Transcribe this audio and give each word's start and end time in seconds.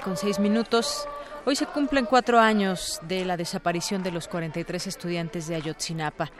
Con 0.00 0.16
seis 0.16 0.40
minutos. 0.40 1.06
Hoy 1.44 1.54
se 1.54 1.66
cumplen 1.66 2.06
cuatro 2.06 2.40
años 2.40 2.98
de 3.02 3.24
la 3.24 3.36
desaparición 3.36 4.02
de 4.02 4.10
los 4.10 4.26
43 4.26 4.88
estudiantes 4.88 5.46
de 5.46 5.54
Ayotzinapa. 5.54 6.30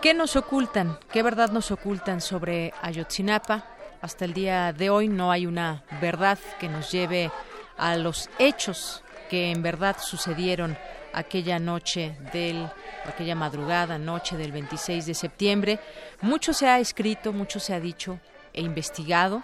¿Qué 0.00 0.14
nos 0.14 0.36
ocultan? 0.36 0.98
¿Qué 1.10 1.22
verdad 1.22 1.50
nos 1.50 1.72
ocultan 1.72 2.20
sobre 2.20 2.72
Ayotzinapa? 2.80 3.66
Hasta 4.00 4.24
el 4.24 4.34
día 4.34 4.72
de 4.72 4.90
hoy 4.90 5.08
no 5.08 5.32
hay 5.32 5.46
una 5.46 5.82
verdad 6.00 6.38
que 6.60 6.68
nos 6.68 6.92
lleve 6.92 7.32
a 7.76 7.96
los 7.96 8.30
hechos 8.38 9.02
que 9.28 9.50
en 9.50 9.62
verdad 9.62 9.96
sucedieron 10.00 10.78
aquella 11.12 11.58
noche 11.58 12.16
del 12.32 12.70
aquella 13.04 13.34
madrugada, 13.34 13.98
noche 13.98 14.36
del 14.36 14.52
26 14.52 15.06
de 15.06 15.14
septiembre. 15.14 15.80
Mucho 16.20 16.52
se 16.52 16.68
ha 16.68 16.78
escrito, 16.78 17.32
mucho 17.32 17.58
se 17.58 17.74
ha 17.74 17.80
dicho 17.80 18.20
e 18.52 18.60
investigado 18.60 19.42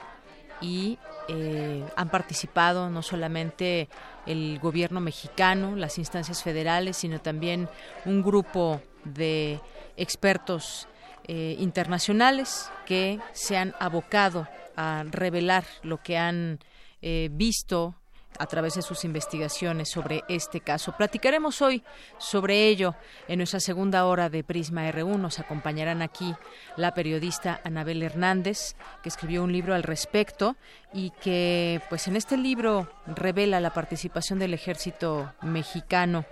y 0.61 0.99
eh, 1.29 1.85
han 1.97 2.09
participado 2.09 2.91
no 2.91 3.03
solamente 3.03 3.89
el 4.27 4.59
gobierno 4.61 5.01
mexicano, 5.01 5.77
las 5.77 5.99
instancias 5.99 6.43
federales, 6.43 6.97
sino 6.97 7.21
también 7.21 7.69
un 8.05 8.23
grupo 8.23 8.81
de 9.05 9.61
expertos 9.97 10.89
eh, 11.27 11.57
internacionales 11.59 12.71
que 12.87 13.21
se 13.33 13.57
han 13.57 13.75
abocado 13.79 14.49
a 14.77 15.05
revelar 15.11 15.65
lo 15.83 16.03
que 16.03 16.17
han 16.17 16.59
eh, 17.03 17.29
visto 17.33 17.95
a 18.39 18.47
través 18.47 18.75
de 18.75 18.83
sus 18.83 19.05
investigaciones 19.05 19.91
sobre 19.91 20.23
este 20.29 20.61
caso. 20.61 20.95
Platicaremos 20.97 21.63
hoy 21.63 21.83
sobre 22.19 22.69
ello 22.69 22.95
en 23.27 23.39
nuestra 23.39 23.61
segunda 23.61 24.05
hora 24.07 24.29
de 24.29 24.45
Prisma 24.45 24.89
R1. 24.91 25.19
Nos 25.19 25.39
acompañarán 25.39 26.03
aquí 26.03 26.35
la 26.77 26.95
periodista 26.95 27.61
Anabel 27.65 28.03
Hernández, 28.03 28.77
que 29.03 29.09
escribió 29.09 29.43
un 29.43 29.53
libro 29.53 29.75
al 29.75 29.83
respecto 29.83 30.57
y 30.93 31.11
que, 31.23 31.81
pues, 31.89 32.09
en 32.09 32.17
este 32.17 32.37
libro 32.37 32.91
revela 33.07 33.61
la 33.61 33.73
participación 33.73 34.39
del 34.39 34.55
ejército 34.55 35.33
mexicano 35.43 36.25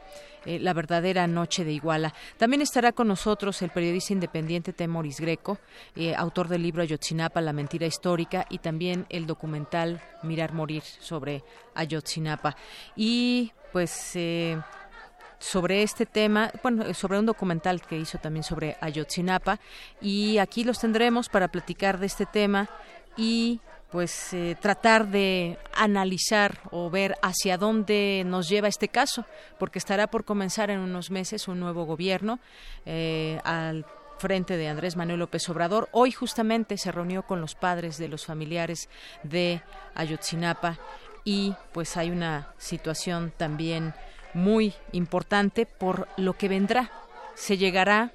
eh, 0.47 0.59
la 0.61 0.73
verdadera 0.73 1.27
noche 1.27 1.65
de 1.65 1.73
Iguala. 1.73 2.15
También 2.37 2.63
estará 2.63 2.93
con 2.93 3.09
nosotros 3.09 3.61
el 3.63 3.71
periodista 3.71 4.13
independiente 4.13 4.73
Temoris 4.73 5.21
Greco, 5.21 5.59
eh, 5.97 6.15
autor 6.15 6.49
del 6.49 6.63
libro 6.63 6.83
Ayotzinapa, 6.83 7.41
la 7.41 7.53
mentira 7.53 7.87
histórica, 7.87 8.47
y 8.49 8.59
también 8.59 9.07
el 9.09 9.27
documental 9.27 10.01
Mirar 10.23 10.53
Morir 10.53 10.83
sobre 10.83 11.43
Ayotzinapa. 11.75 12.57
Y 12.95 13.53
pues 13.73 14.13
eh, 14.15 14.57
sobre 15.39 15.83
este 15.83 16.07
tema, 16.07 16.51
bueno, 16.63 16.95
sobre 16.95 17.19
un 17.19 17.27
documental 17.27 17.83
que 17.83 17.99
hizo 17.99 18.19
también 18.19 18.43
sobre 18.45 18.77
Ayotzinapa, 18.81 19.59
y 20.01 20.39
aquí 20.39 20.65
los 20.65 20.79
tendremos 20.79 21.29
para 21.29 21.49
platicar 21.49 21.99
de 21.99 22.07
este 22.07 22.25
tema 22.25 22.69
y 23.17 23.61
pues 23.97 24.35
eh, 24.35 24.59
tratar 24.61 25.09
de 25.09 25.57
analizar 25.75 26.61
o 26.71 26.91
ver 26.91 27.17
hacia 27.23 27.57
dónde 27.57 28.25
nos 28.27 28.47
lleva 28.47 28.69
este 28.69 28.89
caso, 28.89 29.25
porque 29.59 29.79
estará 29.79 30.07
por 30.09 30.27
comenzar 30.27 30.69
en 30.69 30.81
unos 30.81 31.11
meses 31.11 31.49
un 31.49 31.61
nuevo 31.61 31.87
gobierno 31.87 32.39
eh, 32.85 33.41
al 33.43 33.87
frente 34.19 34.59
de 34.59 34.69
Andrés 34.69 34.97
Manuel 34.97 35.21
López 35.21 35.49
Obrador. 35.49 35.89
Hoy 35.93 36.13
justamente 36.13 36.77
se 36.77 36.93
reunió 36.93 37.23
con 37.23 37.41
los 37.41 37.55
padres 37.55 37.97
de 37.97 38.09
los 38.09 38.27
familiares 38.27 38.91
de 39.23 39.63
Ayotzinapa 39.95 40.79
y 41.25 41.55
pues 41.73 41.97
hay 41.97 42.11
una 42.11 42.53
situación 42.59 43.33
también 43.35 43.95
muy 44.35 44.75
importante 44.93 45.65
por 45.65 46.07
lo 46.19 46.35
que 46.35 46.51
vendrá. 46.51 46.91
Se 47.35 47.57
llegará 47.57 48.13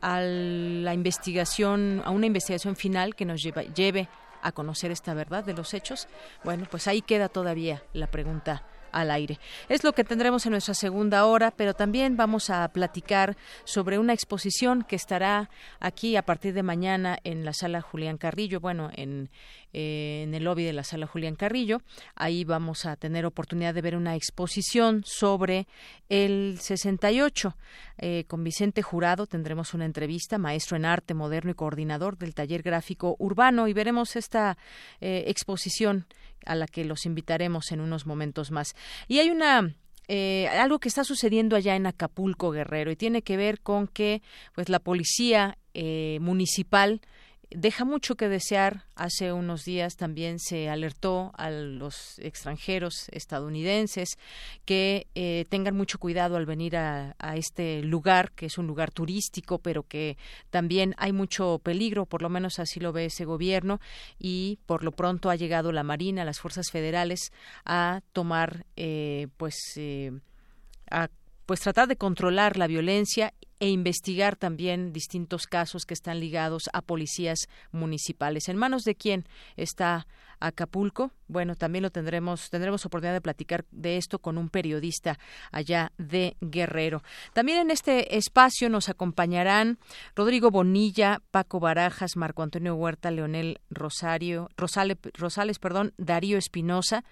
a 0.00 0.22
la 0.22 0.92
investigación, 0.92 2.02
a 2.04 2.10
una 2.10 2.26
investigación 2.26 2.74
final 2.74 3.14
que 3.14 3.26
nos 3.26 3.40
lleva, 3.40 3.62
lleve 3.62 4.08
a 4.42 4.52
conocer 4.52 4.90
esta 4.90 5.14
verdad 5.14 5.44
de 5.44 5.54
los 5.54 5.74
hechos? 5.74 6.08
Bueno, 6.44 6.66
pues 6.70 6.88
ahí 6.88 7.02
queda 7.02 7.28
todavía 7.28 7.82
la 7.92 8.06
pregunta 8.06 8.62
al 8.92 9.10
aire. 9.10 9.38
Es 9.68 9.84
lo 9.84 9.92
que 9.92 10.04
tendremos 10.04 10.46
en 10.46 10.52
nuestra 10.52 10.74
segunda 10.74 11.24
hora, 11.24 11.50
pero 11.50 11.74
también 11.74 12.16
vamos 12.16 12.50
a 12.50 12.68
platicar 12.68 13.36
sobre 13.64 13.98
una 13.98 14.12
exposición 14.12 14.82
que 14.82 14.96
estará 14.96 15.50
aquí 15.78 16.16
a 16.16 16.22
partir 16.22 16.54
de 16.54 16.62
mañana 16.62 17.18
en 17.24 17.44
la 17.44 17.52
sala 17.52 17.80
Julián 17.80 18.18
Carrillo, 18.18 18.60
bueno, 18.60 18.90
en, 18.94 19.30
eh, 19.72 20.28
el 20.30 20.44
lobby 20.44 20.64
de 20.64 20.72
la 20.72 20.84
sala 20.84 21.06
Julián 21.06 21.36
Carrillo. 21.36 21.82
Ahí 22.14 22.44
vamos 22.44 22.86
a 22.86 22.96
tener 22.96 23.26
oportunidad 23.26 23.74
de 23.74 23.82
ver 23.82 23.96
una 23.96 24.16
exposición 24.16 25.02
sobre 25.04 25.66
el 26.08 26.58
68. 26.60 27.56
Eh, 27.98 28.24
con 28.26 28.42
Vicente 28.42 28.82
Jurado 28.82 29.26
tendremos 29.26 29.74
una 29.74 29.84
entrevista, 29.84 30.38
maestro 30.38 30.76
en 30.76 30.84
arte 30.84 31.14
moderno 31.14 31.50
y 31.50 31.54
coordinador 31.54 32.16
del 32.18 32.34
taller 32.34 32.62
gráfico 32.62 33.16
urbano, 33.18 33.68
y 33.68 33.72
veremos 33.72 34.16
esta 34.16 34.56
eh, 35.00 35.24
exposición 35.26 36.06
a 36.46 36.54
la 36.54 36.66
que 36.66 36.84
los 36.84 37.06
invitaremos 37.06 37.72
en 37.72 37.80
unos 37.80 38.06
momentos 38.06 38.50
más. 38.50 38.74
Y 39.08 39.18
hay 39.18 39.30
una 39.30 39.74
algo 40.58 40.80
que 40.80 40.88
está 40.88 41.04
sucediendo 41.04 41.54
allá 41.54 41.76
en 41.76 41.86
Acapulco, 41.86 42.50
Guerrero, 42.50 42.90
y 42.90 42.96
tiene 42.96 43.22
que 43.22 43.36
ver 43.36 43.60
con 43.60 43.86
que 43.86 44.22
pues 44.54 44.68
la 44.68 44.80
policía 44.80 45.56
municipal 46.20 47.00
deja 47.50 47.84
mucho 47.84 48.16
que 48.16 48.28
desear. 48.28 48.84
Hace 48.94 49.32
unos 49.32 49.64
días 49.64 49.96
también 49.96 50.38
se 50.38 50.68
alertó 50.68 51.32
a 51.36 51.50
los 51.50 52.18
extranjeros 52.18 53.08
estadounidenses 53.10 54.18
que 54.64 55.06
eh, 55.14 55.46
tengan 55.48 55.76
mucho 55.76 55.98
cuidado 55.98 56.36
al 56.36 56.46
venir 56.46 56.76
a, 56.76 57.14
este 57.34 57.82
lugar, 57.82 58.32
que 58.32 58.46
es 58.46 58.58
un 58.58 58.66
lugar 58.66 58.90
turístico, 58.90 59.58
pero 59.58 59.82
que 59.82 60.16
también 60.50 60.94
hay 60.98 61.12
mucho 61.12 61.60
peligro, 61.62 62.06
por 62.06 62.22
lo 62.22 62.28
menos 62.28 62.58
así 62.58 62.80
lo 62.80 62.92
ve 62.92 63.06
ese 63.06 63.24
gobierno, 63.24 63.80
y 64.18 64.58
por 64.66 64.84
lo 64.84 64.92
pronto 64.92 65.30
ha 65.30 65.36
llegado 65.36 65.72
la 65.72 65.82
Marina, 65.82 66.24
las 66.24 66.40
fuerzas 66.40 66.70
federales, 66.70 67.32
a 67.64 68.02
tomar, 68.12 68.66
eh, 68.76 69.28
pues, 69.36 69.56
eh, 69.76 70.12
a 70.90 71.08
pues 71.50 71.58
tratar 71.58 71.88
de 71.88 71.96
controlar 71.96 72.56
la 72.56 72.68
violencia 72.68 73.34
e 73.58 73.70
investigar 73.70 74.36
también 74.36 74.92
distintos 74.92 75.48
casos 75.48 75.84
que 75.84 75.94
están 75.94 76.20
ligados 76.20 76.70
a 76.72 76.80
policías 76.80 77.48
municipales. 77.72 78.48
¿En 78.48 78.56
manos 78.56 78.84
de 78.84 78.94
quién 78.94 79.26
está 79.56 80.06
Acapulco. 80.40 81.12
Bueno, 81.28 81.54
también 81.54 81.82
lo 81.82 81.90
tendremos, 81.90 82.50
tendremos 82.50 82.84
oportunidad 82.84 83.14
de 83.14 83.20
platicar 83.20 83.64
de 83.70 83.96
esto 83.96 84.18
con 84.18 84.36
un 84.36 84.48
periodista 84.48 85.18
allá 85.52 85.92
de 85.96 86.36
Guerrero. 86.40 87.04
También 87.32 87.58
en 87.58 87.70
este 87.70 88.16
espacio 88.16 88.68
nos 88.68 88.88
acompañarán 88.88 89.78
Rodrigo 90.16 90.50
Bonilla, 90.50 91.22
Paco 91.30 91.60
Barajas, 91.60 92.16
Marco 92.16 92.42
Antonio 92.42 92.74
Huerta, 92.74 93.10
Leonel 93.10 93.60
Rosario, 93.70 94.48
Rosales, 94.56 95.58
perdón, 95.60 95.92
Darío 95.98 96.36
Espinosa. 96.36 97.04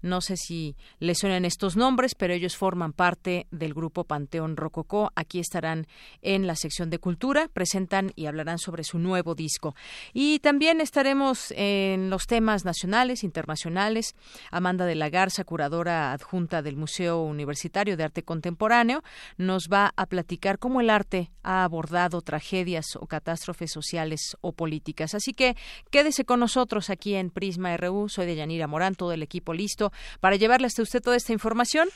No 0.00 0.20
sé 0.20 0.36
si 0.36 0.76
les 0.98 1.18
suenan 1.18 1.44
estos 1.44 1.76
nombres, 1.76 2.14
pero 2.14 2.32
ellos 2.32 2.56
forman 2.56 2.92
parte 2.92 3.46
del 3.50 3.74
grupo 3.74 4.04
Panteón 4.04 4.56
Rococó. 4.56 5.10
Aquí 5.16 5.40
estarán 5.40 5.86
en 6.22 6.46
la 6.46 6.54
sección 6.54 6.90
de 6.90 6.98
cultura, 6.98 7.48
presentan 7.52 8.12
y 8.14 8.26
hablarán 8.26 8.58
sobre 8.58 8.84
su 8.84 8.98
nuevo 8.98 9.34
disco. 9.34 9.74
Y 10.12 10.38
también 10.38 10.80
estaremos 10.80 11.52
en 11.56 12.08
los 12.08 12.26
temas 12.26 12.64
nacionales, 12.64 12.75
internacionales. 13.22 14.14
Amanda 14.50 14.86
de 14.86 14.94
la 14.94 15.10
Garza, 15.10 15.44
curadora 15.44 16.12
adjunta 16.12 16.62
del 16.62 16.76
Museo 16.76 17.22
Universitario 17.22 17.96
de 17.96 18.04
Arte 18.04 18.22
Contemporáneo, 18.22 19.02
nos 19.36 19.68
va 19.72 19.92
a 19.96 20.06
platicar 20.06 20.58
cómo 20.58 20.80
el 20.80 20.90
arte 20.90 21.30
ha 21.42 21.64
abordado 21.64 22.20
tragedias 22.22 22.96
o 22.98 23.06
catástrofes 23.06 23.72
sociales 23.72 24.36
o 24.40 24.52
políticas. 24.52 25.14
Así 25.14 25.32
que 25.32 25.56
quédese 25.90 26.24
con 26.24 26.40
nosotros 26.40 26.90
aquí 26.90 27.14
en 27.14 27.30
Prisma 27.30 27.76
RU. 27.76 28.08
Soy 28.08 28.26
de 28.26 28.36
Yanira 28.36 28.66
Morán, 28.66 28.94
todo 28.94 29.12
el 29.12 29.22
equipo 29.22 29.54
listo 29.54 29.92
para 30.20 30.36
llevarle 30.36 30.66
hasta 30.66 30.82
usted 30.82 31.00
toda 31.00 31.16
esta 31.16 31.32
información 31.32 31.88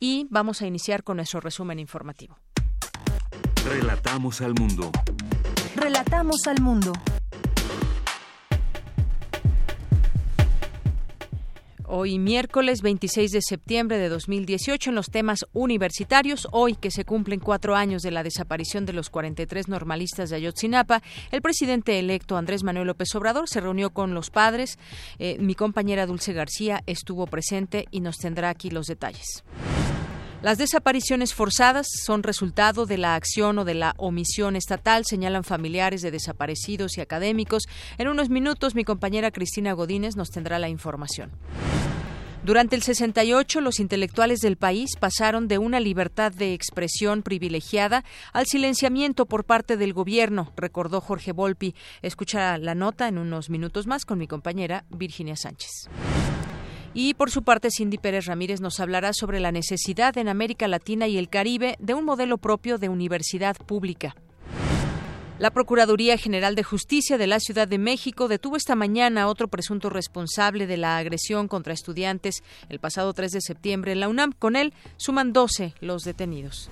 y 0.00 0.26
vamos 0.30 0.62
a 0.62 0.66
iniciar 0.66 1.04
con 1.04 1.16
nuestro 1.16 1.40
resumen 1.40 1.78
informativo. 1.78 2.38
Relatamos 3.66 4.40
al 4.40 4.54
mundo. 4.54 4.90
Relatamos 5.76 6.46
al 6.46 6.60
mundo. 6.60 6.92
Hoy 11.86 12.18
miércoles 12.18 12.80
26 12.80 13.30
de 13.30 13.42
septiembre 13.42 13.98
de 13.98 14.08
2018 14.08 14.88
en 14.88 14.96
los 14.96 15.10
temas 15.10 15.44
universitarios, 15.52 16.48
hoy 16.50 16.76
que 16.76 16.90
se 16.90 17.04
cumplen 17.04 17.40
cuatro 17.40 17.76
años 17.76 18.00
de 18.00 18.10
la 18.10 18.22
desaparición 18.22 18.86
de 18.86 18.94
los 18.94 19.10
43 19.10 19.68
normalistas 19.68 20.30
de 20.30 20.36
Ayotzinapa, 20.36 21.02
el 21.30 21.42
presidente 21.42 21.98
electo 21.98 22.38
Andrés 22.38 22.64
Manuel 22.64 22.86
López 22.86 23.14
Obrador 23.14 23.50
se 23.50 23.60
reunió 23.60 23.90
con 23.90 24.14
los 24.14 24.30
padres. 24.30 24.78
Eh, 25.18 25.36
mi 25.40 25.54
compañera 25.54 26.06
Dulce 26.06 26.32
García 26.32 26.82
estuvo 26.86 27.26
presente 27.26 27.86
y 27.90 28.00
nos 28.00 28.16
tendrá 28.16 28.48
aquí 28.48 28.70
los 28.70 28.86
detalles. 28.86 29.44
Las 30.44 30.58
desapariciones 30.58 31.32
forzadas 31.32 31.86
son 32.04 32.22
resultado 32.22 32.84
de 32.84 32.98
la 32.98 33.14
acción 33.14 33.58
o 33.58 33.64
de 33.64 33.72
la 33.72 33.94
omisión 33.96 34.56
estatal, 34.56 35.04
señalan 35.06 35.42
familiares 35.42 36.02
de 36.02 36.10
desaparecidos 36.10 36.98
y 36.98 37.00
académicos. 37.00 37.62
En 37.96 38.08
unos 38.08 38.28
minutos 38.28 38.74
mi 38.74 38.84
compañera 38.84 39.30
Cristina 39.30 39.72
Godínez 39.72 40.16
nos 40.16 40.28
tendrá 40.28 40.58
la 40.58 40.68
información. 40.68 41.30
Durante 42.44 42.76
el 42.76 42.82
68, 42.82 43.62
los 43.62 43.80
intelectuales 43.80 44.40
del 44.40 44.58
país 44.58 44.90
pasaron 45.00 45.48
de 45.48 45.56
una 45.56 45.80
libertad 45.80 46.30
de 46.30 46.52
expresión 46.52 47.22
privilegiada 47.22 48.04
al 48.34 48.44
silenciamiento 48.44 49.24
por 49.24 49.44
parte 49.44 49.78
del 49.78 49.94
gobierno, 49.94 50.52
recordó 50.58 51.00
Jorge 51.00 51.32
Volpi. 51.32 51.74
Escucha 52.02 52.58
la 52.58 52.74
nota 52.74 53.08
en 53.08 53.16
unos 53.16 53.48
minutos 53.48 53.86
más 53.86 54.04
con 54.04 54.18
mi 54.18 54.26
compañera 54.26 54.84
Virginia 54.90 55.36
Sánchez. 55.36 55.88
Y 56.94 57.14
por 57.14 57.30
su 57.30 57.42
parte, 57.42 57.70
Cindy 57.70 57.98
Pérez 57.98 58.26
Ramírez 58.26 58.60
nos 58.60 58.78
hablará 58.78 59.12
sobre 59.12 59.40
la 59.40 59.50
necesidad 59.50 60.16
en 60.16 60.28
América 60.28 60.68
Latina 60.68 61.08
y 61.08 61.18
el 61.18 61.28
Caribe 61.28 61.76
de 61.80 61.94
un 61.94 62.04
modelo 62.04 62.38
propio 62.38 62.78
de 62.78 62.88
universidad 62.88 63.56
pública. 63.56 64.14
La 65.40 65.50
Procuraduría 65.50 66.16
General 66.16 66.54
de 66.54 66.62
Justicia 66.62 67.18
de 67.18 67.26
la 67.26 67.40
Ciudad 67.40 67.66
de 67.66 67.78
México 67.78 68.28
detuvo 68.28 68.56
esta 68.56 68.76
mañana 68.76 69.22
a 69.22 69.26
otro 69.26 69.48
presunto 69.48 69.90
responsable 69.90 70.68
de 70.68 70.76
la 70.76 70.96
agresión 70.96 71.48
contra 71.48 71.74
estudiantes 71.74 72.44
el 72.68 72.78
pasado 72.78 73.12
3 73.12 73.32
de 73.32 73.40
septiembre 73.40 73.90
en 73.90 73.98
la 73.98 74.08
UNAM. 74.08 74.32
Con 74.32 74.54
él 74.54 74.72
suman 74.96 75.32
12 75.32 75.74
los 75.80 76.04
detenidos. 76.04 76.70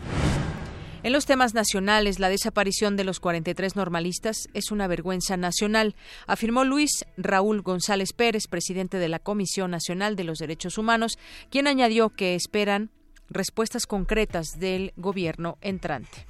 En 1.04 1.12
los 1.12 1.26
temas 1.26 1.52
nacionales, 1.52 2.20
la 2.20 2.28
desaparición 2.28 2.96
de 2.96 3.02
los 3.02 3.18
43 3.18 3.74
normalistas 3.74 4.48
es 4.54 4.70
una 4.70 4.86
vergüenza 4.86 5.36
nacional, 5.36 5.96
afirmó 6.28 6.62
Luis 6.62 7.04
Raúl 7.16 7.62
González 7.62 8.12
Pérez, 8.12 8.46
presidente 8.46 8.98
de 8.98 9.08
la 9.08 9.18
Comisión 9.18 9.72
Nacional 9.72 10.14
de 10.14 10.22
los 10.22 10.38
Derechos 10.38 10.78
Humanos, 10.78 11.18
quien 11.50 11.66
añadió 11.66 12.10
que 12.10 12.36
esperan 12.36 12.90
respuestas 13.28 13.86
concretas 13.86 14.46
del 14.60 14.92
gobierno 14.96 15.58
entrante. 15.60 16.24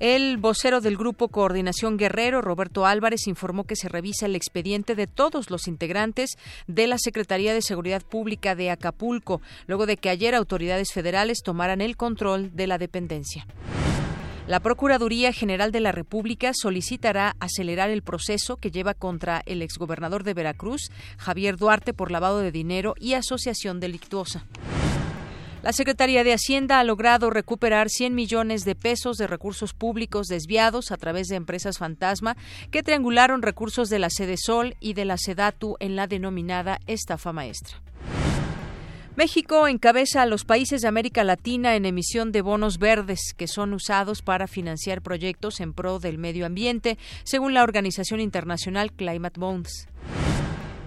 El 0.00 0.38
vocero 0.38 0.80
del 0.80 0.96
Grupo 0.96 1.28
Coordinación 1.28 1.96
Guerrero, 1.96 2.40
Roberto 2.42 2.84
Álvarez, 2.84 3.26
informó 3.28 3.64
que 3.64 3.76
se 3.76 3.88
revisa 3.88 4.26
el 4.26 4.34
expediente 4.34 4.96
de 4.96 5.06
todos 5.06 5.50
los 5.50 5.68
integrantes 5.68 6.30
de 6.66 6.88
la 6.88 6.98
Secretaría 6.98 7.54
de 7.54 7.62
Seguridad 7.62 8.02
Pública 8.02 8.56
de 8.56 8.70
Acapulco, 8.70 9.40
luego 9.66 9.86
de 9.86 9.96
que 9.96 10.10
ayer 10.10 10.34
autoridades 10.34 10.92
federales 10.92 11.42
tomaran 11.44 11.80
el 11.80 11.96
control 11.96 12.54
de 12.56 12.66
la 12.66 12.78
dependencia. 12.78 13.46
La 14.48 14.60
Procuraduría 14.60 15.32
General 15.32 15.72
de 15.72 15.80
la 15.80 15.92
República 15.92 16.52
solicitará 16.52 17.34
acelerar 17.40 17.88
el 17.88 18.02
proceso 18.02 18.56
que 18.56 18.70
lleva 18.70 18.92
contra 18.92 19.42
el 19.46 19.62
exgobernador 19.62 20.22
de 20.22 20.34
Veracruz, 20.34 20.90
Javier 21.16 21.56
Duarte, 21.56 21.94
por 21.94 22.10
lavado 22.10 22.40
de 22.40 22.52
dinero 22.52 22.94
y 22.98 23.14
asociación 23.14 23.80
delictuosa. 23.80 24.44
La 25.64 25.72
Secretaría 25.72 26.24
de 26.24 26.34
Hacienda 26.34 26.78
ha 26.78 26.84
logrado 26.84 27.30
recuperar 27.30 27.88
100 27.88 28.14
millones 28.14 28.66
de 28.66 28.74
pesos 28.74 29.16
de 29.16 29.26
recursos 29.26 29.72
públicos 29.72 30.26
desviados 30.26 30.92
a 30.92 30.98
través 30.98 31.28
de 31.28 31.36
empresas 31.36 31.78
fantasma 31.78 32.36
que 32.70 32.82
triangularon 32.82 33.40
recursos 33.40 33.88
de 33.88 33.98
la 33.98 34.10
Sede 34.10 34.36
Sol 34.36 34.76
y 34.78 34.92
de 34.92 35.06
la 35.06 35.16
Sedatu 35.16 35.76
en 35.80 35.96
la 35.96 36.06
denominada 36.06 36.80
estafa 36.86 37.32
maestra. 37.32 37.80
México 39.16 39.66
encabeza 39.66 40.20
a 40.20 40.26
los 40.26 40.44
países 40.44 40.82
de 40.82 40.88
América 40.88 41.24
Latina 41.24 41.76
en 41.76 41.86
emisión 41.86 42.30
de 42.30 42.42
bonos 42.42 42.78
verdes 42.78 43.32
que 43.34 43.48
son 43.48 43.72
usados 43.72 44.20
para 44.20 44.46
financiar 44.46 45.00
proyectos 45.00 45.60
en 45.60 45.72
pro 45.72 45.98
del 45.98 46.18
medio 46.18 46.44
ambiente, 46.44 46.98
según 47.22 47.54
la 47.54 47.62
organización 47.62 48.20
internacional 48.20 48.92
Climate 48.92 49.40
Bonds. 49.40 49.88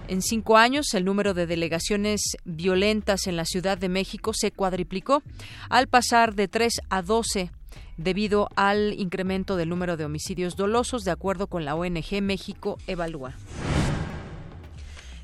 En 0.08 0.22
cinco 0.22 0.56
años, 0.56 0.94
el 0.94 1.04
número 1.04 1.34
de 1.34 1.46
delegaciones 1.46 2.38
violentas 2.46 3.26
en 3.26 3.36
la 3.36 3.44
Ciudad 3.44 3.76
de 3.76 3.90
México 3.90 4.32
se 4.32 4.50
cuadriplicó, 4.50 5.22
al 5.68 5.86
pasar 5.86 6.34
de 6.34 6.48
3 6.48 6.80
a 6.88 7.02
12 7.02 7.50
debido 7.98 8.48
al 8.56 8.94
incremento 8.98 9.56
del 9.56 9.68
número 9.68 9.98
de 9.98 10.06
homicidios 10.06 10.56
dolosos, 10.56 11.04
de 11.04 11.10
acuerdo 11.10 11.46
con 11.46 11.66
la 11.66 11.74
ONG 11.74 12.22
México 12.22 12.78
Evalúa. 12.86 13.34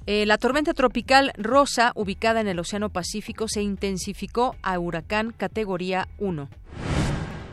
Eh, 0.05 0.27
la 0.27 0.37
tormenta 0.37 0.75
tropical 0.75 1.33
Rosa, 1.39 1.93
ubicada 1.95 2.43
en 2.43 2.49
el 2.49 2.59
Océano 2.59 2.91
Pacífico, 2.91 3.49
se 3.49 3.63
intensificó 3.63 4.55
a 4.63 4.79
huracán 4.79 5.33
categoría 5.35 6.09
1. 6.19 6.51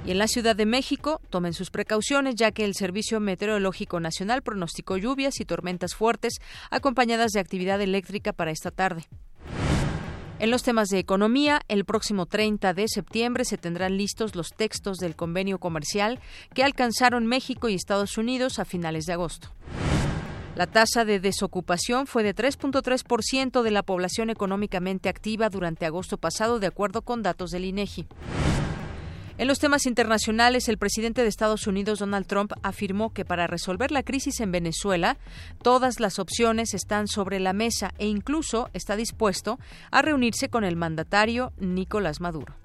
Y 0.06 0.12
en 0.12 0.18
la 0.18 0.28
Ciudad 0.28 0.56
de 0.56 0.66
México, 0.66 1.22
tomen 1.30 1.54
sus 1.54 1.70
precauciones 1.70 2.36
ya 2.36 2.52
que 2.52 2.66
el 2.66 2.74
Servicio 2.74 3.20
Meteorológico 3.20 4.00
Nacional 4.00 4.42
pronosticó 4.42 4.98
lluvias 4.98 5.40
y 5.40 5.46
tormentas 5.46 5.94
fuertes 5.94 6.40
acompañadas 6.72 7.32
de 7.32 7.40
actividad 7.40 7.80
eléctrica 7.82 8.34
para 8.34 8.52
esta 8.52 8.72
tarde. 8.72 9.06
En 10.40 10.50
los 10.50 10.64
temas 10.64 10.88
de 10.90 10.98
economía, 10.98 11.62
el 11.68 11.86
próximo 11.86 12.26
30 12.26 12.74
de 12.74 12.88
septiembre 12.88 13.46
se 13.46 13.60
tendrán 13.60 13.96
listos 13.96 14.36
los 14.36 14.50
textos 14.50 14.98
del 14.98 15.16
convenio 15.16 15.60
comercial 15.60 16.20
que 16.56 16.64
alcanzaron 16.64 17.28
México 17.28 17.70
y 17.70 17.76
Estados 17.76 18.18
Unidos 18.18 18.58
a 18.58 18.66
finales 18.66 19.06
de 19.06 19.14
agosto. 19.14 19.50
La 20.56 20.66
tasa 20.66 21.06
de 21.06 21.20
desocupación 21.20 22.08
fue 22.08 22.24
de 22.24 22.36
3.3% 22.36 23.62
de 23.62 23.72
la 23.72 23.84
población 23.84 24.32
económicamente 24.32 25.10
activa 25.10 25.50
durante 25.50 25.86
agosto 25.86 26.18
pasado, 26.18 26.60
de 26.60 26.68
acuerdo 26.68 27.04
con 27.04 27.22
datos 27.22 27.52
del 27.52 27.66
INEGI. 27.66 28.08
En 29.38 29.48
los 29.48 29.60
temas 29.60 29.86
internacionales, 29.86 30.68
el 30.68 30.78
presidente 30.78 31.22
de 31.22 31.28
Estados 31.28 31.66
Unidos, 31.66 32.00
Donald 32.00 32.28
Trump, 32.28 32.52
afirmó 32.64 33.14
que 33.14 33.26
para 33.26 33.48
resolver 33.48 33.92
la 33.92 34.04
crisis 34.04 34.40
en 34.40 34.52
Venezuela, 34.52 35.18
todas 35.64 36.00
las 36.00 36.20
opciones 36.20 36.74
están 36.74 37.08
sobre 37.08 37.40
la 37.40 37.54
mesa 37.54 37.94
e 37.98 38.08
incluso 38.08 38.70
está 38.74 38.96
dispuesto 38.96 39.58
a 39.90 40.02
reunirse 40.02 40.50
con 40.50 40.64
el 40.64 40.76
mandatario 40.76 41.54
Nicolás 41.58 42.20
Maduro. 42.20 42.56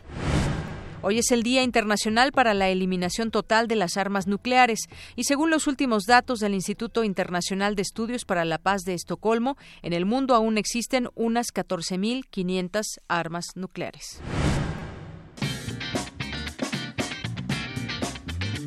Hoy 1.03 1.19
es 1.19 1.31
el 1.31 1.45
Día 1.45 1.63
Internacional 1.63 2.33
para 2.33 2.53
la 2.53 2.69
Eliminación 2.69 3.31
Total 3.31 3.69
de 3.69 3.77
las 3.77 3.97
Armas 3.97 4.27
Nucleares 4.27 4.81
y 5.15 5.23
según 5.23 5.51
los 5.51 5.69
últimos 5.69 6.03
datos 6.05 6.41
del 6.41 6.53
Instituto 6.53 7.05
Internacional 7.05 7.77
de 7.77 7.83
Estudios 7.83 8.25
para 8.25 8.45
la 8.45 8.59
Paz 8.59 8.83
de 8.83 8.95
Estocolmo, 8.95 9.57
en 9.83 9.93
el 9.93 10.05
mundo 10.05 10.35
aún 10.35 10.59
existen 10.59 11.09
unas 11.15 11.55
14.500 11.55 12.83
armas 13.07 13.47
nucleares. 13.55 14.21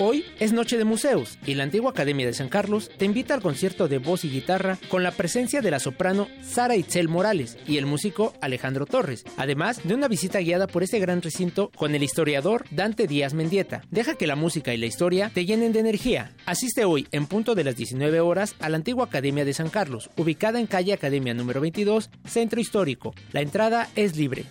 Hoy 0.00 0.24
es 0.40 0.52
Noche 0.52 0.76
de 0.76 0.84
Museos 0.84 1.38
y 1.46 1.54
la 1.54 1.62
antigua 1.62 1.92
Academia 1.92 2.26
de 2.26 2.34
San 2.34 2.48
Carlos 2.48 2.90
te 2.98 3.04
invita 3.04 3.32
al 3.32 3.40
concierto 3.40 3.86
de 3.86 3.98
voz 3.98 4.24
y 4.24 4.28
guitarra 4.28 4.76
con 4.88 5.04
la 5.04 5.12
presencia 5.12 5.60
de 5.60 5.70
la 5.70 5.78
soprano 5.78 6.26
Sara 6.42 6.74
Itzel 6.74 7.08
Morales 7.08 7.56
y 7.68 7.78
el 7.78 7.86
músico 7.86 8.34
Alejandro 8.40 8.86
Torres, 8.86 9.24
además 9.36 9.80
de 9.84 9.94
una 9.94 10.08
visita 10.08 10.40
guiada 10.40 10.66
por 10.66 10.82
este 10.82 10.98
gran 10.98 11.22
recinto 11.22 11.70
con 11.76 11.94
el 11.94 12.02
historiador 12.02 12.64
Dante 12.72 13.06
Díaz 13.06 13.34
Mendieta. 13.34 13.82
Deja 13.90 14.16
que 14.16 14.26
la 14.26 14.34
música 14.34 14.74
y 14.74 14.78
la 14.78 14.86
historia 14.86 15.30
te 15.32 15.46
llenen 15.46 15.72
de 15.72 15.80
energía. 15.80 16.32
Asiste 16.44 16.84
hoy 16.84 17.06
en 17.12 17.26
punto 17.26 17.54
de 17.54 17.62
las 17.62 17.76
19 17.76 18.18
horas 18.18 18.56
a 18.58 18.68
la 18.68 18.76
antigua 18.76 19.04
Academia 19.04 19.44
de 19.44 19.54
San 19.54 19.70
Carlos, 19.70 20.10
ubicada 20.16 20.58
en 20.58 20.66
calle 20.66 20.92
Academia 20.92 21.34
número 21.34 21.60
22, 21.60 22.10
Centro 22.26 22.60
Histórico. 22.60 23.14
La 23.32 23.42
entrada 23.42 23.88
es 23.94 24.16
libre. 24.16 24.44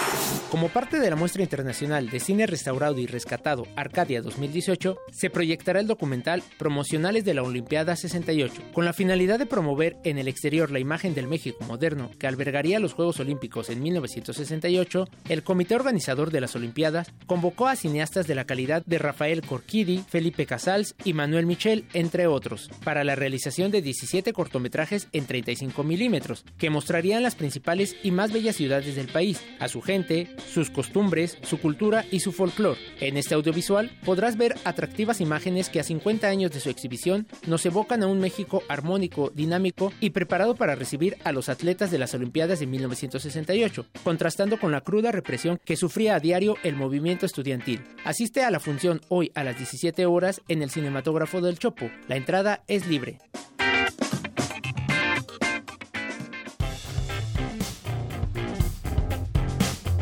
Como 0.52 0.68
parte 0.68 1.00
de 1.00 1.08
la 1.08 1.16
muestra 1.16 1.42
internacional 1.42 2.10
de 2.10 2.20
cine 2.20 2.46
restaurado 2.46 2.98
y 2.98 3.06
rescatado 3.06 3.66
Arcadia 3.74 4.20
2018, 4.20 4.98
se 5.10 5.30
proyectará 5.30 5.80
el 5.80 5.86
documental 5.86 6.42
Promocionales 6.58 7.24
de 7.24 7.32
la 7.32 7.42
Olimpiada 7.42 7.96
68, 7.96 8.62
con 8.74 8.84
la 8.84 8.92
finalidad 8.92 9.38
de 9.38 9.46
promover 9.46 9.96
en 10.04 10.18
el 10.18 10.28
exterior 10.28 10.70
la 10.70 10.78
imagen 10.78 11.14
del 11.14 11.26
México 11.26 11.64
moderno 11.66 12.10
que 12.18 12.26
albergaría 12.26 12.80
los 12.80 12.92
Juegos 12.92 13.18
Olímpicos 13.18 13.70
en 13.70 13.82
1968. 13.82 15.08
El 15.28 15.42
comité 15.42 15.74
organizador 15.74 16.30
de 16.30 16.42
las 16.42 16.54
Olimpiadas 16.54 17.10
convocó 17.26 17.66
a 17.66 17.76
cineastas 17.76 18.26
de 18.26 18.34
la 18.34 18.44
calidad 18.44 18.82
de 18.84 18.98
Rafael 18.98 19.42
Corquidi, 19.42 20.04
Felipe 20.06 20.44
Casals 20.44 20.94
y 21.02 21.14
Manuel 21.14 21.46
Michel, 21.46 21.86
entre 21.94 22.26
otros, 22.26 22.68
para 22.84 23.04
la 23.04 23.14
realización 23.14 23.70
de 23.70 23.80
17 23.80 24.34
cortometrajes 24.34 25.08
en 25.12 25.26
35 25.26 25.82
milímetros, 25.82 26.44
que 26.58 26.68
mostrarían 26.70 27.22
las 27.22 27.36
principales 27.36 27.96
y 28.02 28.10
más 28.10 28.32
bellas 28.32 28.56
ciudades 28.56 28.96
del 28.96 29.08
país, 29.08 29.42
a 29.58 29.68
su 29.68 29.80
gente 29.80 30.21
sus 30.52 30.70
costumbres, 30.70 31.38
su 31.42 31.58
cultura 31.58 32.04
y 32.10 32.20
su 32.20 32.32
folclore. 32.32 32.80
En 33.00 33.16
este 33.16 33.34
audiovisual 33.34 33.90
podrás 34.04 34.36
ver 34.36 34.54
atractivas 34.64 35.20
imágenes 35.20 35.68
que 35.68 35.80
a 35.80 35.84
50 35.84 36.26
años 36.26 36.50
de 36.50 36.60
su 36.60 36.70
exhibición 36.70 37.26
nos 37.46 37.64
evocan 37.66 38.02
a 38.02 38.06
un 38.06 38.20
México 38.20 38.62
armónico, 38.68 39.30
dinámico 39.34 39.92
y 40.00 40.10
preparado 40.10 40.54
para 40.54 40.74
recibir 40.74 41.16
a 41.24 41.32
los 41.32 41.48
atletas 41.48 41.90
de 41.90 41.98
las 41.98 42.14
Olimpiadas 42.14 42.60
de 42.60 42.66
1968, 42.66 43.86
contrastando 44.04 44.58
con 44.58 44.72
la 44.72 44.80
cruda 44.80 45.12
represión 45.12 45.60
que 45.64 45.76
sufría 45.76 46.14
a 46.14 46.20
diario 46.20 46.56
el 46.62 46.76
movimiento 46.76 47.26
estudiantil. 47.26 47.82
Asiste 48.04 48.42
a 48.42 48.50
la 48.50 48.60
función 48.60 49.00
hoy 49.08 49.30
a 49.34 49.44
las 49.44 49.56
17 49.56 50.06
horas 50.06 50.40
en 50.48 50.62
el 50.62 50.70
cinematógrafo 50.70 51.40
del 51.40 51.58
Chopo. 51.58 51.90
La 52.08 52.16
entrada 52.16 52.64
es 52.66 52.86
libre. 52.86 53.18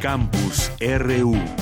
Campus 0.00 0.72
RU. 0.80 1.59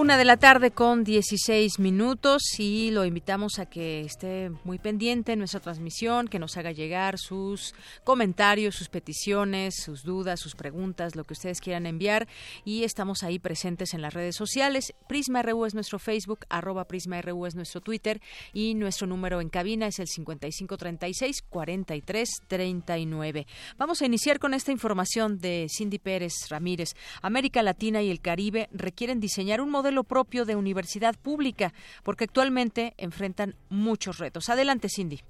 Una 0.00 0.16
de 0.16 0.24
la 0.24 0.38
tarde 0.38 0.70
con 0.70 1.04
16 1.04 1.78
minutos 1.78 2.58
y 2.58 2.90
lo 2.90 3.04
invitamos 3.04 3.58
a 3.58 3.66
que 3.66 4.00
esté 4.00 4.50
muy 4.64 4.78
pendiente 4.78 5.32
en 5.32 5.40
nuestra 5.40 5.60
transmisión, 5.60 6.26
que 6.26 6.38
nos 6.38 6.56
haga 6.56 6.72
llegar 6.72 7.18
sus 7.18 7.74
comentarios, 8.02 8.76
sus 8.76 8.88
peticiones, 8.88 9.74
sus 9.84 10.02
dudas, 10.02 10.40
sus 10.40 10.54
preguntas, 10.54 11.16
lo 11.16 11.24
que 11.24 11.34
ustedes 11.34 11.60
quieran 11.60 11.84
enviar 11.84 12.28
y 12.64 12.84
estamos 12.84 13.22
ahí 13.22 13.38
presentes 13.38 13.92
en 13.92 14.00
las 14.00 14.14
redes 14.14 14.36
sociales. 14.36 14.94
Prisma 15.06 15.42
RU 15.42 15.66
es 15.66 15.74
nuestro 15.74 15.98
Facebook, 15.98 16.46
arroba 16.48 16.88
Prisma 16.88 17.20
RU 17.20 17.44
es 17.44 17.54
nuestro 17.54 17.82
Twitter 17.82 18.22
y 18.54 18.72
nuestro 18.72 19.06
número 19.06 19.42
en 19.42 19.50
cabina 19.50 19.86
es 19.86 19.98
el 19.98 20.08
5536 20.08 21.42
4339. 21.42 23.46
Vamos 23.76 24.00
a 24.00 24.06
iniciar 24.06 24.38
con 24.38 24.54
esta 24.54 24.72
información 24.72 25.40
de 25.40 25.66
Cindy 25.68 25.98
Pérez 25.98 26.48
Ramírez. 26.48 26.96
América 27.20 27.62
Latina 27.62 28.00
y 28.00 28.10
el 28.10 28.22
Caribe 28.22 28.70
requieren 28.72 29.20
diseñar 29.20 29.60
un 29.60 29.68
modelo 29.68 29.89
lo 29.92 30.04
propio 30.04 30.44
de 30.44 30.56
universidad 30.56 31.16
pública, 31.16 31.72
porque 32.02 32.24
actualmente 32.24 32.94
enfrentan 32.98 33.54
muchos 33.68 34.18
retos. 34.18 34.48
Adelante, 34.48 34.88
Cindy. 34.88 35.20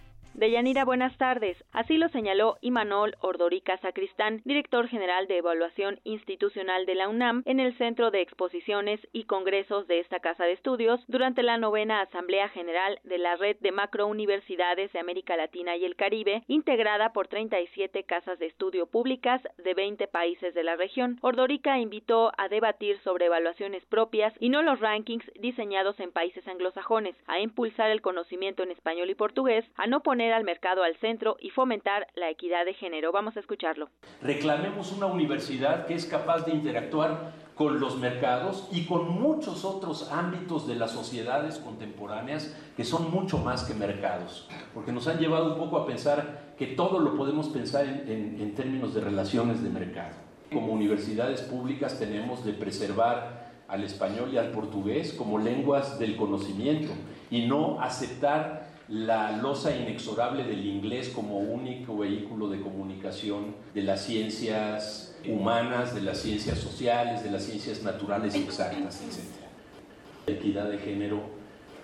Deyanira, 0.40 0.86
buenas 0.86 1.14
tardes. 1.18 1.62
Así 1.70 1.98
lo 1.98 2.08
señaló 2.08 2.56
Imanol 2.62 3.14
Ordorica 3.20 3.76
Sacristán, 3.76 4.40
director 4.46 4.88
general 4.88 5.26
de 5.26 5.36
Evaluación 5.36 6.00
Institucional 6.04 6.86
de 6.86 6.94
la 6.94 7.10
UNAM, 7.10 7.42
en 7.44 7.60
el 7.60 7.76
Centro 7.76 8.10
de 8.10 8.22
Exposiciones 8.22 9.06
y 9.12 9.24
Congresos 9.24 9.86
de 9.86 10.00
esta 10.00 10.20
Casa 10.20 10.44
de 10.44 10.52
Estudios 10.52 11.04
durante 11.08 11.42
la 11.42 11.58
novena 11.58 12.00
Asamblea 12.00 12.48
General 12.48 13.00
de 13.04 13.18
la 13.18 13.36
Red 13.36 13.58
de 13.60 13.70
Macrouniversidades 13.70 14.90
de 14.94 14.98
América 14.98 15.36
Latina 15.36 15.76
y 15.76 15.84
el 15.84 15.94
Caribe, 15.94 16.42
integrada 16.48 17.12
por 17.12 17.28
37 17.28 18.04
casas 18.04 18.38
de 18.38 18.46
estudio 18.46 18.86
públicas 18.86 19.42
de 19.58 19.74
20 19.74 20.08
países 20.08 20.54
de 20.54 20.64
la 20.64 20.74
región. 20.74 21.18
Ordorica 21.20 21.78
invitó 21.78 22.32
a 22.38 22.48
debatir 22.48 22.98
sobre 23.00 23.26
evaluaciones 23.26 23.84
propias 23.84 24.32
y 24.40 24.48
no 24.48 24.62
los 24.62 24.80
rankings 24.80 25.30
diseñados 25.38 26.00
en 26.00 26.12
países 26.12 26.48
anglosajones, 26.48 27.14
a 27.26 27.40
impulsar 27.40 27.90
el 27.90 28.00
conocimiento 28.00 28.62
en 28.62 28.70
español 28.70 29.10
y 29.10 29.14
portugués, 29.14 29.66
a 29.76 29.86
no 29.86 30.02
poner 30.02 30.29
al 30.32 30.44
mercado 30.44 30.82
al 30.82 30.96
centro 30.96 31.36
y 31.40 31.50
fomentar 31.50 32.06
la 32.14 32.30
equidad 32.30 32.64
de 32.64 32.74
género. 32.74 33.12
Vamos 33.12 33.36
a 33.36 33.40
escucharlo. 33.40 33.88
Reclamemos 34.22 34.92
una 34.92 35.06
universidad 35.06 35.86
que 35.86 35.94
es 35.94 36.06
capaz 36.06 36.44
de 36.44 36.52
interactuar 36.52 37.32
con 37.54 37.78
los 37.78 37.98
mercados 37.98 38.68
y 38.72 38.86
con 38.86 39.20
muchos 39.20 39.66
otros 39.66 40.10
ámbitos 40.10 40.66
de 40.66 40.76
las 40.76 40.92
sociedades 40.92 41.58
contemporáneas 41.58 42.56
que 42.74 42.84
son 42.84 43.10
mucho 43.10 43.36
más 43.36 43.64
que 43.64 43.74
mercados, 43.74 44.48
porque 44.72 44.92
nos 44.92 45.06
han 45.08 45.18
llevado 45.18 45.52
un 45.52 45.58
poco 45.58 45.76
a 45.76 45.86
pensar 45.86 46.54
que 46.56 46.68
todo 46.68 47.00
lo 47.00 47.16
podemos 47.16 47.48
pensar 47.48 47.84
en, 47.84 48.38
en 48.40 48.54
términos 48.54 48.94
de 48.94 49.02
relaciones 49.02 49.62
de 49.62 49.68
mercado. 49.68 50.14
Como 50.50 50.72
universidades 50.72 51.42
públicas 51.42 51.98
tenemos 51.98 52.46
de 52.46 52.54
preservar 52.54 53.50
al 53.68 53.84
español 53.84 54.30
y 54.32 54.38
al 54.38 54.52
portugués 54.52 55.12
como 55.12 55.38
lenguas 55.38 55.98
del 55.98 56.16
conocimiento 56.16 56.92
y 57.30 57.46
no 57.46 57.80
aceptar 57.80 58.69
la 58.90 59.36
losa 59.36 59.74
inexorable 59.76 60.42
del 60.42 60.66
inglés 60.66 61.10
como 61.10 61.38
único 61.38 61.96
vehículo 61.96 62.48
de 62.48 62.60
comunicación 62.60 63.54
de 63.72 63.82
las 63.82 64.04
ciencias 64.04 65.16
humanas, 65.28 65.94
de 65.94 66.02
las 66.02 66.18
ciencias 66.18 66.58
sociales, 66.58 67.22
de 67.22 67.30
las 67.30 67.44
ciencias 67.44 67.84
naturales 67.84 68.34
exactas, 68.34 69.00
etc. 69.00 70.38
Equidad 70.38 70.68
de 70.68 70.78
género 70.78 71.20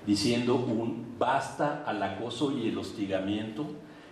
diciendo 0.04 0.56
un 0.56 1.14
basta 1.16 1.84
al 1.86 2.02
acoso 2.02 2.56
y 2.56 2.68
el 2.68 2.78
hostigamiento 2.78 3.66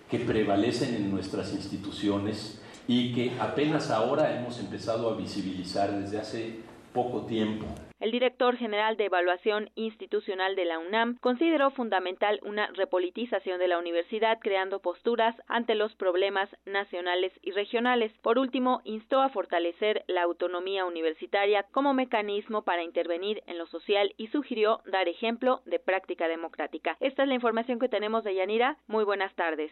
que 0.09 0.21
prevalecen 0.21 0.95
en 0.95 1.11
nuestras 1.11 1.53
instituciones 1.53 2.61
y 2.87 3.13
que 3.13 3.33
apenas 3.41 3.91
ahora 3.91 4.39
hemos 4.39 4.61
empezado 4.61 5.11
a 5.11 5.17
visibilizar 5.17 5.93
desde 5.99 6.21
hace 6.21 6.61
poco 6.93 7.23
tiempo. 7.23 7.67
El 8.01 8.11
director 8.11 8.57
general 8.57 8.97
de 8.97 9.05
Evaluación 9.05 9.71
Institucional 9.77 10.57
de 10.57 10.65
la 10.65 10.81
UNAM 10.81 11.17
consideró 11.21 11.71
fundamental 11.71 12.41
una 12.43 12.67
repolitización 12.75 13.61
de 13.61 13.69
la 13.69 13.79
universidad 13.79 14.39
creando 14.41 14.81
posturas 14.81 15.37
ante 15.47 15.77
los 15.77 15.95
problemas 15.95 16.49
nacionales 16.67 17.33
y 17.41 17.53
regionales. 17.53 18.13
Por 18.21 18.39
último, 18.39 18.81
instó 18.85 19.23
a 19.23 19.29
fortalecer 19.29 20.05
la 20.09 20.23
autonomía 20.23 20.85
universitaria 20.85 21.65
como 21.71 21.95
mecanismo 21.95 22.63
para 22.63 22.83
intervenir 22.83 23.43
en 23.47 23.59
lo 23.59 23.67
social 23.67 24.13
y 24.17 24.27
sugirió 24.27 24.81
dar 24.91 25.09
ejemplo 25.09 25.63
de 25.65 25.79
práctica 25.79 26.27
democrática. 26.27 26.97
Esta 26.99 27.23
es 27.23 27.29
la 27.29 27.35
información 27.35 27.79
que 27.79 27.89
tenemos 27.89 28.25
de 28.25 28.35
Yanira. 28.35 28.77
Muy 28.89 29.05
buenas 29.05 29.35
tardes. 29.37 29.71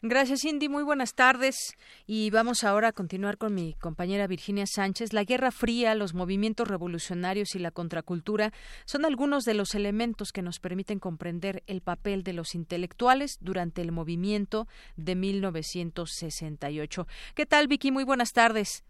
Gracias, 0.00 0.42
Cindy. 0.42 0.68
Muy 0.68 0.84
buenas 0.84 1.14
tardes. 1.14 1.74
Y 2.06 2.30
vamos 2.30 2.62
ahora 2.62 2.88
a 2.88 2.92
continuar 2.92 3.36
con 3.36 3.52
mi 3.52 3.74
compañera 3.74 4.26
Virginia 4.26 4.64
Sánchez. 4.66 5.12
La 5.12 5.24
Guerra 5.24 5.50
Fría, 5.50 5.94
los 5.94 6.14
movimientos 6.14 6.68
revolucionarios 6.68 7.54
y 7.54 7.63
la 7.64 7.72
contracultura 7.72 8.52
son 8.84 9.04
algunos 9.04 9.44
de 9.44 9.54
los 9.54 9.74
elementos 9.74 10.32
que 10.32 10.42
nos 10.42 10.60
permiten 10.60 11.00
comprender 11.00 11.64
el 11.66 11.80
papel 11.80 12.22
de 12.22 12.34
los 12.34 12.54
intelectuales 12.54 13.38
durante 13.40 13.82
el 13.82 13.90
movimiento 13.90 14.68
de 14.96 15.16
1968. 15.16 17.06
¿Qué 17.34 17.46
tal, 17.46 17.66
Vicky? 17.66 17.90
Muy 17.90 18.04
buenas 18.04 18.32
tardes. 18.32 18.84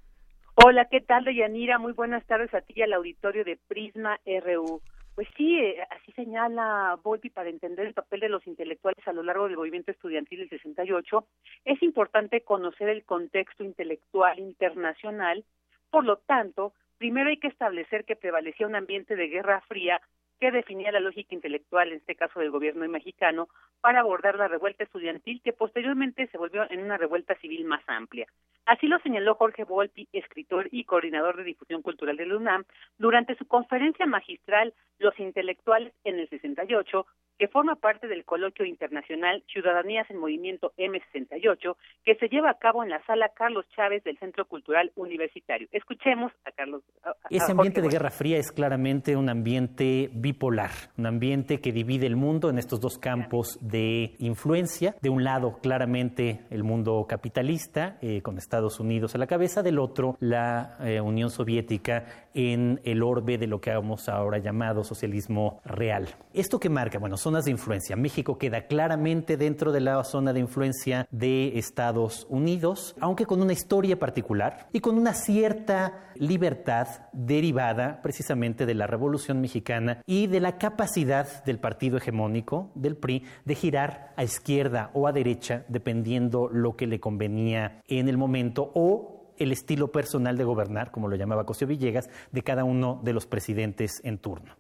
Hola, 0.57 0.87
¿qué 0.91 1.01
tal, 1.01 1.25
Deyanira? 1.25 1.79
Muy 1.79 1.93
buenas 1.95 2.25
tardes 2.27 2.53
a 2.55 2.61
ti 2.61 2.75
y 2.77 2.83
al 2.83 2.93
auditorio 2.93 3.45
de 3.45 3.59
Prisma 3.67 4.21
RU. 4.25 4.83
Pues 5.15 5.29
sí, 5.37 5.59
eh, 5.59 5.77
así 5.91 6.13
señala 6.13 6.99
Volpi 7.03 7.31
para 7.31 7.49
entender 7.49 7.87
el 7.87 7.95
papel 7.95 8.21
de 8.21 8.29
los 8.29 8.47
intelectuales 8.47 9.07
a 9.07 9.13
lo 9.13 9.23
largo 9.23 9.47
del 9.47 9.57
movimiento 9.57 9.93
estudiantil 9.93 10.41
del 10.41 10.51
68. 10.51 11.27
Es 11.65 11.83
importante 11.83 12.43
conocer 12.43 12.89
el 12.89 13.05
contexto 13.05 13.63
intelectual 13.63 14.41
internacional. 14.41 15.45
Por 15.91 16.05
lo 16.05 16.17
tanto, 16.19 16.73
primero 16.99 17.31
hay 17.31 17.39
que 17.39 17.49
establecer 17.49 18.05
que 18.05 18.17
prevalecía 18.17 18.67
un 18.67 18.77
ambiente 18.77 19.17
de 19.17 19.29
guerra 19.29 19.61
fría 19.69 20.01
que 20.41 20.51
definía 20.51 20.93
la 20.93 21.01
lógica 21.01 21.35
intelectual, 21.35 21.89
en 21.89 21.99
este 21.99 22.17
caso 22.17 22.41
del 22.41 22.51
gobierno 22.51 22.87
mexicano, 22.89 23.49
para 23.81 24.01
abordar 24.01 24.37
la 24.37 24.49
revuelta 24.49 24.85
estudiantil 24.85 25.41
que 25.43 25.53
posteriormente 25.53 26.27
se 26.29 26.39
volvió 26.39 26.69
en 26.71 26.83
una 26.83 26.97
revuelta 26.97 27.35
civil 27.37 27.65
más 27.65 27.83
amplia. 27.87 28.27
Así 28.67 28.87
lo 28.87 28.99
señaló 29.01 29.35
Jorge 29.35 29.65
Volpi, 29.65 30.09
escritor 30.13 30.69
y 30.71 30.85
coordinador 30.85 31.37
de 31.37 31.45
difusión 31.45 31.83
cultural 31.83 32.17
de 32.17 32.27
la 32.27 32.37
UNAM, 32.37 32.65
durante 32.99 33.37
su 33.37 33.47
conferencia 33.47 34.07
magistral 34.07 34.75
Los 34.99 35.19
intelectuales 35.19 35.93
en 36.05 36.19
el 36.19 36.29
68, 36.29 37.07
que 37.45 37.49
forma 37.49 37.75
parte 37.75 38.09
del 38.09 38.25
coloquio 38.25 38.65
internacional 38.65 39.45
Ciudadanías 39.53 40.11
en 40.11 40.17
Movimiento 40.17 40.73
M68, 40.79 41.77
que 42.03 42.15
se 42.15 42.29
lleva 42.29 42.49
a 42.49 42.55
cabo 42.55 42.83
en 42.83 42.89
la 42.89 43.05
sala 43.05 43.33
Carlos 43.37 43.67
Chávez 43.77 44.03
del 44.03 44.17
Centro 44.17 44.47
Cultural 44.47 44.93
Universitario. 44.95 45.69
Escuchemos 45.71 46.33
a 46.47 46.53
Carlos. 46.53 46.83
Ese 47.29 47.53
ambiente 47.53 47.83
de 47.83 47.89
Guerra 47.89 48.09
Fría 48.09 48.39
es 48.39 48.51
claramente 48.51 49.15
un 49.15 49.29
ambiente 49.29 50.09
bipolar, 50.15 50.71
un 50.97 51.05
ambiente 51.05 51.61
que 51.61 51.71
divide 51.71 52.07
el 52.07 52.17
mundo 52.17 52.49
en 52.49 52.57
estos 52.57 52.81
dos 52.81 52.97
campos 52.99 53.59
de 53.61 54.15
influencia. 54.21 54.95
De 55.03 55.11
un 55.11 55.23
lado, 55.23 55.59
claramente, 55.61 56.47
el 56.49 56.65
mundo 56.65 57.05
capitalista, 57.07 57.99
eh, 58.01 58.23
con 58.23 58.39
Estados 58.39 58.81
Unidos 58.81 59.15
a 59.15 59.19
la 59.19 59.27
cabeza, 59.27 59.63
del 59.63 59.81
otro, 59.81 60.17
la 60.19 60.79
eh, 60.81 60.99
Unión 61.03 61.29
Soviética 61.29 62.24
en 62.35 62.81
el 62.85 63.03
orbe 63.03 63.39
de 63.39 63.47
lo 63.47 63.61
que 63.61 63.71
hemos 63.71 64.09
ahora 64.09 64.39
llamado 64.39 64.85
socialismo 64.85 65.61
real. 65.65 66.09
¿Esto 66.33 66.61
que 66.61 66.69
marca? 66.69 66.99
Bueno, 66.99 67.17
zonas 67.17 67.45
de 67.45 67.53
influencia. 67.53 67.97
México 67.97 68.39
queda 68.39 68.67
claramente 68.67 69.37
dentro 69.37 69.73
de 69.73 69.81
la 69.81 70.03
zona 70.05 70.33
de 70.33 70.41
influencia 70.41 71.07
de 71.11 71.59
Estados 71.59 72.27
Unidos, 72.29 72.97
aunque 73.01 73.27
con 73.27 73.41
una 73.41 73.53
historia 73.53 73.99
particular 73.99 74.69
y 74.73 74.81
con 74.81 74.99
una 74.99 75.15
cierta 75.15 76.11
libertad 76.17 76.89
derivada 77.13 78.01
precisamente 78.03 78.67
de 78.67 78.75
la 78.75 78.87
Revolución 78.87 79.41
Mexicana 79.41 80.03
y 80.07 80.27
de 80.27 80.41
la 80.41 80.59
capacidad 80.59 81.45
del 81.45 81.59
partido 81.59 81.97
hegemónico, 81.97 82.71
del 82.75 82.97
PRI, 82.97 83.25
de 83.45 83.55
girar 83.55 84.13
a 84.17 84.25
izquierda 84.25 84.91
o 84.95 85.07
a 85.07 85.13
derecha 85.13 85.65
dependiendo 85.69 86.49
lo 86.49 86.77
que 86.77 86.87
le 86.87 87.01
convenía 87.01 87.83
en 87.87 88.09
el 88.09 88.17
momento 88.17 88.71
o 88.75 89.14
el 89.39 89.53
estilo 89.53 89.89
personal 89.89 90.37
de 90.37 90.45
gobernar, 90.45 90.91
como 90.91 91.09
lo 91.09 91.17
llamaba 91.17 91.47
Cosio 91.47 91.67
Villegas, 91.67 92.11
de 92.33 92.43
cada 92.43 92.65
uno 92.65 93.01
de 93.03 93.13
los 93.13 93.27
presidentes 93.27 94.01
en 94.05 94.19
turno. 94.19 94.55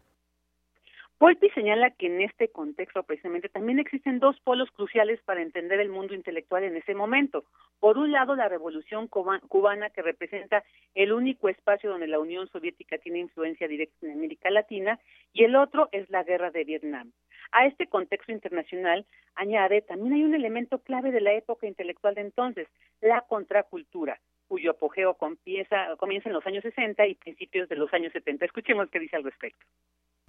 Volpi 1.24 1.48
señala 1.50 1.90
que 1.90 2.06
en 2.06 2.20
este 2.20 2.48
contexto 2.48 3.02
precisamente 3.04 3.48
también 3.48 3.78
existen 3.78 4.18
dos 4.18 4.38
polos 4.40 4.70
cruciales 4.72 5.22
para 5.22 5.40
entender 5.40 5.80
el 5.80 5.88
mundo 5.88 6.12
intelectual 6.12 6.64
en 6.64 6.76
ese 6.76 6.94
momento. 6.94 7.44
Por 7.80 7.96
un 7.96 8.12
lado, 8.12 8.34
la 8.34 8.48
revolución 8.48 9.08
cubana 9.08 9.90
que 9.90 10.02
representa 10.02 10.64
el 10.94 11.12
único 11.12 11.48
espacio 11.48 11.88
donde 11.88 12.08
la 12.08 12.18
Unión 12.18 12.48
Soviética 12.48 12.98
tiene 12.98 13.20
influencia 13.20 13.68
directa 13.68 13.94
en 14.04 14.12
América 14.12 14.50
Latina 14.50 14.98
y 15.32 15.44
el 15.44 15.56
otro 15.56 15.88
es 15.92 16.10
la 16.10 16.24
guerra 16.24 16.50
de 16.50 16.64
Vietnam. 16.64 17.12
A 17.52 17.64
este 17.66 17.86
contexto 17.86 18.32
internacional 18.32 19.06
añade 19.34 19.82
también 19.82 20.14
hay 20.14 20.24
un 20.24 20.34
elemento 20.34 20.80
clave 20.80 21.12
de 21.12 21.20
la 21.20 21.32
época 21.32 21.66
intelectual 21.66 22.16
de 22.16 22.22
entonces, 22.22 22.68
la 23.00 23.22
contracultura 23.22 24.20
cuyo 24.48 24.72
apogeo 24.72 25.14
comienza, 25.14 25.96
comienza 25.98 26.28
en 26.28 26.34
los 26.34 26.46
años 26.46 26.62
60 26.62 27.06
y 27.06 27.14
principios 27.14 27.68
de 27.68 27.76
los 27.76 27.92
años 27.92 28.12
70. 28.12 28.44
Escuchemos 28.44 28.88
qué 28.90 28.98
dice 28.98 29.16
al 29.16 29.24
respecto. 29.24 29.64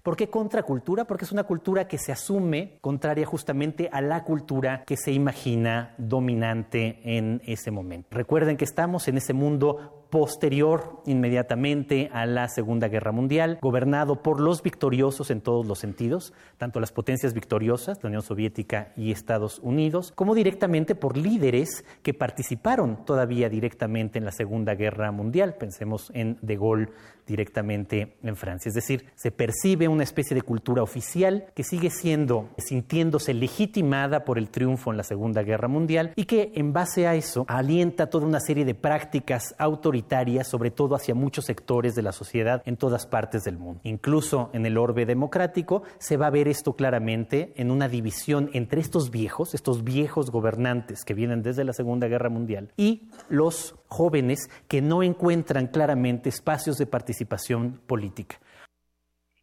¿Por 0.05 0.15
qué 0.15 0.29
contracultura? 0.29 1.05
Porque 1.05 1.25
es 1.25 1.31
una 1.31 1.45
cultura 1.45 1.87
que 1.87 1.97
se 1.97 2.11
asume 2.11 2.77
contraria 2.79 3.25
justamente 3.25 3.89
a 3.91 4.01
la 4.01 4.23
cultura 4.23 4.83
que 4.85 4.97
se 4.97 5.11
imagina 5.11 5.95
dominante 5.97 6.99
en 7.03 7.41
ese 7.43 7.71
momento. 7.71 8.09
Recuerden 8.11 8.55
que 8.55 8.65
estamos 8.65 9.07
en 9.07 9.17
ese 9.17 9.33
mundo 9.33 10.04
posterior 10.15 11.01
inmediatamente 11.05 12.09
a 12.13 12.25
la 12.25 12.47
Segunda 12.47 12.87
Guerra 12.87 13.11
Mundial, 13.11 13.59
gobernado 13.61 14.23
por 14.23 14.39
los 14.39 14.63
victoriosos 14.63 15.29
en 15.29 15.41
todos 15.41 15.65
los 15.65 15.79
sentidos, 15.79 16.31
tanto 16.57 16.79
las 16.79 16.93
potencias 16.93 17.33
victoriosas, 17.33 18.01
la 18.01 18.07
Unión 18.07 18.21
Soviética 18.21 18.93
y 18.95 19.11
Estados 19.11 19.59
Unidos, 19.61 20.13
como 20.15 20.33
directamente 20.33 20.95
por 20.95 21.17
líderes 21.17 21.83
que 22.01 22.13
participaron 22.13 23.03
todavía 23.03 23.49
directamente 23.49 24.17
en 24.17 24.23
la 24.23 24.31
Segunda 24.31 24.73
Guerra 24.75 25.11
Mundial. 25.11 25.55
Pensemos 25.55 26.09
en 26.13 26.37
De 26.41 26.55
Gaulle 26.55 26.87
directamente 27.27 28.15
en 28.23 28.35
Francia. 28.35 28.69
Es 28.69 28.75
decir, 28.75 29.07
se 29.15 29.31
percibe 29.31 29.87
una 29.87 30.03
especie 30.03 30.35
de 30.35 30.43
cultura 30.43 30.83
oficial 30.83 31.47
que 31.55 31.63
sigue 31.63 31.89
siendo, 31.89 32.49
sintiéndose 32.57 33.33
legitimada 33.33 34.23
por 34.23 34.37
el 34.37 34.49
triunfo 34.49 34.91
en 34.91 34.97
la 34.97 35.03
Segunda 35.03 35.41
Guerra 35.41 35.67
Mundial 35.67 36.13
y 36.15 36.25
que 36.25 36.51
en 36.55 36.71
base 36.71 37.07
a 37.07 37.15
eso 37.15 37.43
alienta 37.49 38.11
toda 38.11 38.27
una 38.27 38.39
serie 38.39 38.63
de 38.63 38.75
prácticas 38.75 39.55
autoritarias 39.57 40.04
sobre 40.43 40.71
todo 40.71 40.95
hacia 40.95 41.15
muchos 41.15 41.45
sectores 41.45 41.95
de 41.95 42.01
la 42.01 42.11
sociedad 42.11 42.61
en 42.65 42.77
todas 42.77 43.05
partes 43.05 43.43
del 43.43 43.57
mundo. 43.57 43.81
Incluso 43.83 44.49
en 44.53 44.65
el 44.65 44.77
orbe 44.77 45.05
democrático 45.05 45.83
se 45.97 46.17
va 46.17 46.27
a 46.27 46.31
ver 46.31 46.47
esto 46.47 46.73
claramente 46.73 47.53
en 47.55 47.71
una 47.71 47.89
división 47.89 48.49
entre 48.53 48.81
estos 48.81 49.11
viejos, 49.11 49.53
estos 49.53 49.83
viejos 49.83 50.31
gobernantes 50.31 51.03
que 51.03 51.13
vienen 51.13 51.41
desde 51.41 51.63
la 51.63 51.73
Segunda 51.73 52.07
Guerra 52.07 52.29
Mundial, 52.29 52.71
y 52.77 53.09
los 53.29 53.75
jóvenes 53.87 54.49
que 54.67 54.81
no 54.81 55.03
encuentran 55.03 55.67
claramente 55.67 56.29
espacios 56.29 56.77
de 56.77 56.85
participación 56.85 57.81
política. 57.87 58.39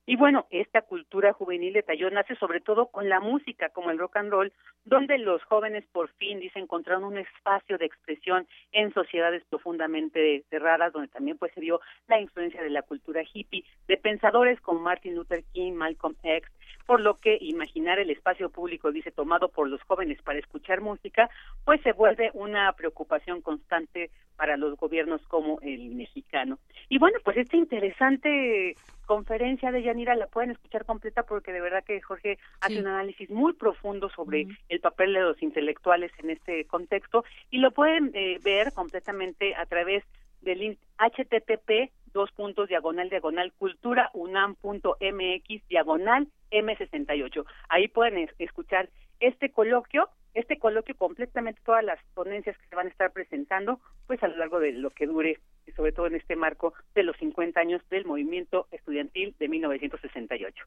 Y 0.04 0.16
bueno, 0.16 0.46
esta 0.50 0.82
cultura 0.82 1.32
juvenil 1.32 1.72
de 1.74 1.84
Tallón 1.84 2.14
nace 2.14 2.34
sobre 2.36 2.60
todo 2.60 2.86
con 2.86 3.08
la 3.08 3.20
música, 3.20 3.68
como 3.68 3.90
el 3.92 3.98
rock 3.98 4.16
and 4.16 4.30
roll, 4.30 4.52
donde 4.84 5.16
los 5.18 5.42
jóvenes 5.44 5.84
por 5.92 6.08
fin, 6.14 6.40
dice, 6.40 6.58
encontraron 6.58 7.04
un 7.04 7.18
espacio 7.18 7.78
de 7.78 7.86
expresión 7.86 8.48
en 8.72 8.92
sociedades 8.92 9.44
profundamente 9.48 10.42
cerradas, 10.50 10.92
donde 10.92 11.06
también 11.06 11.38
pues 11.38 11.52
se 11.54 11.60
vio 11.60 11.80
la 12.08 12.20
influencia 12.20 12.62
de 12.62 12.70
la 12.70 12.82
cultura 12.82 13.22
hippie, 13.22 13.64
de 13.86 13.96
pensadores 13.96 14.60
como 14.60 14.80
Martin 14.80 15.14
Luther 15.14 15.44
King, 15.52 15.74
Malcolm 15.74 16.16
X, 16.24 16.50
por 16.86 17.00
lo 17.00 17.18
que 17.18 17.38
imaginar 17.40 17.98
el 17.98 18.10
espacio 18.10 18.50
público, 18.50 18.92
dice, 18.92 19.10
tomado 19.10 19.48
por 19.48 19.68
los 19.68 19.82
jóvenes 19.82 20.20
para 20.22 20.38
escuchar 20.38 20.80
música, 20.80 21.30
pues 21.64 21.80
se 21.82 21.92
vuelve 21.92 22.30
una 22.34 22.72
preocupación 22.72 23.40
constante 23.40 24.10
para 24.36 24.56
los 24.56 24.76
gobiernos 24.76 25.20
como 25.28 25.60
el 25.60 25.94
mexicano. 25.94 26.58
Y 26.88 26.98
bueno, 26.98 27.18
pues 27.24 27.36
esta 27.36 27.56
interesante 27.56 28.76
conferencia 29.06 29.70
de 29.70 29.82
Yanira 29.82 30.14
la 30.14 30.26
pueden 30.26 30.52
escuchar 30.52 30.84
completa 30.84 31.24
porque 31.24 31.52
de 31.52 31.60
verdad 31.60 31.84
que 31.84 32.00
Jorge 32.00 32.38
hace 32.60 32.80
un 32.80 32.86
análisis 32.86 33.28
muy 33.30 33.52
profundo 33.52 34.08
sobre 34.10 34.46
el 34.68 34.80
papel 34.80 35.12
de 35.12 35.20
los 35.20 35.42
intelectuales 35.42 36.10
en 36.18 36.30
este 36.30 36.64
contexto 36.64 37.24
y 37.50 37.58
lo 37.58 37.72
pueden 37.72 38.10
eh, 38.14 38.38
ver 38.42 38.72
completamente 38.72 39.54
a 39.54 39.66
través 39.66 40.04
del 40.42 40.78
http 40.98 41.90
dos 42.12 42.30
puntos 42.32 42.68
diagonal 42.68 43.08
diagonal 43.08 43.52
cultura 43.58 44.10
unam.mx 44.12 45.68
diagonal 45.68 46.28
M68. 46.50 47.44
Ahí 47.68 47.88
pueden 47.88 48.28
escuchar 48.38 48.90
este 49.20 49.50
coloquio 49.50 50.08
este 50.34 50.58
coloquio 50.58 50.96
completamente 50.96 51.60
todas 51.64 51.84
las 51.84 51.98
ponencias 52.14 52.56
que 52.56 52.66
se 52.66 52.76
van 52.76 52.86
a 52.86 52.90
estar 52.90 53.12
presentando, 53.12 53.80
pues 54.06 54.22
a 54.22 54.28
lo 54.28 54.36
largo 54.36 54.60
de 54.60 54.72
lo 54.72 54.90
que 54.90 55.06
dure, 55.06 55.38
sobre 55.76 55.92
todo 55.92 56.06
en 56.06 56.14
este 56.14 56.36
marco 56.36 56.72
de 56.94 57.02
los 57.02 57.16
50 57.18 57.60
años 57.60 57.82
del 57.90 58.06
movimiento 58.06 58.66
estudiantil 58.70 59.34
de 59.38 59.48
1968. 59.48 60.64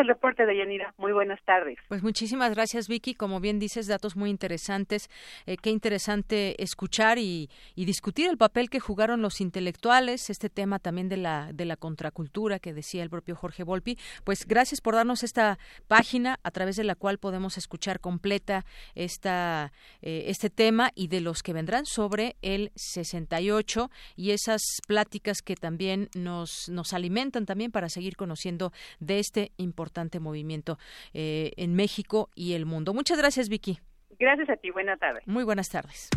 El 0.00 0.08
reporte 0.08 0.46
de 0.46 0.56
Yanira. 0.56 0.94
Muy 0.96 1.12
buenas 1.12 1.42
tardes. 1.44 1.76
Pues 1.88 2.02
muchísimas 2.02 2.54
gracias, 2.54 2.88
Vicky. 2.88 3.12
Como 3.14 3.38
bien 3.38 3.58
dices, 3.58 3.86
datos 3.86 4.16
muy 4.16 4.30
interesantes. 4.30 5.10
Eh, 5.44 5.58
qué 5.58 5.68
interesante 5.68 6.62
escuchar 6.62 7.18
y, 7.18 7.50
discutir 7.76 8.30
el 8.30 8.38
papel 8.38 8.70
que 8.70 8.80
jugaron 8.80 9.20
los 9.20 9.42
intelectuales, 9.42 10.30
este 10.30 10.48
tema 10.48 10.78
también 10.78 11.10
de 11.10 11.18
la, 11.18 11.52
de 11.52 11.66
la 11.66 11.76
contracultura 11.76 12.58
que 12.60 12.72
decía 12.72 13.02
el 13.02 13.10
propio 13.10 13.36
Jorge 13.36 13.62
Volpi. 13.62 13.98
Pues 14.24 14.46
gracias 14.46 14.80
por 14.80 14.94
darnos 14.94 15.22
esta 15.22 15.58
página 15.86 16.38
a 16.44 16.50
través 16.50 16.76
de 16.76 16.84
la 16.84 16.94
cual 16.94 17.18
podemos 17.18 17.58
escuchar 17.58 18.00
completa 18.00 18.64
esta, 18.94 19.70
eh, 20.00 20.24
este 20.28 20.48
tema 20.48 20.92
y 20.94 21.08
de 21.08 21.20
los 21.20 21.42
que 21.42 21.52
vendrán 21.52 21.84
sobre 21.84 22.36
el 22.40 22.70
68 22.74 23.90
y 24.16 24.30
esas 24.30 24.62
pláticas 24.86 25.42
que 25.42 25.56
también 25.56 26.08
nos, 26.14 26.70
nos 26.70 26.94
alimentan 26.94 27.44
también 27.44 27.70
para 27.70 27.90
seguir 27.90 28.16
conociendo 28.16 28.72
de 28.98 29.18
este 29.18 29.52
importante 29.58 29.89
movimiento 30.20 30.78
eh, 31.12 31.52
en 31.56 31.74
México 31.74 32.30
y 32.34 32.54
el 32.54 32.66
mundo. 32.66 32.94
Muchas 32.94 33.18
gracias, 33.18 33.48
Vicky. 33.48 33.78
Gracias 34.18 34.50
a 34.50 34.56
ti. 34.56 34.70
Buenas 34.70 34.98
tardes. 34.98 35.22
Muy 35.26 35.44
buenas 35.44 35.68
tardes. 35.68 36.08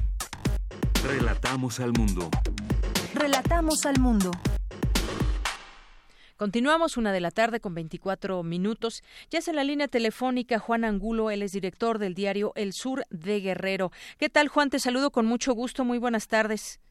Relatamos 1.06 1.80
al 1.80 1.94
mundo. 1.94 2.30
Relatamos 3.14 3.86
al 3.86 4.00
mundo. 4.00 4.32
Continuamos 6.38 6.98
una 6.98 7.14
de 7.14 7.22
la 7.22 7.32
tarde 7.32 7.60
con 7.60 7.76
24 7.76 8.44
minutos. 8.44 9.04
Ya 9.30 9.40
es 9.40 9.48
en 9.48 9.56
la 9.56 9.64
línea 9.64 9.88
telefónica 9.88 10.60
Juan 10.60 10.84
Angulo, 10.84 11.30
él 11.30 11.42
es 11.42 11.52
director 11.52 12.00
del 12.00 12.16
diario 12.16 12.52
El 12.56 12.74
Sur 12.74 13.06
de 13.10 13.40
Guerrero. 13.40 13.92
¿Qué 14.18 14.30
tal, 14.30 14.48
Juan? 14.48 14.70
Te 14.70 14.80
saludo 14.80 15.12
con 15.12 15.26
mucho 15.26 15.54
gusto. 15.54 15.86
Muy 15.86 16.00
buenas 16.00 16.28
tardes. 16.28 16.82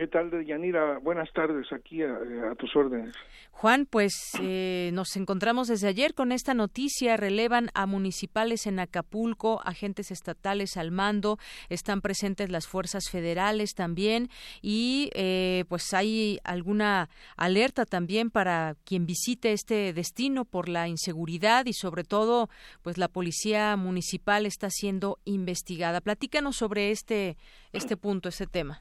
¿Qué 0.00 0.06
tal, 0.06 0.30
Yanira? 0.46 0.98
Buenas 0.98 1.30
tardes, 1.34 1.70
aquí 1.74 2.02
a, 2.02 2.54
tus 2.58 2.74
órdenes. 2.74 3.14
Juan, 3.50 3.84
pues 3.84 4.32
eh, 4.40 4.88
nos 4.94 5.14
encontramos 5.14 5.68
desde 5.68 5.88
ayer 5.88 6.14
con 6.14 6.32
esta 6.32 6.54
noticia. 6.54 7.18
Relevan 7.18 7.68
a 7.74 7.84
municipales 7.84 8.66
en 8.66 8.78
Acapulco, 8.78 9.60
agentes 9.62 10.10
estatales 10.10 10.78
al 10.78 10.90
mando, 10.90 11.36
están 11.68 12.00
presentes 12.00 12.48
las 12.48 12.66
fuerzas 12.66 13.10
federales 13.10 13.74
también 13.74 14.30
y 14.62 15.10
eh, 15.12 15.66
pues 15.68 15.92
hay 15.92 16.38
alguna 16.44 17.10
alerta 17.36 17.84
también 17.84 18.30
para 18.30 18.76
quien 18.86 19.04
visite 19.04 19.52
este 19.52 19.92
destino 19.92 20.46
por 20.46 20.70
la 20.70 20.88
inseguridad 20.88 21.66
y 21.66 21.74
sobre 21.74 22.04
todo 22.04 22.48
pues 22.80 22.96
la 22.96 23.08
policía 23.08 23.76
municipal 23.76 24.46
está 24.46 24.70
siendo 24.70 25.18
investigada. 25.26 26.00
Platícanos 26.00 26.56
sobre 26.56 26.90
este, 26.90 27.36
este 27.74 27.98
punto, 27.98 28.30
este 28.30 28.46
tema. 28.46 28.80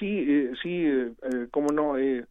Sí, 0.00 0.24
eh, 0.26 0.52
sí, 0.62 0.86
eh, 0.86 1.12
eh, 1.22 1.48
cómo 1.50 1.68
no. 1.74 1.98
Eh, 1.98 2.26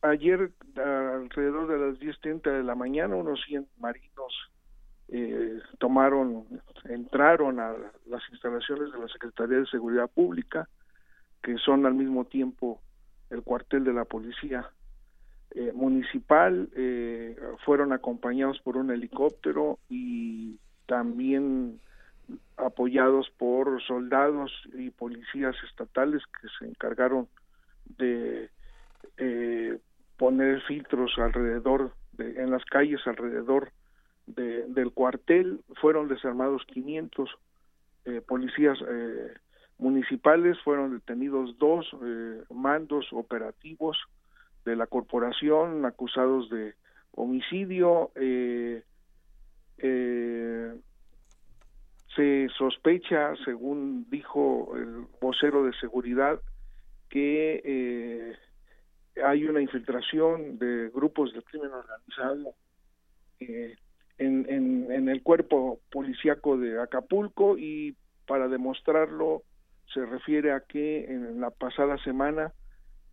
ayer, 0.00 0.52
alrededor 0.76 1.66
de 1.66 1.78
las 1.78 1.98
10.30 1.98 2.58
de 2.58 2.62
la 2.62 2.76
mañana, 2.76 3.16
unos 3.16 3.42
100 3.46 3.66
marinos 3.78 4.48
tomaron, 5.78 6.46
entraron 6.84 7.60
a 7.60 7.74
las 8.06 8.22
instalaciones 8.30 8.90
de 8.92 8.98
la 8.98 9.08
Secretaría 9.08 9.58
de 9.58 9.66
Seguridad 9.66 10.08
Pública, 10.08 10.68
que 11.42 11.58
son 11.58 11.84
al 11.84 11.92
mismo 11.92 12.24
tiempo 12.24 12.80
el 13.28 13.42
cuartel 13.42 13.84
de 13.84 13.92
la 13.92 14.06
policía 14.06 14.70
municipal, 15.74 16.70
fueron 17.66 17.92
acompañados 17.92 18.58
por 18.60 18.78
un 18.78 18.90
helicóptero 18.90 19.78
y 19.90 20.56
también 20.86 21.78
apoyados 22.56 23.30
por 23.38 23.82
soldados 23.82 24.52
y 24.74 24.90
policías 24.90 25.56
estatales 25.68 26.22
que 26.40 26.48
se 26.58 26.68
encargaron 26.68 27.28
de 27.98 28.50
eh, 29.16 29.78
poner 30.16 30.60
filtros 30.62 31.12
alrededor 31.18 31.92
de, 32.12 32.42
en 32.42 32.50
las 32.50 32.64
calles 32.64 33.00
alrededor 33.06 33.72
de, 34.26 34.66
del 34.68 34.92
cuartel. 34.92 35.60
Fueron 35.80 36.08
desarmados 36.08 36.62
500 36.66 37.30
eh, 38.04 38.20
policías 38.26 38.78
eh, 38.88 39.34
municipales. 39.78 40.58
Fueron 40.62 40.92
detenidos 40.92 41.58
dos 41.58 41.86
eh, 42.02 42.42
mandos 42.50 43.06
operativos 43.12 43.98
de 44.64 44.76
la 44.76 44.86
corporación 44.86 45.84
acusados 45.84 46.48
de 46.50 46.74
homicidio 47.12 48.10
eh, 48.14 48.82
eh, 49.78 50.74
se 52.14 52.48
sospecha, 52.56 53.34
según 53.44 54.06
dijo 54.10 54.72
el 54.76 55.06
vocero 55.20 55.64
de 55.64 55.72
seguridad, 55.74 56.40
que 57.08 57.62
eh, 57.64 58.36
hay 59.24 59.44
una 59.44 59.60
infiltración 59.60 60.58
de 60.58 60.90
grupos 60.90 61.32
de 61.32 61.42
crimen 61.42 61.70
organizado 61.70 62.54
eh, 63.40 63.76
en, 64.18 64.46
en, 64.48 64.92
en, 64.92 65.08
el 65.08 65.22
cuerpo 65.22 65.80
policíaco 65.90 66.56
de 66.56 66.80
Acapulco 66.80 67.58
y 67.58 67.96
para 68.26 68.48
demostrarlo 68.48 69.42
se 69.92 70.04
refiere 70.06 70.52
a 70.52 70.60
que 70.60 71.04
en 71.04 71.40
la 71.40 71.50
pasada 71.50 71.98
semana, 71.98 72.52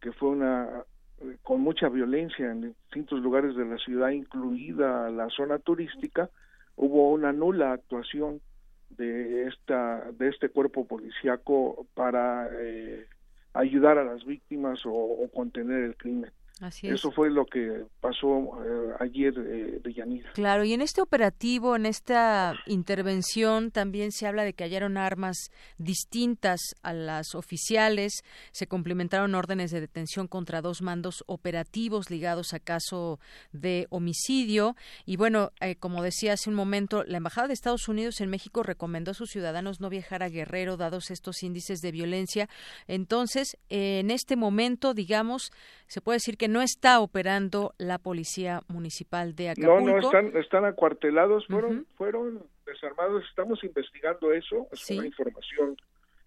que 0.02 0.12
fue 0.14 0.30
una 0.30 0.84
con 1.44 1.62
mucha 1.62 1.90
violencia 1.90 2.50
en 2.50 2.62
distintos 2.62 3.20
lugares 3.20 3.56
de 3.56 3.66
la 3.66 3.78
ciudad, 3.78 4.10
incluida 4.10 5.10
la 5.10 5.30
zona 5.30 5.60
turística, 5.60 6.30
hubo 6.76 7.12
una 7.12 7.34
nula 7.34 7.74
actuación 7.74 8.40
de 8.90 9.48
esta 9.48 10.12
de 10.12 10.30
este 10.30 10.50
cuerpo 10.50 10.86
policíaco 10.86 11.88
para 11.94 12.50
eh, 12.60 13.06
ayudar 13.54 13.98
a 13.98 14.04
las 14.04 14.26
víctimas 14.26 14.82
o, 14.86 15.30
contener 15.34 15.84
el 15.84 15.96
crimen. 15.96 16.32
Eso 16.82 17.12
fue 17.12 17.30
lo 17.30 17.46
que 17.46 17.86
pasó 18.02 18.62
eh, 18.66 18.94
ayer 19.00 19.34
eh, 19.38 19.80
de 19.82 19.94
Yanira. 19.94 20.32
Claro, 20.34 20.66
y 20.66 20.74
en 20.74 20.82
este 20.82 21.02
operativo, 21.02 21.78
en 21.78 21.86
esta 21.86 22.54
intervención, 22.66 23.72
también 23.72 24.12
se 24.12 24.28
habla 24.28 24.44
de 24.44 24.54
que 24.54 24.66
hallaron 24.66 24.98
armas 24.98 25.52
distintas 25.78 26.60
a 26.84 26.92
las 26.92 27.34
oficiales, 27.34 28.24
se 28.52 28.68
complementaron 28.68 29.36
órdenes 29.36 29.72
de 29.72 29.80
detención 29.80 30.28
contra 30.28 30.62
dos 30.62 30.82
mandos 30.82 31.24
operativos 31.28 32.10
ligados 32.10 32.54
a 32.54 32.60
caso 32.60 33.20
de 33.54 33.88
homicidio. 33.90 34.76
Y 35.06 35.16
bueno, 35.16 35.52
eh, 35.62 35.78
como 35.78 36.04
decía 36.04 36.34
hace 36.34 36.50
un 36.50 36.58
momento, 36.58 37.06
la 37.06 37.18
Embajada 37.18 37.48
de 37.48 37.54
Estados 37.54 37.88
Unidos 37.88 38.20
en 38.20 38.30
México 38.30 38.64
recomendó 38.64 39.12
a 39.12 39.14
sus 39.14 39.30
ciudadanos 39.30 39.80
no 39.80 39.90
viajar 39.90 40.24
a 40.24 40.30
Guerrero, 40.30 40.76
dados 40.76 41.10
estos 41.10 41.42
índices 41.42 41.80
de 41.80 41.94
violencia. 41.94 42.50
Entonces, 42.88 43.58
en 43.70 44.12
este 44.12 44.36
momento, 44.36 44.94
digamos, 44.94 45.52
se 45.88 46.02
puede 46.02 46.18
decir 46.18 46.38
que 46.38 46.49
no 46.50 46.62
está 46.62 47.00
operando 47.00 47.74
la 47.78 47.98
policía 47.98 48.62
municipal 48.68 49.36
de 49.36 49.52
Acapulco. 49.52 49.82
No, 49.82 49.98
no, 49.98 50.00
están, 50.00 50.36
están 50.38 50.66
acuartelados, 50.66 51.46
fueron, 51.48 51.86
fueron 51.96 52.44
desarmados, 52.66 53.24
estamos 53.30 53.64
investigando 53.64 54.34
eso, 54.34 54.68
es 54.72 54.90
una 54.90 55.06
información 55.06 55.78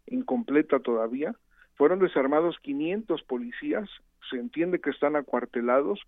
incompleta 0.07 0.79
todavía. 0.81 1.35
Fueron 1.75 1.99
desarmados 1.99 2.57
500 2.63 3.23
policías, 3.25 3.89
se 4.31 4.37
entiende 4.37 4.81
que 4.81 4.91
están 4.91 5.17
acuartelados, 5.17 6.01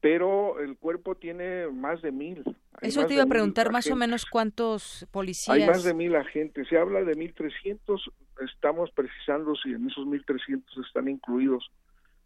pero 0.00 0.60
el 0.60 0.76
cuerpo 0.76 1.14
tiene 1.14 1.68
más 1.68 2.00
de 2.02 2.12
mil. 2.12 2.44
Eso 2.80 3.04
te 3.06 3.14
iba 3.14 3.24
a 3.24 3.26
preguntar, 3.26 3.70
más 3.70 3.90
o 3.90 3.96
menos 3.96 4.24
cuántos 4.24 5.06
policías. 5.10 5.56
Hay 5.56 5.66
más 5.66 5.84
de 5.84 5.94
mil 5.94 6.14
agentes, 6.16 6.68
se 6.68 6.78
habla 6.78 7.02
de 7.02 7.14
1.300, 7.16 8.00
estamos 8.44 8.90
precisando 8.92 9.54
si 9.56 9.72
en 9.72 9.88
esos 9.88 10.06
1.300 10.06 10.62
están 10.86 11.08
incluidos 11.08 11.70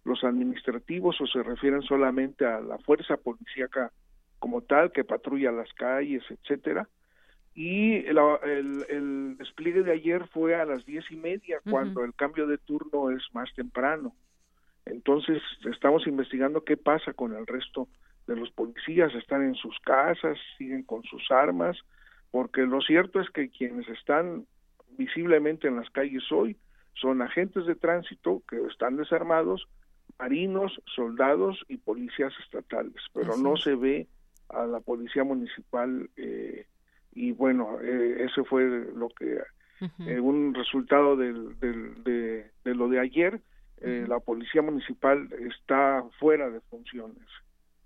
los 0.05 0.23
administrativos 0.25 1.21
o 1.21 1.27
se 1.27 1.43
refieren 1.43 1.83
solamente 1.83 2.45
a 2.45 2.61
la 2.61 2.79
fuerza 2.79 3.17
policíaca 3.17 3.91
como 4.39 4.63
tal 4.63 4.93
que 4.93 5.05
patrulla 5.05 5.51
las 5.51 5.73
calles, 5.73 6.23
etcétera. 6.29 6.89
Y 7.55 8.05
el, 8.07 8.19
el, 8.89 9.37
despliegue 9.39 9.83
de 9.83 9.93
ayer 9.93 10.27
fue 10.29 10.55
a 10.57 10.65
las 10.65 10.85
diez 10.85 11.05
y 11.11 11.17
media, 11.17 11.61
cuando 11.71 12.05
el 12.05 12.15
cambio 12.15 12.47
de 12.47 12.59
turno 12.59 13.11
es 13.11 13.23
más 13.33 13.53
temprano. 13.55 14.13
Entonces 14.85 15.41
estamos 15.71 16.07
investigando 16.07 16.65
qué 16.65 16.77
pasa 16.77 17.13
con 17.13 17.35
el 17.35 17.47
resto 17.47 17.89
de 18.27 18.37
los 18.37 18.51
policías, 18.51 19.15
están 19.15 19.43
en 19.43 19.55
sus 19.55 19.79
casas, 19.81 20.37
siguen 20.59 20.83
con 20.83 21.03
sus 21.05 21.31
armas, 21.31 21.79
porque 22.31 22.63
lo 22.63 22.81
cierto 22.81 23.21
es 23.21 23.31
que 23.31 23.49
quienes 23.49 23.89
están 23.89 24.47
visiblemente 24.99 25.69
en 25.69 25.77
las 25.77 25.89
calles 25.91 26.25
hoy 26.33 26.57
son 26.95 27.23
agentes 27.23 27.67
de 27.67 27.75
tránsito 27.75 28.43
que 28.49 28.61
están 28.67 28.97
desarmados 28.97 29.69
marinos, 30.19 30.81
soldados 30.95 31.65
y 31.69 31.77
policías 31.77 32.33
estatales, 32.45 33.03
pero 33.13 33.37
no 33.37 33.57
se 33.57 33.75
ve 33.75 34.07
a 34.49 34.67
la 34.67 34.81
policía 34.81 35.25
municipal 35.25 36.09
eh, 36.17 36.67
y 37.13 37.33
bueno, 37.33 37.79
eh, 37.83 38.27
ese 38.29 38.45
fue 38.45 38.65
lo 38.95 39.09
que, 39.09 39.39
eh, 40.07 40.21
un 40.21 40.55
resultado 40.55 41.17
del, 41.17 41.59
del, 41.61 42.03
de, 42.05 42.51
de, 42.65 42.75
lo 42.75 42.89
de 42.89 43.01
ayer, 43.01 43.41
eh, 43.81 44.05
la 44.09 44.21
policía 44.21 44.63
municipal 44.63 45.29
está 45.49 46.05
fuera 46.19 46.49
de 46.49 46.61
funciones. 46.63 47.25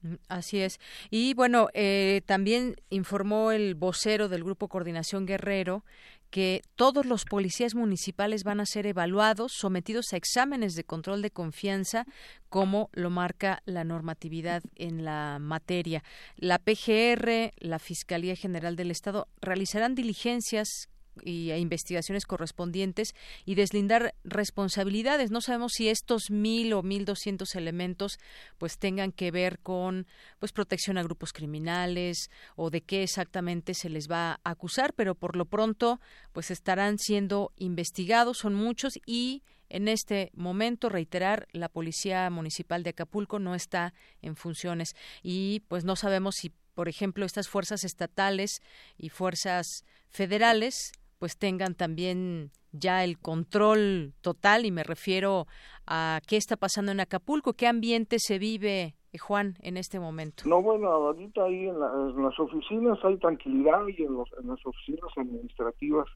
Mm, 0.02 0.14
así 0.28 0.60
es. 0.60 0.78
Y 1.10 1.34
bueno, 1.34 1.68
eh, 1.74 2.22
también 2.26 2.76
informó 2.90 3.52
el 3.52 3.74
vocero 3.74 4.28
del 4.28 4.44
Grupo 4.44 4.68
Coordinación 4.68 5.26
Guerrero 5.26 5.84
que 6.30 6.62
todos 6.76 7.06
los 7.06 7.24
policías 7.24 7.74
municipales 7.74 8.44
van 8.44 8.60
a 8.60 8.66
ser 8.66 8.86
evaluados, 8.86 9.52
sometidos 9.52 10.12
a 10.12 10.16
exámenes 10.16 10.74
de 10.74 10.84
control 10.84 11.22
de 11.22 11.30
confianza, 11.30 12.04
como 12.48 12.90
lo 12.92 13.10
marca 13.10 13.62
la 13.64 13.84
normatividad 13.84 14.62
en 14.74 15.04
la 15.04 15.38
materia. 15.40 16.02
La 16.36 16.58
PGR, 16.58 17.52
la 17.58 17.78
Fiscalía 17.78 18.36
General 18.36 18.76
del 18.76 18.90
Estado, 18.90 19.28
realizarán 19.40 19.94
diligencias 19.94 20.88
y 21.22 21.50
a 21.50 21.58
investigaciones 21.58 22.26
correspondientes 22.26 23.14
y 23.44 23.54
deslindar 23.54 24.14
responsabilidades. 24.24 25.30
No 25.30 25.40
sabemos 25.40 25.72
si 25.74 25.88
estos 25.88 26.30
mil 26.30 26.72
o 26.72 26.82
mil 26.82 27.04
doscientos 27.04 27.54
elementos 27.54 28.18
pues 28.58 28.78
tengan 28.78 29.12
que 29.12 29.30
ver 29.30 29.58
con 29.58 30.06
pues 30.38 30.52
protección 30.52 30.98
a 30.98 31.02
grupos 31.02 31.32
criminales 31.32 32.30
o 32.56 32.70
de 32.70 32.82
qué 32.82 33.02
exactamente 33.02 33.74
se 33.74 33.88
les 33.88 34.10
va 34.10 34.40
a 34.44 34.50
acusar, 34.50 34.92
pero 34.94 35.14
por 35.14 35.36
lo 35.36 35.44
pronto 35.44 36.00
pues 36.32 36.50
estarán 36.50 36.98
siendo 36.98 37.52
investigados, 37.56 38.38
son 38.38 38.54
muchos 38.54 38.98
y 39.06 39.42
en 39.70 39.88
este 39.88 40.30
momento, 40.34 40.88
reiterar, 40.88 41.46
la 41.52 41.68
Policía 41.68 42.28
Municipal 42.30 42.82
de 42.82 42.90
Acapulco 42.90 43.38
no 43.38 43.54
está 43.54 43.92
en 44.22 44.34
funciones 44.34 44.94
y 45.22 45.60
pues 45.68 45.84
no 45.84 45.94
sabemos 45.94 46.36
si, 46.36 46.52
por 46.74 46.88
ejemplo, 46.88 47.26
estas 47.26 47.48
fuerzas 47.48 47.84
estatales 47.84 48.62
y 48.96 49.10
fuerzas 49.10 49.84
federales 50.08 50.92
pues 51.18 51.36
tengan 51.36 51.74
también 51.74 52.50
ya 52.72 53.04
el 53.04 53.18
control 53.18 54.12
total 54.20 54.66
y 54.66 54.70
me 54.70 54.84
refiero 54.84 55.46
a 55.86 56.20
qué 56.26 56.36
está 56.36 56.56
pasando 56.56 56.92
en 56.92 57.00
Acapulco, 57.00 57.54
qué 57.54 57.66
ambiente 57.66 58.18
se 58.18 58.38
vive, 58.38 58.94
eh, 59.12 59.18
Juan, 59.18 59.54
en 59.60 59.76
este 59.76 59.98
momento. 59.98 60.44
No, 60.46 60.62
bueno, 60.62 60.88
ahorita 60.88 61.44
ahí 61.44 61.66
en, 61.66 61.80
las 61.80 62.38
oficinas 62.38 62.98
hay 63.04 63.16
tranquilidad 63.18 63.86
y 63.88 64.02
en, 64.02 64.16
las 64.16 64.66
oficinas 64.66 65.10
administrativas 65.16 66.06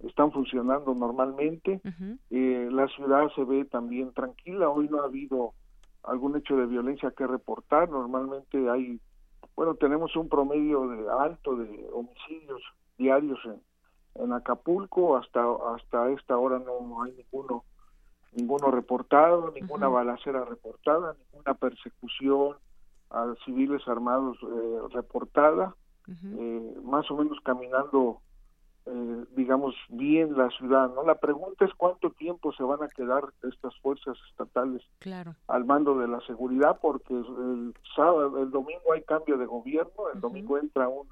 están 0.00 0.32
funcionando 0.32 0.94
normalmente. 0.94 1.80
Eh, 2.30 2.68
la 2.72 2.88
ciudad 2.88 3.28
se 3.36 3.44
ve 3.44 3.64
también 3.66 4.12
tranquila. 4.12 4.68
Hoy 4.68 4.88
no 4.88 5.00
ha 5.00 5.04
habido 5.04 5.52
algún 6.02 6.36
hecho 6.36 6.56
de 6.56 6.66
violencia 6.66 7.12
que 7.16 7.26
reportar. 7.26 7.88
Normalmente 7.88 8.68
hay, 8.68 8.98
bueno, 9.54 9.76
tenemos 9.76 10.16
un 10.16 10.28
promedio 10.28 10.88
de 10.88 11.04
alto 11.20 11.54
de 11.54 11.86
homicidios 11.92 12.60
diarios 12.98 13.38
en, 13.44 13.60
en 14.14 14.32
Acapulco. 14.32 15.16
Hasta 15.16 15.42
hasta 15.74 16.10
esta 16.10 16.36
hora 16.36 16.58
no 16.58 17.02
hay 17.02 17.12
ninguno 17.12 17.64
ninguno 18.32 18.70
reportado, 18.70 19.52
ninguna 19.54 19.88
balacera 19.88 20.44
reportada, 20.44 21.14
ninguna 21.30 21.54
persecución 21.54 22.56
a 23.10 23.34
civiles 23.44 23.86
armados 23.86 24.38
eh, 24.42 24.78
reportada. 24.92 25.74
Eh, 26.08 26.76
más 26.82 27.08
o 27.10 27.16
menos 27.16 27.38
caminando 27.44 28.20
eh, 28.84 29.24
digamos, 29.36 29.76
bien 29.90 30.36
la 30.36 30.50
ciudad, 30.50 30.92
¿no? 30.92 31.04
La 31.04 31.14
pregunta 31.14 31.64
es 31.64 31.70
cuánto 31.76 32.10
tiempo 32.10 32.52
se 32.52 32.64
van 32.64 32.82
a 32.82 32.88
quedar 32.88 33.22
estas 33.48 33.78
fuerzas 33.78 34.18
estatales 34.28 34.82
al 35.46 35.64
mando 35.64 35.96
de 35.98 36.08
la 36.08 36.20
seguridad, 36.22 36.80
porque 36.82 37.14
el 37.14 37.74
sábado, 37.94 38.42
el 38.42 38.50
domingo 38.50 38.92
hay 38.92 39.02
cambio 39.02 39.38
de 39.38 39.46
gobierno, 39.46 40.10
el 40.12 40.20
domingo 40.20 40.58
entra 40.58 40.88
un, 40.88 41.06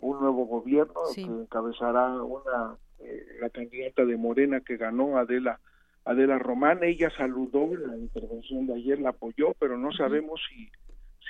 un 0.00 0.20
nuevo 0.20 0.46
gobierno 0.46 1.00
que 1.14 1.22
encabezará 1.22 2.22
una 2.22 2.76
eh, 2.98 3.26
la 3.40 3.50
candidata 3.50 4.04
de 4.04 4.16
Morena 4.16 4.60
que 4.60 4.76
ganó 4.76 5.18
Adela 5.18 5.60
Adela 6.04 6.38
Román, 6.38 6.82
ella 6.82 7.10
saludó 7.16 7.74
la 7.76 7.96
intervención 7.96 8.66
de 8.66 8.74
ayer, 8.74 8.98
la 9.00 9.10
apoyó, 9.10 9.54
pero 9.58 9.76
no 9.76 9.92
sabemos 9.92 10.40
si 10.48 10.70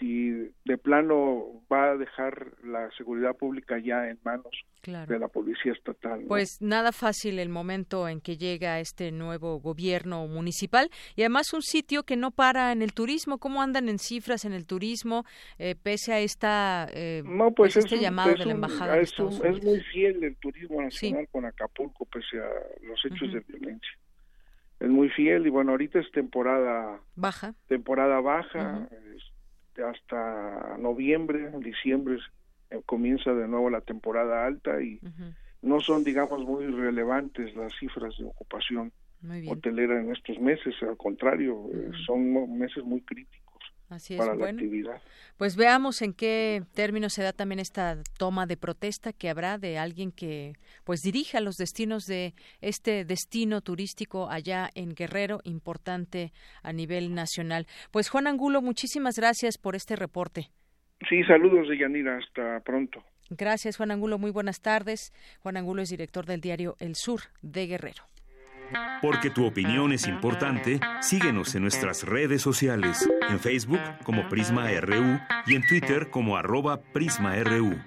si 0.00 0.30
de 0.64 0.78
plano 0.78 1.62
va 1.70 1.92
a 1.92 1.96
dejar 1.96 2.54
la 2.64 2.90
seguridad 2.96 3.36
pública 3.36 3.78
ya 3.78 4.08
en 4.08 4.18
manos 4.24 4.50
de 4.82 5.18
la 5.18 5.28
policía 5.28 5.72
estatal. 5.72 6.24
Pues 6.26 6.56
nada 6.60 6.90
fácil 6.90 7.38
el 7.38 7.50
momento 7.50 8.08
en 8.08 8.22
que 8.22 8.38
llega 8.38 8.80
este 8.80 9.12
nuevo 9.12 9.60
gobierno 9.60 10.26
municipal 10.26 10.88
y 11.16 11.22
además 11.22 11.52
un 11.52 11.60
sitio 11.60 12.02
que 12.04 12.16
no 12.16 12.30
para 12.30 12.72
en 12.72 12.80
el 12.80 12.94
turismo. 12.94 13.38
¿Cómo 13.38 13.60
andan 13.62 13.90
en 13.90 13.98
cifras 13.98 14.46
en 14.46 14.54
el 14.54 14.66
turismo 14.66 15.24
eh, 15.58 15.74
pese 15.80 16.14
a 16.14 16.20
esta 16.20 16.88
eh, 16.94 17.22
no, 17.24 17.52
pues, 17.52 17.74
pues 17.74 17.84
este 17.84 17.98
llamado 17.98 18.30
de 18.30 18.46
la 18.46 18.52
embajada? 18.52 18.98
Es, 18.98 19.12
es, 19.12 19.62
muy 19.62 19.80
fiel 19.92 20.24
el 20.24 20.36
turismo 20.36 20.80
nacional 20.80 21.28
con 21.30 21.44
Acapulco 21.44 22.06
pese 22.06 22.40
a 22.40 22.48
los 22.82 23.04
hechos 23.04 23.32
de 23.32 23.40
violencia. 23.40 23.92
Es 24.80 24.88
muy 24.88 25.10
fiel 25.10 25.46
y 25.46 25.50
bueno 25.50 25.72
ahorita 25.72 25.98
es 25.98 26.10
temporada 26.10 27.02
baja. 27.14 27.54
Temporada 27.68 28.18
baja 28.20 28.88
hasta 29.78 30.76
noviembre, 30.78 31.50
diciembre 31.60 32.18
eh, 32.70 32.80
comienza 32.86 33.32
de 33.32 33.48
nuevo 33.48 33.70
la 33.70 33.80
temporada 33.80 34.46
alta 34.46 34.82
y 34.82 35.00
no 35.62 35.80
son, 35.80 36.04
digamos, 36.04 36.44
muy 36.44 36.66
relevantes 36.66 37.54
las 37.56 37.72
cifras 37.78 38.16
de 38.18 38.24
ocupación 38.24 38.92
hotelera 39.48 40.00
en 40.00 40.12
estos 40.12 40.38
meses, 40.38 40.74
al 40.82 40.96
contrario, 40.96 41.68
son 42.06 42.58
meses 42.58 42.82
muy 42.84 43.02
críticos. 43.02 43.49
Así 43.90 44.16
para 44.16 44.34
la 44.34 44.46
actividad. 44.46 45.02
Pues 45.36 45.56
veamos 45.56 46.00
en 46.00 46.12
qué 46.12 46.62
términos 46.74 47.12
se 47.12 47.22
da 47.22 47.32
también 47.32 47.58
esta 47.58 47.98
toma 48.18 48.46
de 48.46 48.56
protesta 48.56 49.12
que 49.12 49.28
habrá 49.28 49.58
de 49.58 49.78
alguien 49.78 50.12
que 50.12 50.54
pues 50.84 51.00
dirija 51.00 51.40
los 51.40 51.56
destinos 51.56 52.04
de 52.04 52.34
este 52.60 53.04
destino 53.04 53.60
turístico 53.60 54.30
allá 54.30 54.70
en 54.74 54.94
Guerrero, 54.94 55.40
importante 55.44 56.32
a 56.62 56.72
nivel 56.72 57.14
nacional. 57.14 57.66
Pues 57.90 58.08
Juan 58.08 58.28
Angulo, 58.28 58.62
muchísimas 58.62 59.16
gracias 59.16 59.58
por 59.58 59.74
este 59.74 59.96
reporte. 59.96 60.50
Sí, 61.08 61.24
saludos 61.24 61.68
de 61.68 61.78
Yanira, 61.78 62.18
hasta 62.18 62.60
pronto. 62.60 63.02
Gracias, 63.30 63.76
Juan 63.76 63.90
Angulo, 63.90 64.18
muy 64.18 64.30
buenas 64.30 64.60
tardes. 64.60 65.12
Juan 65.42 65.56
Angulo 65.56 65.82
es 65.82 65.90
director 65.90 66.26
del 66.26 66.40
diario 66.40 66.76
El 66.78 66.94
Sur 66.94 67.20
de 67.42 67.66
Guerrero. 67.66 68.04
Porque 69.02 69.30
tu 69.30 69.46
opinión 69.46 69.92
es 69.92 70.06
importante, 70.06 70.78
síguenos 71.00 71.54
en 71.54 71.62
nuestras 71.62 72.04
redes 72.04 72.42
sociales, 72.42 73.08
en 73.30 73.40
Facebook 73.40 73.80
como 74.04 74.28
Prisma 74.28 74.68
RU 74.80 75.18
y 75.46 75.54
en 75.54 75.66
Twitter 75.66 76.10
como 76.10 76.36
arroba 76.36 76.80
PrismaRU. 76.80 77.78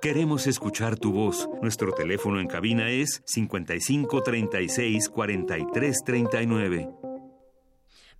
Queremos 0.00 0.46
escuchar 0.46 0.98
tu 0.98 1.12
voz. 1.12 1.48
Nuestro 1.60 1.92
teléfono 1.92 2.40
en 2.40 2.46
cabina 2.46 2.88
es 2.88 3.22
55 3.26 4.22
36 4.22 5.08
43 5.10 6.02
39. 6.04 6.88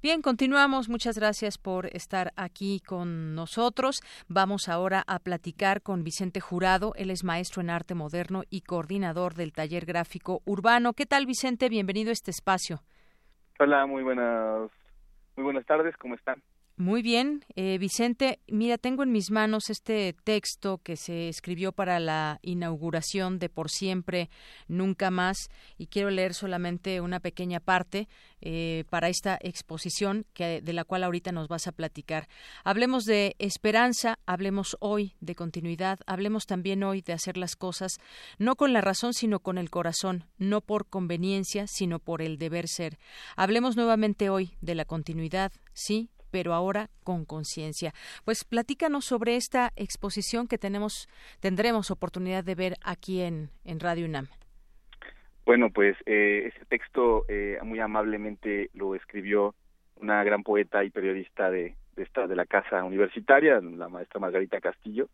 Bien, 0.02 0.22
continuamos. 0.22 0.88
Muchas 0.88 1.16
gracias 1.16 1.59
por 1.59 1.87
estar 1.94 2.33
aquí 2.37 2.80
con 2.80 3.35
nosotros. 3.35 4.00
Vamos 4.28 4.68
ahora 4.68 5.04
a 5.06 5.18
platicar 5.18 5.83
con 5.83 6.04
Vicente 6.04 6.40
Jurado. 6.40 6.94
Él 6.96 7.11
es 7.11 7.22
maestro 7.22 7.61
en 7.62 7.70
arte 7.70 7.94
moderno 7.94 8.42
y 8.50 8.62
coordinador 8.62 9.35
del 9.35 9.52
taller 9.52 9.87
gráfico 9.87 10.42
urbano. 10.44 10.94
¿Qué 10.94 11.06
tal, 11.06 11.26
Vicente? 11.26 11.68
Bienvenido 11.68 12.11
a 12.11 12.12
este 12.12 12.30
espacio. 12.30 12.83
Hola, 13.62 13.84
muy 13.84 14.02
buenas, 14.02 14.70
muy 15.36 15.44
buenas 15.44 15.66
tardes. 15.66 15.94
¿Cómo 15.98 16.14
están? 16.14 16.42
Muy 16.80 17.02
bien, 17.02 17.44
eh, 17.56 17.76
Vicente, 17.76 18.40
mira, 18.48 18.78
tengo 18.78 19.02
en 19.02 19.12
mis 19.12 19.30
manos 19.30 19.68
este 19.68 20.16
texto 20.24 20.78
que 20.78 20.96
se 20.96 21.28
escribió 21.28 21.72
para 21.72 22.00
la 22.00 22.38
inauguración 22.40 23.38
de 23.38 23.50
Por 23.50 23.68
Siempre, 23.68 24.30
Nunca 24.66 25.10
Más, 25.10 25.50
y 25.76 25.88
quiero 25.88 26.08
leer 26.08 26.32
solamente 26.32 27.02
una 27.02 27.20
pequeña 27.20 27.60
parte 27.60 28.08
eh, 28.40 28.84
para 28.88 29.10
esta 29.10 29.38
exposición 29.42 30.24
que, 30.32 30.62
de 30.62 30.72
la 30.72 30.84
cual 30.84 31.04
ahorita 31.04 31.32
nos 31.32 31.48
vas 31.48 31.66
a 31.66 31.72
platicar. 31.72 32.28
Hablemos 32.64 33.04
de 33.04 33.36
esperanza, 33.38 34.18
hablemos 34.24 34.78
hoy 34.80 35.16
de 35.20 35.34
continuidad, 35.34 35.98
hablemos 36.06 36.46
también 36.46 36.82
hoy 36.82 37.02
de 37.02 37.12
hacer 37.12 37.36
las 37.36 37.56
cosas 37.56 37.98
no 38.38 38.56
con 38.56 38.72
la 38.72 38.80
razón, 38.80 39.12
sino 39.12 39.40
con 39.40 39.58
el 39.58 39.68
corazón, 39.68 40.24
no 40.38 40.62
por 40.62 40.86
conveniencia, 40.86 41.66
sino 41.66 41.98
por 41.98 42.22
el 42.22 42.38
deber 42.38 42.68
ser. 42.68 42.96
Hablemos 43.36 43.76
nuevamente 43.76 44.30
hoy 44.30 44.56
de 44.62 44.74
la 44.74 44.86
continuidad, 44.86 45.52
sí, 45.74 46.08
pero 46.30 46.54
ahora 46.54 46.90
con 47.04 47.24
conciencia. 47.24 47.92
Pues 48.24 48.44
platícanos 48.44 49.04
sobre 49.04 49.36
esta 49.36 49.72
exposición 49.76 50.46
que 50.46 50.58
tenemos, 50.58 51.08
tendremos 51.40 51.90
oportunidad 51.90 52.44
de 52.44 52.54
ver 52.54 52.74
aquí 52.82 53.20
en, 53.20 53.50
en 53.64 53.80
Radio 53.80 54.06
UNAM. 54.06 54.28
Bueno, 55.44 55.70
pues 55.70 55.96
eh, 56.06 56.52
ese 56.54 56.64
texto 56.66 57.24
eh, 57.28 57.58
muy 57.62 57.80
amablemente 57.80 58.70
lo 58.74 58.94
escribió 58.94 59.54
una 59.96 60.22
gran 60.22 60.42
poeta 60.42 60.84
y 60.84 60.90
periodista 60.90 61.50
de, 61.50 61.74
de, 61.96 62.02
esta, 62.02 62.26
de 62.26 62.36
la 62.36 62.46
casa 62.46 62.84
universitaria, 62.84 63.60
la 63.60 63.88
maestra 63.88 64.20
Margarita 64.20 64.60
Castillo. 64.60 65.08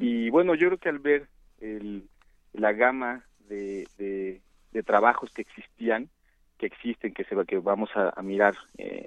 Y 0.00 0.28
bueno, 0.28 0.54
yo 0.54 0.66
creo 0.68 0.78
que 0.78 0.88
al 0.90 0.98
ver 0.98 1.28
el, 1.58 2.06
la 2.52 2.72
gama 2.74 3.24
de, 3.48 3.88
de, 3.96 4.42
de 4.72 4.82
trabajos 4.82 5.32
que 5.32 5.40
existían, 5.40 6.10
que 6.62 6.66
existen, 6.66 7.12
que 7.12 7.24
se 7.24 7.34
que 7.44 7.58
vamos 7.58 7.90
a, 7.96 8.22
mirar 8.22 8.54
eh, 8.78 9.04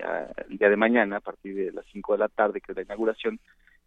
el 0.49 0.57
día 0.57 0.69
de 0.69 0.75
mañana 0.75 1.17
a 1.17 1.21
partir 1.21 1.55
de 1.55 1.71
las 1.71 1.85
5 1.93 2.11
de 2.11 2.19
la 2.19 2.27
tarde, 2.27 2.59
que 2.59 2.73
es 2.73 2.75
la 2.75 2.83
inauguración, 2.83 3.39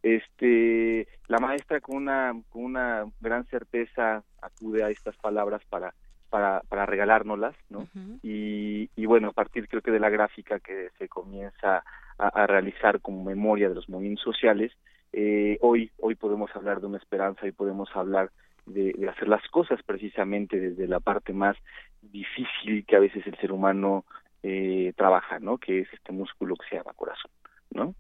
este, 0.03 1.07
la 1.27 1.37
maestra 1.37 1.79
con 1.81 1.97
una, 1.97 2.33
con 2.49 2.65
una 2.65 3.05
gran 3.21 3.45
certeza 3.45 4.23
acude 4.41 4.85
a 4.85 4.89
estas 4.89 5.17
palabras 5.19 5.61
para, 5.69 5.93
para, 6.31 6.63
para 6.67 6.87
regalárnoslas, 6.87 7.57
¿no? 7.69 7.87
y, 8.23 8.89
y 8.97 9.05
bueno, 9.05 9.29
a 9.29 9.33
partir 9.33 9.69
creo 9.69 9.83
que 9.83 9.91
de 9.91 10.01
la 10.01 10.09
gráfica 10.09 10.61
que 10.61 10.89
se 10.99 11.07
comienza 11.07 11.85
a, 12.17 12.47
realizar 12.47 13.03
como 13.03 13.23
memoria 13.23 13.69
de 13.69 13.75
los 13.75 13.89
movimientos 13.91 14.25
sociales, 14.25 14.73
eh, 15.13 15.59
hoy, 15.61 15.91
hoy 15.99 16.15
podemos 16.15 16.51
hablar 16.57 16.81
de 16.81 16.87
una 16.87 16.99
esperanza 16.99 17.47
y 17.47 17.53
podemos 17.53 17.91
hablar 17.95 18.31
de, 18.65 19.09
hacer 19.09 19.29
las 19.29 19.47
cosas 19.49 19.81
precisamente 19.83 20.59
desde 20.59 20.87
la 20.87 21.01
parte 21.01 21.33
más 21.33 21.57
difícil 22.03 22.85
que 22.87 22.97
a 22.97 23.01
veces 23.01 23.27
el 23.27 23.37
ser 23.39 23.53
humano 23.53 24.05
eh, 24.43 24.93
trabaja, 24.97 25.39
¿no? 25.39 25.59
Que 25.59 25.81
es 25.81 25.93
este 25.93 26.13
músculo 26.13 26.57
que 26.57 26.69
se 26.69 26.77
llama 26.77 26.93
corazón, 26.95 27.31
¿no? 27.71 27.95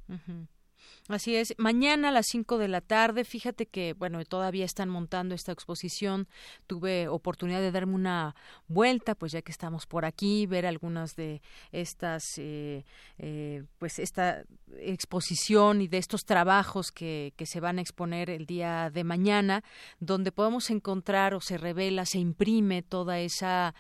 Así 1.08 1.36
es. 1.36 1.54
Mañana 1.56 2.10
a 2.10 2.12
las 2.12 2.26
5 2.26 2.58
de 2.58 2.68
la 2.68 2.82
tarde, 2.82 3.24
fíjate 3.24 3.64
que, 3.64 3.94
bueno, 3.94 4.22
todavía 4.26 4.66
están 4.66 4.90
montando 4.90 5.34
esta 5.34 5.52
exposición. 5.52 6.28
Tuve 6.66 7.08
oportunidad 7.08 7.60
de 7.60 7.72
darme 7.72 7.94
una 7.94 8.34
vuelta, 8.66 9.14
pues 9.14 9.32
ya 9.32 9.40
que 9.40 9.50
estamos 9.50 9.86
por 9.86 10.04
aquí, 10.04 10.44
ver 10.44 10.66
algunas 10.66 11.16
de 11.16 11.40
estas, 11.72 12.24
eh, 12.36 12.84
eh, 13.16 13.64
pues 13.78 13.98
esta 13.98 14.44
exposición 14.80 15.80
y 15.80 15.88
de 15.88 15.96
estos 15.96 16.26
trabajos 16.26 16.92
que, 16.92 17.32
que 17.36 17.46
se 17.46 17.60
van 17.60 17.78
a 17.78 17.80
exponer 17.80 18.28
el 18.28 18.44
día 18.44 18.90
de 18.90 19.02
mañana, 19.02 19.64
donde 20.00 20.30
podemos 20.30 20.68
encontrar 20.68 21.32
o 21.32 21.40
se 21.40 21.56
revela, 21.56 22.04
se 22.04 22.18
imprime 22.18 22.82
toda 22.82 23.18
esa, 23.18 23.74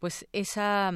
pues 0.00 0.26
esa 0.32 0.92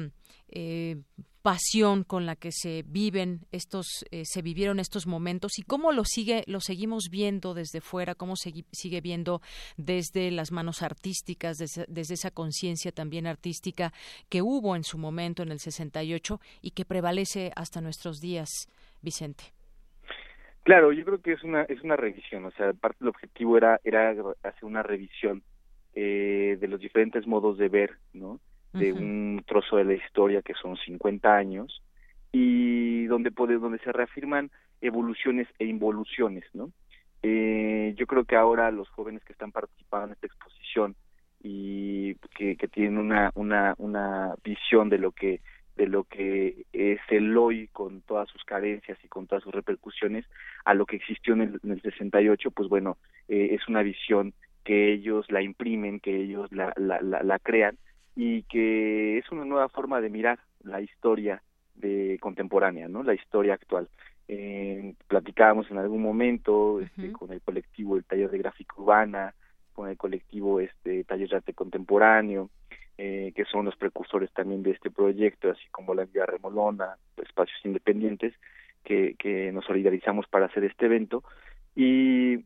eh, 0.51 1.01
pasión 1.41 2.03
con 2.03 2.25
la 2.25 2.35
que 2.35 2.51
se 2.51 2.83
viven 2.85 3.41
estos 3.51 4.05
eh, 4.11 4.23
se 4.25 4.41
vivieron 4.41 4.79
estos 4.79 5.07
momentos 5.07 5.57
y 5.57 5.63
cómo 5.63 5.91
lo 5.91 6.03
sigue 6.03 6.43
lo 6.47 6.59
seguimos 6.59 7.09
viendo 7.09 7.53
desde 7.53 7.81
fuera 7.81 8.15
cómo 8.15 8.35
se 8.35 8.51
sigue 8.71 9.01
viendo 9.01 9.41
desde 9.77 10.31
las 10.31 10.51
manos 10.51 10.81
artísticas 10.81 11.57
desde, 11.57 12.13
esa 12.13 12.31
conciencia 12.31 12.91
también 12.91 13.25
artística 13.25 13.93
que 14.29 14.41
hubo 14.41 14.75
en 14.75 14.83
su 14.83 14.97
momento 14.97 15.43
en 15.43 15.51
el 15.51 15.59
68 15.59 16.39
y 16.61 16.71
que 16.71 16.85
prevalece 16.85 17.51
hasta 17.55 17.81
nuestros 17.81 18.19
días 18.19 18.49
Vicente 19.01 19.45
Claro, 20.63 20.91
yo 20.91 21.03
creo 21.05 21.21
que 21.21 21.31
es 21.31 21.43
una 21.43 21.63
es 21.63 21.81
una 21.81 21.95
revisión, 21.95 22.45
o 22.45 22.51
sea, 22.51 22.73
parte 22.73 22.97
del 22.99 23.09
objetivo 23.09 23.57
era 23.57 23.79
era 23.83 24.11
hacer 24.43 24.65
una 24.65 24.83
revisión 24.83 25.41
eh, 25.95 26.57
de 26.59 26.67
los 26.67 26.79
diferentes 26.79 27.25
modos 27.25 27.57
de 27.57 27.69
ver, 27.69 27.97
¿no? 28.13 28.39
De 28.73 28.93
un 28.93 29.43
trozo 29.47 29.77
de 29.77 29.83
la 29.83 29.93
historia 29.93 30.43
que 30.43 30.53
son 30.53 30.77
50 30.77 31.35
años 31.35 31.81
y 32.31 33.05
donde 33.05 33.31
puede, 33.31 33.57
donde 33.57 33.79
se 33.79 33.91
reafirman 33.91 34.51
evoluciones 34.81 35.47
e 35.57 35.65
involuciones, 35.65 36.45
¿no? 36.53 36.71
Eh, 37.23 37.93
yo 37.97 38.05
creo 38.05 38.23
que 38.25 38.35
ahora 38.35 38.71
los 38.71 38.87
jóvenes 38.89 39.23
que 39.23 39.33
están 39.33 39.51
participando 39.51 40.07
en 40.07 40.13
esta 40.13 40.27
exposición 40.27 40.95
y 41.41 42.15
que, 42.35 42.55
que 42.55 42.67
tienen 42.67 42.97
una, 42.97 43.31
una, 43.35 43.73
una 43.77 44.35
visión 44.43 44.89
de 44.89 44.99
lo 44.99 45.11
que 45.11 45.41
de 45.79 45.87
lo 45.87 46.03
que 46.03 46.65
es 46.73 46.99
el 47.07 47.37
hoy 47.37 47.69
con 47.69 48.01
todas 48.01 48.27
sus 48.29 48.43
carencias 48.43 48.97
y 49.01 49.07
con 49.07 49.27
todas 49.27 49.45
sus 49.45 49.53
repercusiones 49.53 50.25
a 50.65 50.73
lo 50.73 50.85
que 50.85 50.97
existió 50.97 51.33
en 51.35 51.41
el, 51.41 51.59
en 51.63 51.71
el 51.71 51.81
68, 51.81 52.51
pues 52.51 52.67
bueno, 52.67 52.97
eh, 53.29 53.51
es 53.51 53.65
una 53.69 53.81
visión 53.81 54.33
que 54.65 54.91
ellos 54.91 55.25
la 55.31 55.41
imprimen, 55.41 56.01
que 56.01 56.17
ellos 56.17 56.51
la, 56.51 56.73
la, 56.75 56.99
la, 57.01 57.39
crean 57.39 57.77
y 58.21 58.43
que 58.43 59.17
es 59.17 59.31
una 59.31 59.45
nueva 59.45 59.69
forma 59.69 60.01
de 60.01 60.09
mirar 60.09 60.39
la 60.65 60.81
historia 60.81 61.41
de 61.75 62.17
contemporánea, 62.19 62.89
¿no? 62.89 63.01
La 63.01 63.13
historia 63.13 63.53
actual. 63.53 63.87
Eh, 64.27 64.93
platicábamos 65.07 65.71
en 65.71 65.77
algún 65.77 66.01
momento 66.01 66.81
este, 66.81 67.13
con 67.13 67.31
el 67.31 67.39
colectivo 67.39 67.95
el 67.95 68.03
taller 68.03 68.29
de 68.29 68.39
gráfica 68.39 68.75
urbana, 68.77 69.33
con 69.71 69.87
el 69.87 69.95
colectivo 69.95 70.59
este 70.59 71.05
taller 71.05 71.29
de 71.29 71.35
arte 71.37 71.53
contemporáneo, 71.53 72.49
eh, 72.97 73.31
que 73.33 73.45
son 73.45 73.63
los 73.63 73.77
precursores 73.77 74.29
también 74.33 74.63
de 74.63 74.71
este 74.71 74.91
proyecto, 74.91 75.49
así 75.49 75.69
como 75.71 75.93
la 75.93 76.03
Vía 76.03 76.25
Remolona, 76.25 76.97
espacios 77.23 77.61
independientes, 77.63 78.33
que, 78.83 79.15
que 79.17 79.53
nos 79.53 79.63
solidarizamos 79.63 80.27
para 80.27 80.47
hacer 80.47 80.65
este 80.65 80.87
evento. 80.87 81.23
Y 81.73 82.43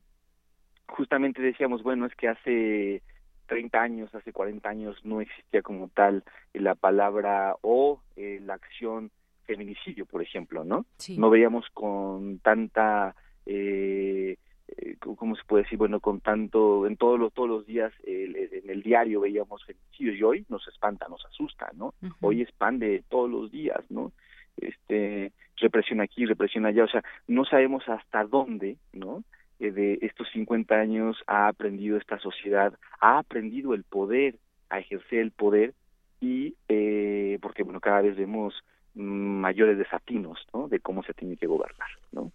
justamente 0.88 1.42
decíamos, 1.42 1.82
bueno, 1.82 2.06
es 2.06 2.14
que 2.14 2.28
hace 2.28 3.02
30 3.48 3.82
años, 3.82 4.16
hace 4.16 4.32
40 4.32 4.68
años 4.68 4.98
no 5.04 5.22
existía 5.22 5.62
como 5.62 5.90
tal 5.90 6.24
la 6.54 6.76
palabra 6.76 7.56
o 7.62 8.02
eh, 8.16 8.40
la 8.44 8.56
acción 8.56 9.12
feminicidio, 9.46 10.06
por 10.06 10.22
ejemplo, 10.22 10.64
¿no? 10.64 10.86
No 11.18 11.30
veíamos 11.30 11.66
con 11.74 12.40
tanta 12.40 13.16
eh, 13.46 14.38
eh, 14.68 14.96
¿cómo 15.00 15.36
se 15.36 15.44
puede 15.44 15.64
decir? 15.64 15.78
Bueno, 15.78 16.00
con 16.00 16.22
tanto, 16.22 16.88
en 16.88 16.96
todos 16.96 17.20
los, 17.20 17.34
todos 17.34 17.50
los 17.50 17.66
días 17.66 17.92
en 18.06 18.70
el 18.70 18.82
diario 18.82 19.22
veíamos 19.22 19.64
feminicidios 19.66 20.16
y 20.18 20.24
hoy 20.24 20.46
nos 20.50 20.68
espanta, 20.68 21.08
nos 21.10 21.26
asusta, 21.26 21.72
¿no? 21.76 21.94
Hoy 22.22 22.42
es 22.42 22.52
pan 22.54 22.80
de 22.80 23.04
todos 23.10 23.30
los 23.30 23.52
días, 23.52 23.84
¿no? 23.90 24.14
Este, 24.58 25.32
represión 25.58 26.02
aquí, 26.02 26.26
represión 26.26 26.66
allá, 26.66 26.86
o 26.86 26.88
sea, 26.88 27.04
no 27.28 27.46
sabemos 27.46 27.88
hasta 27.88 28.24
dónde, 28.24 28.78
¿no? 28.94 29.24
Eh, 29.64 29.72
de 29.72 30.00
estos 30.02 30.28
50 30.34 30.76
años 30.76 31.24
ha 31.26 31.48
aprendido 31.48 31.98
esta 31.98 32.20
sociedad, 32.20 32.74
ha 33.00 33.20
aprendido 33.20 33.74
el 33.74 33.84
poder, 33.84 34.36
a 34.70 34.80
ejercer 34.80 35.20
el 35.20 35.32
poder 35.32 35.74
y, 36.20 36.56
eh, 36.68 37.40
porque, 37.42 37.64
bueno, 37.64 37.80
cada 37.80 38.02
vez 38.02 38.18
vemos 38.18 38.54
mayores 38.94 39.78
desatinos, 39.78 40.46
¿no? 40.54 40.68
De 40.68 40.80
cómo 40.80 41.02
se 41.04 41.14
tiene 41.14 41.38
que 41.38 41.48
gobernar, 41.48 41.88
¿no? 42.12 42.32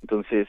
Entonces, 0.00 0.48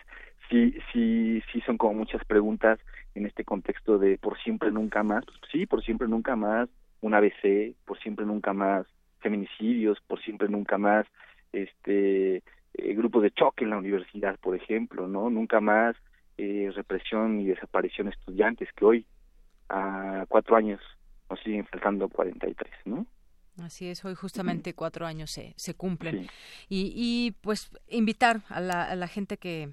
sí, 0.50 0.74
sí, 0.94 1.44
sí 1.52 1.60
son 1.62 1.78
como 1.78 1.96
muchas 1.96 2.24
preguntas 2.24 2.80
en 3.13 3.26
este 3.26 3.44
contexto 3.44 3.98
de 3.98 4.17
por 4.17 4.41
siempre 4.41 4.72
nunca 4.72 5.04
más. 5.04 5.26
Sí, 5.52 5.65
por 5.65 5.84
siempre 5.84 6.08
nunca 6.08 6.38
más 6.38 6.70
un 7.02 7.13
ABC, 7.13 7.76
por 7.86 8.00
siempre 8.00 8.26
nunca 8.26 8.54
más 8.54 8.88
feminicidios, 9.20 10.00
por 10.08 10.22
siempre 10.22 10.48
nunca 10.48 10.78
más 10.78 11.06
este 11.52 12.38
eh, 12.38 12.94
grupos 12.96 13.24
de 13.24 13.32
choque 13.32 13.65
en 13.65 13.72
la 13.72 13.78
universidad, 13.78 14.39
por 14.39 14.56
ejemplo, 14.56 15.08
¿no? 15.08 15.30
Nunca 15.30 15.60
más 15.60 15.98
eh, 16.43 16.71
represión 16.71 17.39
y 17.39 17.45
desaparición 17.45 18.08
de 18.08 18.13
estudiantes 18.13 18.67
que 18.75 18.84
hoy 18.84 19.06
a 19.69 20.25
cuatro 20.27 20.56
años 20.56 20.82
nos 21.30 21.39
siguen 21.41 21.67
faltando 21.67 22.10
43, 22.10 22.73
¿no? 22.86 23.06
Así 23.62 23.88
es, 23.88 24.04
hoy 24.06 24.15
justamente 24.15 24.73
cuatro 24.73 25.06
años 25.06 25.30
se, 25.30 25.54
se 25.56 25.75
cumplen. 25.75 26.30
Y, 26.67 26.93
y 26.95 27.32
pues 27.41 27.69
invitar 27.88 28.41
a 28.49 28.60
la, 28.60 28.86
a 28.86 28.95
la 28.95 29.08
gente 29.08 29.38
que 29.38 29.69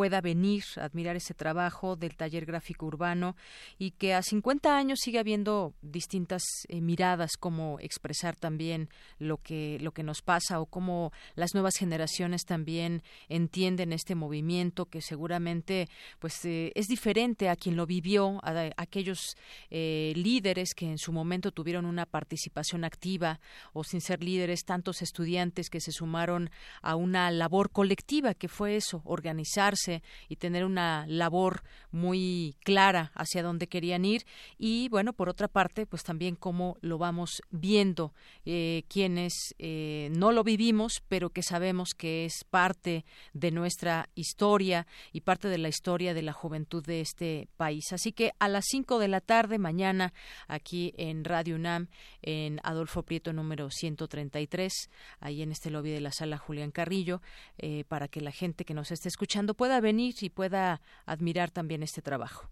pueda 0.00 0.22
venir 0.22 0.64
a 0.78 0.84
admirar 0.84 1.14
ese 1.16 1.34
trabajo 1.34 1.94
del 1.94 2.16
taller 2.16 2.46
gráfico 2.46 2.86
urbano 2.86 3.36
y 3.78 3.90
que 3.90 4.14
a 4.14 4.22
50 4.22 4.74
años 4.74 5.00
siga 5.02 5.20
habiendo 5.20 5.74
distintas 5.82 6.42
eh, 6.68 6.80
miradas 6.80 7.32
cómo 7.38 7.78
expresar 7.80 8.34
también 8.34 8.88
lo 9.18 9.36
que 9.36 9.76
lo 9.82 9.92
que 9.92 10.02
nos 10.02 10.22
pasa 10.22 10.58
o 10.58 10.64
cómo 10.64 11.12
las 11.34 11.52
nuevas 11.52 11.74
generaciones 11.76 12.46
también 12.46 13.02
entienden 13.28 13.92
este 13.92 14.14
movimiento 14.14 14.86
que 14.86 15.02
seguramente 15.02 15.86
pues 16.18 16.46
eh, 16.46 16.72
es 16.74 16.86
diferente 16.86 17.50
a 17.50 17.56
quien 17.56 17.76
lo 17.76 17.84
vivió 17.84 18.40
a, 18.42 18.70
aquellos 18.78 19.36
eh, 19.68 20.14
líderes 20.16 20.72
que 20.72 20.86
en 20.86 20.96
su 20.96 21.12
momento 21.12 21.52
tuvieron 21.52 21.84
una 21.84 22.06
participación 22.06 22.84
activa 22.84 23.38
o 23.74 23.84
sin 23.84 24.00
ser 24.00 24.24
líderes 24.24 24.64
tantos 24.64 25.02
estudiantes 25.02 25.68
que 25.68 25.82
se 25.82 25.92
sumaron 25.92 26.48
a 26.80 26.96
una 26.96 27.30
labor 27.30 27.68
colectiva 27.68 28.32
que 28.32 28.48
fue 28.48 28.76
eso 28.76 29.02
organizarse 29.04 29.89
y 30.28 30.36
tener 30.36 30.64
una 30.64 31.04
labor 31.06 31.62
muy 31.90 32.56
clara 32.62 33.12
hacia 33.14 33.42
dónde 33.42 33.66
querían 33.66 34.04
ir. 34.04 34.24
Y 34.58 34.88
bueno 34.88 35.12
por 35.12 35.28
otra 35.28 35.48
parte 35.48 35.86
pues 35.86 36.02
también 36.02 36.36
cómo 36.36 36.76
lo 36.80 36.98
vamos 36.98 37.42
viendo 37.50 38.12
eh, 38.44 38.84
quienes 38.88 39.54
eh, 39.58 40.08
no 40.12 40.32
lo 40.32 40.44
vivimos 40.44 41.02
pero 41.08 41.30
que 41.30 41.42
sabemos 41.42 41.90
que 41.94 42.24
es 42.24 42.44
parte 42.48 43.04
de 43.32 43.50
nuestra 43.50 44.08
historia 44.14 44.86
y 45.12 45.22
parte 45.22 45.48
de 45.48 45.58
la 45.58 45.68
historia 45.68 46.14
de 46.14 46.22
la 46.22 46.32
juventud 46.32 46.84
de 46.84 47.00
este 47.00 47.48
país. 47.56 47.92
Así 47.92 48.12
que 48.12 48.32
a 48.38 48.48
las 48.48 48.64
5 48.68 48.98
de 48.98 49.08
la 49.08 49.20
tarde 49.20 49.58
mañana 49.58 50.12
aquí 50.48 50.92
en 50.96 51.24
Radio 51.24 51.56
UNAM 51.56 51.88
en 52.22 52.60
Adolfo 52.62 53.02
Prieto 53.02 53.32
número 53.32 53.70
133 53.70 54.72
ahí 55.20 55.42
en 55.42 55.52
este 55.52 55.70
lobby 55.70 55.90
de 55.90 56.00
la 56.00 56.12
sala 56.12 56.38
Julián 56.38 56.70
Carrillo 56.70 57.22
eh, 57.58 57.84
para 57.88 58.08
que 58.08 58.20
la 58.20 58.32
gente 58.32 58.64
que 58.64 58.74
nos 58.74 58.90
esté 58.90 59.08
escuchando 59.08 59.54
pueda 59.54 59.69
venir 59.78 60.14
y 60.20 60.30
pueda 60.30 60.80
admirar 61.06 61.50
también 61.52 61.84
este 61.84 62.02
trabajo. 62.02 62.48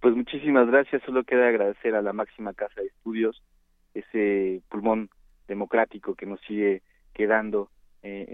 Pues 0.00 0.14
muchísimas 0.14 0.68
gracias. 0.68 1.02
Solo 1.04 1.24
queda 1.24 1.48
agradecer 1.48 1.96
a 1.96 2.02
la 2.02 2.12
máxima 2.12 2.54
casa 2.54 2.80
de 2.80 2.86
estudios 2.86 3.42
ese 3.94 4.62
pulmón 4.68 5.10
democrático 5.48 6.14
que 6.14 6.26
nos 6.26 6.40
sigue 6.42 6.82
quedando 7.14 7.70
eh, 8.02 8.26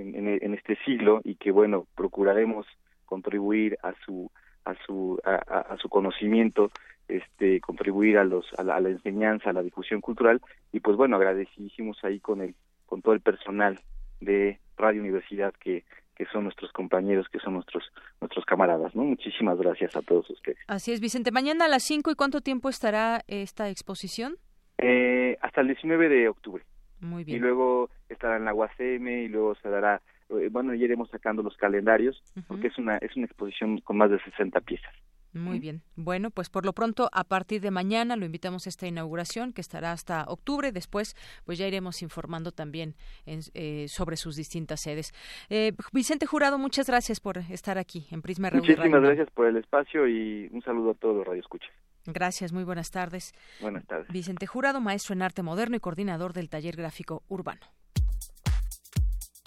en, 0.42 0.54
este 0.54 0.76
siglo 0.84 1.22
y 1.24 1.36
que 1.36 1.50
bueno 1.50 1.86
procuraremos 1.94 2.66
contribuir 3.06 3.78
a 3.82 3.94
su 4.04 4.30
a 4.66 4.74
su 4.84 5.18
a, 5.24 5.76
su 5.80 5.88
conocimiento 5.88 6.70
este 7.08 7.60
contribuir 7.60 8.18
a 8.18 8.24
los 8.24 8.46
a 8.58 8.62
la, 8.62 8.76
a 8.76 8.80
la, 8.80 8.90
enseñanza 8.90 9.50
a 9.50 9.52
la 9.54 9.62
difusión 9.62 10.02
cultural 10.02 10.42
y 10.70 10.80
pues 10.80 10.98
bueno 10.98 11.16
agradecidísimos 11.16 12.02
ahí 12.04 12.20
con 12.20 12.42
el 12.42 12.54
con 12.84 13.00
todo 13.00 13.14
el 13.14 13.20
personal 13.20 13.80
de 14.20 14.58
Radio 14.76 15.00
Universidad 15.00 15.54
que 15.54 15.84
que 16.16 16.26
son 16.26 16.44
nuestros 16.44 16.72
compañeros, 16.72 17.26
que 17.28 17.38
son 17.40 17.54
nuestros 17.54 17.84
nuestros 18.20 18.44
camaradas, 18.44 18.94
¿no? 18.94 19.04
Muchísimas 19.04 19.58
gracias 19.58 19.96
a 19.96 20.02
todos 20.02 20.28
ustedes. 20.30 20.58
Así 20.66 20.92
es, 20.92 21.00
Vicente. 21.00 21.30
Mañana 21.30 21.66
a 21.66 21.68
las 21.68 21.82
5 21.84 22.10
y 22.10 22.14
cuánto 22.14 22.40
tiempo 22.40 22.68
estará 22.68 23.22
esta 23.26 23.68
exposición? 23.68 24.36
Eh, 24.78 25.36
hasta 25.40 25.60
el 25.60 25.68
19 25.68 26.08
de 26.08 26.28
octubre. 26.28 26.64
Muy 27.00 27.24
bien. 27.24 27.38
Y 27.38 27.40
luego 27.40 27.90
estará 28.08 28.36
en 28.36 28.44
la 28.44 28.54
UACM 28.54 29.08
y 29.08 29.28
luego 29.28 29.54
se 29.56 29.68
dará, 29.68 30.00
eh, 30.30 30.48
bueno, 30.50 30.74
ya 30.74 30.84
iremos 30.84 31.10
sacando 31.10 31.42
los 31.42 31.56
calendarios, 31.56 32.22
porque 32.48 32.68
es 32.68 32.78
una 32.78 32.96
es 32.98 33.14
una 33.16 33.26
exposición 33.26 33.80
con 33.80 33.96
más 33.98 34.10
de 34.10 34.20
60 34.20 34.60
piezas. 34.60 34.94
Muy 35.34 35.58
bien. 35.58 35.82
Bueno, 35.96 36.30
pues 36.30 36.48
por 36.48 36.64
lo 36.64 36.72
pronto, 36.72 37.08
a 37.12 37.24
partir 37.24 37.60
de 37.60 37.70
mañana 37.70 38.16
lo 38.16 38.24
invitamos 38.24 38.66
a 38.66 38.68
esta 38.68 38.86
inauguración 38.86 39.52
que 39.52 39.60
estará 39.60 39.92
hasta 39.92 40.24
octubre. 40.28 40.72
Después, 40.72 41.16
pues 41.44 41.58
ya 41.58 41.66
iremos 41.66 42.02
informando 42.02 42.52
también 42.52 42.94
eh, 43.26 43.86
sobre 43.88 44.16
sus 44.16 44.36
distintas 44.36 44.80
sedes. 44.80 45.12
Eh, 45.50 45.72
Vicente 45.92 46.26
Jurado, 46.26 46.58
muchas 46.58 46.86
gracias 46.86 47.20
por 47.20 47.38
estar 47.38 47.78
aquí 47.78 48.06
en 48.10 48.22
Prisma 48.22 48.50
Radio. 48.50 48.62
Muchísimas 48.62 49.02
gracias 49.02 49.28
por 49.30 49.46
el 49.46 49.56
espacio 49.56 50.08
y 50.08 50.48
un 50.52 50.62
saludo 50.62 50.92
a 50.92 50.94
todos 50.94 51.16
los 51.16 51.26
Radio 51.26 51.40
Escucha. 51.40 51.68
Gracias, 52.06 52.52
muy 52.52 52.64
buenas 52.64 52.90
tardes. 52.90 53.32
Buenas 53.60 53.86
tardes. 53.86 54.08
Vicente 54.08 54.46
Jurado, 54.46 54.80
maestro 54.80 55.14
en 55.14 55.22
arte 55.22 55.42
moderno 55.42 55.76
y 55.76 55.80
coordinador 55.80 56.32
del 56.32 56.48
taller 56.48 56.76
gráfico 56.76 57.22
urbano. 57.28 57.66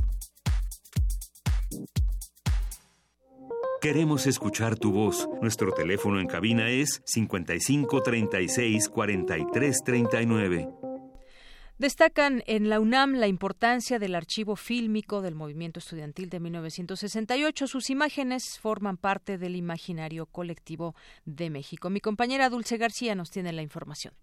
Queremos 3.80 4.26
escuchar 4.26 4.76
tu 4.76 4.90
voz. 4.92 5.28
Nuestro 5.42 5.70
teléfono 5.72 6.18
en 6.18 6.26
cabina 6.26 6.70
es 6.70 7.02
55 7.04 8.02
36 8.02 8.88
43 8.88 9.82
39. 9.84 10.84
Destacan 11.76 12.44
en 12.46 12.68
la 12.68 12.78
UNAM 12.78 13.14
la 13.14 13.26
importancia 13.26 13.98
del 13.98 14.14
archivo 14.14 14.54
fílmico 14.54 15.22
del 15.22 15.34
movimiento 15.34 15.80
estudiantil 15.80 16.30
de 16.30 16.38
1968. 16.38 17.66
Sus 17.66 17.90
imágenes 17.90 18.60
forman 18.60 18.96
parte 18.96 19.38
del 19.38 19.56
imaginario 19.56 20.26
colectivo 20.26 20.94
de 21.24 21.50
México. 21.50 21.90
Mi 21.90 21.98
compañera 21.98 22.48
Dulce 22.48 22.76
García 22.76 23.16
nos 23.16 23.30
tiene 23.30 23.52
la 23.52 23.62
información. 23.62 24.14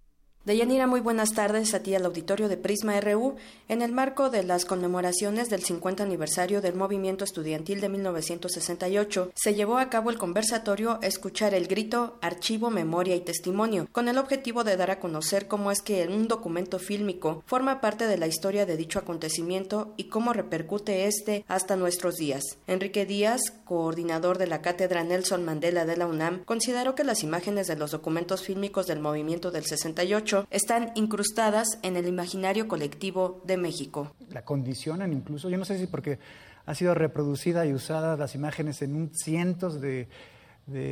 Deyanira, 0.43 0.87
muy 0.87 1.01
buenas 1.01 1.33
tardes 1.33 1.75
a 1.75 1.83
ti 1.83 1.93
al 1.93 2.03
auditorio 2.03 2.49
de 2.49 2.57
Prisma 2.57 2.99
RU. 2.99 3.35
En 3.67 3.83
el 3.83 3.91
marco 3.91 4.31
de 4.31 4.41
las 4.41 4.65
conmemoraciones 4.65 5.49
del 5.49 5.61
50 5.61 6.01
aniversario 6.01 6.61
del 6.61 6.73
movimiento 6.73 7.23
estudiantil 7.23 7.79
de 7.79 7.89
1968, 7.89 9.33
se 9.35 9.53
llevó 9.53 9.77
a 9.77 9.91
cabo 9.91 10.09
el 10.09 10.17
conversatorio 10.17 10.97
Escuchar 11.03 11.53
el 11.53 11.67
grito, 11.67 12.17
archivo, 12.21 12.71
memoria 12.71 13.15
y 13.15 13.21
testimonio, 13.21 13.87
con 13.91 14.07
el 14.07 14.17
objetivo 14.17 14.63
de 14.63 14.77
dar 14.77 14.89
a 14.89 14.99
conocer 14.99 15.47
cómo 15.47 15.69
es 15.69 15.83
que 15.83 16.07
un 16.07 16.27
documento 16.27 16.79
fílmico 16.79 17.43
forma 17.45 17.79
parte 17.79 18.07
de 18.07 18.17
la 18.17 18.25
historia 18.25 18.65
de 18.65 18.77
dicho 18.77 18.97
acontecimiento 18.97 19.93
y 19.95 20.05
cómo 20.05 20.33
repercute 20.33 21.05
este 21.05 21.45
hasta 21.49 21.75
nuestros 21.75 22.15
días. 22.15 22.41
Enrique 22.65 23.05
Díaz, 23.05 23.41
coordinador 23.63 24.39
de 24.39 24.47
la 24.47 24.63
Cátedra 24.63 25.03
Nelson 25.03 25.45
Mandela 25.45 25.85
de 25.85 25.97
la 25.97 26.07
UNAM, 26.07 26.43
consideró 26.45 26.95
que 26.95 27.03
las 27.03 27.21
imágenes 27.21 27.67
de 27.67 27.75
los 27.75 27.91
documentos 27.91 28.41
fílmicos 28.41 28.87
del 28.87 29.01
movimiento 29.01 29.51
del 29.51 29.67
68 29.67 30.30
están 30.49 30.91
incrustadas 30.95 31.79
en 31.83 31.95
el 31.95 32.07
imaginario 32.07 32.67
colectivo 32.67 33.41
de 33.45 33.57
México. 33.57 34.15
La 34.29 34.43
condicionan 34.43 35.13
incluso, 35.13 35.49
yo 35.49 35.57
no 35.57 35.65
sé 35.65 35.77
si 35.77 35.87
porque 35.87 36.19
ha 36.65 36.75
sido 36.75 36.93
reproducida 36.93 37.65
y 37.65 37.73
usada 37.73 38.17
las 38.17 38.35
imágenes 38.35 38.81
en 38.81 38.95
un 38.95 39.11
cientos 39.13 39.81
de, 39.81 40.07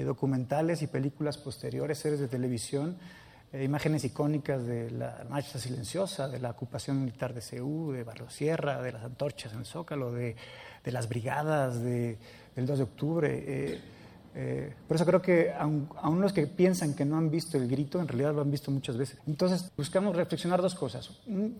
documentales 0.04 0.82
y 0.82 0.88
películas 0.88 1.38
posteriores, 1.38 2.00
series 2.00 2.20
de 2.20 2.28
televisión, 2.28 2.98
eh, 3.54 3.64
imágenes 3.64 4.04
icónicas 4.04 4.66
de 4.66 4.92
la 4.92 5.26
marcha 5.30 5.58
silenciosa, 5.58 6.28
de 6.28 6.40
la 6.40 6.50
ocupación 6.52 7.00
militar 7.00 7.34
de 7.34 7.42
Ceú, 7.42 7.92
de 7.94 8.04
Barrio 8.04 8.30
Sierra, 8.30 8.82
de 8.82 8.92
las 8.92 9.04
antorchas 9.04 9.54
en 9.54 9.60
el 9.60 9.66
Zócalo, 9.66 10.12
de, 10.12 10.36
las 10.84 11.08
brigadas 11.08 11.82
del 11.82 12.18
2 12.56 12.78
de 12.78 12.84
octubre. 12.84 13.44
Eh, 13.48 13.82
eh, 14.42 14.74
por 14.88 14.96
eso 14.96 15.06
creo 15.06 15.22
que 15.22 15.52
aun, 15.52 16.22
los 16.22 16.32
que 16.32 16.48
piensan 16.48 16.96
que 16.96 17.04
no 17.04 17.18
han 17.18 17.30
visto 17.30 17.58
el 17.58 17.68
grito, 17.68 18.00
en 18.00 18.08
realidad 18.08 18.34
lo 18.34 18.42
han 18.42 18.50
visto 18.50 18.72
muchas 18.72 18.96
veces. 18.96 19.20
Entonces 19.28 19.70
buscamos 19.76 20.16
reflexionar 20.16 20.62
dos 20.62 20.76
cosas. 20.76 21.10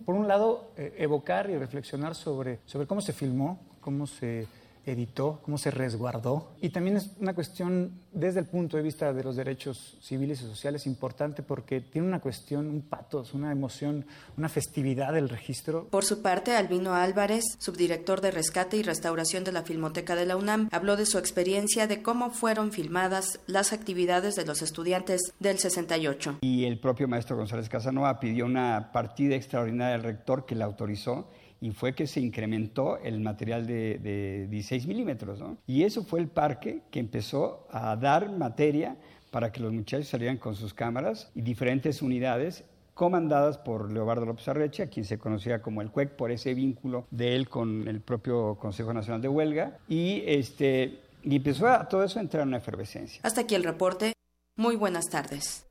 por 0.06 0.14
un 0.14 0.26
lado, 0.26 0.72
eh, 0.78 0.94
evocar 0.96 1.50
y 1.50 1.58
reflexionar 1.58 2.14
sobre, 2.14 2.60
sobre 2.64 2.86
cómo 2.86 3.02
se 3.02 3.12
filmó, 3.12 3.60
cómo 3.82 4.06
se 4.06 4.46
editó, 4.92 5.40
cómo 5.42 5.58
se 5.58 5.70
resguardó. 5.70 6.52
Y 6.60 6.70
también 6.70 6.96
es 6.96 7.10
una 7.20 7.34
cuestión 7.34 8.00
desde 8.12 8.40
el 8.40 8.46
punto 8.46 8.76
de 8.76 8.82
vista 8.82 9.12
de 9.12 9.22
los 9.22 9.36
derechos 9.36 9.96
civiles 10.00 10.40
y 10.40 10.44
sociales 10.44 10.86
importante 10.86 11.42
porque 11.42 11.80
tiene 11.80 12.08
una 12.08 12.20
cuestión, 12.20 12.66
un 12.66 12.82
patos, 12.82 13.34
una 13.34 13.52
emoción, 13.52 14.04
una 14.36 14.48
festividad 14.48 15.12
del 15.12 15.28
registro. 15.28 15.86
Por 15.90 16.04
su 16.04 16.22
parte, 16.22 16.56
Albino 16.56 16.94
Álvarez, 16.94 17.44
subdirector 17.58 18.20
de 18.20 18.30
Rescate 18.30 18.76
y 18.76 18.82
Restauración 18.82 19.44
de 19.44 19.52
la 19.52 19.62
Filmoteca 19.62 20.16
de 20.16 20.26
la 20.26 20.36
UNAM, 20.36 20.68
habló 20.72 20.96
de 20.96 21.06
su 21.06 21.18
experiencia 21.18 21.86
de 21.86 22.02
cómo 22.02 22.30
fueron 22.30 22.72
filmadas 22.72 23.40
las 23.46 23.72
actividades 23.72 24.34
de 24.34 24.46
los 24.46 24.62
estudiantes 24.62 25.32
del 25.38 25.58
68. 25.58 26.38
Y 26.40 26.64
el 26.64 26.80
propio 26.80 27.08
maestro 27.08 27.36
González 27.36 27.68
Casanova 27.68 28.20
pidió 28.20 28.46
una 28.46 28.90
partida 28.92 29.36
extraordinaria 29.36 29.92
del 29.92 30.02
rector 30.02 30.46
que 30.46 30.54
la 30.54 30.64
autorizó 30.64 31.28
y 31.60 31.70
fue 31.72 31.94
que 31.94 32.06
se 32.06 32.20
incrementó 32.20 32.98
el 32.98 33.20
material 33.20 33.66
de, 33.66 34.46
16 34.50 34.86
milímetros. 34.86 35.40
¿no? 35.40 35.58
Y 35.66 35.82
eso 35.82 36.04
fue 36.04 36.20
el 36.20 36.28
parque 36.28 36.82
que 36.90 37.00
empezó 37.00 37.66
a 37.70 37.96
dar 37.96 38.30
materia 38.30 38.96
para 39.30 39.52
que 39.52 39.60
los 39.60 39.72
muchachos 39.72 40.08
salieran 40.08 40.38
con 40.38 40.54
sus 40.54 40.74
cámaras 40.74 41.30
y 41.34 41.42
diferentes 41.42 42.02
unidades 42.02 42.64
comandadas 42.94 43.56
por 43.56 43.90
Leobardo 43.90 44.26
López 44.26 44.46
Arreche, 44.48 44.82
a 44.82 44.86
quien 44.88 45.06
se 45.06 45.18
conocía 45.18 45.62
como 45.62 45.80
el 45.80 45.90
CUEC 45.90 46.16
por 46.16 46.30
ese 46.30 46.52
vínculo 46.52 47.06
de 47.10 47.34
él 47.34 47.48
con 47.48 47.88
el 47.88 48.00
propio 48.00 48.56
Consejo 48.56 48.92
Nacional 48.92 49.22
de 49.22 49.28
Huelga, 49.28 49.78
y, 49.88 50.22
este, 50.26 51.00
y 51.22 51.36
empezó 51.36 51.68
a 51.68 51.88
todo 51.88 52.04
eso 52.04 52.18
a 52.18 52.22
entrar 52.22 52.42
en 52.42 52.48
una 52.48 52.58
efervescencia. 52.58 53.20
Hasta 53.22 53.42
aquí 53.42 53.54
el 53.54 53.64
reporte. 53.64 54.12
Muy 54.56 54.76
buenas 54.76 55.08
tardes. 55.08 55.69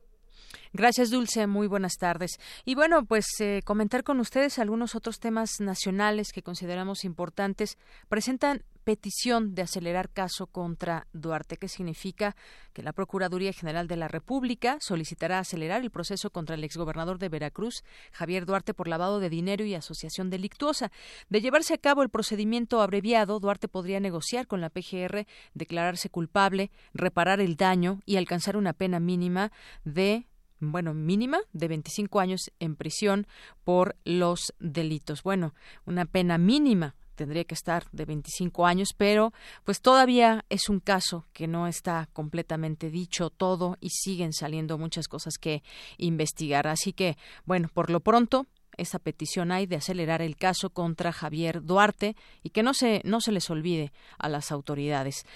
Gracias, 0.72 1.10
Dulce. 1.10 1.48
Muy 1.48 1.66
buenas 1.66 1.94
tardes. 1.98 2.38
Y 2.64 2.76
bueno, 2.76 3.04
pues 3.04 3.26
eh, 3.40 3.60
comentar 3.64 4.04
con 4.04 4.20
ustedes 4.20 4.58
algunos 4.60 4.94
otros 4.94 5.18
temas 5.18 5.60
nacionales 5.60 6.32
que 6.32 6.42
consideramos 6.42 7.04
importantes. 7.04 7.76
Presentan 8.08 8.62
petición 8.84 9.54
de 9.54 9.62
acelerar 9.62 10.10
caso 10.10 10.46
contra 10.46 11.06
Duarte, 11.12 11.56
que 11.56 11.68
significa 11.68 12.34
que 12.72 12.82
la 12.82 12.92
Procuraduría 12.92 13.52
General 13.52 13.88
de 13.88 13.96
la 13.96 14.08
República 14.08 14.78
solicitará 14.80 15.38
acelerar 15.38 15.82
el 15.82 15.90
proceso 15.90 16.30
contra 16.30 16.54
el 16.54 16.64
exgobernador 16.64 17.18
de 17.18 17.28
Veracruz, 17.28 17.82
Javier 18.12 18.46
Duarte, 18.46 18.74
por 18.74 18.88
lavado 18.88 19.20
de 19.20 19.28
dinero 19.28 19.64
y 19.64 19.74
asociación 19.74 20.30
delictuosa. 20.30 20.90
De 21.28 21.40
llevarse 21.40 21.74
a 21.74 21.78
cabo 21.78 22.02
el 22.02 22.10
procedimiento 22.10 22.80
abreviado, 22.80 23.40
Duarte 23.40 23.68
podría 23.68 24.00
negociar 24.00 24.46
con 24.46 24.60
la 24.60 24.70
PGR, 24.70 25.26
declararse 25.54 26.10
culpable, 26.10 26.70
reparar 26.94 27.40
el 27.40 27.56
daño 27.56 28.00
y 28.06 28.16
alcanzar 28.16 28.56
una 28.56 28.72
pena 28.72 29.00
mínima 29.00 29.52
de 29.84 30.26
bueno, 30.60 30.94
mínima 30.94 31.40
de 31.52 31.68
25 31.68 32.20
años 32.20 32.50
en 32.60 32.76
prisión 32.76 33.26
por 33.64 33.96
los 34.04 34.54
delitos. 34.58 35.22
Bueno, 35.22 35.54
una 35.86 36.04
pena 36.04 36.38
mínima 36.38 36.94
tendría 37.14 37.44
que 37.44 37.54
estar 37.54 37.84
de 37.92 38.06
25 38.06 38.66
años, 38.66 38.94
pero 38.96 39.32
pues 39.64 39.82
todavía 39.82 40.44
es 40.48 40.70
un 40.70 40.80
caso 40.80 41.26
que 41.34 41.46
no 41.46 41.66
está 41.66 42.08
completamente 42.14 42.90
dicho 42.90 43.28
todo 43.28 43.76
y 43.80 43.90
siguen 43.90 44.32
saliendo 44.32 44.78
muchas 44.78 45.06
cosas 45.06 45.34
que 45.38 45.62
investigar. 45.98 46.66
Así 46.66 46.94
que, 46.94 47.18
bueno, 47.44 47.68
por 47.74 47.90
lo 47.90 48.00
pronto 48.00 48.46
esta 48.78 48.98
petición 48.98 49.52
hay 49.52 49.66
de 49.66 49.76
acelerar 49.76 50.22
el 50.22 50.36
caso 50.36 50.70
contra 50.70 51.12
Javier 51.12 51.62
Duarte 51.62 52.16
y 52.42 52.50
que 52.50 52.62
no 52.62 52.72
se 52.72 53.02
no 53.04 53.20
se 53.20 53.32
les 53.32 53.50
olvide 53.50 53.92
a 54.18 54.30
las 54.30 54.50
autoridades. 54.50 55.26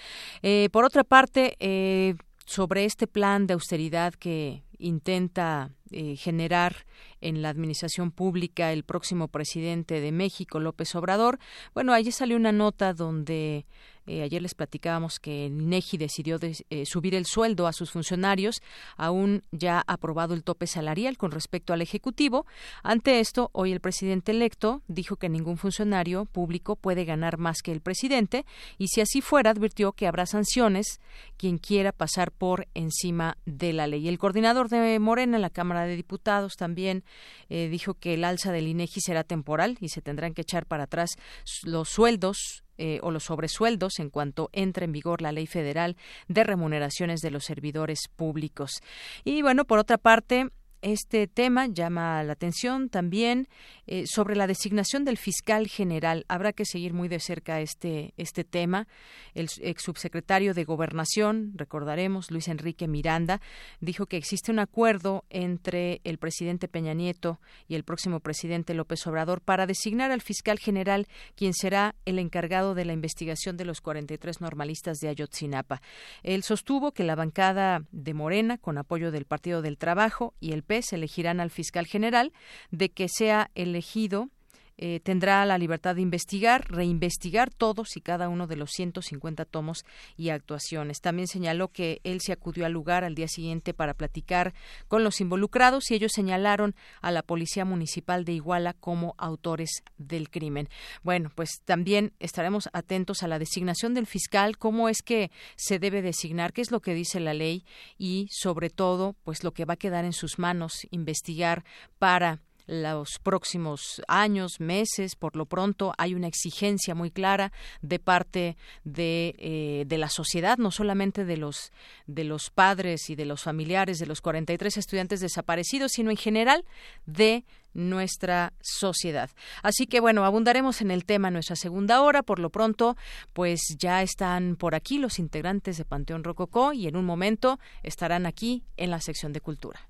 Eh, 0.41 0.69
por 0.71 0.85
otra 0.85 1.03
parte, 1.03 1.55
eh, 1.59 2.15
sobre 2.45 2.85
este 2.85 3.07
plan 3.07 3.47
de 3.47 3.53
austeridad 3.53 4.13
que 4.13 4.63
intenta 4.77 5.71
eh, 5.91 6.15
generar 6.15 6.85
en 7.21 7.41
la 7.41 7.49
administración 7.49 8.11
pública 8.11 8.71
el 8.71 8.83
próximo 8.83 9.27
presidente 9.27 9.99
de 9.99 10.11
México, 10.11 10.59
López 10.59 10.95
Obrador. 10.95 11.39
Bueno, 11.73 11.93
ayer 11.93 12.13
salió 12.13 12.37
una 12.37 12.51
nota 12.51 12.93
donde 12.93 13.65
eh, 14.07 14.21
ayer 14.21 14.41
les 14.41 14.55
platicábamos 14.55 15.19
que 15.19 15.47
el 15.47 15.61
INEGI 15.61 15.97
decidió 15.97 16.37
eh, 16.41 16.85
subir 16.85 17.15
el 17.15 17.25
sueldo 17.25 17.67
a 17.67 17.73
sus 17.73 17.91
funcionarios, 17.91 18.61
aún 18.97 19.43
ya 19.51 19.83
aprobado 19.87 20.33
el 20.33 20.43
tope 20.43 20.67
salarial 20.67 21.17
con 21.17 21.31
respecto 21.31 21.73
al 21.73 21.81
Ejecutivo. 21.81 22.45
Ante 22.83 23.19
esto, 23.19 23.49
hoy 23.53 23.71
el 23.71 23.79
presidente 23.79 24.31
electo 24.31 24.81
dijo 24.87 25.15
que 25.15 25.29
ningún 25.29 25.57
funcionario 25.57 26.25
público 26.25 26.75
puede 26.75 27.05
ganar 27.05 27.37
más 27.37 27.61
que 27.61 27.71
el 27.71 27.81
presidente 27.81 28.45
y 28.77 28.87
si 28.87 29.01
así 29.01 29.21
fuera, 29.21 29.51
advirtió 29.51 29.93
que 29.93 30.07
habrá 30.07 30.25
sanciones 30.25 30.99
quien 31.37 31.57
quiera 31.57 31.91
pasar 31.91 32.31
por 32.31 32.67
encima 32.73 33.37
de 33.45 33.73
la 33.73 33.87
ley. 33.87 34.07
El 34.07 34.17
coordinador 34.17 34.69
de 34.69 34.99
Morena 34.99 35.37
en 35.37 35.41
la 35.41 35.49
Cámara 35.49 35.85
de 35.85 35.95
Diputados 35.95 36.55
también 36.55 37.03
eh, 37.49 37.69
dijo 37.69 37.95
que 37.95 38.13
el 38.13 38.23
alza 38.23 38.51
del 38.51 38.67
INEGI 38.67 39.01
será 39.01 39.23
temporal 39.23 39.77
y 39.79 39.89
se 39.89 40.01
tendrán 40.01 40.33
que 40.33 40.41
echar 40.41 40.65
para 40.65 40.83
atrás 40.83 41.15
los 41.63 41.89
sueldos 41.89 42.64
eh, 42.77 42.99
o 43.01 43.11
los 43.11 43.23
sobresueldos 43.23 43.99
en 43.99 44.09
cuanto 44.09 44.49
entre 44.53 44.85
en 44.85 44.91
vigor 44.91 45.21
la 45.21 45.31
ley 45.31 45.47
federal 45.47 45.95
de 46.27 46.43
remuneraciones 46.43 47.21
de 47.21 47.31
los 47.31 47.45
servidores 47.45 48.07
públicos. 48.15 48.81
Y 49.23 49.41
bueno, 49.41 49.65
por 49.65 49.79
otra 49.79 49.97
parte, 49.97 50.49
este 50.81 51.27
tema 51.27 51.67
llama 51.67 52.23
la 52.23 52.33
atención 52.33 52.89
también 52.89 53.47
eh, 53.87 54.05
sobre 54.07 54.35
la 54.35 54.47
designación 54.47 55.05
del 55.05 55.17
fiscal 55.17 55.67
general. 55.67 56.25
Habrá 56.27 56.53
que 56.53 56.65
seguir 56.65 56.93
muy 56.93 57.07
de 57.07 57.19
cerca 57.19 57.61
este, 57.61 58.13
este 58.17 58.43
tema. 58.43 58.87
El 59.33 59.47
ex 59.61 59.83
subsecretario 59.83 60.53
de 60.53 60.63
Gobernación, 60.63 61.53
recordaremos, 61.55 62.31
Luis 62.31 62.47
Enrique 62.47 62.87
Miranda, 62.87 63.41
dijo 63.79 64.05
que 64.05 64.17
existe 64.17 64.51
un 64.51 64.59
acuerdo 64.59 65.25
entre 65.29 66.01
el 66.03 66.17
presidente 66.17 66.67
Peña 66.67 66.93
Nieto 66.93 67.39
y 67.67 67.75
el 67.75 67.83
próximo 67.83 68.19
presidente 68.19 68.73
López 68.73 69.05
Obrador 69.07 69.41
para 69.41 69.65
designar 69.67 70.11
al 70.11 70.21
fiscal 70.21 70.59
general, 70.59 71.07
quien 71.35 71.53
será 71.53 71.95
el 72.05 72.19
encargado 72.19 72.75
de 72.75 72.85
la 72.85 72.93
investigación 72.93 73.57
de 73.57 73.65
los 73.65 73.81
43 73.81 74.41
normalistas 74.41 74.97
de 74.99 75.09
Ayotzinapa. 75.09 75.81
Él 76.23 76.43
sostuvo 76.43 76.91
que 76.91 77.03
la 77.03 77.15
bancada 77.15 77.83
de 77.91 78.13
Morena, 78.13 78.57
con 78.57 78.77
apoyo 78.77 79.11
del 79.11 79.25
Partido 79.25 79.61
del 79.61 79.77
Trabajo 79.77 80.33
y 80.39 80.51
el 80.51 80.63
se 80.81 80.95
elegirán 80.95 81.39
al 81.39 81.51
fiscal 81.51 81.85
general, 81.85 82.33
de 82.71 82.89
que 82.89 83.07
sea 83.09 83.51
elegido 83.55 84.29
eh, 84.77 84.99
tendrá 85.01 85.45
la 85.45 85.57
libertad 85.57 85.95
de 85.95 86.01
investigar, 86.01 86.69
reinvestigar 86.69 87.49
todos 87.49 87.95
y 87.95 88.01
cada 88.01 88.27
uno 88.27 88.45
de 88.45 88.57
los 88.57 88.71
150 88.71 89.45
tomos 89.45 89.85
y 90.17 90.29
actuaciones. 90.29 90.99
También 90.99 91.27
señaló 91.27 91.69
que 91.69 92.01
él 92.03 92.19
se 92.19 92.33
acudió 92.33 92.65
al 92.65 92.73
lugar 92.73 93.03
al 93.03 93.15
día 93.15 93.27
siguiente 93.27 93.73
para 93.73 93.93
platicar 93.93 94.53
con 94.87 95.03
los 95.03 95.21
involucrados 95.21 95.89
y 95.91 95.95
ellos 95.95 96.11
señalaron 96.13 96.75
a 97.01 97.11
la 97.11 97.21
Policía 97.21 97.63
Municipal 97.63 98.25
de 98.25 98.33
Iguala 98.33 98.73
como 98.73 99.15
autores 99.17 99.83
del 99.97 100.29
crimen. 100.29 100.67
Bueno, 101.03 101.31
pues 101.33 101.61
también 101.63 102.11
estaremos 102.19 102.69
atentos 102.73 103.23
a 103.23 103.27
la 103.27 103.39
designación 103.39 103.93
del 103.93 104.07
fiscal, 104.07 104.57
cómo 104.57 104.89
es 104.89 105.01
que 105.01 105.31
se 105.55 105.79
debe 105.79 106.01
designar, 106.01 106.51
qué 106.51 106.61
es 106.61 106.71
lo 106.71 106.81
que 106.81 106.93
dice 106.93 107.19
la 107.19 107.33
ley 107.33 107.63
y 107.97 108.27
sobre 108.29 108.69
todo, 108.69 109.15
pues 109.23 109.43
lo 109.43 109.53
que 109.53 109.65
va 109.65 109.75
a 109.75 109.77
quedar 109.77 110.03
en 110.03 110.13
sus 110.13 110.37
manos 110.37 110.85
investigar 110.91 111.63
para 111.97 112.41
los 112.67 113.19
próximos 113.19 114.01
años, 114.07 114.59
meses. 114.59 115.15
Por 115.15 115.35
lo 115.35 115.45
pronto 115.45 115.93
hay 115.97 116.13
una 116.13 116.27
exigencia 116.27 116.95
muy 116.95 117.11
clara 117.11 117.51
de 117.81 117.99
parte 117.99 118.57
de, 118.83 119.35
eh, 119.37 119.83
de 119.87 119.97
la 119.97 120.09
sociedad, 120.09 120.57
no 120.57 120.71
solamente 120.71 121.25
de 121.25 121.37
los, 121.37 121.71
de 122.07 122.23
los 122.23 122.49
padres 122.49 123.09
y 123.09 123.15
de 123.15 123.25
los 123.25 123.43
familiares 123.43 123.99
de 123.99 124.05
los 124.05 124.21
43 124.21 124.77
estudiantes 124.77 125.19
desaparecidos, 125.19 125.93
sino 125.93 126.11
en 126.11 126.17
general 126.17 126.65
de 127.05 127.45
nuestra 127.73 128.53
sociedad. 128.61 129.29
Así 129.61 129.85
que 129.85 129.99
bueno, 129.99 130.25
abundaremos 130.25 130.81
en 130.81 130.91
el 130.91 131.05
tema 131.05 131.27
en 131.27 131.33
nuestra 131.33 131.55
segunda 131.55 132.01
hora. 132.01 132.23
Por 132.23 132.39
lo 132.39 132.49
pronto, 132.49 132.95
pues 133.33 133.75
ya 133.77 134.01
están 134.01 134.55
por 134.55 134.75
aquí 134.75 134.97
los 134.97 135.19
integrantes 135.19 135.77
de 135.77 135.85
Panteón 135.85 136.23
Rococó 136.23 136.73
y 136.73 136.87
en 136.87 136.95
un 136.95 137.05
momento 137.05 137.59
estarán 137.83 138.25
aquí 138.25 138.63
en 138.77 138.91
la 138.91 139.01
sección 139.01 139.33
de 139.33 139.41
cultura. 139.41 139.89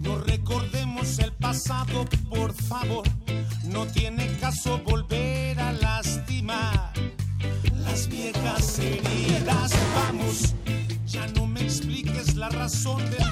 No 0.00 0.18
recordemos 0.18 1.18
el 1.18 1.32
pasado, 1.32 2.04
por 2.28 2.52
favor. 2.52 3.06
No 3.64 3.86
tiene 3.86 4.26
caso 4.38 4.80
volver 4.84 5.58
a 5.60 5.72
lastimar 5.72 6.92
las 7.84 8.08
viejas 8.08 8.78
heridas. 8.78 9.72
Vamos, 9.94 10.54
ya 11.06 11.26
no 11.28 11.46
me 11.46 11.62
expliques 11.62 12.34
la 12.34 12.50
razón 12.50 13.02
del 13.10 13.24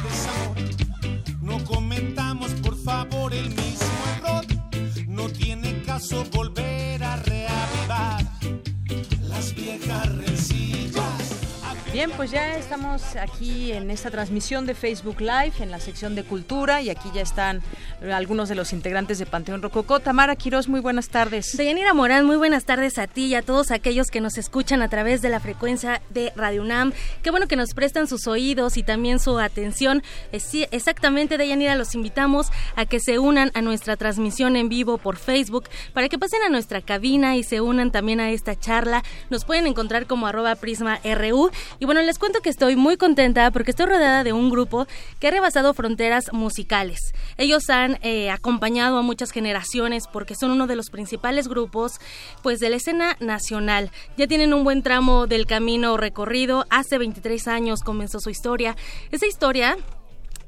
pues 12.17 12.31
ya 12.31 12.57
estamos 12.57 13.15
aquí 13.17 13.73
en 13.73 13.91
esta 13.91 14.11
transmisión 14.11 14.65
de 14.65 14.75
Facebook 14.75 15.21
Live, 15.21 15.53
en 15.61 15.71
la 15.71 15.79
sección 15.79 16.15
de 16.15 16.25
cultura, 16.25 16.81
y 16.81 16.89
aquí 16.89 17.11
ya 17.15 17.21
están 17.21 17.63
algunos 18.11 18.49
de 18.49 18.55
los 18.55 18.73
integrantes 18.73 19.19
de 19.19 19.27
Panteón 19.27 19.61
Rococó. 19.61 20.01
Tamara 20.01 20.35
Quiroz, 20.35 20.67
muy 20.67 20.81
buenas 20.81 21.11
tardes. 21.11 21.57
Deyanira 21.57 21.93
Morán, 21.93 22.25
muy 22.25 22.37
buenas 22.37 22.65
tardes 22.65 22.99
a 22.99 23.07
ti 23.07 23.27
y 23.27 23.35
a 23.35 23.43
todos 23.43 23.71
aquellos 23.71 24.11
que 24.11 24.23
nos 24.23 24.39
escuchan 24.39 24.81
a 24.81 24.89
través 24.89 25.21
de 25.21 25.29
la 25.29 25.41
frecuencia 25.41 26.01
de 26.09 26.33
Radio 26.37 26.63
UNAM. 26.63 26.95
Qué 27.23 27.31
bueno 27.31 27.49
que 27.49 27.57
nos 27.57 27.75
prestan 27.75 28.07
sus 28.07 28.27
oídos 28.27 28.79
y 28.79 28.83
también 28.83 29.19
su 29.19 29.39
atención. 29.39 30.03
Eh, 30.33 30.41
sí, 30.41 30.67
exactamente, 30.71 31.37
Deyanira, 31.37 31.75
los 31.75 31.95
invitamos 31.95 32.49
a 32.77 32.87
que 32.87 32.99
se 32.99 33.19
unan 33.19 33.51
a 33.53 33.61
nuestra 33.61 33.97
transmisión 33.97 34.57
en 34.57 34.71
vivo 34.71 34.97
por 34.97 35.17
Facebook, 35.17 35.69
para 35.93 36.09
que 36.09 36.19
pasen 36.19 36.43
a 36.43 36.49
nuestra 36.49 36.81
cabina 36.81 37.37
y 37.37 37.43
se 37.43 37.61
unan 37.61 37.91
también 37.93 38.21
a 38.21 38.31
esta 38.31 38.59
charla. 38.59 39.03
Nos 39.29 39.45
pueden 39.45 39.67
encontrar 39.67 40.07
como 40.07 40.27
arroba 40.27 40.55
prisma 40.55 40.99
RU. 41.05 41.51
Y 41.79 41.85
bueno, 41.85 42.06
les 42.07 42.19
cuento 42.19 42.41
que 42.41 42.51
estoy 42.51 42.77
muy 42.77 42.97
contenta 42.97 43.51
porque 43.51 43.73
estoy 43.73 43.87
rodeada 43.87 44.23
de 44.23 44.33
un 44.33 44.49
grupo 44.49 44.87
que 45.19 45.27
ha 45.27 45.31
rebasado 45.33 45.75
fronteras 45.75 46.33
musicales. 46.33 47.01
Ellos 47.37 47.69
han 47.69 47.99
eh, 48.03 48.31
acompañado 48.31 48.97
a 48.97 49.03
muchas 49.03 49.33
generaciones 49.33 50.05
porque 50.07 50.37
son 50.37 50.53
uno 50.53 50.69
de 50.69 50.77
los 50.77 50.89
principales 50.89 51.49
grupos 51.49 51.99
pues 52.43 52.61
de 52.61 52.71
la 52.71 52.77
escena 52.77 53.17
nacional. 53.19 53.91
Ya 54.17 54.29
tienen 54.29 54.55
un 54.55 54.63
buen 54.63 54.83
tramo 54.83 55.27
del 55.27 55.47
camino 55.47 55.97
recorrido. 55.97 56.65
Hace 56.71 56.97
23 56.97 57.49
años 57.49 57.81
comenzó 57.81 58.21
su 58.21 58.31
historia. 58.31 58.77
Esa 59.11 59.27
historia 59.27 59.77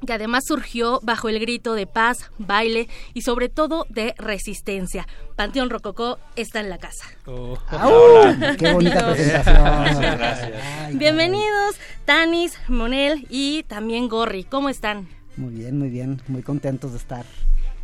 que 0.05 0.13
además 0.13 0.45
surgió 0.45 0.99
bajo 1.03 1.29
el 1.29 1.39
grito 1.39 1.73
de 1.73 1.87
paz, 1.87 2.31
baile 2.37 2.87
y 3.13 3.21
sobre 3.21 3.49
todo 3.49 3.85
de 3.89 4.13
resistencia. 4.17 5.07
Panteón 5.35 5.69
Rococó 5.69 6.19
está 6.35 6.59
en 6.59 6.69
la 6.69 6.77
casa. 6.77 7.05
Hola. 7.25 8.55
Qué 8.57 8.73
bonita 8.73 9.05
presentación. 9.11 10.01
Gracias. 10.01 10.97
Bienvenidos 10.97 11.75
Tanis, 12.05 12.57
Monel 12.67 13.27
y 13.29 13.63
también 13.63 14.09
Gorri. 14.09 14.43
¿Cómo 14.43 14.69
están? 14.69 15.07
Muy 15.37 15.53
bien, 15.53 15.77
muy 15.77 15.89
bien. 15.89 16.21
Muy 16.27 16.41
contentos 16.41 16.91
de 16.91 16.97
estar 16.97 17.25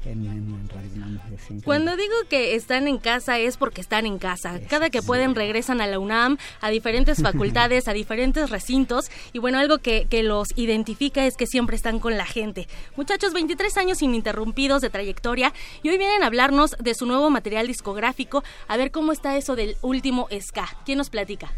en, 0.06 0.26
en, 0.26 0.38
en 0.38 0.70
Radio 0.70 0.90
UNAM. 0.96 1.16
Es 1.34 1.42
increíble. 1.44 1.64
Cuando 1.66 1.96
digo 1.96 2.14
que 2.30 2.56
están 2.56 2.88
en 2.88 2.98
casa 2.98 3.40
es 3.40 3.58
porque 3.58 3.82
están 3.82 4.06
en 4.06 4.18
casa. 4.18 4.60
Cada 4.70 4.90
que 4.90 5.02
pueden 5.02 5.36
regresan 5.36 5.82
a 5.82 5.88
la 5.88 6.00
UNAM, 6.00 6.38
a 6.62 6.70
diferentes 6.70 7.22
facultades, 7.22 7.88
a 7.88 7.94
diferentes 7.94 8.50
recintos. 8.50 9.10
Y 9.34 9.40
bueno, 9.40 9.60
algo 9.60 9.80
que, 9.80 10.08
que 10.10 10.24
los 10.24 10.50
identifica 10.56 11.26
es 11.26 11.36
que 11.36 11.48
siempre 11.48 11.76
están 11.76 12.00
con 12.00 12.18
la 12.18 12.26
gente. 12.26 12.68
Muchachos, 12.96 13.34
23 13.34 13.78
años 13.78 14.02
ininterrumpidos 14.02 14.82
de 14.82 14.90
trayectoria 14.90 15.54
y 15.84 15.90
hoy 15.90 15.98
vienen 15.98 16.24
a 16.24 16.28
hablarnos 16.28 16.76
de 16.80 16.94
su 16.94 17.06
nuevo 17.06 17.30
material 17.30 17.68
discográfico. 17.68 18.44
A 18.68 18.78
ver 18.78 18.92
cómo 18.92 19.12
está 19.12 19.38
eso 19.38 19.56
del 19.56 19.78
último 19.82 20.28
ska. 20.40 20.68
¿Quién 20.86 20.98
nos 20.98 21.10
platica? 21.10 21.52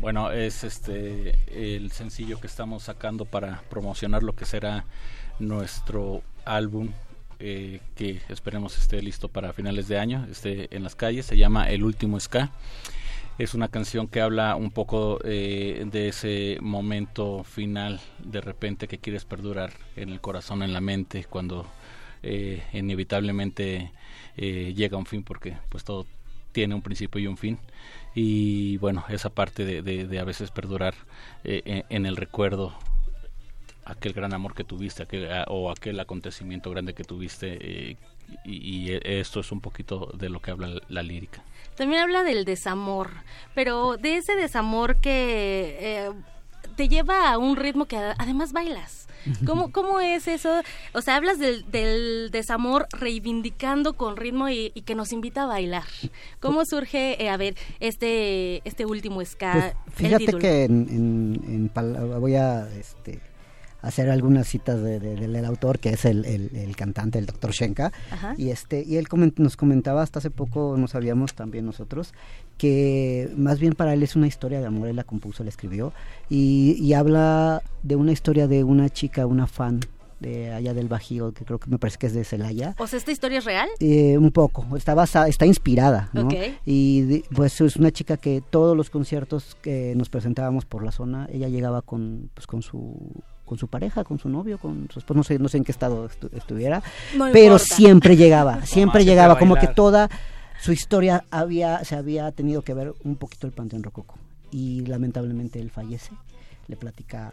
Bueno, 0.00 0.30
es 0.30 0.64
este 0.64 1.38
el 1.50 1.92
sencillo 1.92 2.40
que 2.40 2.46
estamos 2.46 2.84
sacando 2.84 3.26
para 3.26 3.62
promocionar 3.68 4.22
lo 4.22 4.34
que 4.34 4.46
será 4.46 4.86
nuestro 5.38 6.22
álbum 6.46 6.92
eh, 7.40 7.80
que 7.96 8.20
esperemos 8.28 8.78
esté 8.78 9.02
listo 9.02 9.28
para 9.28 9.52
finales 9.52 9.88
de 9.88 9.98
año, 9.98 10.26
esté 10.30 10.74
en 10.74 10.82
las 10.82 10.94
calles. 10.94 11.26
Se 11.26 11.36
llama 11.36 11.70
El 11.70 11.82
último 11.82 12.20
ska. 12.20 12.50
Es 13.38 13.54
una 13.54 13.68
canción 13.68 14.06
que 14.06 14.20
habla 14.20 14.54
un 14.54 14.70
poco 14.70 15.18
eh, 15.24 15.84
de 15.90 16.08
ese 16.08 16.58
momento 16.60 17.42
final 17.42 18.00
de 18.22 18.42
repente 18.42 18.86
que 18.86 18.98
quieres 18.98 19.24
perdurar 19.24 19.72
en 19.96 20.10
el 20.10 20.20
corazón, 20.20 20.62
en 20.62 20.74
la 20.74 20.82
mente, 20.82 21.24
cuando 21.24 21.66
eh, 22.22 22.62
inevitablemente 22.74 23.92
eh, 24.36 24.74
llega 24.76 24.98
un 24.98 25.06
fin, 25.06 25.22
porque 25.22 25.56
pues 25.70 25.84
todo 25.84 26.06
tiene 26.52 26.74
un 26.74 26.82
principio 26.82 27.20
y 27.20 27.26
un 27.26 27.36
fin 27.36 27.58
y 28.14 28.76
bueno 28.78 29.04
esa 29.08 29.30
parte 29.30 29.64
de, 29.64 29.82
de, 29.82 30.18
a 30.18 30.24
veces 30.24 30.50
perdurar 30.50 30.94
eh, 31.44 31.84
en, 31.88 32.06
el 32.06 32.16
recuerdo 32.16 32.74
aquel 33.90 34.12
gran 34.12 34.32
amor 34.32 34.54
que 34.54 34.64
tuviste 34.64 35.02
aquel, 35.02 35.30
a, 35.30 35.44
o 35.48 35.70
aquel 35.70 35.98
acontecimiento 36.00 36.70
grande 36.70 36.94
que 36.94 37.04
tuviste 37.04 37.58
eh, 37.60 37.96
y, 38.44 38.90
y, 38.92 39.00
esto 39.02 39.40
es 39.40 39.50
un 39.50 39.60
poquito 39.60 40.10
de 40.14 40.28
lo 40.28 40.40
que 40.40 40.52
habla 40.52 40.68
la, 40.68 40.80
la, 40.88 41.02
lírica 41.02 41.42
también 41.76 42.02
habla 42.02 42.22
del 42.22 42.44
desamor 42.44 43.10
pero 43.54 43.96
de 43.96 44.16
ese 44.16 44.36
desamor 44.36 44.96
que 45.00 45.76
eh, 45.80 46.10
te 46.76 46.88
lleva 46.88 47.32
a 47.32 47.38
un 47.38 47.56
ritmo 47.56 47.86
que 47.86 47.96
además 47.96 48.52
bailas 48.52 49.08
¿Cómo, 49.46 49.70
¿Cómo 49.72 50.00
es 50.00 50.28
eso? 50.28 50.62
O 50.94 51.02
sea, 51.02 51.16
hablas 51.16 51.38
del, 51.38 51.70
del 51.70 52.30
desamor 52.30 52.86
reivindicando 52.92 53.94
con 53.94 54.16
ritmo 54.16 54.48
y, 54.48 54.72
y, 54.74 54.82
que 54.82 54.94
nos 54.94 55.12
invita 55.12 55.42
a 55.42 55.46
bailar. 55.46 55.84
¿Cómo 56.40 56.64
surge, 56.64 57.22
eh, 57.22 57.28
a 57.28 57.36
ver, 57.36 57.54
este, 57.80 58.66
este 58.66 58.86
último 58.86 59.24
ska? 59.24 59.52
Pues 59.52 59.74
fíjate 59.94 60.38
que 60.38 60.64
en, 60.64 60.88
en, 60.88 61.70
en, 61.76 62.20
voy 62.20 62.34
a 62.34 62.68
este, 62.78 63.20
hacer 63.82 64.10
algunas 64.10 64.46
citas 64.46 64.82
de, 64.82 65.00
de, 65.00 65.16
del, 65.16 65.44
autor, 65.44 65.78
que 65.78 65.90
es 65.90 66.04
el, 66.04 66.24
el, 66.24 66.50
el 66.54 66.76
cantante, 66.76 67.18
el 67.18 67.26
doctor 67.26 67.52
Shenka. 67.52 67.92
Ajá. 68.10 68.34
Y, 68.36 68.50
este, 68.50 68.84
y 68.86 68.96
él 68.96 69.08
coment, 69.08 69.38
nos 69.38 69.56
comentaba 69.56 70.02
hasta 70.02 70.18
hace 70.18 70.30
poco, 70.30 70.76
no 70.76 70.88
sabíamos 70.88 71.34
también 71.34 71.66
nosotros, 71.66 72.12
que 72.58 73.30
más 73.36 73.58
bien 73.58 73.74
para 73.74 73.94
él 73.94 74.02
es 74.02 74.16
una 74.16 74.26
historia 74.26 74.60
de 74.60 74.66
amor, 74.66 74.88
él 74.88 74.96
la 74.96 75.04
compuso, 75.04 75.42
la 75.44 75.50
escribió, 75.50 75.92
y, 76.28 76.76
y 76.78 76.94
habla 76.94 77.62
de 77.82 77.96
una 77.96 78.12
historia 78.12 78.48
de 78.48 78.64
una 78.64 78.88
chica, 78.90 79.26
una 79.26 79.46
fan 79.46 79.80
de 80.20 80.52
allá 80.52 80.74
del 80.74 80.86
Bajío, 80.86 81.32
que 81.32 81.44
creo 81.44 81.58
que 81.58 81.70
me 81.70 81.78
parece 81.78 81.98
que 81.98 82.06
es 82.06 82.12
de 82.12 82.24
Celaya. 82.24 82.74
¿O 82.78 82.86
sea, 82.86 82.98
esta 82.98 83.10
historia 83.10 83.38
es 83.38 83.44
real? 83.44 83.68
Eh, 83.80 84.18
un 84.18 84.30
poco, 84.30 84.76
está 84.76 84.94
basada, 84.94 85.28
está 85.28 85.46
inspirada, 85.46 86.10
¿no? 86.12 86.26
Okay. 86.26 86.58
Y 86.66 87.00
de, 87.02 87.24
pues 87.34 87.60
es 87.60 87.76
una 87.76 87.90
chica 87.90 88.18
que 88.18 88.42
todos 88.50 88.76
los 88.76 88.90
conciertos 88.90 89.56
que 89.62 89.94
nos 89.96 90.10
presentábamos 90.10 90.66
por 90.66 90.84
la 90.84 90.92
zona, 90.92 91.26
ella 91.32 91.48
llegaba 91.48 91.82
con, 91.82 92.30
pues, 92.34 92.46
con 92.46 92.62
su 92.62 93.22
con 93.50 93.58
su 93.58 93.66
pareja, 93.66 94.04
con 94.04 94.20
su 94.20 94.28
novio, 94.28 94.58
con 94.58 94.88
su 94.92 95.00
esposo, 95.00 95.18
no 95.18 95.24
sé, 95.24 95.40
no 95.40 95.48
sé 95.48 95.56
en 95.56 95.64
qué 95.64 95.72
estado 95.72 96.06
estu 96.06 96.30
estuviera, 96.32 96.84
no 97.16 97.32
pero 97.32 97.54
importa. 97.54 97.74
siempre 97.74 98.16
llegaba, 98.16 98.62
siempre 98.64 99.04
llegaba, 99.04 99.40
como 99.40 99.56
que 99.56 99.66
toda 99.66 100.08
su 100.60 100.70
historia 100.70 101.24
había, 101.32 101.82
se 101.84 101.96
había 101.96 102.30
tenido 102.30 102.62
que 102.62 102.74
ver 102.74 102.94
un 103.02 103.16
poquito 103.16 103.48
el 103.48 103.52
Panteón 103.52 103.82
Rococo. 103.82 104.20
Y 104.52 104.86
lamentablemente 104.86 105.58
él 105.58 105.72
fallece, 105.72 106.12
le 106.68 106.76
platica 106.76 107.32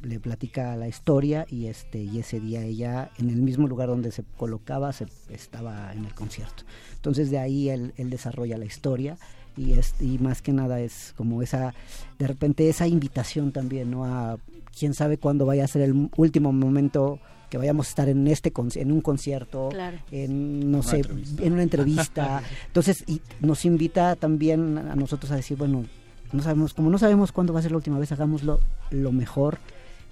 le 0.00 0.18
platica 0.18 0.76
la 0.76 0.88
historia 0.88 1.44
y 1.46 1.66
este 1.66 1.98
y 1.98 2.20
ese 2.20 2.40
día 2.40 2.62
ella 2.62 3.10
en 3.18 3.28
el 3.28 3.42
mismo 3.42 3.68
lugar 3.68 3.88
donde 3.88 4.12
se 4.12 4.24
colocaba 4.38 4.94
se 4.94 5.04
estaba 5.28 5.92
en 5.92 6.06
el 6.06 6.14
concierto 6.14 6.62
entonces 6.94 7.30
de 7.30 7.38
ahí 7.38 7.68
él, 7.68 7.92
él 7.98 8.08
desarrolla 8.08 8.56
la 8.56 8.64
historia 8.64 9.18
y 9.58 9.72
es 9.72 9.94
y 10.00 10.18
más 10.18 10.40
que 10.40 10.54
nada 10.54 10.80
es 10.80 11.12
como 11.18 11.42
esa 11.42 11.74
de 12.18 12.26
repente 12.26 12.66
esa 12.70 12.86
invitación 12.86 13.52
también 13.52 13.90
no 13.90 14.06
a 14.06 14.38
quién 14.78 14.94
sabe 14.94 15.18
cuándo 15.18 15.46
vaya 15.46 15.64
a 15.64 15.68
ser 15.68 15.82
el 15.82 16.10
último 16.16 16.52
momento 16.52 17.18
que 17.50 17.58
vayamos 17.58 17.88
a 17.88 17.90
estar 17.90 18.08
en 18.08 18.26
este 18.28 18.52
en 18.76 18.92
un 18.92 19.00
concierto, 19.00 19.70
en 20.12 20.70
no 20.70 20.82
sé, 20.82 21.02
en 21.38 21.52
una 21.52 21.64
entrevista. 21.64 22.42
Entonces, 22.68 23.02
y 23.08 23.20
nos 23.40 23.64
invita 23.64 24.14
también 24.14 24.78
a 24.78 24.94
nosotros 24.94 25.32
a 25.32 25.36
decir, 25.36 25.58
bueno, 25.58 25.84
no 26.32 26.42
sabemos, 26.42 26.74
como 26.74 26.90
no 26.90 26.98
sabemos 26.98 27.32
cuándo 27.32 27.52
va 27.52 27.58
a 27.58 27.62
ser 27.62 27.72
la 27.72 27.78
última 27.78 27.98
vez, 27.98 28.12
hagámoslo 28.12 28.60
lo 28.90 29.10
mejor, 29.10 29.58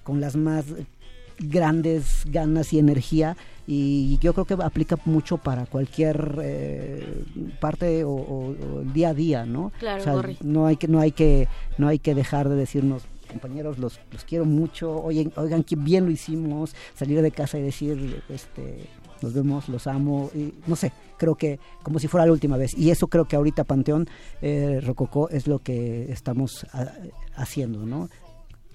con 0.03 0.19
las 0.19 0.35
más 0.35 0.65
grandes 1.39 2.23
ganas 2.25 2.73
y 2.73 2.79
energía 2.79 3.37
y 3.65 4.17
yo 4.17 4.33
creo 4.33 4.45
que 4.45 4.55
aplica 4.55 4.97
mucho 5.05 5.37
para 5.37 5.65
cualquier 5.65 6.37
eh, 6.41 7.23
parte 7.61 8.03
o, 8.03 8.55
el 8.81 8.91
día 8.91 9.09
a 9.09 9.13
día, 9.13 9.45
¿no? 9.45 9.71
Claro, 9.79 10.23
no 10.41 10.65
hay 10.65 10.75
que 10.75 10.87
no 10.87 10.99
hay 10.99 11.11
que 11.11 11.47
no 11.77 11.87
hay 11.87 11.99
que 11.99 12.15
dejar 12.15 12.49
de 12.49 12.55
decirnos 12.55 13.03
compañeros, 13.29 13.77
los, 13.77 13.99
los 14.11 14.25
quiero 14.25 14.45
mucho, 14.45 15.01
oigan, 15.01 15.31
oigan, 15.37 15.63
qué 15.63 15.75
bien 15.75 16.05
lo 16.05 16.11
hicimos, 16.11 16.75
salir 16.95 17.21
de 17.21 17.31
casa 17.31 17.57
y 17.57 17.61
decir, 17.61 18.23
este, 18.29 18.87
nos 19.21 19.33
vemos, 19.33 19.69
los 19.69 19.87
amo, 19.87 20.29
y 20.33 20.53
no 20.67 20.75
sé, 20.75 20.91
creo 21.17 21.35
que 21.35 21.59
como 21.83 21.99
si 21.99 22.07
fuera 22.07 22.25
la 22.25 22.31
última 22.31 22.57
vez. 22.57 22.73
Y 22.77 22.91
eso 22.91 23.07
creo 23.07 23.25
que 23.25 23.35
ahorita 23.35 23.63
Panteón 23.63 24.07
eh, 24.41 24.81
Rococó 24.83 25.29
es 25.29 25.47
lo 25.47 25.59
que 25.59 26.11
estamos 26.11 26.65
ah, 26.73 26.91
haciendo, 27.35 27.85
¿no? 27.85 28.09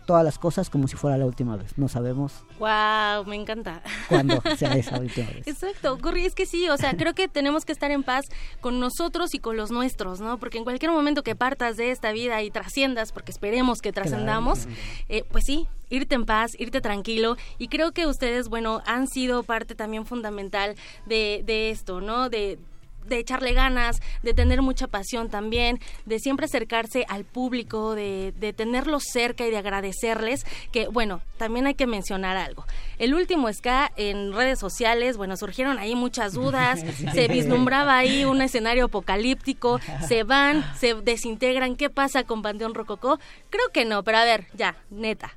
Todas 0.06 0.24
las 0.24 0.38
cosas 0.38 0.70
como 0.70 0.88
si 0.88 0.96
fuera 0.96 1.16
la 1.16 1.26
última 1.26 1.56
vez. 1.56 1.76
No 1.76 1.88
sabemos. 1.88 2.44
Wow, 2.58 3.24
me 3.26 3.36
encanta. 3.36 3.82
Cuándo 4.08 4.42
sea 4.56 4.72
esa 4.76 4.98
última 4.98 5.30
vez. 5.30 5.46
Exacto, 5.46 5.98
Curry, 5.98 6.26
es 6.26 6.34
que 6.34 6.46
sí, 6.46 6.68
o 6.68 6.76
sea, 6.76 6.96
creo 6.96 7.14
que 7.14 7.28
tenemos 7.28 7.64
que 7.64 7.72
estar 7.72 7.90
en 7.90 8.02
paz 8.02 8.24
con 8.60 8.80
nosotros 8.80 9.34
y 9.34 9.38
con 9.38 9.56
los 9.56 9.70
nuestros, 9.70 10.20
¿no? 10.20 10.38
Porque 10.38 10.58
en 10.58 10.64
cualquier 10.64 10.90
momento 10.90 11.22
que 11.22 11.34
partas 11.34 11.76
de 11.76 11.90
esta 11.90 12.12
vida 12.12 12.42
y 12.42 12.50
trasciendas, 12.50 13.12
porque 13.12 13.32
esperemos 13.32 13.80
que 13.80 13.92
trascendamos, 13.92 14.66
eh, 15.08 15.24
pues 15.30 15.44
sí, 15.46 15.66
irte 15.90 16.14
en 16.14 16.26
paz, 16.26 16.52
irte 16.58 16.80
tranquilo 16.80 17.36
y 17.58 17.68
creo 17.68 17.92
que 17.92 18.06
ustedes, 18.06 18.48
bueno, 18.48 18.82
han 18.86 19.06
sido 19.06 19.42
parte 19.42 19.74
también 19.74 20.06
fundamental 20.06 20.74
de, 21.06 21.42
de 21.44 21.70
esto, 21.70 22.00
¿no? 22.00 22.28
De 22.28 22.58
de 23.06 23.18
echarle 23.18 23.52
ganas, 23.52 24.00
de 24.22 24.34
tener 24.34 24.62
mucha 24.62 24.86
pasión 24.86 25.28
también, 25.28 25.80
de 26.04 26.18
siempre 26.18 26.46
acercarse 26.46 27.04
al 27.08 27.24
público, 27.24 27.94
de, 27.94 28.32
de 28.38 28.52
tenerlos 28.52 29.04
cerca 29.12 29.46
y 29.46 29.50
de 29.50 29.58
agradecerles, 29.58 30.46
que 30.72 30.88
bueno, 30.88 31.20
también 31.36 31.66
hay 31.66 31.74
que 31.74 31.86
mencionar 31.86 32.36
algo. 32.36 32.64
El 32.98 33.14
último 33.14 33.52
ska 33.52 33.90
en 33.96 34.32
redes 34.32 34.58
sociales, 34.58 35.16
bueno, 35.16 35.36
surgieron 35.36 35.78
ahí 35.78 35.94
muchas 35.94 36.32
dudas, 36.32 36.80
se 37.14 37.28
vislumbraba 37.28 37.96
ahí 37.96 38.24
un 38.24 38.40
escenario 38.42 38.86
apocalíptico, 38.86 39.80
se 40.08 40.22
van, 40.22 40.64
se 40.78 40.94
desintegran, 40.94 41.76
¿qué 41.76 41.90
pasa 41.90 42.24
con 42.24 42.42
Panteón 42.42 42.74
Rococó? 42.74 43.18
Creo 43.50 43.68
que 43.72 43.84
no, 43.84 44.02
pero 44.02 44.18
a 44.18 44.24
ver, 44.24 44.46
ya, 44.54 44.76
neta, 44.90 45.36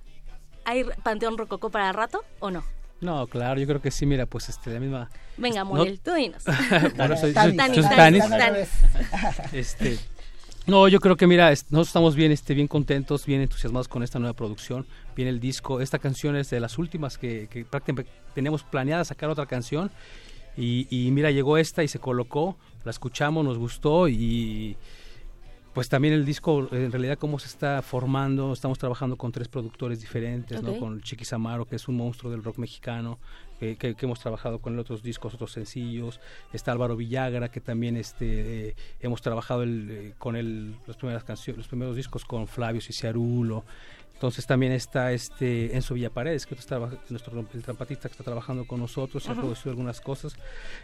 ¿hay 0.66 0.84
Panteón 1.04 1.38
Rococó 1.38 1.70
para 1.70 1.92
rato 1.92 2.24
o 2.40 2.52
no? 2.52 2.64
No, 3.00 3.28
claro, 3.28 3.60
yo 3.60 3.68
creo 3.68 3.82
que 3.82 3.92
sí, 3.92 4.06
mira, 4.06 4.26
pues 4.26 4.50
este, 4.50 4.72
la 4.72 4.80
misma... 4.80 5.10
Venga, 5.38 5.64
Muriel, 5.64 6.00
tú 6.00 6.14
dinos. 6.14 6.44
bueno, 6.96 7.16
soy, 7.16 7.32
Este, 9.54 10.00
no, 10.66 10.88
yo 10.88 11.00
creo 11.00 11.16
que 11.16 11.28
mira, 11.28 11.50
nosotros 11.50 11.88
estamos 11.88 12.16
bien, 12.16 12.32
este, 12.32 12.56
bien 12.56 12.68
contentos, 12.68 13.26
bien 13.26 13.42
entusiasmados 13.42 13.88
con 13.88 14.02
esta 14.02 14.20
nueva 14.20 14.34
producción, 14.34 14.88
viene 15.16 15.30
el 15.30 15.40
disco, 15.40 15.80
esta 15.80 16.00
canción 16.00 16.36
es 16.36 16.50
de 16.50 16.60
las 16.60 16.78
últimas 16.78 17.18
que, 17.18 17.48
que 17.52 17.66
prácticamente 17.66 18.12
teníamos 18.34 18.64
planeada 18.64 19.06
sacar 19.06 19.30
otra 19.30 19.46
canción. 19.46 19.92
Y, 20.58 20.88
y 20.90 21.12
mira, 21.12 21.30
llegó 21.30 21.60
esta 21.60 21.84
y 21.84 21.88
se 21.88 22.00
colocó, 22.00 22.58
la 22.84 22.90
escuchamos, 22.90 23.46
nos 23.46 23.60
gustó 23.60 24.08
y 24.08 24.76
pues 25.78 25.90
también 25.90 26.16
el 26.16 26.26
disco, 26.26 26.68
en 26.72 26.92
realidad, 26.92 27.20
cómo 27.20 27.38
se 27.38 27.46
está 27.46 27.84
formando. 27.84 28.52
Estamos 28.52 28.80
trabajando 28.80 29.16
con 29.16 29.32
tres 29.32 29.48
productores 29.48 30.02
diferentes, 30.02 30.64
¿no? 30.64 30.76
Con 30.80 31.02
Chiqui 31.02 31.24
Samaro, 31.24 31.66
que 31.66 31.76
es 31.76 31.88
un 31.88 31.98
monstruo 31.98 32.32
del 32.32 32.44
rock 32.44 32.58
mexicano, 32.58 33.20
que, 33.60 33.96
hemos 34.02 34.20
trabajado 34.20 34.58
con 34.58 34.80
otros 34.80 35.04
discos, 35.04 35.36
otros 35.36 35.52
sencillos. 35.52 36.20
Está 36.52 36.72
Álvaro 36.72 36.96
Villagra, 36.96 37.50
que 37.52 37.62
también 37.62 37.96
este, 37.96 38.70
eh, 38.70 38.76
hemos 39.02 39.22
trabajado 39.22 39.62
el, 39.62 39.88
eh, 39.92 40.14
con 40.18 40.36
el, 40.36 40.78
las 40.88 40.98
primeras 40.98 41.24
canciones, 41.24 41.60
los 41.60 41.68
primeros 41.68 41.96
discos 41.96 42.26
con 42.26 42.48
Flavio 42.48 42.82
Ciciarulo. 42.82 43.64
Entonces 44.18 44.48
también 44.48 44.72
está 44.72 45.12
este 45.12 45.76
Enzo 45.76 45.94
Villaparedes, 45.94 46.48
que 46.48 46.56
está 46.56 46.80
nuestro 47.10 47.46
el 47.54 47.62
trampatista 47.62 48.10
que 48.10 48.14
está 48.14 48.24
trabajando 48.24 48.66
con 48.66 48.80
nosotros, 48.80 49.24
y 49.28 49.32
ha 49.32 49.36
producido 49.36 49.70
algunas 49.70 50.02
cosas. 50.02 50.36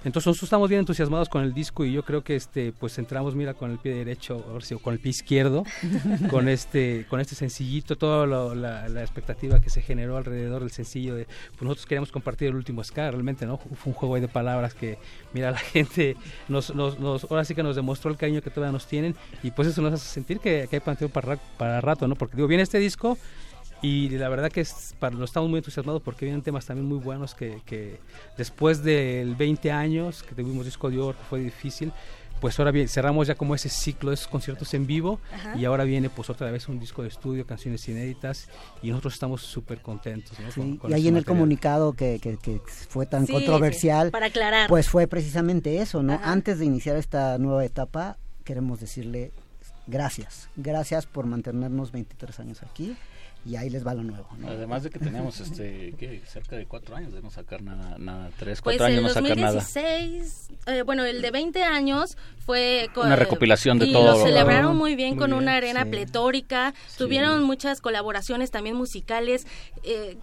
Entonces 0.04 0.28
nosotros 0.28 0.44
estamos 0.44 0.70
bien 0.70 0.82
entusiasmados 0.82 1.30
con 1.30 1.42
el 1.42 1.52
disco 1.52 1.84
y 1.84 1.92
yo 1.92 2.04
creo 2.04 2.24
que 2.24 2.36
este 2.36 2.72
pues 2.74 3.00
entramos 3.00 3.34
mira 3.34 3.56
con 3.56 3.72
el 3.72 3.80
pie 3.80 3.96
derecho, 3.96 4.38
o 4.38 4.80
con 4.80 4.94
el 4.94 5.00
pie 5.00 5.10
izquierdo, 5.10 5.64
con 6.30 6.48
este 6.48 7.08
con 7.10 7.22
este 7.22 7.34
sencillito, 7.34 7.96
toda 7.96 8.28
la, 8.28 9.02
expectativa 9.02 9.60
que 9.60 9.72
se 9.72 9.82
generó 9.82 10.18
alrededor 10.18 10.62
del 10.62 10.70
sencillo 10.72 11.16
de 11.16 11.26
pues 11.26 11.64
nosotros 11.64 11.88
queríamos 11.88 12.12
compartir 12.12 12.50
el 12.50 12.56
último 12.56 12.84
ska, 12.84 13.10
realmente 13.10 13.48
no 13.48 13.58
fue 13.58 13.78
un 13.86 13.94
juego 13.94 14.20
de 14.20 14.28
palabras 14.28 14.76
que 14.76 15.00
mira 15.34 15.50
la 15.50 15.58
gente 15.58 16.16
nos, 16.50 16.76
nos, 16.76 17.00
nos, 17.00 17.24
ahora 17.32 17.46
sí 17.46 17.56
que 17.56 17.64
nos 17.64 17.76
demostró 17.76 18.12
el 18.12 18.18
cariño 18.18 18.44
que 18.44 18.52
todavía 18.52 18.72
nos 18.72 18.86
tienen 18.86 19.16
y 19.42 19.50
pues 19.50 19.68
eso 19.68 19.82
nos 19.82 19.94
hace 19.94 20.08
sentir 20.08 20.40
que, 20.40 20.68
que 20.70 20.76
hay 20.76 20.80
panteón 20.82 21.10
para, 21.10 21.38
para 21.58 21.82
rato, 21.82 22.08
¿no? 22.08 22.14
Porque 22.14 22.36
digo, 22.36 22.48
viene 22.48 22.62
este 22.62 22.78
disco 22.78 23.18
y 23.84 24.10
la 24.10 24.30
verdad 24.30 24.50
que 24.50 24.62
es, 24.62 24.96
para, 24.98 25.14
lo 25.14 25.26
estamos 25.26 25.50
muy 25.50 25.58
entusiasmados 25.58 26.02
porque 26.02 26.24
vienen 26.24 26.42
temas 26.42 26.66
también 26.66 26.88
muy 26.88 27.00
buenos 27.00 27.36
que, 27.36 27.62
que 27.66 28.00
después 28.38 28.82
del 28.82 29.36
20 29.36 29.72
años 29.72 30.24
que 30.24 30.34
tuvimos 30.34 30.64
disco 30.66 30.90
de 30.90 31.00
oro, 31.00 31.18
que 31.18 31.24
fue 31.26 31.40
difícil, 31.42 31.92
pues 32.40 32.58
ahora 32.60 32.72
bien, 32.72 32.88
cerramos 32.88 33.28
ya 33.28 33.36
como 33.36 33.56
ese 33.56 33.68
ciclo 33.68 34.10
de 34.10 34.16
esos 34.16 34.28
conciertos 34.28 34.74
en 34.74 34.88
vivo 34.88 35.20
y 35.58 35.66
ahora 35.66 35.84
viene 35.84 36.10
pues 36.10 36.30
otra 36.30 36.50
vez 36.50 36.70
un 36.70 36.80
disco 36.80 37.02
de 37.02 37.10
estudio, 37.10 37.46
canciones 37.46 37.86
inéditas 37.90 38.48
y 38.82 38.90
nosotros 38.90 39.16
estamos 39.16 39.42
súper 39.42 39.82
contentos. 39.82 40.38
y 40.88 40.94
ahí 40.94 41.10
en 41.10 41.18
el 41.18 41.26
comunicado 41.26 41.92
que, 41.92 42.20
que, 42.22 42.62
fue 42.88 43.06
tan 43.06 43.28
controversial, 43.28 44.12
para 44.12 44.28
aclarar. 44.28 44.70
pues 44.70 44.88
fue 44.88 45.08
precisamente 45.08 45.82
eso, 45.82 46.04
¿no? 46.04 46.22
Antes 46.24 46.60
de 46.60 46.66
iniciar 46.66 46.96
esta 46.96 47.38
nueva 47.38 47.66
etapa, 47.66 48.18
queremos 48.46 48.80
decirle 48.80 49.34
gracias, 49.88 50.50
gracias 50.56 51.06
por 51.06 51.26
mantenernos 51.26 51.92
23 51.92 52.40
años 52.40 52.64
aquí 52.64 52.96
y 53.46 53.58
ahí 53.58 53.70
les 53.70 53.86
va 53.86 53.94
lo 53.94 54.04
nuevo. 54.04 54.28
Además 54.48 54.84
de 54.84 54.90
que 54.90 55.00
tenemos 55.00 55.40
este, 55.42 55.94
¿qué? 55.98 56.22
cerca 56.26 56.56
de 56.56 56.66
cuatro 56.66 56.96
años 56.96 57.14
de 57.14 57.22
no 57.22 57.30
sacar 57.30 57.62
nada, 57.62 57.98
nada 57.98 58.30
tres, 58.38 58.62
pues 58.62 58.78
cuatro 58.78 58.86
años 58.86 59.04
no 59.04 59.10
sacar 59.10 59.38
nada. 59.38 59.64
Eh, 59.76 60.82
bueno, 60.84 61.04
el 61.04 61.22
de 61.22 61.32
20 61.32 61.64
años 61.64 62.18
fue 62.46 62.90
una 62.96 63.16
recopilación 63.16 63.80
de 63.80 63.88
y 63.88 63.94
todo. 63.94 64.18
lo 64.18 64.26
celebraron 64.26 64.78
muy 64.78 64.96
bien 64.96 65.18
con 65.18 65.34
una 65.34 65.56
arena 65.56 65.86
pletórica, 65.86 66.74
tuvieron 66.98 67.44
muchas 67.44 67.82
colaboraciones 67.82 68.52
también 68.52 68.76
musicales. 68.76 69.46
Eh, 69.84 70.18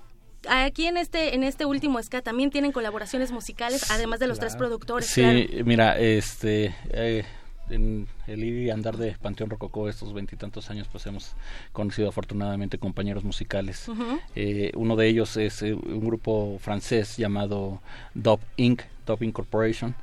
aquí 0.48 0.86
en 0.86 0.96
este 0.96 1.34
en 1.34 1.44
este 1.44 1.66
último 1.66 2.02
ska 2.02 2.22
también 2.22 2.50
tienen 2.50 2.72
colaboraciones 2.72 3.30
musicales 3.30 3.90
además 3.90 4.20
de 4.20 4.26
los 4.26 4.38
tres 4.38 4.56
productores 4.56 5.06
sí 5.10 5.50
mira 5.66 5.98
este 5.98 6.74
eh, 6.88 7.26
en 7.70 8.06
el 8.26 8.44
ir 8.44 8.62
y 8.62 8.70
andar 8.70 8.96
de 8.96 9.12
Panteón 9.20 9.50
Rococó 9.50 9.88
estos 9.88 10.12
veintitantos 10.12 10.70
años, 10.70 10.88
pues 10.90 11.06
hemos 11.06 11.34
conocido 11.72 12.08
afortunadamente 12.08 12.78
compañeros 12.78 13.24
musicales. 13.24 13.86
Eh, 14.34 14.72
uno 14.74 14.96
de 14.96 15.08
ellos 15.08 15.36
es 15.36 15.62
eh, 15.62 15.74
un 15.74 16.04
grupo 16.04 16.58
francés 16.60 17.16
llamado 17.16 17.80
Dop 18.14 18.40
Inc., 18.56 18.82
Dop 19.06 19.22
Incorporation, 19.22 19.94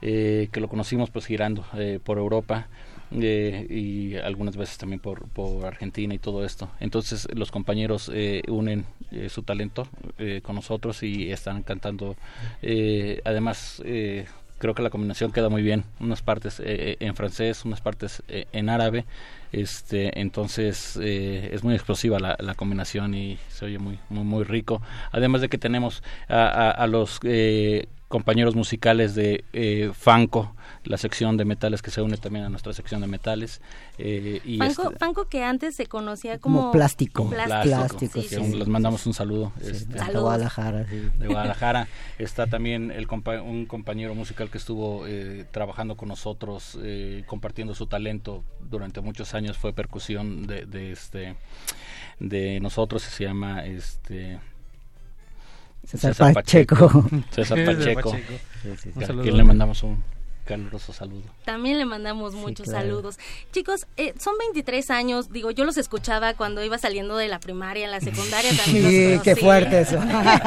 eh, 0.00 0.48
que 0.52 0.60
lo 0.60 0.68
conocimos 0.68 1.10
pues 1.10 1.26
girando 1.26 1.64
por 2.04 2.18
Europa. 2.18 2.68
y 3.14 4.16
algunas 4.16 4.56
veces 4.56 4.78
también 4.78 4.98
por, 4.98 5.28
por 5.28 5.66
Argentina 5.66 6.14
y 6.14 6.18
todo 6.18 6.46
esto. 6.46 6.70
Entonces 6.80 7.28
los 7.34 7.50
compañeros 7.50 8.10
unen 8.48 8.86
su 9.28 9.42
talento 9.42 9.86
con 10.42 10.54
nosotros 10.54 11.02
y 11.02 11.30
están 11.30 11.62
cantando. 11.62 12.16
además, 13.24 13.82
creo 14.62 14.74
que 14.76 14.82
la 14.82 14.90
combinación 14.90 15.32
queda 15.32 15.48
muy 15.48 15.60
bien. 15.60 15.82
Unas 15.98 16.22
partes 16.22 16.60
eh, 16.60 16.64
eh, 16.66 16.96
en 17.00 17.16
francés 17.16 17.64
unas 17.64 17.80
partes 17.80 18.22
eh, 18.28 18.46
en 18.52 18.68
árabe. 18.68 19.04
Este 19.50 20.20
entonces 20.20 20.96
es 20.96 21.64
muy 21.64 21.74
explosiva 21.74 22.18
la, 22.20 22.36
la, 22.38 22.54
combinación 22.54 23.12
y 23.12 23.38
se 23.48 23.66
oye 23.66 23.78
muy 23.78 23.98
muy 24.08 24.22
muy 24.24 24.44
rico. 24.44 24.80
Además 25.10 25.40
de 25.40 25.48
que 25.48 25.58
tenemos 25.58 26.04
a, 26.28 26.70
a, 26.70 26.86
los 26.86 27.18
compañeros 28.12 28.54
musicales 28.54 29.14
de 29.14 29.42
eh, 29.54 29.90
Fanco, 29.94 30.54
la 30.84 30.98
sección 30.98 31.38
de 31.38 31.46
metales 31.46 31.80
que 31.80 31.90
se 31.90 32.02
une 32.02 32.18
también 32.18 32.44
a 32.44 32.50
nuestra 32.50 32.74
sección 32.74 33.00
de 33.00 33.06
metales. 33.06 33.62
Eh, 33.96 34.42
y 34.44 34.58
Fanco, 34.58 34.82
este- 34.82 34.98
Fanco 34.98 35.24
que 35.30 35.42
antes 35.42 35.74
se 35.76 35.86
conocía 35.86 36.38
como, 36.38 36.58
Como 36.58 36.72
plástico. 36.72 37.30
Plástico, 37.30 38.20
sí. 38.20 38.36
Les 38.54 38.68
mandamos 38.68 39.06
un 39.06 39.14
saludo. 39.14 39.52
este, 39.62 39.94
de 39.98 40.18
Guadalajara, 40.18 40.86
sí. 40.90 41.08
de 41.18 41.26
Guadalajara. 41.26 41.88
Está 42.18 42.46
también 42.46 42.90
el 42.90 43.08
compa- 43.08 43.40
un 43.42 43.64
compañero 43.64 44.14
musical 44.14 44.50
que 44.50 44.58
estuvo 44.58 45.06
eh, 45.06 45.46
trabajando 45.50 45.96
con 45.96 46.08
nosotros, 46.08 46.78
eh, 46.82 47.24
compartiendo 47.26 47.74
su 47.74 47.86
talento 47.86 48.44
durante 48.60 49.00
muchos 49.00 49.32
años. 49.32 49.56
Fue 49.56 49.72
percusión 49.72 50.46
de, 50.46 50.66
de 50.66 50.92
este 50.92 51.34
de 52.20 52.60
nosotros. 52.60 53.00
Se 53.02 53.24
llama 53.24 53.64
este 53.64 54.38
César 55.84 56.32
Pacheco. 56.32 56.76
César 57.30 57.58
César 57.58 57.64
Pacheco. 57.64 58.10
Pacheco. 58.10 58.32
Sí, 58.62 58.68
sí, 58.76 58.90
sí. 58.96 59.04
A 59.04 59.22
quien 59.22 59.36
le 59.36 59.44
mandamos 59.44 59.82
un 59.82 60.02
caluroso 60.44 60.92
saludo. 60.92 61.22
También 61.44 61.78
le 61.78 61.84
mandamos 61.84 62.34
muchos 62.34 62.66
claro. 62.68 62.86
saludos. 62.86 63.18
Chicos, 63.52 63.86
eh, 63.96 64.12
son 64.18 64.34
23 64.38 64.90
años, 64.90 65.30
digo, 65.32 65.50
yo 65.50 65.64
los 65.64 65.76
escuchaba 65.76 66.34
cuando 66.34 66.62
iba 66.64 66.78
saliendo 66.78 67.16
de 67.16 67.28
la 67.28 67.38
primaria, 67.40 67.84
en 67.84 67.90
la 67.90 68.00
secundaria 68.00 68.50
también 68.56 68.82
los 68.84 68.92
Sí, 68.92 69.20
qué 69.22 69.36
fuerte 69.36 69.80
eso. 69.80 69.98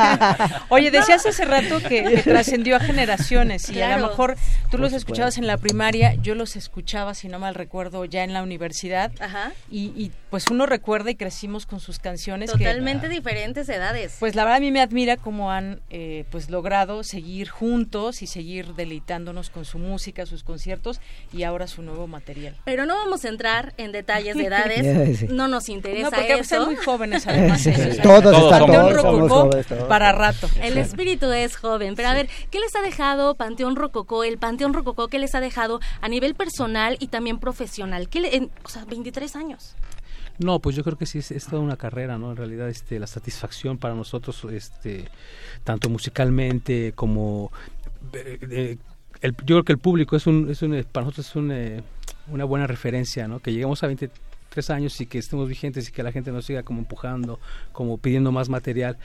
Oye, 0.70 0.91
decías 0.91 1.26
hace 1.26 1.46
rato 1.46 1.80
que, 1.80 2.04
que 2.04 2.18
trascendió 2.24 2.76
a 2.76 2.80
generaciones 2.80 3.70
y 3.70 3.82
a 3.82 3.98
lo 3.98 4.08
mejor 4.08 4.36
tú 4.70 4.78
los 4.78 4.93
escuchabas 4.93 5.38
en 5.38 5.48
la 5.48 5.58
primaria, 5.58 6.16
yo 6.16 6.36
los 6.36 6.56
escuchaba, 6.56 7.14
si 7.14 7.28
no 7.28 7.39
mal 7.39 7.56
recuerdo, 7.56 8.06
ya 8.06 8.24
en 8.24 8.34
la 8.34 8.43
universidad. 8.43 9.12
Ajá. 9.20 9.54
Y, 9.70 9.86
y, 9.96 10.12
pues 10.30 10.48
uno 10.50 10.66
recuerda 10.66 11.12
y 11.12 11.16
crecimos 11.16 11.66
con 11.66 11.80
sus 11.80 12.00
canciones. 12.00 12.52
que- 12.52 12.58
Totalmente 12.58 13.08
diferentes 13.10 13.70
edades. 13.70 14.18
pues 14.20 14.36
la 14.36 14.43
verdad 14.43 14.58
a 14.58 14.60
mí 14.60 14.72
me 14.72 14.82
admira 14.82 15.18
cómo 15.18 15.52
han 15.52 15.80
eh, 15.89 16.26
pues 16.32 16.50
logrado 16.50 17.04
seguir 17.04 17.50
juntos 17.50 18.22
y 18.22 18.28
seguir 18.28 18.74
deleitándonos 18.76 19.50
con 19.50 19.64
su 19.66 19.78
música, 19.80 19.84
sus 20.25 20.43
conciertos 20.43 20.99
y 21.31 21.43
ahora 21.43 21.67
su 21.67 21.81
nuevo 21.81 22.07
material. 22.07 22.55
Pero 22.65 22.86
no 22.86 22.95
vamos 22.95 23.23
a 23.25 23.29
entrar 23.29 23.73
en 23.77 23.91
detalles 23.91 24.36
de 24.36 24.45
edades, 24.47 25.19
Sí. 25.19 25.27
no 25.29 25.47
nos 25.47 25.69
interesa 25.69 26.09
No, 26.09 26.11
porque 26.11 26.33
eso. 26.33 26.41
están 26.41 26.65
muy 26.65 26.75
jóvenes 26.75 27.27
además. 27.27 27.61
Sí, 27.61 27.69
¿eh? 27.69 27.99
todos 28.03 28.36
están- 28.38 28.65
todos 28.65 29.01
somos 29.01 29.31
jóvenes, 29.31 29.67
todos. 29.67 29.83
para 29.88 30.11
rato. 30.11 30.49
El 30.61 30.77
espíritu 30.77 31.31
es 31.31 31.55
joven, 31.55 31.95
pero 31.95 32.09
a 32.09 32.13
ver, 32.13 32.27
¿qué 32.51 32.59
les 32.59 32.75
ha 32.75 32.81
dejado 32.81 33.36
Panteón 33.36 33.75
Rococó, 33.75 34.23
el 34.23 34.38
Panteón 34.38 34.73
Rococó, 34.73 35.07
qué 35.07 35.19
les 35.19 35.36
ha 35.36 35.39
dejado 35.41 35.79
a 36.01 36.09
nivel 36.09 36.36
personal 36.36 36.97
y 36.99 37.07
también 37.07 37.39
profesional? 37.39 38.09
¿Qué 38.09 38.19
le- 38.21 38.36
en- 38.36 38.51
o 38.63 38.69
sea, 38.69 38.86
23 38.86 39.36
años. 39.36 39.75
No, 40.38 40.59
pues 40.59 40.75
yo 40.75 40.83
creo 40.83 40.97
que 40.97 41.05
sí 41.05 41.19
es, 41.19 41.31
es 41.31 41.45
toda 41.45 41.61
una 41.61 41.77
carrera, 41.77 42.17
¿no? 42.17 42.31
En 42.31 42.36
realidad, 42.38 42.67
este, 42.67 42.99
la 42.99 43.07
satisfacción 43.07 43.77
para 43.77 43.93
nosotros, 43.93 44.45
este, 44.51 45.07
tanto 45.63 45.89
musicalmente 45.89 46.91
como 46.93 47.53
eh, 48.13 48.38
eh, 48.51 48.77
yo 49.22 49.34
creo 49.45 49.63
que 49.63 49.74
el 49.74 49.80
público 49.80 50.16
es 50.16 50.28
un, 50.28 50.49
es 50.49 50.61
un, 50.61 50.74
eh, 50.74 50.86
para 50.89 51.05
nosotros 51.05 51.28
es 51.28 51.51
eh, 51.51 51.84
una 52.28 52.45
buena 52.45 52.68
referencia, 52.68 53.28
¿no? 53.28 53.39
Que 53.39 53.51
lleguemos 53.51 53.84
a 53.84 53.88
23 53.88 54.70
años 54.70 54.99
y 55.01 55.05
que 55.05 55.18
estemos 55.18 55.47
vigentes 55.47 55.89
y 55.89 55.91
que 55.91 56.03
la 56.03 56.11
gente 56.11 56.32
nos 56.32 56.45
siga 56.45 56.63
como 56.63 56.80
empujando, 56.80 57.39
como 57.72 57.97
pidiendo 57.97 58.32
más 58.32 58.49
material. 58.49 58.97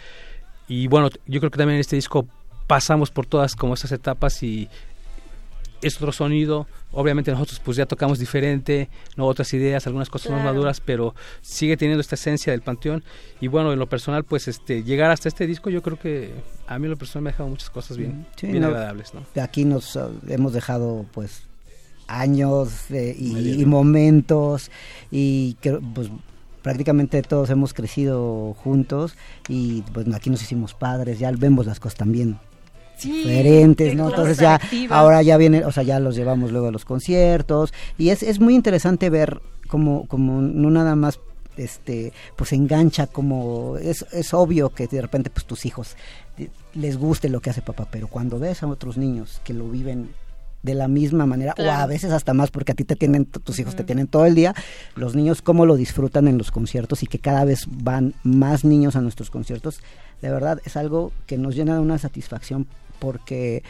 Y 0.68 0.86
bueno, 0.88 1.11
yo 1.26 1.40
creo 1.40 1.50
que 1.50 1.58
también 1.58 1.76
en 1.76 1.80
este 1.80 1.96
disco 1.96 2.26
pasamos 2.66 3.11
por 3.11 3.26
todas 3.26 3.56
como 3.56 3.74
esas 3.74 3.90
etapas 3.92 4.42
y 4.42 4.68
es 5.82 5.96
otro 5.96 6.12
sonido. 6.12 6.66
Obviamente 6.92 7.30
nosotros 7.30 7.60
pues 7.64 7.76
ya 7.76 7.86
tocamos 7.86 8.18
diferente, 8.18 8.88
no 9.16 9.26
otras 9.26 9.52
ideas, 9.54 9.86
algunas 9.86 10.08
cosas 10.08 10.32
más 10.32 10.44
maduras, 10.44 10.80
pero 10.80 11.14
sigue 11.40 11.76
teniendo 11.76 12.00
esta 12.00 12.16
esencia 12.16 12.52
del 12.52 12.62
panteón. 12.62 13.02
Y 13.40 13.48
bueno, 13.48 13.72
en 13.72 13.78
lo 13.78 13.88
personal, 13.88 14.24
pues 14.24 14.48
este 14.48 14.82
llegar 14.82 15.10
hasta 15.10 15.28
este 15.28 15.46
disco, 15.46 15.70
yo 15.70 15.82
creo 15.82 15.98
que 15.98 16.32
a 16.66 16.78
mí 16.78 16.86
en 16.86 16.90
lo 16.90 16.96
personal 16.96 17.24
me 17.24 17.30
ha 17.30 17.32
dejado 17.32 17.48
muchas 17.48 17.70
cosas 17.70 17.96
bien, 17.96 18.26
Sí, 18.36 18.48
bien 18.48 18.62
no, 18.62 18.68
agradables, 18.68 19.14
¿no? 19.14 19.24
Aquí 19.40 19.64
nos 19.64 19.96
uh, 19.96 20.10
hemos 20.28 20.52
dejado 20.52 21.06
pues 21.12 21.42
años 22.08 22.90
eh, 22.90 23.14
y, 23.16 23.62
y 23.62 23.66
momentos 23.66 24.70
y 25.12 25.54
que 25.60 25.72
pues 25.94 26.10
prácticamente 26.62 27.22
todos 27.22 27.50
hemos 27.50 27.72
crecido 27.72 28.54
juntos 28.54 29.14
y 29.48 29.82
pues 29.94 30.12
aquí 30.12 30.28
nos 30.28 30.42
hicimos 30.42 30.74
padres, 30.74 31.20
ya 31.20 31.30
vemos 31.30 31.66
las 31.66 31.78
cosas 31.78 31.96
también 31.96 32.38
Sí, 33.01 33.24
diferentes, 33.24 33.94
¿no? 33.94 34.11
Entonces 34.11 34.38
ya 34.38 34.61
ahora 34.90 35.22
ya 35.22 35.36
viene, 35.36 35.64
o 35.64 35.72
sea, 35.72 35.82
ya 35.82 35.98
los 36.01 36.16
llevamos 36.16 36.53
luego 36.53 36.68
a 36.68 36.72
los 36.72 36.84
conciertos 36.84 37.72
y 37.98 38.11
es, 38.11 38.22
es 38.22 38.40
muy 38.40 38.55
interesante 38.55 39.11
ver 39.11 39.40
como 39.68 40.07
como 40.07 40.40
no 40.40 40.70
nada 40.70 40.96
más 40.96 41.20
este 41.57 42.12
pues 42.36 42.53
engancha 42.53 43.07
como 43.07 43.76
es, 43.76 44.05
es 44.12 44.34
obvio 44.34 44.70
que 44.70 44.86
de 44.86 45.03
repente 45.03 45.30
pues 45.30 45.44
tus 45.44 45.66
hijos 45.66 45.96
eh, 46.38 46.48
les 46.74 46.96
guste 46.96 47.28
lo 47.28 47.40
que 47.40 47.51
hace 47.51 47.62
papá, 47.62 47.86
pero 47.90 48.09
cuando 48.09 48.38
ves 48.38 48.62
a 48.62 48.66
otros 48.66 48.96
niños 48.96 49.40
que 49.44 49.55
lo 49.55 49.68
viven 49.68 50.11
de 50.62 50.74
la 50.74 50.88
misma 50.88 51.26
manera 51.26 51.54
o 51.58 51.70
a 51.70 51.86
veces 51.86 52.12
hasta 52.12 52.34
más 52.34 52.50
porque 52.50 52.72
a 52.72 52.74
ti 52.74 52.84
te 52.84 52.96
tienen 52.96 53.24
tus 53.24 53.58
hijos 53.58 53.76
te 53.76 53.84
tienen 53.84 54.06
todo 54.06 54.26
el 54.26 54.34
día 54.34 54.54
los 54.94 55.14
niños 55.14 55.42
cómo 55.42 55.64
lo 55.66 55.76
disfrutan 55.76 56.28
en 56.28 56.38
los 56.38 56.50
conciertos 56.50 57.02
y 57.02 57.06
que 57.06 57.18
cada 57.18 57.44
vez 57.44 57.64
van 57.68 58.14
más 58.22 58.64
niños 58.64 58.96
a 58.96 59.00
nuestros 59.00 59.30
conciertos 59.30 59.80
de 60.20 60.30
verdad 60.30 60.61
es 60.64 60.76
algo 60.76 61.12
que 61.26 61.38
nos 61.38 61.54
llena 61.54 61.74
de 61.74 61.80
una 61.80 61.98
satisfacción 61.98 62.66
porque 62.98 63.62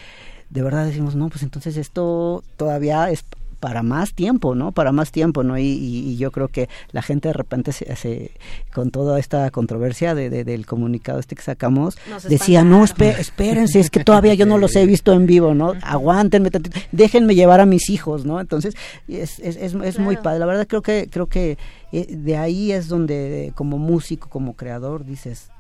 de 0.50 0.62
verdad 0.62 0.84
decimos 0.84 1.14
no 1.14 1.28
pues 1.28 1.42
entonces 1.42 1.76
esto 1.76 2.42
todavía 2.56 3.10
es 3.10 3.24
para 3.60 3.82
más 3.82 4.14
tiempo, 4.14 4.54
¿no? 4.54 4.72
Para 4.72 4.90
más 4.90 5.12
tiempo, 5.12 5.44
¿no? 5.44 5.56
Y, 5.58 5.62
y- 5.62 6.10
y 6.10 6.16
yo 6.16 6.32
creo 6.32 6.48
que 6.48 6.68
la 6.92 7.02
gente 7.02 7.28
de 7.28 7.34
repente 7.34 7.72
se, 7.72 7.94
se- 7.94 8.32
con 8.74 8.90
toda 8.90 9.18
esta 9.20 9.50
controversia 9.50 10.14
de, 10.14 10.30
de- 10.30 10.44
del 10.44 10.66
comunicado 10.66 11.18
este 11.20 11.36
que 11.36 11.42
sacamos, 11.42 11.96
Nos 12.08 12.22
decía, 12.24 12.64
no, 12.64 12.82
espe- 12.84 13.18
espérense, 13.18 13.78
es 13.78 13.90
que 13.90 14.02
todavía 14.04 14.34
yo 14.34 14.46
no 14.46 14.58
los 14.58 14.74
he 14.76 14.86
visto 14.86 15.12
en 15.12 15.26
vivo, 15.26 15.54
¿no? 15.54 15.74
Aguántenme, 15.82 16.50
tantito, 16.50 16.78
déjenme 16.90 17.34
llevar 17.34 17.60
a 17.60 17.66
mis 17.66 17.90
hijos, 17.90 18.24
¿no? 18.24 18.40
Entonces, 18.40 18.74
es, 19.06 19.38
es, 19.40 19.56
es, 19.56 19.74
es 19.74 19.98
muy 19.98 20.16
padre. 20.16 20.38
La 20.40 20.46
verdad 20.46 20.66
creo 20.66 20.82
que, 20.82 21.08
creo 21.10 21.26
que 21.26 21.58
eh, 21.92 22.06
de 22.08 22.36
ahí 22.36 22.72
es 22.72 22.88
donde 22.88 23.52
como 23.54 23.76
músico, 23.78 24.28
como 24.30 24.54
creador, 24.54 25.04
dices, 25.04 25.50
"Hijo, 25.50 25.59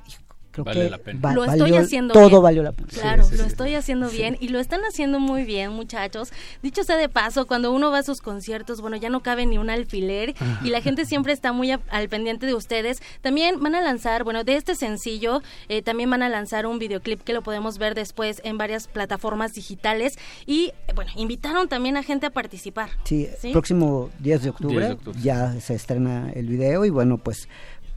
creo 0.52 0.64
Vale 0.64 0.84
que 0.84 0.90
la 0.90 0.98
pena. 0.98 1.20
va- 1.20 1.32
lo 1.34 1.44
estoy 1.44 1.60
valió- 1.60 1.78
haciendo 1.80 2.12
todo 2.14 2.28
bien. 2.28 2.42
valió 2.42 2.62
la 2.62 2.72
pena. 2.72 2.88
Claro, 2.88 3.22
Sí, 3.24 3.30
sí, 3.30 3.36
lo 3.36 3.42
sí. 3.44 3.48
estoy 3.50 3.74
haciendo 3.74 4.08
Sí. 4.08 4.16
bien 4.16 4.36
y 4.40 4.48
lo 4.48 4.58
están 4.58 4.80
haciendo 4.84 5.20
muy 5.20 5.44
bien, 5.44 5.72
muchachos. 5.72 6.32
Dicho 6.62 6.82
sea 6.84 6.96
de 6.96 7.08
paso, 7.08 7.46
cuando 7.46 7.72
uno 7.72 7.90
va 7.90 7.98
a 7.98 8.02
sus 8.02 8.20
conciertos, 8.20 8.80
bueno, 8.80 8.96
ya 8.96 9.08
no 9.10 9.20
cabe 9.22 9.46
ni 9.46 9.58
un 9.58 9.70
alfiler 9.70 10.34
y 10.64 10.70
la 10.70 10.80
gente 10.80 11.04
siempre 11.04 11.32
está 11.32 11.52
muy 11.52 11.70
a- 11.70 11.80
al 11.90 12.08
pendiente 12.08 12.46
de 12.46 12.54
ustedes. 12.54 13.00
También 13.20 13.60
van 13.60 13.74
a 13.74 13.80
lanzar, 13.80 14.24
bueno, 14.24 14.44
de 14.44 14.56
este 14.56 14.74
sencillo, 14.74 15.42
eh, 15.68 15.82
también 15.82 16.10
van 16.10 16.22
a 16.22 16.28
lanzar 16.28 16.66
un 16.66 16.78
videoclip 16.78 17.22
que 17.22 17.32
lo 17.32 17.42
podemos 17.42 17.78
ver 17.78 17.94
después 17.94 18.40
en 18.44 18.58
varias 18.58 18.88
plataformas 18.88 19.52
digitales 19.52 20.18
y, 20.46 20.72
eh, 20.88 20.92
bueno, 20.94 21.10
invitaron 21.16 21.68
también 21.68 21.96
a 21.96 22.02
gente 22.02 22.26
a 22.26 22.30
participar. 22.30 22.90
Sí, 23.04 23.28
¿Sí? 23.40 23.52
próximo 23.52 24.10
10 24.18 24.42
de 24.42 24.50
octubre, 24.50 24.76
10 24.76 24.88
de 24.88 24.94
octubre. 24.94 25.18
ya 25.22 25.60
se 25.60 25.74
estrena 25.74 26.30
el 26.34 26.46
video 26.46 26.84
y 26.84 26.90
bueno, 26.90 27.18
pues 27.18 27.48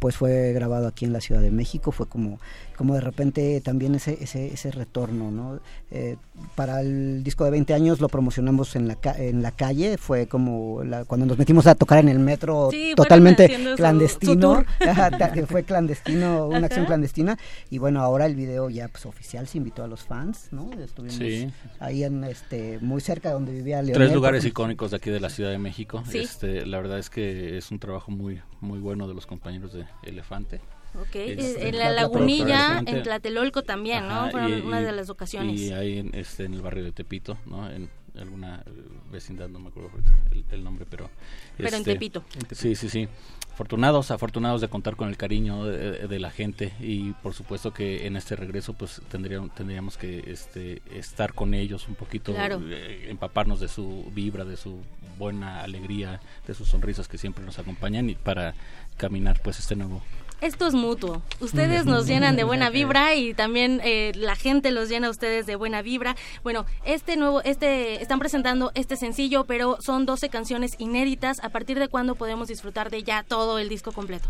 pues 0.03 0.17
fue 0.17 0.51
grabado 0.51 0.87
aquí 0.87 1.05
en 1.05 1.13
la 1.13 1.21
Ciudad 1.21 1.39
de 1.39 1.49
México, 1.49 1.93
fue 1.93 2.09
como 2.09 2.37
como 2.77 2.93
de 2.95 3.01
repente 3.01 3.61
también 3.61 3.95
ese 3.95 4.17
ese, 4.21 4.47
ese 4.53 4.71
retorno, 4.71 5.31
¿no? 5.31 5.59
Eh, 5.91 6.17
para 6.55 6.81
el 6.81 7.23
disco 7.23 7.45
de 7.45 7.51
20 7.51 7.73
años 7.73 8.01
lo 8.01 8.09
promocionamos 8.09 8.75
en 8.75 8.87
la 8.87 8.95
ca- 8.95 9.15
en 9.17 9.41
la 9.41 9.51
calle, 9.51 9.97
fue 9.97 10.27
como 10.27 10.83
la- 10.83 11.05
cuando 11.05 11.25
nos 11.25 11.37
metimos 11.37 11.67
a 11.67 11.75
tocar 11.75 11.99
en 11.99 12.09
el 12.09 12.19
metro 12.19 12.69
Sí, 12.71 12.93
totalmente 12.95 13.45
haciendo 13.45 13.69
su- 13.71 13.75
su 13.75 13.77
clandestino, 13.77 14.65
fue 15.47 15.63
clandestino, 15.63 16.47
una 16.47 16.65
acción 16.67 16.85
clandestina 16.85 17.37
y 17.69 17.77
bueno, 17.77 18.01
ahora 18.01 18.25
el 18.25 18.35
video 18.35 18.69
ya 18.69 18.87
pues 18.87 19.05
oficial 19.05 19.47
se 19.47 19.57
invitó 19.57 19.83
a 19.83 19.87
los 19.87 20.01
fans, 20.03 20.47
¿no? 20.51 20.71
Estuvimos 20.73 21.15
Sí. 21.17 21.49
ahí 21.79 22.03
en 22.03 22.23
este 22.23 22.79
muy 22.81 23.01
cerca 23.01 23.29
de 23.29 23.33
donde 23.35 23.51
vivía 23.51 23.81
Leonel. 23.81 23.93
Tres 24.07 24.13
lugares 24.13 24.45
icónicos 24.45 24.91
de 24.91 24.97
aquí 24.97 25.09
de 25.09 25.19
la 25.19 25.29
Ciudad 25.29 25.51
de 25.51 25.57
México. 25.59 26.03
Sí. 26.09 26.19
Este, 26.19 26.65
la 26.65 26.77
verdad 26.77 26.99
es 26.99 27.09
que 27.09 27.57
es 27.57 27.71
un 27.71 27.79
trabajo 27.79 28.11
muy 28.11 28.41
muy 28.61 28.79
bueno 28.79 29.07
de 29.07 29.13
los 29.13 29.25
compañeros 29.25 29.73
de 29.73 29.85
Elefante. 30.03 30.61
Ok, 30.99 31.15
Este, 31.15 31.69
en 31.69 31.77
la 31.77 31.85
la 31.89 32.01
lagunilla, 32.03 32.83
en. 32.85 33.03
Tlatelolco 33.03 33.63
también, 33.63 34.07
¿no? 34.07 34.21
Ajá, 34.21 34.31
Fueron 34.31 34.57
y- 34.57 34.61
una 34.61 34.81
y- 34.81 34.83
de 34.85 34.91
las 34.91 35.09
ocasiones. 35.09 35.59
Y 35.59 35.73
ahí 35.73 35.97
en, 35.99 36.13
este, 36.13 36.45
en 36.45 36.53
el 36.53 36.61
barrio 36.61 36.83
de 36.83 36.91
Tepito, 36.91 37.37
¿no? 37.45 37.69
En 37.69 37.89
alguna 38.15 38.63
vecindad, 39.11 39.49
no 39.49 39.57
me 39.59 39.69
acuerdo 39.69 39.89
el, 40.31 40.45
el 40.51 40.63
nombre, 40.63 40.85
pero... 40.87 41.09
Pero 41.57 41.69
en 41.69 41.75
este, 41.75 41.93
Tepito. 41.93 42.23
Sí, 42.51 42.75
sí, 42.75 42.87
sí. 42.89 43.07
Afortunados, 43.53 44.11
afortunados 44.11 44.61
de 44.61 44.67
contar 44.67 44.95
con 44.95 45.09
el 45.09 45.17
cariño 45.17 45.65
de, 45.65 46.07
de 46.07 46.19
la 46.19 46.29
gente 46.31 46.73
y 46.79 47.11
por 47.13 47.33
supuesto 47.35 47.71
que 47.73 48.05
en 48.07 48.15
este 48.15 48.35
regreso 48.35 48.73
pues 48.73 48.99
tendríamos, 49.09 49.53
tendríamos 49.53 49.97
que 49.97 50.23
este, 50.27 50.81
estar 50.91 51.33
con 51.33 51.53
ellos 51.53 51.87
un 51.87 51.93
poquito, 51.95 52.33
Claro. 52.33 52.59
eh, 52.67 53.07
empaparnos 53.09 53.59
de 53.59 53.67
su 53.67 54.11
vibra, 54.13 54.43
de 54.43 54.57
su 54.57 54.79
buena 55.19 55.61
alegría, 55.61 56.19
de 56.47 56.53
sus 56.55 56.67
sonrisas 56.69 57.07
que 57.07 57.19
siempre 57.19 57.43
nos 57.45 57.59
acompañan 57.59 58.09
y 58.09 58.15
para 58.15 58.55
caminar 58.97 59.39
pues 59.43 59.59
este 59.59 59.75
nuevo 59.75 60.01
Esto 60.43 60.67
es 60.67 60.73
mutuo. 60.73 61.21
Ustedes 61.39 61.85
nos 61.85 62.05
llenan 62.05 62.35
de 62.35 62.43
buena 62.43 62.69
vibra 62.69 63.15
y 63.15 63.33
también 63.33 63.79
eh, 63.81 64.11
la 64.13 64.35
gente 64.35 64.71
los 64.71 64.89
llena 64.89 65.07
a 65.07 65.09
ustedes 65.09 65.45
de 65.45 65.55
buena 65.55 65.81
vibra. 65.81 66.17
Bueno, 66.43 66.65
este 66.83 67.15
nuevo, 67.15 67.41
este, 67.43 68.01
están 68.01 68.19
presentando 68.19 68.73
este 68.75 68.97
sencillo, 68.97 69.45
pero 69.45 69.77
son 69.79 70.05
12 70.05 70.27
canciones 70.27 70.75
inéditas. 70.79 71.41
¿A 71.45 71.47
partir 71.47 71.79
de 71.79 71.87
cuándo 71.87 72.15
podemos 72.15 72.49
disfrutar 72.49 72.89
de 72.89 73.03
ya 73.03 73.23
todo 73.23 73.57
el 73.57 73.69
disco 73.69 73.93
completo? 73.93 74.27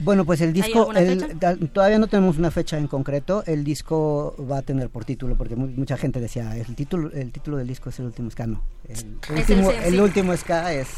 Bueno, 0.00 0.26
pues 0.26 0.42
el 0.42 0.52
disco, 0.52 0.92
todavía 1.72 1.98
no 1.98 2.08
tenemos 2.08 2.36
una 2.36 2.50
fecha 2.50 2.76
en 2.76 2.86
concreto. 2.86 3.42
El 3.46 3.64
disco 3.64 4.36
va 4.50 4.58
a 4.58 4.62
tener 4.62 4.90
por 4.90 5.06
título, 5.06 5.34
porque 5.38 5.56
mucha 5.56 5.96
gente 5.96 6.20
decía, 6.20 6.54
el 6.58 6.74
título, 6.74 7.10
el 7.10 7.32
título 7.32 7.56
del 7.56 7.66
disco 7.66 7.88
es 7.88 7.98
el 8.00 8.04
último 8.04 8.30
ska, 8.30 8.46
no. 8.46 8.62
El, 8.86 9.16
último, 9.34 9.70
el 9.70 9.98
último 9.98 10.36
ska 10.36 10.74
es 10.74 10.88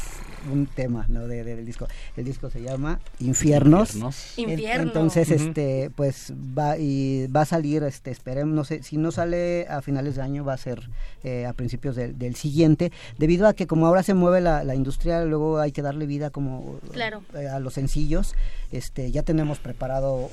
un 0.51 0.67
tema 0.67 1.05
¿no? 1.09 1.27
de, 1.27 1.43
del 1.43 1.65
disco. 1.65 1.87
El 2.15 2.25
disco 2.25 2.49
se 2.49 2.61
llama 2.61 2.99
Infiernos. 3.19 3.95
Entonces, 4.37 5.29
este, 5.31 5.91
pues 5.95 6.33
va 6.57 6.77
y 6.77 7.27
va 7.27 7.41
a 7.41 7.45
salir, 7.45 7.83
este, 7.83 8.11
esperemos, 8.11 8.55
no 8.55 8.63
sé, 8.63 8.83
si 8.83 8.97
no 8.97 9.11
sale 9.11 9.67
a 9.67 9.81
finales 9.81 10.15
de 10.15 10.21
año 10.21 10.43
va 10.43 10.53
a 10.53 10.57
ser 10.57 10.89
eh, 11.23 11.45
a 11.45 11.53
principios 11.53 11.95
del 11.95 12.35
siguiente, 12.35 12.91
debido 13.17 13.47
a 13.47 13.53
que 13.53 13.67
como 13.67 13.87
ahora 13.87 14.03
se 14.03 14.13
mueve 14.13 14.41
la, 14.41 14.63
la 14.63 14.75
industria, 14.75 15.23
luego 15.25 15.59
hay 15.59 15.71
que 15.71 15.81
darle 15.81 16.05
vida 16.05 16.29
como 16.29 16.79
eh, 16.93 17.47
a 17.47 17.59
los 17.59 17.73
sencillos. 17.73 18.35
Este, 18.71 19.11
ya 19.11 19.23
tenemos 19.23 19.59
preparado 19.59 20.29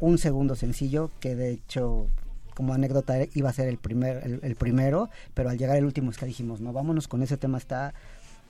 un 0.00 0.18
segundo 0.18 0.54
sencillo 0.54 1.10
que 1.20 1.34
de 1.34 1.50
hecho 1.50 2.06
como 2.54 2.74
anécdota 2.74 3.14
iba 3.34 3.48
a 3.50 3.52
ser 3.52 3.68
el 3.68 3.78
primer 3.78 4.40
el, 4.42 4.56
primero 4.56 5.10
pero 5.34 5.50
al 5.50 5.58
llegar 5.58 5.76
el 5.76 5.84
último 5.84 6.10
es 6.10 6.18
que 6.18 6.26
dijimos 6.26 6.60
no 6.60 6.72
vámonos 6.72 7.08
con 7.08 7.22
ese 7.22 7.36
tema 7.36 7.58
está 7.58 7.94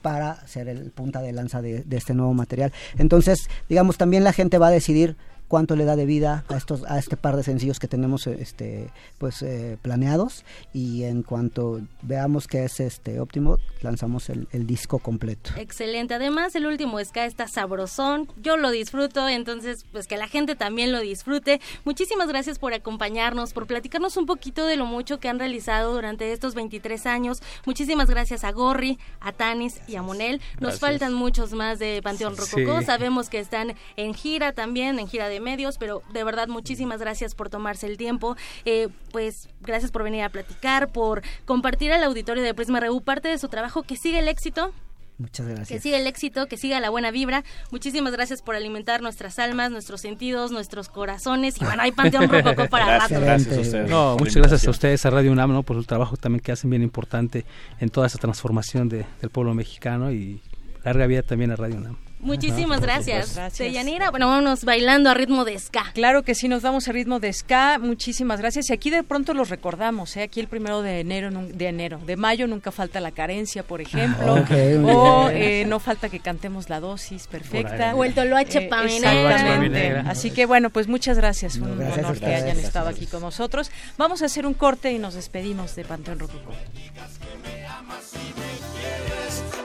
para 0.01 0.45
ser 0.47 0.67
el 0.67 0.91
punta 0.91 1.21
de 1.21 1.33
lanza 1.33 1.61
de, 1.61 1.85
este 1.91 2.13
nuevo 2.13 2.33
material. 2.33 2.71
Entonces, 2.97 3.49
digamos, 3.67 3.97
también 3.97 4.23
la 4.23 4.33
gente 4.33 4.57
va 4.57 4.67
a 4.67 4.71
decidir 4.71 5.15
cuánto 5.49 5.75
le 5.75 5.83
da 5.83 5.97
de 5.97 6.05
vida 6.05 6.45
a 6.47 6.55
estos 6.55 6.83
a 6.85 6.97
este 6.97 7.17
par 7.17 7.35
de 7.35 7.43
sencillos 7.43 7.79
que 7.79 7.89
tenemos 7.89 8.27
este 8.27 8.89
pues 9.17 9.41
eh, 9.41 9.77
planeados. 9.81 10.45
Y 10.73 11.03
en 11.03 11.23
cuanto 11.23 11.81
veamos 12.03 12.47
que 12.47 12.63
es 12.63 12.79
este 12.79 13.19
óptimo 13.19 13.57
lanzamos 13.81 14.29
el, 14.29 14.47
disco 14.69 14.99
completo. 14.99 15.51
Excelente. 15.57 16.13
Además 16.13 16.53
el 16.53 16.67
último 16.67 17.03
ska 17.03 17.25
está 17.25 17.47
sabrosón. 17.47 18.27
Yo 18.41 18.55
lo 18.55 18.69
disfruto 18.69 19.27
entonces 19.27 19.85
pues 19.91 20.05
que 20.05 20.15
la 20.15 20.27
gente 20.27 20.55
también 20.55 20.91
lo 20.91 20.99
disfrute. 20.99 21.59
Muchísimas 21.83 22.27
gracias 22.27 22.59
por 22.59 22.73
acompañarnos 22.73 23.53
por 23.53 23.65
platicarnos 23.65 24.15
un 24.17 24.27
poquito 24.27 24.65
de 24.65 24.75
lo 24.75 24.85
mucho 24.85 25.19
que 25.19 25.27
han 25.27 25.39
realizado 25.39 25.93
durante 25.93 26.31
estos 26.31 26.53
23 26.53 27.07
años. 27.07 27.41
Muchísimas 27.65 28.09
gracias 28.09 28.43
a 28.43 28.51
Gorri 28.51 28.99
a 29.19 29.31
Tanis 29.31 29.81
y 29.87 29.95
a 29.95 30.03
Monel. 30.03 30.41
Nos 30.59 30.79
faltan 30.79 31.13
muchos 31.13 31.53
más 31.53 31.79
de 31.79 32.01
Panteón 32.03 32.37
Rococó. 32.37 32.83
Sabemos 32.83 33.29
que 33.29 33.39
están 33.39 33.73
en 33.97 34.13
gira 34.13 34.53
también 34.53 34.99
en 34.99 35.07
gira 35.07 35.27
de 35.29 35.38
medios, 35.39 35.77
pero 35.77 36.01
de 36.13 36.23
verdad 36.23 36.47
muchísimas 36.47 36.99
gracias 36.99 37.35
por 37.35 37.49
tomarse 37.49 37.87
el 37.87 37.97
tiempo. 37.97 38.35
Eh, 38.65 38.89
pues 39.11 39.49
gracias 39.61 39.91
por 39.91 40.03
venir 40.03 40.23
a 40.23 40.29
platicar, 40.29 40.91
por 40.91 41.21
compartir 41.45 41.91
al 41.91 42.03
auditorio 42.03 42.43
de 42.43 42.53
Prisma 42.53 42.79
RU 42.79 43.01
parte 43.01 43.27
de 43.27 43.37
su 43.37 43.47
trabajo. 43.47 43.83
Que 43.83 43.95
siga 43.95 44.19
el 44.19 44.27
éxito. 44.27 44.73
Muchas 45.19 45.47
gracias. 45.47 45.67
Que 45.67 45.79
siga 45.79 45.97
el 45.97 46.07
éxito, 46.07 46.47
que 46.47 46.55
siga 46.55 46.79
la 46.79 46.89
buena 46.89 47.11
vibra. 47.11 47.43
Muchísimas 47.71 48.13
gracias 48.13 48.41
por 48.41 48.55
alimentar 48.55 49.01
nuestras 49.01 49.37
almas, 49.37 49.69
nuestros 49.69 49.99
sentidos, 49.99 50.51
nuestros 50.51 50.87
corazones. 50.87 51.61
Y 51.61 51.65
bueno, 51.65 51.81
hay 51.81 51.91
Panteón 51.91 52.29
Rococó 52.31 52.69
para 52.69 52.99
rato. 52.99 53.19
Gracias 53.19 53.57
a 53.57 53.59
ustedes. 53.59 53.89
No, 53.89 54.15
muchas 54.17 54.37
gracias 54.37 54.65
a 54.65 54.69
ustedes, 54.69 55.05
a 55.05 55.09
Radio 55.09 55.33
UNAM, 55.33 55.51
¿no? 55.51 55.63
por 55.63 55.75
su 55.75 55.83
trabajo 55.83 56.15
también 56.15 56.41
que 56.41 56.53
hacen 56.53 56.69
bien 56.69 56.83
importante 56.83 57.45
en 57.81 57.89
toda 57.89 58.07
esa 58.07 58.17
transformación 58.17 58.87
de, 58.87 59.05
del 59.19 59.29
pueblo 59.29 59.53
mexicano 59.53 60.09
y 60.13 60.41
larga 60.85 61.05
vida 61.05 61.21
también 61.21 61.51
a 61.51 61.57
Radio 61.57 61.75
UNAM. 61.75 62.08
Muchísimas 62.19 62.81
gracias. 62.81 63.35
gracias. 63.35 63.73
Yanira, 63.73 64.11
bueno, 64.11 64.27
vámonos 64.27 64.65
bailando 64.65 65.09
a 65.09 65.13
ritmo 65.13 65.45
de 65.45 65.57
ska. 65.57 65.91
Claro 65.93 66.23
que 66.23 66.35
sí, 66.35 66.47
nos 66.47 66.61
vamos 66.61 66.87
a 66.87 66.91
ritmo 66.91 67.19
de 67.19 67.31
ska. 67.31 67.79
Muchísimas 67.79 68.39
gracias. 68.39 68.69
Y 68.69 68.73
aquí 68.73 68.89
de 68.89 69.03
pronto 69.03 69.33
los 69.33 69.49
recordamos, 69.49 70.15
¿eh? 70.17 70.23
Aquí 70.23 70.39
el 70.39 70.47
primero 70.47 70.81
de 70.81 70.99
enero, 70.99 71.29
de 71.31 71.67
enero, 71.67 71.99
de 72.05 72.17
mayo 72.17 72.47
nunca 72.47 72.71
falta 72.71 72.99
la 72.99 73.11
carencia, 73.11 73.63
por 73.63 73.81
ejemplo. 73.81 74.35
Ah, 74.35 74.93
o 74.93 75.29
eh, 75.29 75.65
no 75.67 75.79
falta 75.79 76.09
que 76.09 76.19
cantemos 76.19 76.69
la 76.69 76.79
dosis 76.79 77.27
perfecta. 77.27 77.95
O 77.95 78.03
el 78.03 78.13
toloache 78.13 78.59
eh, 78.59 78.69
Exactamente. 78.69 79.97
Así 80.05 80.31
que 80.31 80.45
bueno, 80.45 80.69
pues 80.69 80.87
muchas 80.87 81.17
gracias. 81.17 81.55
Un 81.55 81.81
honor 81.81 82.19
que 82.19 82.25
hayan 82.25 82.59
estado 82.59 82.89
aquí 82.89 83.05
con 83.05 83.21
nosotros. 83.21 83.71
Vamos 83.97 84.21
a 84.21 84.25
hacer 84.25 84.45
un 84.45 84.53
corte 84.53 84.91
y 84.91 84.99
nos 84.99 85.13
despedimos 85.13 85.75
de 85.75 85.85
Panteón 85.85 86.19
Rococó. 86.19 86.51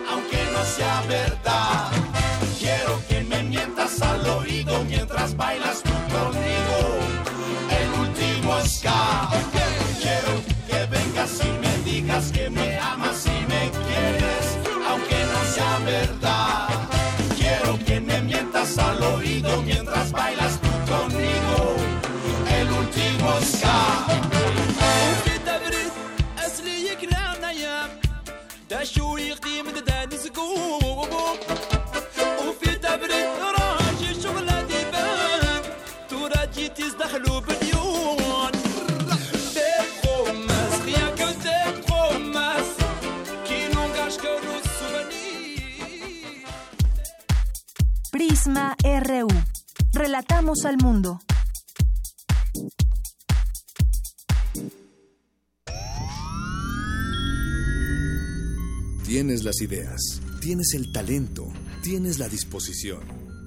Aunque 0.09 0.37
no 0.53 0.65
sea 0.65 1.03
verdad 1.09 2.14
Quiero 2.65 2.99
que 3.11 3.23
me 3.25 3.43
mientas 3.43 4.01
al 4.01 4.27
oído 4.27 4.83
mientras 4.85 5.37
bailas 5.37 5.83
tú 5.83 5.91
conmigo. 6.11 6.79
El 7.69 8.01
último 8.01 8.59
ska. 8.65 9.54
RU. 48.47 49.29
Relatamos 49.93 50.67
al 50.67 50.77
mundo. 50.77 51.19
Tienes 59.07 59.45
las 59.45 59.63
ideas, 59.63 60.21
tienes 60.41 60.75
el 60.75 60.93
talento, 60.93 61.47
tienes 61.83 62.19
la 62.19 62.29
disposición, 62.29 63.01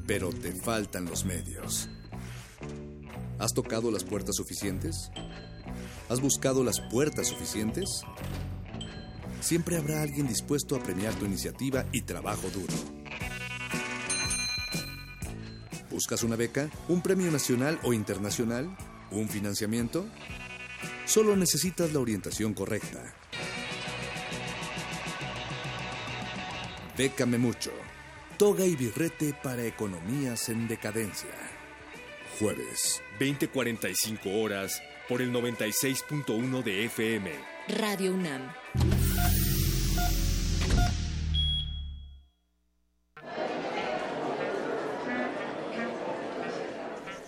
pero 0.08 0.32
te 0.32 0.52
faltan 0.54 1.06
los 1.06 1.26
medios. 1.26 1.90
¿Has 3.38 3.54
tocado 3.54 3.92
las 3.92 4.04
puertas 4.04 4.36
suficientes? 4.36 5.12
¿Has 6.10 6.22
buscado 6.22 6.64
las 6.64 6.80
puertas 6.92 7.28
suficientes? 7.28 8.02
Siempre 9.42 9.78
habrá 9.78 10.02
alguien 10.02 10.28
dispuesto 10.28 10.76
a 10.76 10.80
premiar 10.80 11.14
tu 11.14 11.26
iniciativa 11.26 11.86
y 11.92 12.02
trabajo 12.02 12.50
duro. 12.50 12.74
¿Buscas 15.98 16.22
una 16.22 16.36
beca? 16.36 16.70
¿Un 16.90 17.02
premio 17.02 17.32
nacional 17.32 17.80
o 17.82 17.92
internacional? 17.92 18.70
¿Un 19.10 19.28
financiamiento? 19.28 20.06
Solo 21.08 21.36
necesitas 21.36 21.92
la 21.92 21.98
orientación 21.98 22.54
correcta. 22.54 23.16
Bécame 26.96 27.40
mucho. 27.40 27.72
Toga 28.38 28.64
y 28.64 28.76
birrete 28.76 29.34
para 29.42 29.66
economías 29.66 30.50
en 30.50 30.68
decadencia. 30.68 31.34
Jueves, 32.38 33.02
20:45 33.20 34.40
horas 34.40 34.80
por 35.10 35.24
el 35.24 35.32
96.1 35.32 36.62
de 36.62 36.86
FM. 36.86 37.32
Radio 37.70 38.14
UNAM. 38.14 38.44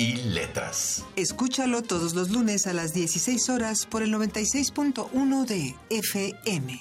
y 0.00 0.16
Letras. 0.16 1.04
Escúchalo 1.14 1.82
todos 1.82 2.14
los 2.14 2.30
lunes 2.30 2.66
a 2.66 2.72
las 2.72 2.94
16 2.94 3.50
horas 3.50 3.84
por 3.84 4.02
el 4.02 4.12
96.1 4.14 5.44
de 5.44 5.76
FM. 5.90 6.80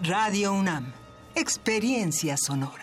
Radio 0.00 0.54
UNAM, 0.54 0.94
experiencia 1.34 2.36
sonora. 2.38 2.82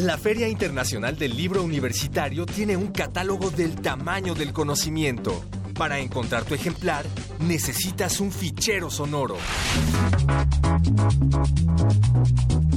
La 0.00 0.16
Feria 0.16 0.48
Internacional 0.48 1.14
del 1.18 1.36
Libro 1.36 1.62
Universitario 1.62 2.46
tiene 2.46 2.74
un 2.74 2.86
catálogo 2.86 3.50
del 3.50 3.74
tamaño 3.74 4.34
del 4.34 4.50
conocimiento. 4.50 5.44
Para 5.74 5.98
encontrar 5.98 6.44
tu 6.44 6.54
ejemplar, 6.54 7.04
necesitas 7.38 8.18
un 8.18 8.32
fichero 8.32 8.88
sonoro. 8.88 9.36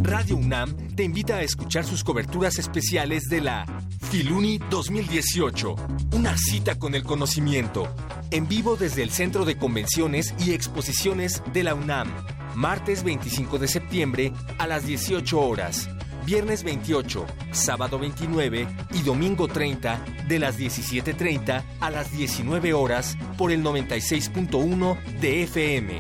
Radio 0.02 0.36
UNAM 0.36 0.76
te 0.96 1.04
invita 1.04 1.38
a 1.38 1.44
escuchar 1.44 1.86
sus 1.86 2.04
coberturas 2.04 2.60
especiales 2.60 3.30
de 3.30 3.40
la 3.40 3.66
Filuni 4.12 4.58
2018, 4.70 5.76
una 6.12 6.38
cita 6.38 6.78
con 6.78 6.94
el 6.94 7.04
conocimiento, 7.04 7.88
en 8.32 8.50
vivo 8.50 8.76
desde 8.76 9.02
el 9.02 9.12
Centro 9.12 9.46
de 9.46 9.58
Convenciones 9.58 10.36
y 10.46 10.52
Exposiciones 10.52 11.42
de 11.54 11.64
la 11.64 11.74
UNAM, 11.74 12.14
martes 12.54 13.02
25 13.06 13.60
de 13.60 13.70
septiembre 13.70 14.34
a 14.58 14.68
las 14.68 14.86
18 14.86 15.40
horas 15.40 15.88
viernes 16.26 16.64
28, 16.64 17.26
sábado 17.52 18.00
29 18.00 18.68
y 18.94 19.02
domingo 19.02 19.48
30 19.48 20.04
de 20.28 20.40
las 20.40 20.58
17.30 20.60 21.64
a 21.80 21.90
las 21.90 22.12
19 22.12 22.74
horas 22.74 23.18
por 23.38 23.52
el 23.52 23.64
96.1 23.64 25.04
de 25.20 25.44
FM. 25.44 26.00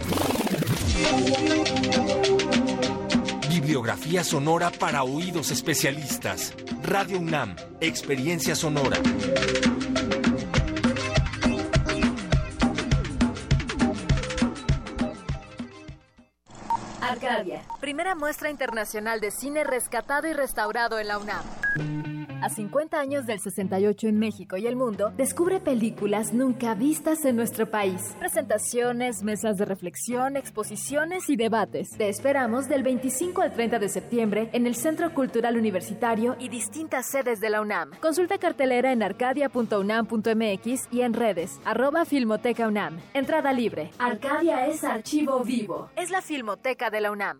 Bibliografía 3.49 4.23
sonora 4.23 4.71
para 4.71 5.03
oídos 5.03 5.51
especialistas. 5.51 6.53
Radio 6.83 7.19
UNAM, 7.19 7.55
Experiencia 7.79 8.55
Sonora. 8.55 8.97
Arcadia, 17.01 17.61
primera 17.83 18.15
muestra 18.15 18.49
internacional 18.49 19.19
de 19.19 19.29
cine 19.29 19.65
rescatado 19.65 20.25
y 20.29 20.31
restaurado 20.31 20.99
en 20.99 21.07
la 21.09 21.17
UNAM. 21.17 21.43
A 22.41 22.47
50 22.47 22.97
años 22.97 23.25
del 23.25 23.41
68 23.41 24.07
en 24.07 24.19
México 24.19 24.55
y 24.55 24.67
el 24.67 24.77
mundo, 24.77 25.11
descubre 25.17 25.59
películas 25.59 26.31
nunca 26.31 26.75
vistas 26.75 27.25
en 27.25 27.35
nuestro 27.35 27.69
país. 27.69 28.15
Presentaciones, 28.19 29.21
mesas 29.23 29.57
de 29.57 29.65
reflexión, 29.65 30.37
exposiciones 30.37 31.29
y 31.29 31.35
debates. 31.35 31.89
Te 31.97 32.07
esperamos 32.07 32.69
del 32.69 32.83
25 32.83 33.41
al 33.41 33.53
30 33.53 33.79
de 33.79 33.89
septiembre 33.89 34.49
en 34.53 34.65
el 34.65 34.75
Centro 34.75 35.13
Cultural 35.13 35.57
Universitario 35.57 36.37
y 36.39 36.47
distintas 36.47 37.07
sedes 37.07 37.41
de 37.41 37.49
la 37.49 37.59
UNAM. 37.59 37.91
Consulta 37.99 38.37
cartelera 38.37 38.93
en 38.93 39.03
arcadia.unam.mx 39.03 40.87
y 40.89 41.01
en 41.01 41.13
redes, 41.13 41.59
arroba 41.65 42.03
UNAM. 42.65 43.01
Entrada 43.13 43.51
libre. 43.51 43.91
Arcadia 43.99 44.67
es 44.67 44.85
archivo 44.85 45.43
vivo. 45.43 45.89
Es 45.97 46.11
la 46.11 46.21
Filmoteca 46.21 46.89
de 46.89 47.01
la 47.01 47.11
UNAM. 47.11 47.39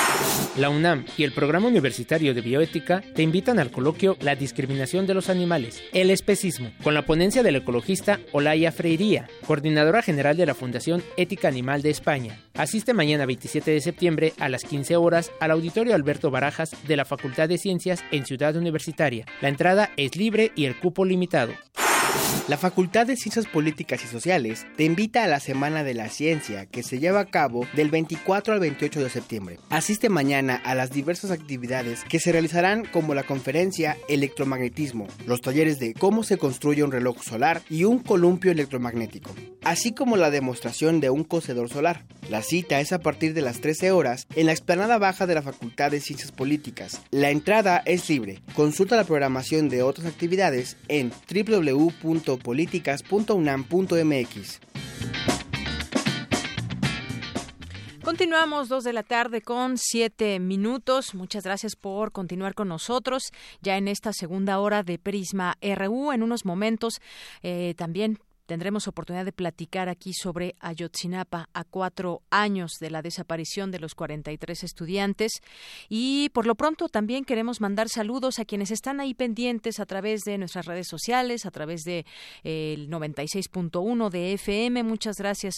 La 0.57 0.69
UNAM 0.69 1.05
y 1.17 1.23
el 1.23 1.31
Programa 1.31 1.67
Universitario 1.67 2.33
de 2.33 2.41
Bioética 2.41 3.01
te 3.15 3.21
invitan 3.21 3.59
al 3.59 3.71
coloquio 3.71 4.17
La 4.19 4.35
discriminación 4.35 5.07
de 5.07 5.13
los 5.13 5.29
animales, 5.29 5.81
el 5.93 6.11
especismo, 6.11 6.71
con 6.83 6.93
la 6.93 7.05
ponencia 7.05 7.43
del 7.43 7.55
ecologista 7.55 8.19
Olaya 8.33 8.71
Freiría, 8.71 9.29
coordinadora 9.47 10.01
general 10.01 10.35
de 10.35 10.45
la 10.45 10.55
Fundación 10.55 11.01
Ética 11.15 11.47
Animal 11.47 11.81
de 11.81 11.91
España. 11.91 12.41
Asiste 12.55 12.93
mañana 12.93 13.25
27 13.25 13.71
de 13.71 13.79
septiembre 13.79 14.33
a 14.37 14.49
las 14.49 14.65
15 14.65 14.97
horas 14.97 15.31
al 15.39 15.51
Auditorio 15.51 15.95
Alberto 15.95 16.29
Barajas 16.29 16.71
de 16.85 16.97
la 16.97 17.05
Facultad 17.05 17.47
de 17.47 17.57
Ciencias 17.57 18.03
en 18.11 18.25
Ciudad 18.25 18.55
Universitaria. 18.57 19.25
La 19.41 19.47
entrada 19.47 19.91
es 19.95 20.17
libre 20.17 20.51
y 20.55 20.65
el 20.65 20.77
cupo 20.77 21.05
limitado. 21.05 21.53
La 22.49 22.57
Facultad 22.57 23.05
de 23.05 23.15
Ciencias 23.15 23.45
Políticas 23.45 24.03
y 24.03 24.07
Sociales 24.07 24.65
te 24.75 24.83
invita 24.83 25.23
a 25.23 25.27
la 25.27 25.39
Semana 25.39 25.83
de 25.83 25.93
la 25.93 26.09
Ciencia 26.09 26.65
que 26.65 26.81
se 26.81 26.97
lleva 26.97 27.19
a 27.19 27.25
cabo 27.25 27.67
del 27.73 27.91
24 27.91 28.55
al 28.55 28.59
28 28.59 29.03
de 29.03 29.09
septiembre. 29.11 29.59
Asiste 29.69 30.09
mañana 30.09 30.59
a 30.65 30.73
las 30.73 30.89
diversas 30.89 31.29
actividades 31.29 32.03
que 32.05 32.19
se 32.19 32.31
realizarán 32.31 32.85
como 32.85 33.13
la 33.13 33.21
conferencia 33.21 33.97
Electromagnetismo, 34.07 35.07
los 35.27 35.41
talleres 35.41 35.77
de 35.77 35.93
cómo 35.93 36.23
se 36.23 36.37
construye 36.37 36.83
un 36.83 36.91
reloj 36.91 37.21
solar 37.21 37.61
y 37.69 37.83
un 37.83 37.99
columpio 37.99 38.51
electromagnético, 38.51 39.29
así 39.63 39.93
como 39.93 40.17
la 40.17 40.31
demostración 40.31 41.01
de 41.01 41.11
un 41.11 41.25
cocedor 41.25 41.69
solar. 41.69 42.03
La 42.29 42.41
cita 42.41 42.79
es 42.79 42.93
a 42.93 42.99
partir 42.99 43.33
de 43.33 43.41
las 43.41 43.59
13 43.59 43.91
horas 43.91 44.27
en 44.35 44.47
la 44.47 44.51
explanada 44.51 44.97
baja 44.97 45.27
de 45.27 45.35
la 45.35 45.41
Facultad 45.41 45.91
de 45.91 45.99
Ciencias 45.99 46.31
Políticas. 46.31 47.01
La 47.11 47.29
entrada 47.29 47.81
es 47.85 48.09
libre. 48.09 48.41
Consulta 48.55 48.95
la 48.95 49.03
programación 49.03 49.69
de 49.69 49.83
otras 49.83 50.07
actividades 50.07 50.77
en 50.87 51.11
www.políticas.unam.mx. 52.01 54.59
Continuamos 58.03 58.69
dos 58.69 58.83
de 58.83 58.93
la 58.93 59.03
tarde 59.03 59.41
con 59.41 59.77
siete 59.77 60.39
minutos. 60.39 61.13
Muchas 61.13 61.43
gracias 61.43 61.75
por 61.75 62.11
continuar 62.11 62.55
con 62.55 62.67
nosotros 62.67 63.29
ya 63.61 63.77
en 63.77 63.87
esta 63.87 64.13
segunda 64.13 64.59
hora 64.59 64.81
de 64.81 64.97
Prisma 64.97 65.57
RU. 65.61 66.11
En 66.11 66.23
unos 66.23 66.43
momentos 66.43 67.01
eh, 67.43 67.75
también 67.77 68.17
tendremos 68.49 68.87
oportunidad 68.87 69.25
de 69.25 69.31
platicar 69.31 69.89
aquí 69.89 70.11
sobre 70.11 70.55
Ayotzinapa 70.59 71.49
a 71.53 71.63
cuatro 71.63 72.23
años 72.31 72.71
de 72.79 72.89
la 72.89 73.03
desaparición 73.03 73.69
de 73.69 73.77
los 73.77 73.93
43 73.93 74.63
estudiantes. 74.63 75.33
Y 75.87 76.29
por 76.33 76.47
lo 76.47 76.55
pronto 76.55 76.89
también 76.89 77.25
queremos 77.25 77.61
mandar 77.61 77.89
saludos 77.89 78.39
a 78.39 78.45
quienes 78.45 78.71
están 78.71 79.01
ahí 79.01 79.13
pendientes 79.13 79.79
a 79.79 79.85
través 79.85 80.21
de 80.21 80.39
nuestras 80.39 80.65
redes 80.65 80.87
sociales, 80.87 81.45
a 81.45 81.51
través 81.51 81.83
de 81.83 82.07
eh, 82.43 82.73
el 82.73 82.89
96.1 82.89 84.09
de 84.09 84.33
FM. 84.33 84.81
Muchas 84.81 85.17
gracias 85.17 85.53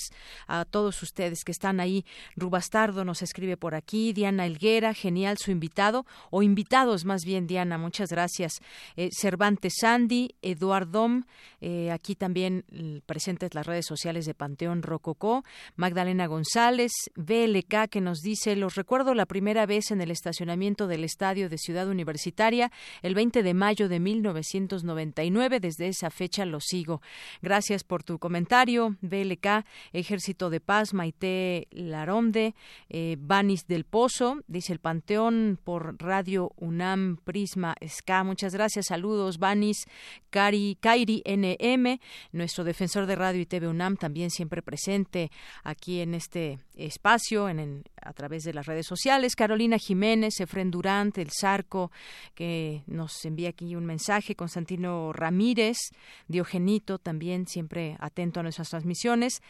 a 0.47 0.65
todos 0.65 1.01
ustedes 1.01 1.45
que 1.45 1.53
están 1.53 1.79
ahí. 1.79 2.03
Rubastardo 2.35 3.05
nos 3.05 3.21
escribe 3.21 3.55
por 3.55 3.73
aquí, 3.73 4.11
Diana 4.11 4.45
Elguera, 4.45 4.93
genial 4.93 5.37
su 5.37 5.51
invitado, 5.51 6.05
o 6.29 6.43
invitados 6.43 7.05
más 7.05 7.23
bien, 7.23 7.47
Diana, 7.47 7.77
muchas 7.77 8.09
gracias. 8.09 8.59
Eh, 8.97 9.11
Cervantes 9.13 9.75
Sandy, 9.79 10.35
Eduardom, 10.41 11.23
eh, 11.61 11.89
aquí 11.91 12.15
también 12.15 12.65
presentes 13.05 13.53
las 13.53 13.65
redes 13.65 13.85
sociales 13.85 14.25
de 14.25 14.33
Panteón 14.33 14.81
Rococó, 14.81 15.43
Magdalena 15.75 16.27
González, 16.27 16.91
BLK, 17.15 17.89
que 17.89 18.01
nos 18.01 18.19
dice, 18.19 18.55
los 18.55 18.75
recuerdo 18.75 19.13
la 19.13 19.25
primera 19.25 19.65
vez 19.65 19.91
en 19.91 20.01
el 20.01 20.11
estacionamiento 20.11 20.87
del 20.87 21.03
estadio 21.03 21.49
de 21.49 21.57
Ciudad 21.57 21.87
Universitaria, 21.87 22.71
el 23.01 23.15
20 23.15 23.43
de 23.43 23.53
mayo 23.53 23.89
de 23.89 23.99
1999, 23.99 25.59
desde 25.59 25.87
esa 25.87 26.09
fecha 26.09 26.45
lo 26.45 26.59
sigo. 26.59 27.01
Gracias 27.41 27.83
por 27.83 28.03
tu 28.03 28.19
comentario, 28.19 28.95
BLK, 29.01 29.65
Ejército 29.93 30.49
de 30.49 30.59
Paz, 30.59 30.93
Maite 30.93 31.67
Laronde, 31.71 32.55
eh, 32.89 33.17
Banis 33.19 33.67
del 33.67 33.85
Pozo, 33.85 34.41
dice 34.47 34.73
el 34.73 34.79
Panteón 34.79 35.59
por 35.63 36.01
Radio 36.01 36.51
UNAM 36.57 37.17
Prisma 37.23 37.75
SK. 37.81 38.23
Muchas 38.23 38.53
gracias, 38.53 38.87
saludos, 38.87 39.37
Banis, 39.37 39.85
Cari, 40.29 40.77
Kairi 40.79 41.23
NM, 41.25 41.99
nuestro 42.31 42.63
defensor 42.71 43.05
de 43.05 43.15
Radio 43.15 43.41
y 43.41 43.45
TV 43.45 43.67
UNAM, 43.67 43.97
también 43.97 44.29
siempre 44.29 44.61
presente 44.61 45.29
aquí 45.63 45.99
en 45.99 46.13
este 46.13 46.57
espacio, 46.85 47.49
en, 47.49 47.83
a 48.01 48.13
través 48.13 48.43
de 48.43 48.53
las 48.53 48.65
redes 48.65 48.85
sociales. 48.85 49.35
Carolina 49.35 49.77
Jiménez, 49.77 50.39
Efren 50.39 50.71
Durant, 50.71 51.17
El 51.17 51.29
Zarco, 51.31 51.91
que 52.35 52.83
nos 52.87 53.23
envía 53.25 53.49
aquí 53.49 53.75
un 53.75 53.85
mensaje. 53.85 54.35
Constantino 54.35 55.13
Ramírez, 55.13 55.77
Diogenito, 56.27 56.97
también 56.97 57.47
siempre 57.47 57.97
atento 57.99 58.39
a 58.39 58.43
nuestras 58.43 58.69
transmisiones. 58.69 59.41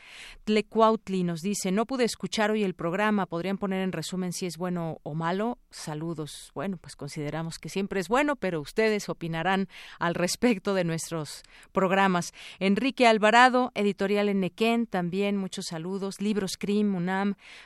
Tlecuautli 0.44 1.24
nos 1.24 1.42
dice, 1.42 1.72
no 1.72 1.86
pude 1.86 2.04
escuchar 2.04 2.52
hoy 2.52 2.64
el 2.64 2.74
programa, 2.74 3.26
podrían 3.26 3.58
poner 3.58 3.82
en 3.82 3.92
resumen 3.92 4.34
si 4.34 4.46
es 4.46 4.58
bueno 4.58 5.00
o 5.04 5.14
malo. 5.14 5.58
Saludos. 5.70 6.52
Bueno, 6.54 6.78
pues 6.78 6.96
consideramos 6.96 7.58
que 7.60 7.70
siempre 7.70 8.00
es 8.00 8.08
bueno, 8.08 8.36
pero 8.36 8.62
ustedes 8.62 9.10
opinarán 9.10 9.68
al 10.00 10.16
respecto 10.16 10.74
de 10.74 10.84
nuestros 10.84 11.44
programas. 11.72 12.34
Enrique 12.60 13.08
Alvarado, 13.08 13.72
editorial 13.76 14.30
en 14.30 14.42
Nequén, 14.42 14.88
también 14.88 15.38
muchos 15.38 15.66
saludos. 15.68 16.22
Libros 16.22 16.58
Crim, 16.58 16.88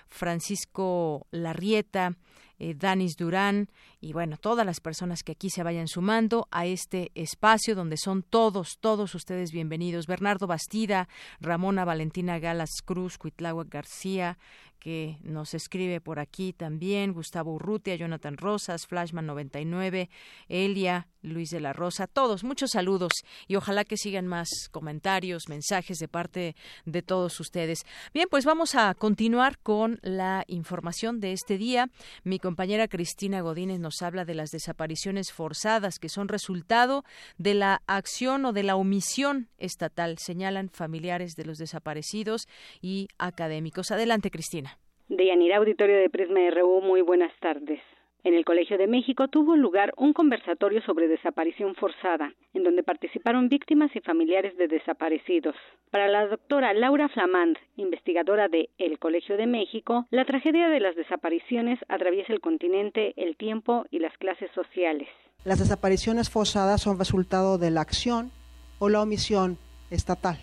Francisco 0.07 1.27
Larrieta, 1.31 2.13
eh, 2.57 2.73
Danis 2.73 3.17
Durán 3.17 3.69
y 3.99 4.13
bueno, 4.13 4.37
todas 4.37 4.65
las 4.65 4.79
personas 4.79 5.23
que 5.23 5.33
aquí 5.33 5.49
se 5.49 5.63
vayan 5.63 5.87
sumando 5.87 6.47
a 6.51 6.65
este 6.65 7.11
espacio 7.13 7.75
donde 7.75 7.97
son 7.97 8.23
todos, 8.23 8.77
todos 8.79 9.13
ustedes 9.13 9.51
bienvenidos. 9.51 10.07
Bernardo 10.07 10.47
Bastida, 10.47 11.09
Ramona 11.41 11.83
Valentina 11.83 12.39
Galas 12.39 12.81
Cruz, 12.85 13.17
Cuitlagua 13.17 13.65
García, 13.67 14.37
que 14.85 15.17
nos 15.23 15.55
escribe 15.55 15.99
por 15.99 16.19
aquí 16.19 16.53
también, 16.53 17.11
Gustavo 17.11 17.55
Urrutia, 17.55 17.95
Jonathan 17.95 18.37
Rosas, 18.37 18.85
Flashman 18.85 19.25
99, 19.25 20.11
Elia, 20.47 21.07
Luis 21.23 21.49
de 21.49 21.59
la 21.59 21.73
Rosa, 21.73 22.05
todos, 22.05 22.43
muchos 22.43 22.69
saludos 22.69 23.11
y 23.47 23.55
ojalá 23.55 23.83
que 23.83 23.97
sigan 23.97 24.27
más 24.27 24.47
comentarios, 24.71 25.49
mensajes 25.49 25.97
de 25.97 26.07
parte 26.07 26.55
de 26.85 27.01
todos 27.01 27.39
ustedes. 27.39 27.79
Bien, 28.13 28.27
pues 28.29 28.45
vamos 28.45 28.75
a 28.75 28.93
continuar 28.93 29.57
con 29.57 29.97
la 30.03 30.43
información 30.45 31.19
de 31.19 31.33
este 31.33 31.57
día. 31.57 31.89
Mi 32.23 32.37
compañera 32.37 32.87
Cristina 32.87 33.41
Godínez 33.41 33.79
nos 33.79 34.03
habla 34.03 34.23
de 34.23 34.35
las 34.35 34.51
desapariciones 34.51 35.31
forzadas 35.31 35.97
que 35.97 36.09
son 36.09 36.27
resultado 36.27 37.03
de 37.39 37.55
la 37.55 37.81
acción 37.87 38.45
o 38.45 38.53
de 38.53 38.61
la 38.61 38.75
omisión 38.75 39.49
estatal, 39.57 40.19
señalan 40.19 40.69
familiares 40.69 41.35
de 41.35 41.45
los 41.45 41.57
desaparecidos 41.57 42.47
y 42.83 43.07
académicos. 43.17 43.89
Adelante, 43.89 44.29
Cristina. 44.29 44.74
Deyanira 45.09 45.57
Auditorio 45.57 45.97
de 45.97 46.09
Prisma 46.09 46.39
RU, 46.49 46.81
muy 46.81 47.01
buenas 47.01 47.31
tardes. 47.39 47.79
En 48.23 48.33
el 48.33 48.43
Colegio 48.43 48.79
de 48.79 48.87
México 48.87 49.27
tuvo 49.27 49.55
lugar 49.55 49.93
un 49.97 50.13
conversatorio 50.13 50.81
sobre 50.81 51.07
desaparición 51.07 51.75
forzada, 51.75 52.33
en 52.55 52.63
donde 52.63 52.81
participaron 52.81 53.47
víctimas 53.47 53.95
y 53.95 53.99
familiares 53.99 54.57
de 54.57 54.67
desaparecidos. 54.67 55.55
Para 55.91 56.07
la 56.07 56.25
doctora 56.25 56.73
Laura 56.73 57.07
Flamand, 57.07 57.55
investigadora 57.77 58.47
de 58.47 58.71
El 58.79 58.97
Colegio 58.97 59.37
de 59.37 59.45
México, 59.45 60.07
la 60.09 60.25
tragedia 60.25 60.69
de 60.69 60.79
las 60.79 60.95
desapariciones 60.95 61.77
atraviesa 61.87 62.33
el 62.33 62.41
continente, 62.41 63.13
el 63.15 63.37
tiempo 63.37 63.85
y 63.91 63.99
las 63.99 64.17
clases 64.17 64.49
sociales. 64.55 65.07
Las 65.43 65.59
desapariciones 65.59 66.31
forzadas 66.31 66.81
son 66.81 66.97
resultado 66.97 67.59
de 67.59 67.69
la 67.69 67.81
acción 67.81 68.31
o 68.79 68.89
la 68.89 69.03
omisión 69.03 69.59
estatal. 69.91 70.39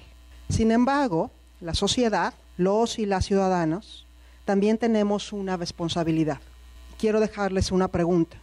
Sin 0.48 0.70
embargo, 0.70 1.32
la 1.60 1.74
sociedad, 1.74 2.34
los 2.56 3.00
y 3.00 3.06
las 3.06 3.26
ciudadanos, 3.26 4.01
también 4.44 4.78
tenemos 4.78 5.32
una 5.32 5.56
responsabilidad. 5.56 6.40
Quiero 6.98 7.20
dejarles 7.20 7.72
una 7.72 7.88
pregunta. 7.88 8.36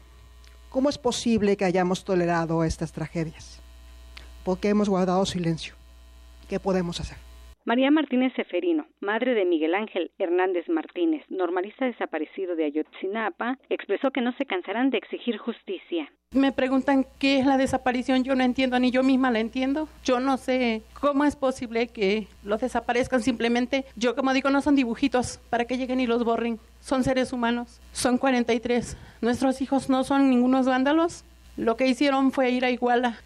¿Cómo 0.70 0.89
es 0.89 0.97
posible 0.97 1.58
que 1.58 1.66
hayamos 1.66 2.04
tolerado 2.04 2.64
estas 2.64 2.91
tragedias? 2.91 3.60
¿Por 4.43 4.60
qué 4.60 4.70
hemos 4.70 4.89
guardado 4.89 5.26
silencio? 5.26 5.76
¿Qué 6.47 6.60
podemos 6.60 7.00
hacer? 7.00 7.29
María 7.66 7.91
Martínez 7.91 8.34
Seferino, 8.36 8.88
madre 9.01 9.34
de 9.34 9.45
Miguel 9.45 9.76
Ángel 9.76 10.12
Hernández 10.18 10.68
Martínez, 10.70 11.24
normalista 11.30 11.86
desaparecido 11.86 12.55
de 12.55 12.66
Ayotzinapa, 12.66 13.57
expresó 13.70 14.12
que 14.12 14.22
no 14.22 14.32
se 14.38 14.45
cansarán 14.45 14.89
de 14.89 14.97
exigir 14.97 15.38
justicia. 15.38 16.12
Me 16.32 16.51
preguntan 16.51 17.05
qué 17.20 17.39
es 17.39 17.45
la 17.45 17.57
desaparición, 17.57 18.24
yo 18.24 18.36
no 18.36 18.43
entiendo, 18.43 18.80
ni 18.80 18.91
yo 18.91 19.03
misma 19.03 19.32
la 19.32 19.39
entiendo. 19.39 19.89
Yo 20.03 20.20
no 20.20 20.38
sé 20.38 20.84
cómo 20.99 21.26
es 21.26 21.36
posible 21.36 21.88
que 21.88 22.28
los 22.43 22.62
desaparezcan 22.62 23.22
simplemente. 23.22 23.86
Yo, 23.95 24.16
como 24.16 24.34
digo, 24.34 24.51
no 24.51 24.62
son 24.62 24.76
dibujitos 24.76 25.39
para 25.49 25.66
que 25.66 25.78
lleguen 25.78 25.99
y 25.99 26.07
los 26.07 26.24
borren. 26.24 26.60
Son 26.80 27.03
seres 27.03 27.34
humanos. 27.34 27.82
Son 27.91 28.20
43. 28.20 28.95
Nuestros 29.22 29.62
hijos 29.62 29.89
no 29.89 30.03
son 30.03 30.30
ningunos 30.30 30.68
vándalos. 30.68 31.26
Lo 31.57 31.76
que 31.76 31.88
hicieron 31.88 32.32
fue 32.32 32.51
ir 32.51 32.64
a 32.64 32.70
Iguala 32.70 33.20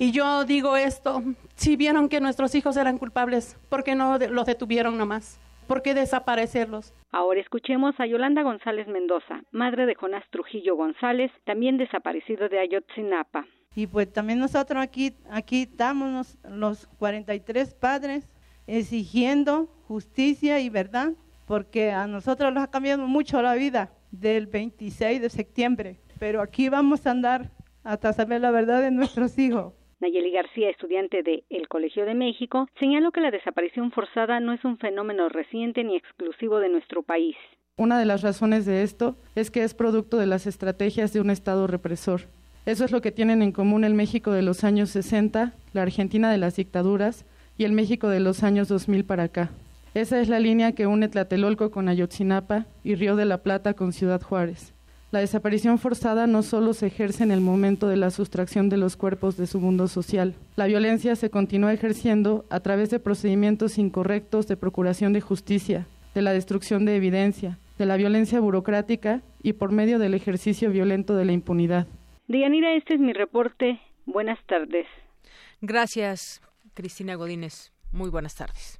y 0.00 0.12
yo 0.12 0.44
digo 0.46 0.78
esto, 0.78 1.22
si 1.56 1.76
vieron 1.76 2.08
que 2.08 2.20
nuestros 2.20 2.54
hijos 2.54 2.78
eran 2.78 2.96
culpables, 2.96 3.58
¿por 3.68 3.84
qué 3.84 3.94
no 3.94 4.16
los 4.16 4.46
detuvieron 4.46 4.96
nomás? 4.96 5.38
¿Por 5.66 5.82
qué 5.82 5.92
desaparecerlos? 5.92 6.94
Ahora 7.12 7.38
escuchemos 7.38 7.94
a 8.00 8.06
Yolanda 8.06 8.42
González 8.42 8.88
Mendoza, 8.88 9.42
madre 9.52 9.84
de 9.84 9.94
Jonás 9.94 10.24
Trujillo 10.30 10.74
González, 10.74 11.30
también 11.44 11.76
desaparecido 11.76 12.48
de 12.48 12.60
Ayotzinapa. 12.60 13.44
Y 13.74 13.86
pues 13.86 14.10
también 14.10 14.38
nosotros 14.38 14.82
aquí, 14.82 15.14
aquí 15.30 15.64
estamos 15.64 16.38
los 16.48 16.86
43 16.98 17.74
padres 17.74 18.26
exigiendo 18.66 19.66
justicia 19.86 20.60
y 20.60 20.70
verdad, 20.70 21.12
porque 21.46 21.90
a 21.90 22.06
nosotros 22.06 22.54
nos 22.54 22.64
ha 22.64 22.70
cambiado 22.70 23.06
mucho 23.06 23.42
la 23.42 23.54
vida 23.54 23.92
del 24.12 24.46
26 24.46 25.20
de 25.20 25.28
septiembre, 25.28 26.00
pero 26.18 26.40
aquí 26.40 26.70
vamos 26.70 27.06
a 27.06 27.10
andar 27.10 27.50
hasta 27.84 28.14
saber 28.14 28.40
la 28.40 28.50
verdad 28.50 28.80
de 28.80 28.90
nuestros 28.90 29.38
hijos. 29.38 29.74
Nayeli 30.00 30.32
García, 30.32 30.70
estudiante 30.70 31.22
de 31.22 31.44
El 31.50 31.68
Colegio 31.68 32.06
de 32.06 32.14
México, 32.14 32.68
señaló 32.78 33.12
que 33.12 33.20
la 33.20 33.30
desaparición 33.30 33.92
forzada 33.92 34.40
no 34.40 34.54
es 34.54 34.64
un 34.64 34.78
fenómeno 34.78 35.28
reciente 35.28 35.84
ni 35.84 35.96
exclusivo 35.96 36.58
de 36.58 36.70
nuestro 36.70 37.02
país. 37.02 37.36
Una 37.76 37.98
de 37.98 38.06
las 38.06 38.22
razones 38.22 38.64
de 38.64 38.82
esto 38.82 39.16
es 39.34 39.50
que 39.50 39.62
es 39.62 39.74
producto 39.74 40.16
de 40.16 40.26
las 40.26 40.46
estrategias 40.46 41.12
de 41.12 41.20
un 41.20 41.28
Estado 41.28 41.66
represor. 41.66 42.22
Eso 42.64 42.84
es 42.84 42.92
lo 42.92 43.02
que 43.02 43.12
tienen 43.12 43.42
en 43.42 43.52
común 43.52 43.84
el 43.84 43.94
México 43.94 44.32
de 44.32 44.42
los 44.42 44.64
años 44.64 44.90
60, 44.90 45.52
la 45.72 45.82
Argentina 45.82 46.30
de 46.30 46.38
las 46.38 46.56
dictaduras 46.56 47.26
y 47.58 47.64
el 47.64 47.72
México 47.72 48.08
de 48.08 48.20
los 48.20 48.42
años 48.42 48.68
2000 48.68 49.04
para 49.04 49.24
acá. 49.24 49.50
Esa 49.92 50.20
es 50.20 50.28
la 50.28 50.40
línea 50.40 50.72
que 50.72 50.86
une 50.86 51.08
Tlatelolco 51.08 51.70
con 51.70 51.88
Ayotzinapa 51.88 52.66
y 52.84 52.94
Río 52.94 53.16
de 53.16 53.24
la 53.26 53.42
Plata 53.42 53.74
con 53.74 53.92
Ciudad 53.92 54.22
Juárez. 54.22 54.72
La 55.10 55.18
desaparición 55.18 55.78
forzada 55.78 56.28
no 56.28 56.44
solo 56.44 56.72
se 56.72 56.86
ejerce 56.86 57.24
en 57.24 57.32
el 57.32 57.40
momento 57.40 57.88
de 57.88 57.96
la 57.96 58.10
sustracción 58.10 58.68
de 58.68 58.76
los 58.76 58.96
cuerpos 58.96 59.36
de 59.36 59.48
su 59.48 59.58
mundo 59.58 59.88
social. 59.88 60.36
La 60.54 60.66
violencia 60.66 61.16
se 61.16 61.30
continúa 61.30 61.72
ejerciendo 61.72 62.44
a 62.48 62.60
través 62.60 62.90
de 62.90 63.00
procedimientos 63.00 63.76
incorrectos 63.78 64.46
de 64.46 64.56
procuración 64.56 65.12
de 65.12 65.20
justicia, 65.20 65.88
de 66.14 66.22
la 66.22 66.32
destrucción 66.32 66.84
de 66.84 66.94
evidencia, 66.94 67.58
de 67.76 67.86
la 67.86 67.96
violencia 67.96 68.38
burocrática 68.38 69.22
y 69.42 69.54
por 69.54 69.72
medio 69.72 69.98
del 69.98 70.14
ejercicio 70.14 70.70
violento 70.70 71.16
de 71.16 71.24
la 71.24 71.32
impunidad. 71.32 71.88
Dianira, 72.28 72.72
este 72.74 72.94
es 72.94 73.00
mi 73.00 73.12
reporte. 73.12 73.80
Buenas 74.06 74.38
tardes. 74.46 74.86
Gracias, 75.60 76.40
Cristina 76.74 77.16
Godínez. 77.16 77.72
Muy 77.90 78.10
buenas 78.10 78.36
tardes. 78.36 78.79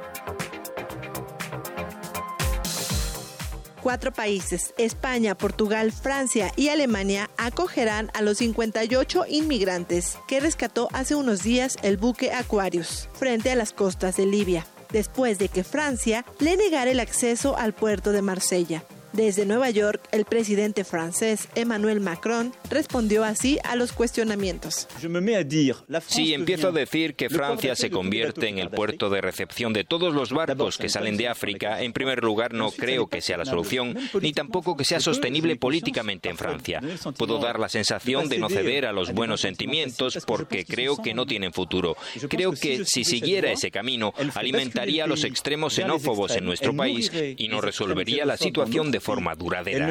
Cuatro 3.81 4.13
países, 4.13 4.75
España, 4.77 5.35
Portugal, 5.35 5.91
Francia 5.91 6.51
y 6.55 6.69
Alemania, 6.69 7.31
acogerán 7.37 8.11
a 8.13 8.21
los 8.21 8.37
58 8.37 9.25
inmigrantes 9.27 10.19
que 10.27 10.39
rescató 10.39 10.87
hace 10.93 11.15
unos 11.15 11.41
días 11.41 11.77
el 11.81 11.97
buque 11.97 12.31
Aquarius 12.31 13.09
frente 13.13 13.49
a 13.49 13.55
las 13.55 13.73
costas 13.73 14.17
de 14.17 14.27
Libia, 14.27 14.67
después 14.91 15.39
de 15.39 15.49
que 15.49 15.63
Francia 15.63 16.25
le 16.37 16.57
negara 16.57 16.91
el 16.91 16.99
acceso 16.99 17.57
al 17.57 17.73
puerto 17.73 18.11
de 18.11 18.21
Marsella. 18.21 18.83
Desde 19.13 19.45
Nueva 19.45 19.69
York, 19.69 20.01
el 20.13 20.23
presidente 20.23 20.85
francés 20.85 21.49
Emmanuel 21.55 21.99
Macron 21.99 22.53
respondió 22.69 23.25
así 23.25 23.59
a 23.65 23.75
los 23.75 23.91
cuestionamientos. 23.91 24.87
Sí, 26.07 26.33
empiezo 26.33 26.69
a 26.69 26.71
decir 26.71 27.15
que 27.15 27.29
Francia 27.29 27.75
se 27.75 27.89
convierte 27.89 28.47
en 28.47 28.57
el 28.57 28.69
puerto 28.69 29.09
de 29.09 29.19
recepción 29.19 29.73
de 29.73 29.83
todos 29.83 30.13
los 30.13 30.31
barcos 30.31 30.77
que 30.77 30.87
salen 30.87 31.17
de 31.17 31.27
África. 31.27 31.81
En 31.81 31.91
primer 31.91 32.23
lugar, 32.23 32.53
no 32.53 32.71
creo 32.71 33.07
que 33.07 33.19
sea 33.19 33.37
la 33.37 33.43
solución, 33.43 33.97
ni 34.21 34.31
tampoco 34.31 34.77
que 34.77 34.85
sea 34.85 35.01
sostenible 35.01 35.57
políticamente 35.57 36.29
en 36.29 36.37
Francia. 36.37 36.81
Puedo 37.17 37.39
dar 37.39 37.59
la 37.59 37.67
sensación 37.67 38.29
de 38.29 38.37
no 38.39 38.47
ceder 38.47 38.85
a 38.85 38.93
los 38.93 39.11
buenos 39.11 39.41
sentimientos 39.41 40.19
porque 40.25 40.63
creo 40.63 40.95
que 40.95 41.13
no 41.13 41.25
tienen 41.25 41.51
futuro. 41.51 41.97
Creo 42.29 42.53
que 42.53 42.85
si 42.85 43.03
siguiera 43.03 43.51
ese 43.51 43.71
camino, 43.71 44.13
alimentaría 44.35 45.03
a 45.03 45.07
los 45.07 45.25
extremos 45.25 45.73
xenófobos 45.73 46.33
en 46.37 46.45
nuestro 46.45 46.73
país 46.73 47.11
y 47.13 47.49
no 47.49 47.59
resolvería 47.59 48.25
la 48.25 48.37
situación 48.37 48.89
de 48.89 49.00
forma 49.01 49.33
duradera. 49.35 49.85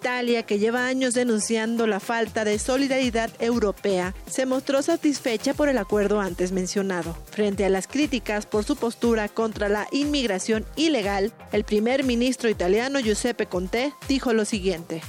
Italia, 0.00 0.44
que 0.44 0.60
lleva 0.60 0.86
años 0.86 1.14
denunciando 1.14 1.88
la 1.88 1.98
falta 1.98 2.44
de 2.44 2.60
solidaridad 2.60 3.30
europea, 3.40 4.14
se 4.26 4.46
mostró 4.46 4.80
satisfecha 4.80 5.54
por 5.54 5.68
el 5.68 5.76
acuerdo 5.76 6.20
antes 6.20 6.52
mencionado. 6.52 7.16
Frente 7.32 7.64
a 7.64 7.68
las 7.68 7.88
críticas 7.88 8.46
por 8.46 8.62
su 8.62 8.76
postura 8.76 9.28
contra 9.28 9.68
la 9.68 9.88
inmigración 9.90 10.64
ilegal, 10.76 11.32
el 11.50 11.64
primer 11.64 12.04
ministro 12.04 12.48
italiano 12.48 13.00
Giuseppe 13.00 13.46
Conte 13.46 13.92
dijo 14.08 14.32
lo 14.32 14.44
siguiente. 14.44 15.02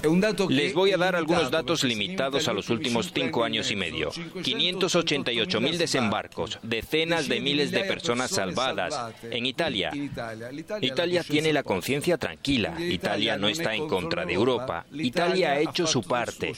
Les 0.50 0.74
voy 0.74 0.92
a 0.92 0.98
dar 0.98 1.16
algunos 1.16 1.52
datos 1.52 1.84
limitados 1.84 2.48
a 2.48 2.54
los 2.54 2.72
últimos 2.72 3.12
cinco 3.14 3.44
años 3.44 3.70
y 3.70 3.76
medio. 3.76 4.10
588 4.42 5.62
mil 5.62 5.78
desembarcos, 5.78 6.58
decenas 6.64 7.28
de 7.28 7.40
miles 7.40 7.70
de 7.70 7.84
personas 7.84 8.32
salvadas 8.32 9.14
en 9.22 9.46
Italia. 9.46 9.92
Italia 10.82 11.24
tiene 11.24 11.54
la 11.54 11.62
conciencia 11.62 12.18
tranquila. 12.18 12.74
Italia 12.82 13.38
no 13.38 13.48
está 13.48 13.76
en 13.76 13.88
contra 13.88 14.26
de 14.26 14.34
Europa. 14.34 14.79
Italia 14.94 15.52
ha 15.52 15.60
hecho 15.60 15.88
su 15.88 16.04
parte. 16.04 16.54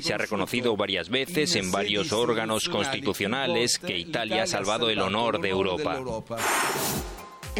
Se 0.00 0.14
ha 0.14 0.18
reconocido 0.18 0.76
varias 0.76 1.08
veces 1.08 1.56
en 1.56 1.70
varios 1.70 2.12
órganos 2.12 2.68
constitucionales 2.68 3.78
que 3.78 3.98
Italia 3.98 4.44
ha 4.44 4.46
salvado 4.46 4.90
el 4.90 5.00
honor 5.00 5.40
de 5.40 5.48
Europa. 5.50 6.00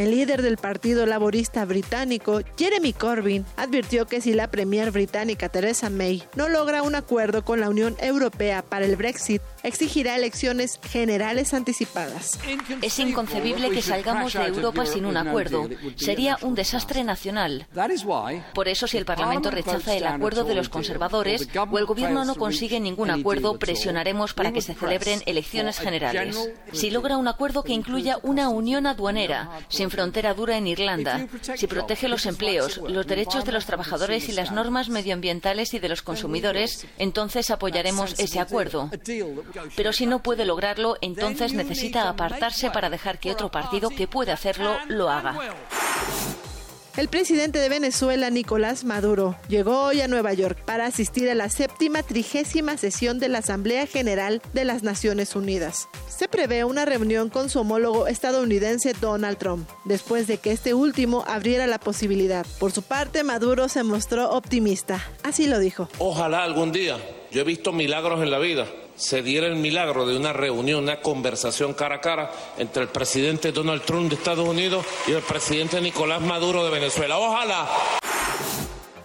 El 0.00 0.12
líder 0.12 0.40
del 0.40 0.56
Partido 0.56 1.04
Laborista 1.04 1.62
Británico, 1.66 2.40
Jeremy 2.56 2.94
Corbyn, 2.94 3.44
advirtió 3.58 4.06
que 4.06 4.22
si 4.22 4.32
la 4.32 4.50
Premier 4.50 4.90
británica 4.92 5.50
Theresa 5.50 5.90
May 5.90 6.22
no 6.34 6.48
logra 6.48 6.82
un 6.82 6.94
acuerdo 6.94 7.44
con 7.44 7.60
la 7.60 7.68
Unión 7.68 7.94
Europea 8.00 8.62
para 8.62 8.86
el 8.86 8.96
Brexit, 8.96 9.42
exigirá 9.62 10.16
elecciones 10.16 10.80
generales 10.82 11.52
anticipadas. 11.52 12.38
Es 12.80 12.98
inconcebible 12.98 13.68
que 13.68 13.82
salgamos 13.82 14.32
de 14.32 14.46
Europa 14.46 14.86
sin 14.86 15.04
un 15.04 15.18
acuerdo. 15.18 15.68
Sería 15.96 16.38
un 16.40 16.54
desastre 16.54 17.04
nacional. 17.04 17.66
Por 18.54 18.68
eso, 18.68 18.86
si 18.86 18.96
el 18.96 19.04
Parlamento 19.04 19.50
rechaza 19.50 19.94
el 19.94 20.06
acuerdo 20.06 20.44
de 20.44 20.54
los 20.54 20.70
conservadores 20.70 21.46
o 21.54 21.78
el 21.78 21.84
Gobierno 21.84 22.24
no 22.24 22.36
consigue 22.36 22.80
ningún 22.80 23.10
acuerdo, 23.10 23.58
presionaremos 23.58 24.32
para 24.32 24.50
que 24.50 24.62
se 24.62 24.72
celebren 24.72 25.20
elecciones 25.26 25.78
generales. 25.78 26.38
Si 26.72 26.90
logra 26.90 27.18
un 27.18 27.28
acuerdo 27.28 27.64
que 27.64 27.74
incluya 27.74 28.18
una 28.22 28.48
unión 28.48 28.86
aduanera, 28.86 29.50
sin 29.68 29.89
frontera 29.90 30.34
dura 30.34 30.56
en 30.56 30.66
Irlanda, 30.66 31.26
si 31.56 31.66
protege 31.66 32.08
los 32.08 32.26
empleos, 32.26 32.78
los 32.78 33.06
derechos 33.06 33.44
de 33.44 33.52
los 33.52 33.66
trabajadores 33.66 34.28
y 34.28 34.32
las 34.32 34.52
normas 34.52 34.88
medioambientales 34.88 35.74
y 35.74 35.78
de 35.78 35.88
los 35.88 36.02
consumidores, 36.02 36.86
entonces 36.98 37.50
apoyaremos 37.50 38.18
ese 38.18 38.40
acuerdo. 38.40 38.90
Pero 39.76 39.92
si 39.92 40.06
no 40.06 40.22
puede 40.22 40.44
lograrlo, 40.44 40.96
entonces 41.00 41.52
necesita 41.52 42.08
apartarse 42.08 42.70
para 42.70 42.90
dejar 42.90 43.18
que 43.18 43.32
otro 43.32 43.50
partido 43.50 43.90
que 43.90 44.06
puede 44.06 44.32
hacerlo 44.32 44.76
lo 44.88 45.10
haga. 45.10 45.38
El 46.96 47.08
presidente 47.08 47.60
de 47.60 47.68
Venezuela, 47.68 48.30
Nicolás 48.30 48.84
Maduro, 48.84 49.36
llegó 49.48 49.84
hoy 49.84 50.00
a 50.00 50.08
Nueva 50.08 50.34
York 50.34 50.58
para 50.64 50.86
asistir 50.86 51.30
a 51.30 51.36
la 51.36 51.48
séptima 51.48 52.02
trigésima 52.02 52.76
sesión 52.76 53.20
de 53.20 53.28
la 53.28 53.38
Asamblea 53.38 53.86
General 53.86 54.42
de 54.52 54.64
las 54.64 54.82
Naciones 54.82 55.36
Unidas. 55.36 55.88
Se 56.08 56.26
prevé 56.26 56.64
una 56.64 56.84
reunión 56.84 57.30
con 57.30 57.48
su 57.48 57.60
homólogo 57.60 58.08
estadounidense 58.08 58.92
Donald 59.00 59.38
Trump, 59.38 59.68
después 59.84 60.26
de 60.26 60.38
que 60.38 60.50
este 60.50 60.74
último 60.74 61.24
abriera 61.28 61.68
la 61.68 61.78
posibilidad. 61.78 62.44
Por 62.58 62.72
su 62.72 62.82
parte, 62.82 63.22
Maduro 63.22 63.68
se 63.68 63.84
mostró 63.84 64.30
optimista. 64.30 65.00
Así 65.22 65.46
lo 65.46 65.60
dijo. 65.60 65.88
Ojalá 65.98 66.42
algún 66.42 66.72
día. 66.72 66.98
Yo 67.30 67.42
he 67.42 67.44
visto 67.44 67.72
milagros 67.72 68.20
en 68.20 68.32
la 68.32 68.40
vida 68.40 68.66
se 69.00 69.22
diera 69.22 69.46
el 69.46 69.56
milagro 69.56 70.06
de 70.06 70.16
una 70.16 70.32
reunión, 70.32 70.84
una 70.84 71.00
conversación 71.00 71.72
cara 71.72 71.96
a 71.96 72.00
cara 72.00 72.30
entre 72.58 72.82
el 72.82 72.88
presidente 72.88 73.50
Donald 73.50 73.82
Trump 73.82 74.10
de 74.10 74.16
Estados 74.16 74.46
Unidos 74.46 74.84
y 75.06 75.12
el 75.12 75.22
presidente 75.22 75.80
Nicolás 75.80 76.20
Maduro 76.20 76.64
de 76.64 76.70
Venezuela. 76.70 77.18
Ojalá. 77.18 77.68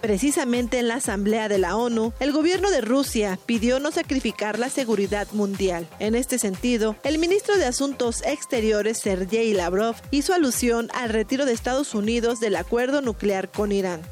Precisamente 0.02 0.78
en 0.78 0.88
la 0.88 0.96
Asamblea 0.96 1.48
de 1.48 1.58
la 1.58 1.76
ONU, 1.76 2.12
el 2.20 2.30
gobierno 2.30 2.70
de 2.70 2.82
Rusia 2.82 3.38
pidió 3.46 3.80
no 3.80 3.90
sacrificar 3.90 4.58
la 4.58 4.68
seguridad 4.68 5.26
mundial. 5.32 5.88
En 5.98 6.14
este 6.14 6.38
sentido, 6.38 6.94
el 7.02 7.18
ministro 7.18 7.56
de 7.56 7.64
Asuntos 7.64 8.22
Exteriores, 8.24 8.98
Sergei 8.98 9.52
Lavrov, 9.54 9.96
hizo 10.10 10.34
alusión 10.34 10.90
al 10.94 11.08
retiro 11.08 11.46
de 11.46 11.54
Estados 11.54 11.94
Unidos 11.94 12.38
del 12.38 12.56
acuerdo 12.56 13.00
nuclear 13.00 13.50
con 13.50 13.72
Irán. 13.72 14.02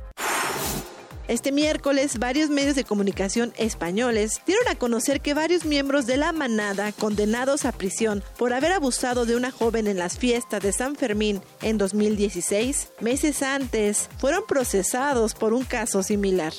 Este 1.27 1.53
miércoles, 1.53 2.19
varios 2.19 2.51
medios 2.51 2.77
de 2.77 2.85
comunicación 2.85 3.55
españoles 3.57 4.43
dieron 4.47 4.69
a 4.69 4.75
conocer 4.75 5.23
que 5.23 5.33
varios 5.33 5.65
miembros 5.65 6.05
de 6.05 6.19
la 6.19 6.33
manada 6.33 6.93
condenados 6.93 7.65
a 7.65 7.73
prisión 7.73 8.23
por 8.37 8.53
haber 8.53 8.73
abusado 8.73 9.25
de 9.25 9.35
una 9.35 9.51
joven 9.51 9.87
en 9.87 9.99
las 9.99 10.19
fiestas 10.19 10.63
de 10.63 10.73
San 10.73 10.97
Fermín 10.97 11.41
en 11.63 11.79
2016, 11.79 12.93
meses 13.01 13.43
antes, 13.43 14.11
fueron 14.19 14.45
procesados 14.47 15.35
por 15.35 15.55
un 15.55 15.65
caso 15.65 16.03
similar. 16.03 16.53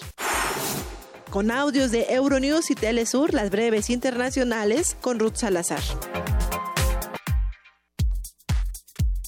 Con 1.30 1.52
audios 1.52 1.92
de 1.92 2.08
Euronews 2.10 2.72
y 2.72 2.76
Telesur, 2.76 3.36
las 3.36 3.52
breves 3.52 3.92
internacionales 3.92 4.98
con 5.00 5.20
Ruth 5.20 5.36
Salazar. 5.36 5.84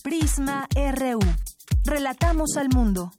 Prisma 0.02 0.68
RU. 0.74 1.20
Relatamos 1.84 2.58
al 2.58 2.70
mundo. 2.70 3.12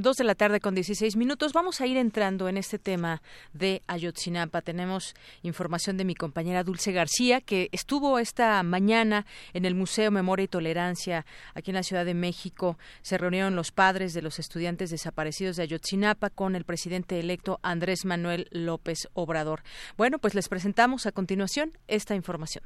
Dos 0.00 0.16
de 0.16 0.24
la 0.24 0.34
tarde 0.34 0.60
con 0.60 0.74
16 0.74 1.16
minutos. 1.16 1.52
Vamos 1.52 1.82
a 1.82 1.86
ir 1.86 1.98
entrando 1.98 2.48
en 2.48 2.56
este 2.56 2.78
tema 2.78 3.20
de 3.52 3.82
Ayotzinapa. 3.86 4.62
Tenemos 4.62 5.14
información 5.42 5.98
de 5.98 6.06
mi 6.06 6.14
compañera 6.14 6.64
Dulce 6.64 6.90
García, 6.92 7.42
que 7.42 7.68
estuvo 7.70 8.18
esta 8.18 8.62
mañana 8.62 9.26
en 9.52 9.66
el 9.66 9.74
Museo 9.74 10.10
Memoria 10.10 10.44
y 10.44 10.48
Tolerancia 10.48 11.26
aquí 11.52 11.70
en 11.70 11.74
la 11.74 11.82
Ciudad 11.82 12.06
de 12.06 12.14
México. 12.14 12.78
Se 13.02 13.18
reunieron 13.18 13.56
los 13.56 13.72
padres 13.72 14.14
de 14.14 14.22
los 14.22 14.38
estudiantes 14.38 14.88
desaparecidos 14.88 15.56
de 15.56 15.64
Ayotzinapa 15.64 16.30
con 16.30 16.56
el 16.56 16.64
presidente 16.64 17.20
electo 17.20 17.60
Andrés 17.62 18.06
Manuel 18.06 18.48
López 18.52 19.06
Obrador. 19.12 19.62
Bueno, 19.98 20.18
pues 20.18 20.34
les 20.34 20.48
presentamos 20.48 21.04
a 21.04 21.12
continuación 21.12 21.76
esta 21.88 22.14
información. 22.14 22.64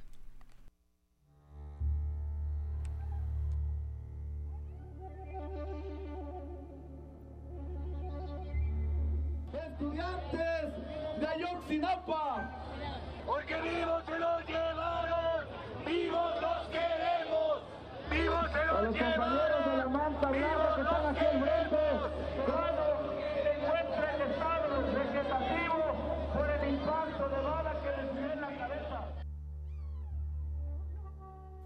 Ayotzinapa. 11.75 12.51
Porque 13.27 13.55
vivos 13.55 14.05
se 14.07 14.19
los 14.19 14.47
llevaron, 14.47 15.47
vivos 15.87 16.43
los 16.43 16.69
queremos, 16.69 17.63
vivos 18.11 18.51
se 18.53 18.65
los, 18.67 18.77
A 18.77 18.83
los 18.83 18.97
compañeros 18.97 19.71
de 19.71 19.77
la 19.79 19.89
manta 19.89 20.29
blanca 20.29 20.75
que 20.75 20.81
están 20.83 21.07
aquí 21.07 21.25
al 21.25 21.41
frente, 21.41 22.04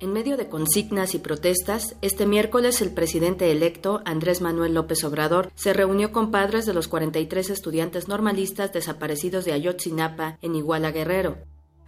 En 0.00 0.12
medio 0.12 0.36
de 0.36 0.48
consignas 0.48 1.16
y 1.16 1.18
protestas, 1.18 1.96
este 2.02 2.24
miércoles 2.24 2.80
el 2.82 2.92
presidente 2.92 3.50
electo, 3.50 4.00
Andrés 4.04 4.40
Manuel 4.40 4.74
López 4.74 5.02
Obrador, 5.02 5.50
se 5.56 5.72
reunió 5.72 6.12
con 6.12 6.30
padres 6.30 6.66
de 6.66 6.72
los 6.72 6.86
43 6.86 7.50
estudiantes 7.50 8.06
normalistas 8.06 8.72
desaparecidos 8.72 9.44
de 9.44 9.54
Ayotzinapa 9.54 10.38
en 10.40 10.54
Iguala 10.54 10.92
Guerrero. 10.92 11.38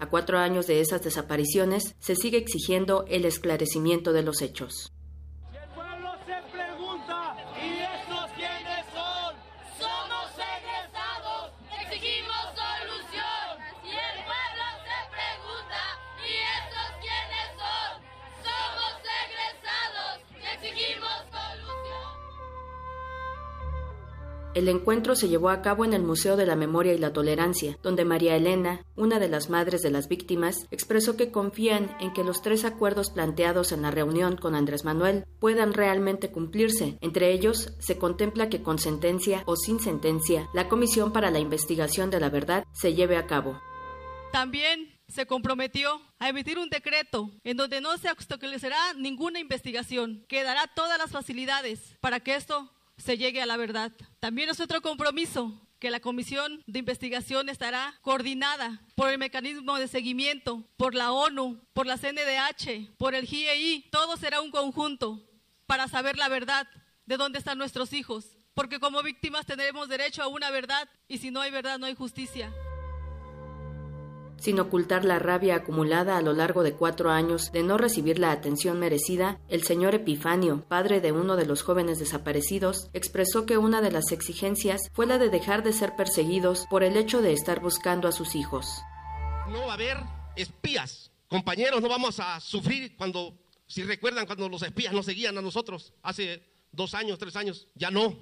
A 0.01 0.07
cuatro 0.07 0.39
años 0.39 0.66
de 0.66 0.81
esas 0.81 1.05
desapariciones, 1.05 1.95
se 2.01 2.16
sigue 2.16 2.39
exigiendo 2.39 3.05
el 3.07 3.24
esclarecimiento 3.24 4.12
de 4.12 4.23
los 4.24 4.43
hechos. 4.43 4.93
El 24.53 24.69
encuentro 24.69 25.15
se 25.15 25.29
llevó 25.29 25.49
a 25.49 25.63
cabo 25.63 25.85
en 25.85 25.93
el 25.93 26.03
Museo 26.03 26.37
de 26.37 26.45
la 26.45 26.57
Memoria 26.57 26.93
y 26.93 26.99
la 26.99 27.13
Tolerancia, 27.13 27.79
donde 27.85 28.05
María 28.05 28.35
Elena, 28.35 28.85
una 28.97 29.21
de 29.21 29.29
las 29.29 29.49
madres 29.49 29.81
de 29.81 29.91
las 29.91 30.09
víctimas, 30.09 30.67
expresó 30.73 31.17
que 31.17 31.31
confían 31.31 31.97
en 32.01 32.13
que 32.13 32.25
los 32.25 32.43
tres 32.43 32.65
acuerdos 32.65 33.11
planteados 33.11 33.71
en 33.71 33.83
la 33.83 33.93
reunión 33.93 34.37
con 34.37 34.57
Andrés 34.57 34.85
Manuel 34.85 35.25
puedan 35.39 35.73
realmente 35.73 36.33
cumplirse. 36.33 36.99
Entre 37.01 37.33
ellos, 37.33 37.75
se 37.79 37.97
contempla 37.97 38.49
que 38.49 38.61
con 38.61 38.81
sentencia 38.81 39.45
o 39.47 39.55
sin 39.55 39.79
sentencia, 39.79 40.49
la 40.53 40.69
Comisión 40.69 41.13
para 41.13 41.31
la 41.31 41.39
Investigación 41.39 42.11
de 42.11 42.19
la 42.19 42.29
Verdad 42.29 42.65
se 42.73 42.95
lleve 42.95 43.17
a 43.17 43.29
cabo. 43.29 43.61
También 44.33 44.99
se 45.07 45.27
comprometió 45.27 46.01
a 46.19 46.29
emitir 46.29 46.59
un 46.59 46.71
decreto 46.71 47.31
en 47.45 47.57
donde 47.57 47.81
no 47.81 47.97
se 47.99 48.11
obstaculizará 48.11 48.95
ninguna 48.95 49.39
investigación, 49.39 50.25
que 50.29 50.43
dará 50.43 50.67
todas 50.75 50.99
las 50.99 51.13
facilidades 51.13 51.97
para 52.01 52.19
que 52.19 52.35
esto 52.35 52.71
se 53.01 53.19
llegue 53.19 53.43
a 53.43 53.47
la 53.47 53.57
verdad. 53.57 53.93
También 54.21 54.49
es 54.51 54.61
otro 54.61 54.81
compromiso 54.81 55.67
que 55.79 55.91
la 55.91 56.01
comisión 56.01 56.63
de 56.67 56.79
investigación 56.79 57.49
estará 57.49 57.99
coordinada 58.03 58.83
por 58.95 59.09
el 59.09 59.19
mecanismo 59.19 59.79
de 59.79 59.89
seguimiento, 59.89 60.63
por 60.77 60.95
la 60.95 61.13
ONU, 61.13 61.61
por 61.73 61.87
la 61.87 61.97
CNDH, 61.97 62.97
por 62.99 63.15
el 63.15 63.27
GIEI. 63.27 63.89
Todo 63.91 64.17
será 64.17 64.43
un 64.43 64.51
conjunto 64.51 65.27
para 65.67 65.89
saber 65.89 66.19
la 66.19 66.29
verdad 66.29 66.69
de 67.07 67.17
dónde 67.17 67.39
están 67.39 67.59
nuestros 67.59 67.93
hijos. 67.93 68.37
Porque 68.55 68.79
como 68.79 69.03
víctimas 69.03 69.47
tendremos 69.47 69.89
derecho 69.89 70.23
a 70.23 70.29
una 70.29 70.51
verdad 70.51 70.89
y 71.09 71.19
si 71.19 71.31
no 71.31 71.41
hay 71.41 71.51
verdad 71.51 71.79
no 71.79 71.87
hay 71.87 71.95
justicia 71.95 72.53
sin 74.41 74.59
ocultar 74.59 75.05
la 75.05 75.19
rabia 75.19 75.57
acumulada 75.57 76.17
a 76.17 76.23
lo 76.23 76.33
largo 76.33 76.62
de 76.62 76.73
cuatro 76.73 77.11
años 77.11 77.53
de 77.53 77.62
no 77.62 77.79
recibir 77.79 78.19
la 78.19 78.33
atención 78.33 78.81
merecida, 78.81 79.39
el 79.49 79.62
señor 79.62 79.95
Epifanio, 79.95 80.65
padre 80.67 81.01
de 81.01 81.12
uno 81.12 81.37
de 81.37 81.47
los 81.47 81.62
jóvenes 81.62 81.99
desaparecidos, 81.99 82.89
expresó 82.93 83.47
que 83.47 83.59
una 83.59 83.81
de 83.81 83.93
las 83.93 84.12
exigencias 84.12 84.81
fue 84.93 85.07
la 85.07 85.19
de 85.19 85.29
dejar 85.29 85.62
de 85.62 85.73
ser 85.73 85.95
perseguidos 85.95 86.67
por 86.71 86.83
el 86.83 86.97
hecho 86.97 87.23
de 87.23 87.33
estar 87.33 87.61
buscando 87.61 88.09
a 88.09 88.12
sus 88.12 88.35
hijos. 88.35 88.81
No 89.51 89.67
va 89.67 89.73
a 89.73 89.75
haber 89.75 89.99
espías. 90.37 91.12
Compañeros, 91.29 91.81
no 91.81 91.89
vamos 91.89 92.19
a 92.19 92.41
sufrir 92.41 92.97
cuando, 92.97 93.39
si 93.67 93.83
recuerdan, 93.85 94.27
cuando 94.27 94.49
los 94.49 94.62
espías 94.62 94.93
nos 94.93 95.07
seguían 95.07 95.37
a 95.39 95.43
nosotros 95.43 95.93
hace 96.03 96.43
dos 96.73 96.95
años, 96.95 97.19
tres 97.19 97.37
años, 97.37 97.69
ya 97.75 97.91
no. 97.91 98.17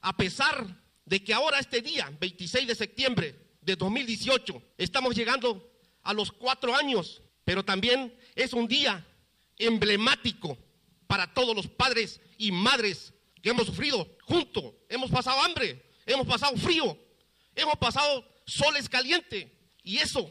A 0.00 0.16
pesar 0.16 0.66
de 1.04 1.22
que 1.22 1.34
ahora 1.34 1.58
este 1.58 1.80
día, 1.82 2.10
26 2.20 2.68
de 2.68 2.74
septiembre, 2.74 3.47
de 3.68 3.76
2018. 3.76 4.62
Estamos 4.78 5.14
llegando 5.14 5.70
a 6.02 6.14
los 6.14 6.32
cuatro 6.32 6.74
años, 6.74 7.22
pero 7.44 7.62
también 7.64 8.18
es 8.34 8.54
un 8.54 8.66
día 8.66 9.06
emblemático 9.58 10.56
para 11.06 11.32
todos 11.34 11.54
los 11.54 11.68
padres 11.68 12.18
y 12.38 12.50
madres 12.50 13.12
que 13.42 13.50
hemos 13.50 13.66
sufrido 13.66 14.08
juntos. 14.22 14.72
Hemos 14.88 15.10
pasado 15.10 15.40
hambre, 15.42 15.84
hemos 16.06 16.26
pasado 16.26 16.56
frío, 16.56 16.98
hemos 17.54 17.76
pasado 17.76 18.24
soles 18.46 18.88
calientes 18.88 19.48
y 19.82 19.98
eso 19.98 20.30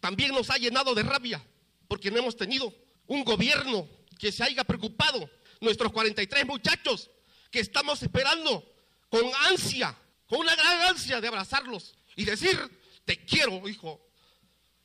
también 0.00 0.32
nos 0.32 0.50
ha 0.50 0.56
llenado 0.56 0.92
de 0.92 1.04
rabia 1.04 1.40
porque 1.86 2.10
no 2.10 2.18
hemos 2.18 2.36
tenido 2.36 2.74
un 3.06 3.22
gobierno 3.22 3.88
que 4.18 4.32
se 4.32 4.42
haya 4.42 4.64
preocupado. 4.64 5.30
Nuestros 5.60 5.92
43 5.92 6.46
muchachos 6.46 7.10
que 7.52 7.60
estamos 7.60 8.02
esperando 8.02 8.68
con 9.08 9.22
ansia, 9.48 9.96
con 10.26 10.40
una 10.40 10.56
gran 10.56 10.80
ansia 10.88 11.20
de 11.20 11.28
abrazarlos 11.28 11.94
y 12.16 12.24
decir, 12.24 12.58
te 13.04 13.24
quiero, 13.24 13.68
hijo. 13.68 14.00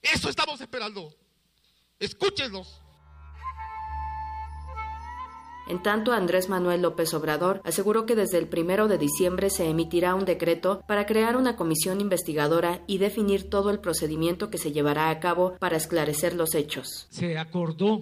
Eso 0.02 0.30
estamos 0.30 0.60
esperando. 0.62 1.14
Escúchenos. 2.00 2.82
En 5.70 5.84
tanto, 5.84 6.14
Andrés 6.14 6.48
Manuel 6.48 6.82
López 6.82 7.14
Obrador 7.14 7.62
aseguró 7.66 8.06
que 8.06 8.16
desde 8.16 8.38
el 8.38 8.48
primero 8.48 8.88
de 8.88 8.98
diciembre 8.98 9.50
se 9.50 9.70
emitirá 9.70 10.16
un 10.16 10.24
decreto 10.24 10.82
para 10.88 11.06
crear 11.06 11.36
una 11.36 11.58
comisión 11.58 12.00
investigadora 12.00 12.84
y 12.88 13.00
definir 13.00 13.50
todo 13.50 13.70
el 13.70 13.80
procedimiento 13.80 14.50
que 14.50 14.58
se 14.58 14.72
llevará 14.72 15.10
a 15.10 15.20
cabo 15.20 15.58
para 15.60 15.76
esclarecer 15.76 16.36
los 16.36 16.56
hechos. 16.56 17.08
Se 17.10 17.38
acordó 17.38 18.02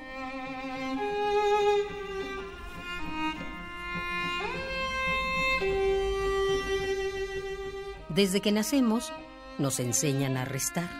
Desde 8.14 8.42
que 8.42 8.52
nacemos, 8.52 9.10
nos 9.58 9.80
enseñan 9.80 10.36
a 10.36 10.44
restar. 10.44 10.90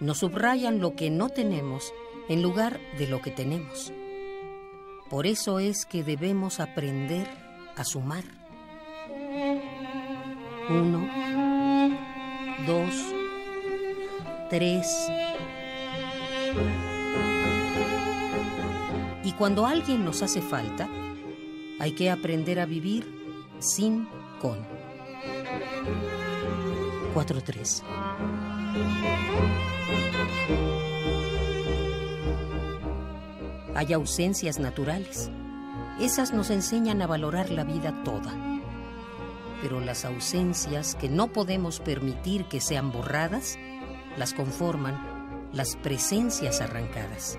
Nos 0.00 0.18
subrayan 0.18 0.80
lo 0.80 0.96
que 0.96 1.10
no 1.10 1.28
tenemos 1.28 1.92
en 2.28 2.42
lugar 2.42 2.80
de 2.98 3.06
lo 3.06 3.22
que 3.22 3.30
tenemos. 3.30 3.92
Por 5.08 5.28
eso 5.28 5.60
es 5.60 5.86
que 5.86 6.02
debemos 6.02 6.58
aprender 6.58 7.28
a 7.76 7.84
sumar. 7.84 8.24
Uno, 10.68 11.08
dos, 12.66 12.94
tres. 14.50 15.08
Y 19.22 19.32
cuando 19.32 19.66
alguien 19.66 20.04
nos 20.04 20.22
hace 20.22 20.42
falta, 20.42 20.88
hay 21.78 21.92
que 21.92 22.10
aprender 22.10 22.58
a 22.58 22.66
vivir 22.66 23.06
sin 23.60 24.08
con. 24.40 24.75
4-3. 27.14 27.82
Hay 33.74 33.92
ausencias 33.92 34.58
naturales. 34.58 35.30
Esas 36.00 36.32
nos 36.32 36.50
enseñan 36.50 37.02
a 37.02 37.06
valorar 37.06 37.50
la 37.50 37.64
vida 37.64 38.02
toda. 38.04 38.34
Pero 39.62 39.80
las 39.80 40.04
ausencias 40.04 40.94
que 40.94 41.08
no 41.08 41.28
podemos 41.28 41.80
permitir 41.80 42.44
que 42.46 42.60
sean 42.60 42.92
borradas, 42.92 43.58
las 44.16 44.34
conforman 44.34 45.48
las 45.52 45.76
presencias 45.76 46.60
arrancadas. 46.60 47.38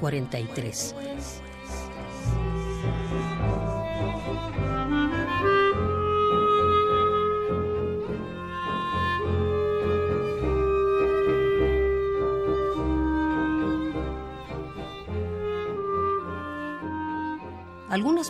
43. 0.00 0.94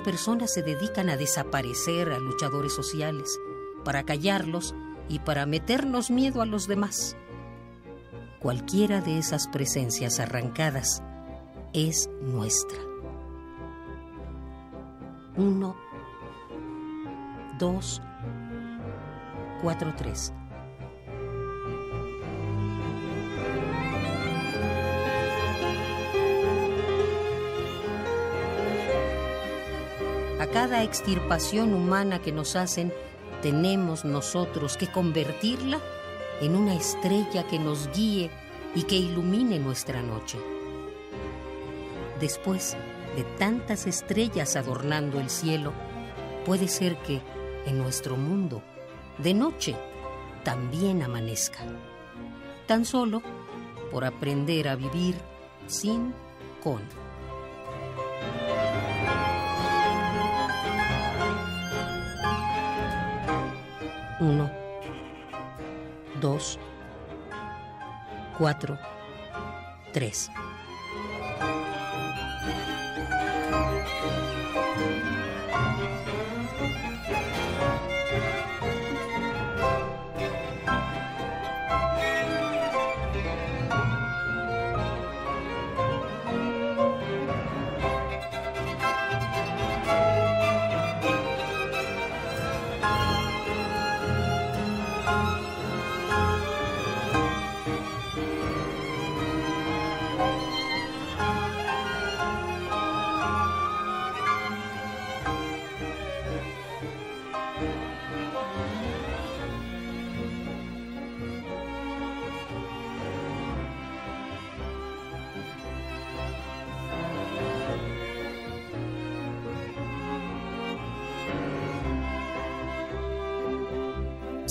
Personas 0.07 0.55
se 0.55 0.63
dedican 0.63 1.11
a 1.11 1.17
desaparecer 1.17 2.13
a 2.13 2.21
luchadores 2.21 2.73
sociales, 2.73 3.41
para 3.85 4.05
callarlos 4.05 4.73
y 5.09 5.19
para 5.19 5.47
meternos 5.47 6.13
miedo 6.13 6.43
a 6.43 6.47
los 6.47 6.69
demás. 6.69 7.17
Cualquiera 8.39 9.01
de 9.01 9.19
esas 9.19 9.49
presencias 9.49 10.21
arrancadas 10.21 11.03
es 11.73 12.09
nuestra. 12.23 12.79
Uno, 15.37 15.75
dos, 17.59 18.01
cuatro, 19.61 19.93
tres. 19.97 20.33
Cada 30.53 30.83
extirpación 30.83 31.75
humana 31.75 32.21
que 32.21 32.33
nos 32.33 32.57
hacen, 32.57 32.93
tenemos 33.43 34.05
nosotros 34.05 34.77
que 34.77 34.91
convertirla 34.91 35.81
en 36.41 36.57
una 36.57 36.75
estrella 36.75 37.47
que 37.47 37.59
nos 37.59 37.91
guíe 37.93 38.31
y 38.75 38.85
que 38.85 38.97
ilumine 38.97 39.59
nuestra 39.59 40.03
noche. 40.03 40.39
Después 42.21 42.77
de 43.17 43.25
tantas 43.39 43.87
estrellas 43.87 44.57
adornando 44.57 45.21
el 45.21 45.31
cielo, 45.31 45.73
puede 46.45 46.69
ser 46.69 46.97
que 46.99 47.21
en 47.67 47.79
nuestro 47.79 48.17
mundo, 48.17 48.63
de 49.19 49.35
noche, 49.35 49.75
también 50.45 51.03
amanezca. 51.03 51.59
Tan 52.67 52.85
solo 52.85 53.23
por 53.91 54.05
aprender 54.05 54.69
a 54.69 54.77
vivir 54.77 55.17
sin 55.67 56.15
con. 56.63 57.06
1, 64.27 64.51
2, 66.21 66.39
4, 68.39 68.79
3. 69.93 70.46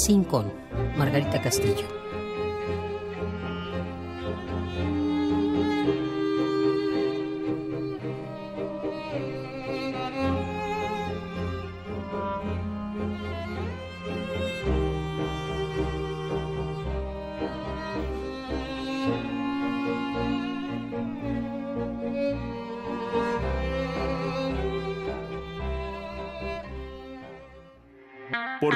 Rincón, 0.08 0.52
Margarita 0.98 1.42
Castillo. 1.42 2.05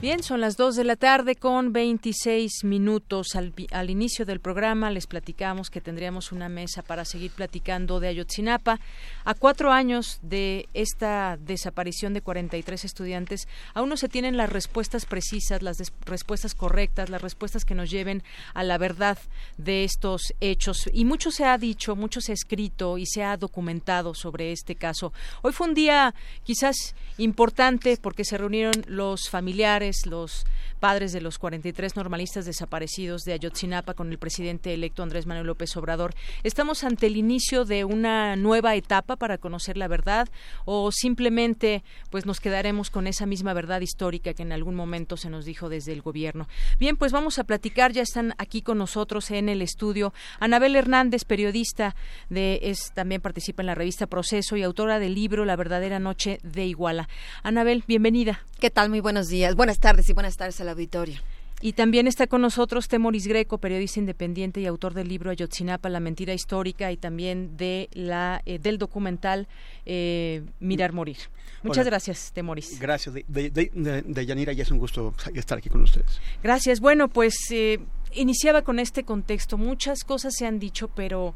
Bien, 0.00 0.22
son 0.22 0.40
las 0.40 0.56
2 0.56 0.76
de 0.76 0.84
la 0.84 0.94
tarde 0.94 1.34
con 1.34 1.72
26 1.72 2.62
minutos. 2.62 3.34
Al, 3.34 3.52
al, 3.72 3.90
inicio 3.90 4.24
del 4.24 4.38
programa 4.38 4.92
les 4.92 5.08
platicamos 5.08 5.70
que 5.70 5.80
tendríamos 5.80 6.30
una 6.30 6.48
mesa 6.48 6.82
para 6.82 7.04
seguir 7.04 7.32
platicando 7.32 7.98
de 7.98 8.06
Ayotzinapa. 8.06 8.78
A 9.24 9.34
cuatro 9.34 9.72
años 9.72 10.20
de 10.22 10.68
esta 10.72 11.36
desaparición 11.36 12.14
de 12.14 12.20
43 12.20 12.84
estudiantes, 12.84 13.48
aún 13.74 13.88
no 13.88 13.96
se 13.96 14.08
tienen 14.08 14.36
las 14.36 14.48
respuestas 14.50 15.04
precisas, 15.04 15.62
las 15.62 15.78
respuestas 16.06 16.54
correctas, 16.54 17.10
las 17.10 17.20
respuestas 17.20 17.64
que 17.64 17.74
nos 17.74 17.90
lleven 17.90 18.22
a 18.54 18.62
la 18.62 18.78
verdad 18.78 19.18
de 19.56 19.82
estos 19.82 20.32
hechos. 20.40 20.88
Y 20.92 21.06
mucho 21.06 21.32
se 21.32 21.44
ha 21.44 21.58
dicho, 21.58 21.96
mucho 21.96 22.20
se 22.20 22.30
ha 22.30 22.34
escrito 22.34 22.98
y 22.98 23.06
se 23.06 23.24
ha 23.24 23.36
documentado 23.36 24.14
sobre 24.14 24.52
este 24.52 24.76
caso. 24.76 25.12
Hoy 25.42 25.52
fue 25.52 25.66
un 25.66 25.74
día 25.74 26.14
quizás 26.44 26.94
importante 27.16 27.98
porque 28.00 28.24
se 28.24 28.38
reunieron 28.38 28.84
los 28.86 29.28
familiares, 29.28 29.87
los 30.06 30.44
padres 30.78 31.12
de 31.12 31.20
los 31.20 31.38
43 31.38 31.96
normalistas 31.96 32.46
desaparecidos 32.46 33.22
de 33.22 33.32
Ayotzinapa 33.34 33.94
con 33.94 34.10
el 34.10 34.18
presidente 34.18 34.72
electo 34.72 35.02
Andrés 35.02 35.26
Manuel 35.26 35.46
López 35.46 35.76
Obrador. 35.76 36.14
¿Estamos 36.44 36.84
ante 36.84 37.08
el 37.08 37.16
inicio 37.16 37.64
de 37.64 37.84
una 37.84 38.36
nueva 38.36 38.74
etapa 38.76 39.16
para 39.16 39.38
conocer 39.38 39.76
la 39.76 39.88
verdad 39.88 40.28
o 40.64 40.90
simplemente 40.92 41.82
pues 42.10 42.26
nos 42.26 42.40
quedaremos 42.40 42.90
con 42.90 43.06
esa 43.06 43.26
misma 43.26 43.52
verdad 43.52 43.80
histórica 43.80 44.34
que 44.34 44.42
en 44.42 44.52
algún 44.52 44.74
momento 44.74 45.16
se 45.16 45.30
nos 45.30 45.44
dijo 45.44 45.68
desde 45.68 45.92
el 45.92 46.02
gobierno? 46.02 46.48
Bien, 46.78 46.96
pues 46.96 47.12
vamos 47.12 47.38
a 47.38 47.44
platicar, 47.44 47.92
ya 47.92 48.02
están 48.02 48.34
aquí 48.38 48.62
con 48.62 48.78
nosotros 48.78 49.30
en 49.30 49.48
el 49.48 49.62
estudio 49.62 50.12
Anabel 50.38 50.76
Hernández, 50.76 51.24
periodista 51.24 51.96
de 52.30 52.60
es 52.62 52.92
también 52.94 53.20
participa 53.20 53.62
en 53.62 53.66
la 53.66 53.74
revista 53.74 54.06
Proceso 54.06 54.56
y 54.56 54.62
autora 54.62 54.98
del 54.98 55.14
libro 55.14 55.44
La 55.44 55.56
verdadera 55.56 55.98
noche 55.98 56.38
de 56.42 56.66
Iguala. 56.66 57.08
Anabel, 57.42 57.84
bienvenida. 57.86 58.44
¿Qué 58.60 58.70
tal? 58.70 58.90
Muy 58.90 59.00
buenos 59.00 59.28
días. 59.28 59.54
Buenas 59.54 59.78
tardes 59.78 60.08
y 60.08 60.12
buenas 60.12 60.36
tardes 60.36 60.60
al 60.68 60.74
auditorio. 60.74 61.20
Y 61.60 61.72
también 61.72 62.06
está 62.06 62.28
con 62.28 62.40
nosotros 62.40 62.86
Temoris 62.86 63.26
Greco, 63.26 63.58
periodista 63.58 63.98
independiente 63.98 64.60
y 64.60 64.66
autor 64.66 64.94
del 64.94 65.08
libro 65.08 65.30
Ayotzinapa, 65.30 65.88
la 65.88 65.98
mentira 65.98 66.32
histórica 66.32 66.92
y 66.92 66.96
también 66.96 67.56
de 67.56 67.88
la 67.92 68.42
eh, 68.46 68.60
del 68.60 68.78
documental 68.78 69.48
eh, 69.84 70.42
Mirar 70.60 70.92
Morir. 70.92 71.16
Muchas 71.64 71.78
Hola. 71.78 71.90
gracias, 71.90 72.30
Temoris. 72.32 72.78
Gracias, 72.78 73.12
de, 73.12 73.24
de, 73.26 73.50
de, 73.50 74.02
de, 74.02 74.26
Yanira, 74.26 74.52
y 74.52 74.60
es 74.60 74.70
un 74.70 74.78
gusto 74.78 75.12
estar 75.34 75.58
aquí 75.58 75.68
con 75.68 75.82
ustedes. 75.82 76.20
Gracias. 76.44 76.78
Bueno, 76.78 77.08
pues 77.08 77.34
eh, 77.50 77.80
iniciaba 78.12 78.62
con 78.62 78.78
este 78.78 79.02
contexto. 79.02 79.58
Muchas 79.58 80.04
cosas 80.04 80.34
se 80.36 80.46
han 80.46 80.60
dicho, 80.60 80.86
pero 80.86 81.34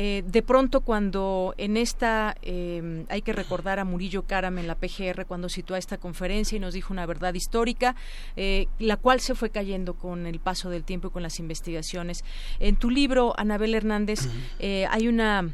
eh, 0.00 0.22
de 0.24 0.42
pronto 0.44 0.82
cuando 0.82 1.56
en 1.58 1.76
esta, 1.76 2.36
eh, 2.42 3.04
hay 3.08 3.20
que 3.20 3.32
recordar 3.32 3.80
a 3.80 3.84
Murillo 3.84 4.22
Karam 4.22 4.56
en 4.58 4.68
la 4.68 4.76
PGR 4.76 5.26
cuando 5.26 5.48
situó 5.48 5.74
esta 5.74 5.98
conferencia 5.98 6.54
y 6.54 6.60
nos 6.60 6.74
dijo 6.74 6.92
una 6.92 7.04
verdad 7.04 7.34
histórica, 7.34 7.96
eh, 8.36 8.68
la 8.78 8.96
cual 8.96 9.18
se 9.18 9.34
fue 9.34 9.50
cayendo 9.50 9.94
con 9.94 10.28
el 10.28 10.38
paso 10.38 10.70
del 10.70 10.84
tiempo 10.84 11.08
y 11.08 11.10
con 11.10 11.24
las 11.24 11.40
investigaciones. 11.40 12.22
En 12.60 12.76
tu 12.76 12.90
libro, 12.90 13.34
Anabel 13.38 13.74
Hernández, 13.74 14.20
hay 14.60 15.08
una 15.08 15.52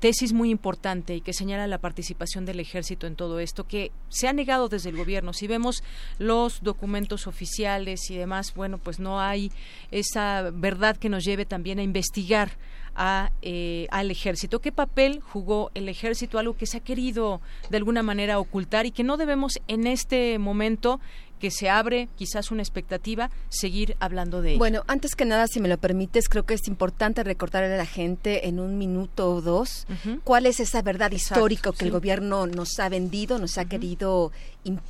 tesis 0.00 0.32
muy 0.32 0.50
importante 0.50 1.14
y 1.14 1.20
que 1.20 1.32
señala 1.32 1.66
la 1.66 1.78
participación 1.78 2.44
del 2.44 2.60
ejército 2.60 3.06
en 3.06 3.14
todo 3.14 3.38
esto, 3.38 3.68
que 3.68 3.92
se 4.08 4.26
ha 4.26 4.32
negado 4.32 4.68
desde 4.68 4.90
el 4.90 4.96
gobierno. 4.96 5.32
Si 5.32 5.46
vemos 5.46 5.84
los 6.18 6.60
documentos 6.62 7.28
oficiales 7.28 8.10
y 8.10 8.16
demás, 8.16 8.52
bueno, 8.54 8.78
pues 8.78 8.98
no 8.98 9.20
hay 9.20 9.52
esa 9.92 10.50
verdad 10.52 10.96
que 10.96 11.08
nos 11.08 11.24
lleve 11.24 11.46
también 11.46 11.78
a 11.78 11.82
investigar 11.82 12.50
a, 12.96 13.30
eh, 13.42 13.86
al 13.90 14.10
ejército. 14.10 14.60
¿Qué 14.60 14.72
papel 14.72 15.20
jugó 15.20 15.70
el 15.74 15.88
ejército? 15.88 16.38
Algo 16.38 16.56
que 16.56 16.66
se 16.66 16.78
ha 16.78 16.80
querido 16.80 17.40
de 17.70 17.76
alguna 17.76 18.02
manera 18.02 18.38
ocultar 18.38 18.86
y 18.86 18.90
que 18.90 19.04
no 19.04 19.16
debemos 19.16 19.58
en 19.68 19.86
este 19.86 20.38
momento 20.38 21.00
que 21.38 21.50
se 21.50 21.68
abre 21.68 22.08
quizás 22.16 22.50
una 22.50 22.62
expectativa, 22.62 23.30
seguir 23.48 23.96
hablando 24.00 24.42
de 24.42 24.50
ello. 24.50 24.58
Bueno, 24.58 24.84
antes 24.86 25.14
que 25.14 25.24
nada, 25.24 25.46
si 25.46 25.60
me 25.60 25.68
lo 25.68 25.78
permites, 25.78 26.28
creo 26.28 26.44
que 26.44 26.54
es 26.54 26.66
importante 26.66 27.22
recordarle 27.22 27.74
a 27.74 27.76
la 27.76 27.86
gente 27.86 28.48
en 28.48 28.58
un 28.58 28.78
minuto 28.78 29.30
o 29.30 29.40
dos 29.42 29.86
cuál 30.24 30.46
es 30.46 30.60
esa 30.60 30.82
verdad 30.82 31.12
histórica 31.12 31.72
que 31.72 31.84
el 31.84 31.90
gobierno 31.90 32.46
nos 32.46 32.78
ha 32.78 32.88
vendido, 32.88 33.38
nos 33.38 33.58
ha 33.58 33.66
querido 33.66 34.32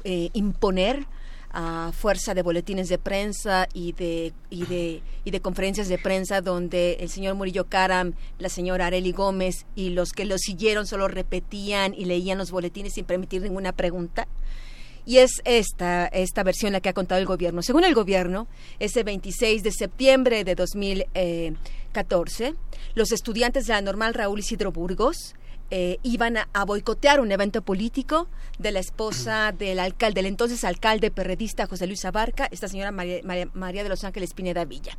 eh, 0.05 0.31
imponer 0.33 1.07
a 1.53 1.93
fuerza 1.93 2.35
de 2.35 2.43
boletines 2.43 2.89
de 2.89 2.99
prensa 2.99 3.69
y 3.73 3.93
de, 3.93 4.33
y 4.51 4.67
de, 4.67 5.03
y 5.25 5.31
de 5.31 5.41
conferencias 5.41 5.89
de 5.89 5.99
prensa 5.99 6.41
donde 6.41 6.99
el 7.01 7.09
señor 7.09 7.35
Murillo 7.35 7.67
Karam, 7.67 8.15
la 8.39 8.49
señora 8.49 8.87
Areli 8.87 9.13
Gómez 9.13 9.67
y 9.75 9.91
los 9.91 10.13
que 10.13 10.25
lo 10.25 10.39
siguieron 10.39 10.87
solo 10.87 11.09
repetían 11.09 11.95
y 11.95 12.05
leían 12.05 12.39
los 12.39 12.51
boletines 12.51 12.95
sin 12.95 13.05
permitir 13.05 13.43
ninguna 13.43 13.73
pregunta. 13.73 14.29
Y 15.07 15.19
es 15.19 15.41
esta, 15.45 16.07
esta 16.09 16.43
versión 16.43 16.73
la 16.73 16.81
que 16.81 16.89
ha 16.89 16.93
contado 16.93 17.21
el 17.21 17.27
gobierno. 17.27 17.63
Según 17.63 17.85
el 17.85 17.95
gobierno, 17.95 18.49
ese 18.81 19.05
26 19.05 19.63
de 19.63 19.71
septiembre 19.71 20.43
de 20.43 20.57
2014, 20.57 22.55
los 22.97 23.13
estudiantes 23.13 23.67
de 23.67 23.75
la 23.75 23.83
normal 23.83 24.15
Raúl 24.15 24.41
Isidro 24.41 24.73
Burgos 24.73 25.37
eh, 25.71 25.99
iban 26.05 26.37
a, 26.37 26.47
boicotear 26.65 27.21
un 27.21 27.33
evento 27.33 27.63
político 27.63 28.29
de 28.59 28.71
la 28.71 28.79
esposa 28.79 29.53
del 29.53 29.81
alcalde, 29.81 30.21
del 30.21 30.27
entonces 30.27 30.63
alcalde 30.63 31.11
perredista 31.11 31.67
José 31.67 31.87
Luis 31.87 32.05
Abarca, 32.05 32.49
esta 32.51 32.69
señora 32.69 32.93
María, 32.93 33.83
de 33.83 33.89
los 33.89 34.05
Ángeles 34.05 34.33
Pineda 34.33 34.65
Villa. 34.65 34.97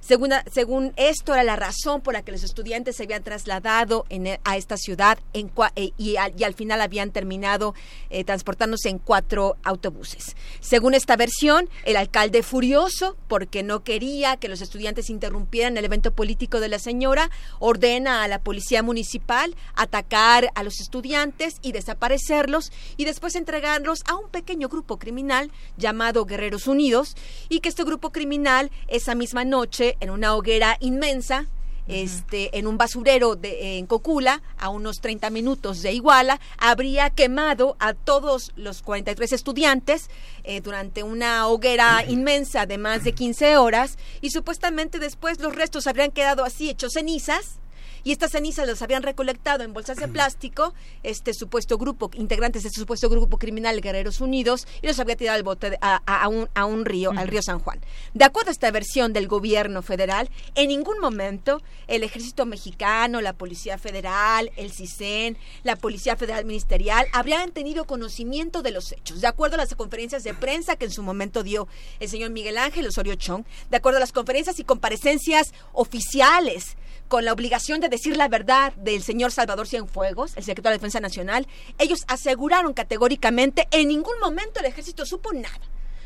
Según, 0.00 0.30
según, 0.52 0.92
esto 0.96 1.32
era 1.32 1.42
la 1.42 1.56
razón 1.56 2.02
por 2.02 2.14
la 2.14 2.22
que 2.22 2.32
los 2.32 2.42
estudiantes 2.42 2.96
se 2.96 3.04
habían 3.04 3.22
trasladado 3.22 4.04
e, 4.10 4.38
a 4.44 4.56
esta 4.56 4.76
ciudad 4.76 5.18
en, 5.32 5.50
eh, 5.76 5.92
y, 5.96 6.16
al 6.16 6.54
final 6.54 6.82
habían 6.82 7.10
terminado 7.10 7.74
eh, 8.10 8.24
transportándose 8.24 8.90
en 8.90 8.98
cuatro 8.98 9.56
autobuses. 9.62 10.36
Según 10.60 10.94
esta 10.94 11.16
versión, 11.16 11.68
el 11.84 11.96
alcalde 11.96 12.42
furioso 12.42 13.16
porque 13.26 13.62
no 13.62 13.84
quería 13.84 14.36
que 14.36 14.48
los 14.48 14.60
estudiantes 14.60 15.08
interrumpieran 15.08 15.76
el 15.76 15.84
evento 15.84 16.12
político 16.12 16.60
de 16.60 16.68
la 16.68 16.78
señora, 16.78 17.30
ordena 17.58 18.22
a 18.22 18.28
la 18.28 18.38
policía 18.38 18.82
municipal 18.82 19.56
atacar 19.74 20.09
a 20.12 20.62
los 20.64 20.80
estudiantes 20.80 21.56
y 21.62 21.72
desaparecerlos 21.72 22.72
y 22.96 23.04
después 23.04 23.36
entregarlos 23.36 24.00
a 24.06 24.16
un 24.16 24.28
pequeño 24.28 24.68
grupo 24.68 24.98
criminal 24.98 25.52
llamado 25.76 26.24
Guerreros 26.24 26.66
Unidos 26.66 27.16
y 27.48 27.60
que 27.60 27.68
este 27.68 27.84
grupo 27.84 28.10
criminal 28.10 28.70
esa 28.88 29.14
misma 29.14 29.44
noche 29.44 29.96
en 30.00 30.10
una 30.10 30.34
hoguera 30.34 30.76
inmensa 30.80 31.46
este, 31.86 32.56
en 32.56 32.66
un 32.68 32.78
basurero 32.78 33.34
de, 33.34 33.78
en 33.78 33.86
Cocula, 33.86 34.42
a 34.58 34.68
unos 34.68 35.00
30 35.00 35.30
minutos 35.30 35.82
de 35.82 35.92
Iguala, 35.92 36.40
habría 36.56 37.10
quemado 37.10 37.76
a 37.80 37.94
todos 37.94 38.52
los 38.54 38.82
43 38.82 39.32
estudiantes 39.32 40.08
eh, 40.44 40.60
durante 40.60 41.02
una 41.02 41.48
hoguera 41.48 42.04
inmensa 42.08 42.66
de 42.66 42.78
más 42.78 43.02
de 43.02 43.12
15 43.12 43.56
horas 43.56 43.98
y 44.20 44.30
supuestamente 44.30 44.98
después 44.98 45.40
los 45.40 45.54
restos 45.54 45.86
habrían 45.86 46.12
quedado 46.12 46.44
así 46.44 46.70
hechos 46.70 46.92
cenizas 46.92 47.60
y 48.04 48.12
estas 48.12 48.32
cenizas 48.32 48.66
las 48.66 48.82
habían 48.82 49.02
recolectado 49.02 49.64
en 49.64 49.72
bolsas 49.72 49.98
de 49.98 50.08
plástico 50.08 50.74
este 51.02 51.34
supuesto 51.34 51.78
grupo, 51.78 52.10
integrantes 52.14 52.62
de 52.62 52.68
este 52.68 52.80
supuesto 52.80 53.08
grupo 53.08 53.38
criminal 53.38 53.80
Guerreros 53.80 54.20
Unidos, 54.20 54.66
y 54.82 54.86
los 54.86 54.98
había 54.98 55.16
tirado 55.16 55.36
al 55.36 55.42
bote 55.42 55.78
a, 55.80 56.28
un, 56.28 56.48
a 56.54 56.64
un 56.64 56.84
río, 56.84 57.12
al 57.16 57.28
río 57.28 57.42
San 57.42 57.60
Juan. 57.60 57.80
De 58.14 58.24
acuerdo 58.24 58.50
a 58.50 58.52
esta 58.52 58.70
versión 58.70 59.12
del 59.12 59.28
gobierno 59.28 59.82
federal, 59.82 60.30
en 60.54 60.68
ningún 60.68 60.98
momento 60.98 61.62
el 61.86 62.02
ejército 62.02 62.46
mexicano, 62.46 63.20
la 63.20 63.32
Policía 63.32 63.78
Federal, 63.78 64.50
el 64.56 64.72
CISEN, 64.72 65.36
la 65.62 65.76
Policía 65.76 66.16
Federal 66.16 66.44
Ministerial 66.44 67.06
habrían 67.12 67.52
tenido 67.52 67.84
conocimiento 67.84 68.62
de 68.62 68.70
los 68.70 68.92
hechos. 68.92 69.20
De 69.20 69.26
acuerdo 69.26 69.54
a 69.54 69.58
las 69.58 69.74
conferencias 69.74 70.24
de 70.24 70.34
prensa 70.34 70.76
que 70.76 70.86
en 70.86 70.90
su 70.90 71.02
momento 71.02 71.42
dio 71.42 71.68
el 71.98 72.08
señor 72.08 72.30
Miguel 72.30 72.58
Ángel 72.58 72.86
Osorio 72.86 73.14
Chong, 73.14 73.44
de 73.70 73.76
acuerdo 73.76 73.98
a 73.98 74.00
las 74.00 74.12
conferencias 74.12 74.58
y 74.58 74.64
comparecencias 74.64 75.52
oficiales 75.72 76.76
con 77.10 77.24
la 77.24 77.32
obligación 77.32 77.80
de 77.80 77.88
decir 77.88 78.16
la 78.16 78.28
verdad 78.28 78.72
del 78.76 79.02
señor 79.02 79.32
Salvador 79.32 79.66
Cienfuegos, 79.66 80.36
el 80.36 80.44
secretario 80.44 80.74
de 80.74 80.78
Defensa 80.78 81.00
Nacional, 81.00 81.48
ellos 81.78 82.04
aseguraron 82.06 82.72
categóricamente 82.72 83.66
en 83.72 83.88
ningún 83.88 84.18
momento 84.20 84.60
el 84.60 84.66
ejército 84.66 85.04
supo 85.04 85.32
nada. 85.32 85.60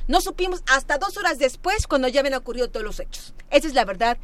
No 0.08 0.22
supimos 0.22 0.62
hasta 0.66 0.96
dos 0.96 1.18
horas 1.18 1.38
después 1.38 1.86
cuando 1.86 2.08
ya 2.08 2.20
habían 2.20 2.34
ocurrido 2.34 2.70
todos 2.70 2.86
los 2.86 3.00
hechos. 3.00 3.34
Esa 3.50 3.68
es 3.68 3.74
la 3.74 3.84
verdad 3.84 4.16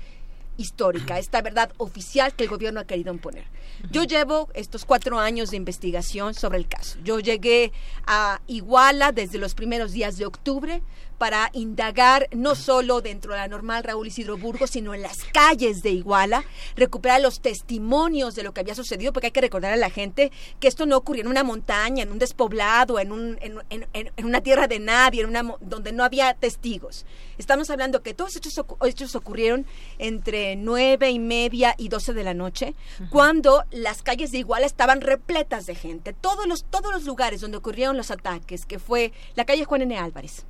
histórica, 0.57 1.19
esta 1.19 1.43
verdad 1.43 1.71
oficial 1.77 2.35
que 2.35 2.45
el 2.45 2.51
gobierno 2.51 2.81
ha 2.81 2.87
querido 2.87 3.13
imponer. 3.13 3.45
Yo 3.91 4.05
llevo 4.05 4.49
estos 4.55 4.87
cuatro 4.87 5.19
años 5.19 5.51
de 5.51 5.59
investigación 5.59 6.33
sobre 6.33 6.57
el 6.57 6.67
caso. 6.67 6.99
Yo 7.05 7.21
llegué 7.21 7.73
a 8.07 8.41
Iguala 8.47 9.13
desde 9.13 9.37
los 9.37 9.55
primeros 9.55 9.93
días 9.93 10.17
de 10.17 10.25
octubre 10.25 10.83
para 11.21 11.51
indagar 11.53 12.29
no 12.33 12.55
solo 12.55 13.03
dentro 13.03 13.35
de 13.35 13.41
la 13.41 13.47
normal 13.47 13.85
Raúl 13.85 14.07
Isidro 14.07 14.39
Burgos, 14.39 14.71
sino 14.71 14.95
en 14.95 15.03
las 15.03 15.19
calles 15.25 15.83
de 15.83 15.91
Iguala, 15.91 16.47
recuperar 16.77 17.21
los 17.21 17.43
testimonios 17.43 18.35
de 18.35 18.43
lo 18.43 18.55
que 18.55 18.63
había 18.63 18.75
sucedido, 18.75 19.13
porque 19.13 19.27
hay 19.27 19.33
que 19.33 19.43
recordar 19.43 19.71
a 19.75 19.77
la 19.77 19.91
gente 19.91 20.33
que 20.61 20.67
esto 20.67 20.87
no 20.87 20.97
ocurrió 20.97 21.21
en 21.21 21.29
una 21.29 21.45
montaña, 21.45 22.05
en 22.05 22.11
un 22.11 22.19
despoblado, 22.19 22.99
en, 22.99 23.13
un, 23.13 23.37
en, 23.43 23.87
en, 23.93 24.25
una 24.25 24.41
tierra 24.41 24.67
de 24.67 24.79
nadie, 24.79 25.21
en 25.21 25.29
una, 25.29 25.57
donde 25.61 25.93
no 25.93 26.05
había 26.05 26.33
testigos. 26.33 27.05
Estamos 27.37 27.69
hablando 27.69 28.03
que 28.03 28.15
todos 28.15 28.37
estos 28.37 28.65
hechos 28.87 29.15
ocurrieron 29.15 29.67
entre 29.99 30.57
nueve 30.57 31.11
y 31.11 31.19
media 31.19 31.75
y 31.77 31.91
doce 31.91 32.15
de 32.15 32.25
la 32.25 32.33
noche, 32.33 32.75
cuando 33.11 33.65
las 33.71 34.01
calles 34.01 34.33
de 34.33 34.39
Iguala 34.39 34.65
estaban 34.65 35.03
repletas 35.03 35.67
de 35.67 35.75
gente. 35.75 36.15
Todos 36.15 36.47
los, 36.47 36.65
todos 36.65 36.95
los 36.95 37.05
lugares 37.05 37.43
donde 37.43 37.59
ocurrieron 37.59 37.99
los 37.99 38.11
ataques, 38.11 38.65
que 38.65 38.79
fue 38.79 39.13
la 39.35 39.45
calle 39.45 39.67
Juan 39.67 39.83
N. 39.83 39.99
Álvarez, 39.99 40.47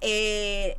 eh, 0.00 0.74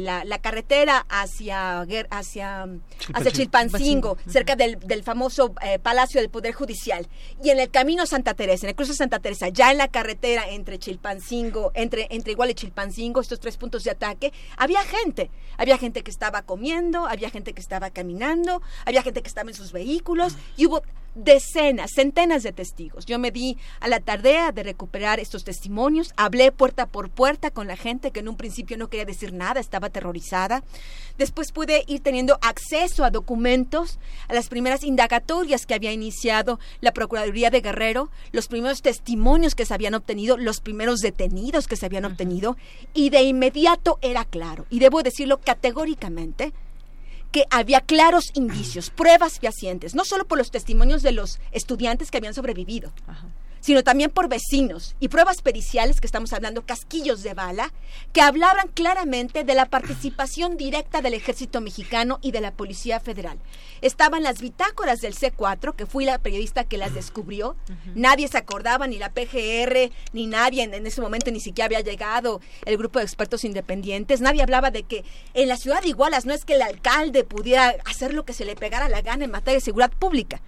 la, 0.00 0.38
carretera 0.38 1.06
hacia, 1.08 1.80
hacia, 2.10 2.66
hacia 3.12 3.30
Chilpancingo, 3.30 4.18
cerca 4.28 4.56
del, 4.56 5.02
famoso 5.02 5.54
eh, 5.62 5.78
Palacio 5.78 6.20
del 6.20 6.30
Poder 6.30 6.54
Judicial, 6.54 7.06
y 7.42 7.50
en 7.50 7.60
el 7.60 7.70
camino 7.70 8.06
Santa 8.06 8.34
Teresa, 8.34 8.66
en 8.66 8.70
el 8.70 8.76
cruce 8.76 8.94
Santa 8.94 9.18
Teresa, 9.18 9.48
ya 9.48 9.70
en 9.70 9.78
la 9.78 9.88
carretera 9.88 10.48
entre 10.48 10.78
Chilpancingo, 10.78 11.72
entre, 11.74 12.06
entre 12.10 12.32
Igual 12.32 12.50
y 12.50 12.54
Chilpancingo, 12.54 13.20
estos 13.20 13.40
tres 13.40 13.56
puntos 13.56 13.84
de 13.84 13.90
ataque, 13.90 14.32
había 14.56 14.82
gente, 14.82 15.30
había 15.56 15.78
gente 15.78 16.02
que 16.02 16.10
estaba 16.10 16.42
comiendo, 16.42 17.06
había 17.06 17.30
gente 17.30 17.52
que 17.52 17.60
estaba 17.60 17.90
caminando, 17.90 18.62
había 18.84 19.02
gente 19.02 19.22
que 19.22 19.28
estaba 19.28 19.50
en 19.50 19.56
sus 19.56 19.72
vehículos, 19.72 20.36
y 20.56 20.66
hubo 20.66 20.82
decenas, 21.14 21.92
centenas 21.94 22.42
de 22.42 22.52
testigos. 22.52 23.06
Yo 23.06 23.18
me 23.18 23.30
di 23.30 23.56
a 23.80 23.88
la 23.88 24.00
tardea 24.00 24.52
de 24.52 24.62
recuperar 24.62 25.20
estos 25.20 25.44
testimonios, 25.44 26.12
hablé 26.16 26.52
puerta 26.52 26.86
por 26.86 27.10
puerta 27.10 27.50
con 27.50 27.66
la 27.66 27.76
gente 27.76 28.10
que 28.10 28.20
en 28.20 28.28
un 28.28 28.36
principio 28.36 28.76
no 28.76 28.88
quería 28.88 29.04
decir 29.04 29.32
nada, 29.32 29.60
estaba 29.60 29.88
aterrorizada. 29.88 30.62
Después 31.18 31.52
pude 31.52 31.84
ir 31.86 32.00
teniendo 32.00 32.38
acceso 32.42 33.04
a 33.04 33.10
documentos, 33.10 33.98
a 34.28 34.34
las 34.34 34.48
primeras 34.48 34.82
indagatorias 34.82 35.66
que 35.66 35.74
había 35.74 35.92
iniciado 35.92 36.58
la 36.80 36.92
Procuraduría 36.92 37.50
de 37.50 37.60
Guerrero, 37.60 38.10
los 38.32 38.48
primeros 38.48 38.82
testimonios 38.82 39.54
que 39.54 39.66
se 39.66 39.74
habían 39.74 39.94
obtenido, 39.94 40.36
los 40.36 40.60
primeros 40.60 41.00
detenidos 41.00 41.68
que 41.68 41.76
se 41.76 41.86
habían 41.86 42.04
obtenido, 42.04 42.56
y 42.92 43.10
de 43.10 43.22
inmediato 43.22 43.98
era 44.02 44.24
claro, 44.24 44.66
y 44.70 44.80
debo 44.80 45.02
decirlo 45.02 45.38
categóricamente, 45.38 46.52
que 47.34 47.46
había 47.50 47.80
claros 47.80 48.30
indicios, 48.34 48.90
pruebas 48.90 49.40
fehacientes, 49.40 49.96
no 49.96 50.04
solo 50.04 50.24
por 50.24 50.38
los 50.38 50.52
testimonios 50.52 51.02
de 51.02 51.10
los 51.10 51.40
estudiantes 51.50 52.12
que 52.12 52.18
habían 52.18 52.32
sobrevivido, 52.32 52.92
sino 53.64 53.82
también 53.82 54.10
por 54.10 54.28
vecinos 54.28 54.94
y 55.00 55.08
pruebas 55.08 55.40
periciales, 55.40 55.98
que 55.98 56.06
estamos 56.06 56.34
hablando 56.34 56.66
casquillos 56.66 57.22
de 57.22 57.32
bala, 57.32 57.72
que 58.12 58.20
hablaban 58.20 58.68
claramente 58.68 59.42
de 59.42 59.54
la 59.54 59.64
participación 59.64 60.58
directa 60.58 61.00
del 61.00 61.14
ejército 61.14 61.62
mexicano 61.62 62.18
y 62.20 62.32
de 62.32 62.42
la 62.42 62.50
Policía 62.50 63.00
Federal. 63.00 63.38
Estaban 63.80 64.22
las 64.22 64.42
bitácoras 64.42 65.00
del 65.00 65.14
C4, 65.14 65.74
que 65.74 65.86
fui 65.86 66.04
la 66.04 66.18
periodista 66.18 66.64
que 66.64 66.76
las 66.76 66.92
descubrió. 66.92 67.56
Nadie 67.94 68.28
se 68.28 68.36
acordaba, 68.36 68.86
ni 68.86 68.98
la 68.98 69.08
PGR, 69.14 69.90
ni 70.12 70.26
nadie 70.26 70.64
en, 70.64 70.86
ese 70.86 71.00
momento, 71.00 71.30
ni 71.30 71.40
siquiera 71.40 71.64
había 71.64 71.80
llegado 71.80 72.42
el 72.66 72.76
grupo 72.76 72.98
de 72.98 73.06
expertos 73.06 73.44
independientes. 73.44 74.20
Nadie 74.20 74.42
hablaba 74.42 74.72
de 74.72 74.82
que 74.82 75.06
en 75.32 75.48
la 75.48 75.56
ciudad 75.56 75.80
de 75.80 75.88
Igualas 75.88 76.26
no 76.26 76.34
es 76.34 76.44
que 76.44 76.56
el 76.56 76.62
alcalde 76.62 77.24
pudiera 77.24 77.76
hacer 77.86 78.12
lo 78.12 78.26
que 78.26 78.34
se 78.34 78.44
le 78.44 78.56
pegara 78.56 78.90
la 78.90 79.00
gana 79.00 79.24
en 79.24 79.30
materia 79.30 79.56
de 79.56 79.64
seguridad 79.64 79.90
pública. 79.90 80.42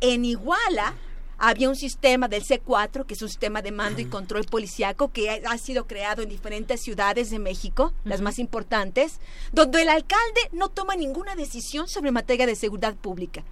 En 0.00 0.24
Iguala 0.24 0.94
había 1.38 1.68
un 1.68 1.76
sistema 1.76 2.26
del 2.26 2.44
C4, 2.44 3.06
que 3.06 3.14
es 3.14 3.22
un 3.22 3.28
sistema 3.28 3.62
de 3.62 3.70
mando 3.70 4.00
y 4.00 4.06
control 4.06 4.44
policiaco 4.44 5.12
que 5.12 5.30
ha 5.30 5.58
sido 5.58 5.86
creado 5.86 6.22
en 6.22 6.28
diferentes 6.28 6.82
ciudades 6.82 7.30
de 7.30 7.38
México, 7.38 7.92
las 8.04 8.20
más 8.20 8.40
importantes, 8.40 9.20
donde 9.52 9.82
el 9.82 9.88
alcalde 9.88 10.40
no 10.52 10.68
toma 10.68 10.96
ninguna 10.96 11.36
decisión 11.36 11.88
sobre 11.88 12.10
materia 12.10 12.44
de 12.44 12.56
seguridad 12.56 12.96
pública. 12.96 13.44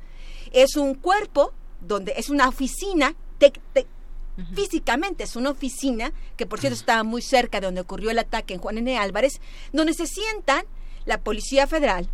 Es 0.53 0.77
un 0.77 0.95
cuerpo 0.95 1.53
donde 1.81 2.15
es 2.17 2.29
una 2.29 2.49
oficina, 2.49 3.15
físicamente 4.55 5.23
es 5.23 5.37
una 5.37 5.51
oficina, 5.51 6.13
que 6.37 6.47
por 6.47 6.59
cierto 6.59 6.77
estaba 6.77 7.05
muy 7.05 7.23
cerca 7.23 7.61
de 7.61 7.67
donde 7.67 7.83
ocurrió 7.83 8.11
el 8.11 8.19
ataque 8.19 8.55
en 8.55 8.61
Juan 8.61 8.79
N. 8.79 8.99
Álvarez, 8.99 9.41
donde 9.73 9.95
se 9.95 10.09
sientan 10.09 10.65
la 11.05 11.21
Policía 11.21 11.69
Federal, 11.69 12.11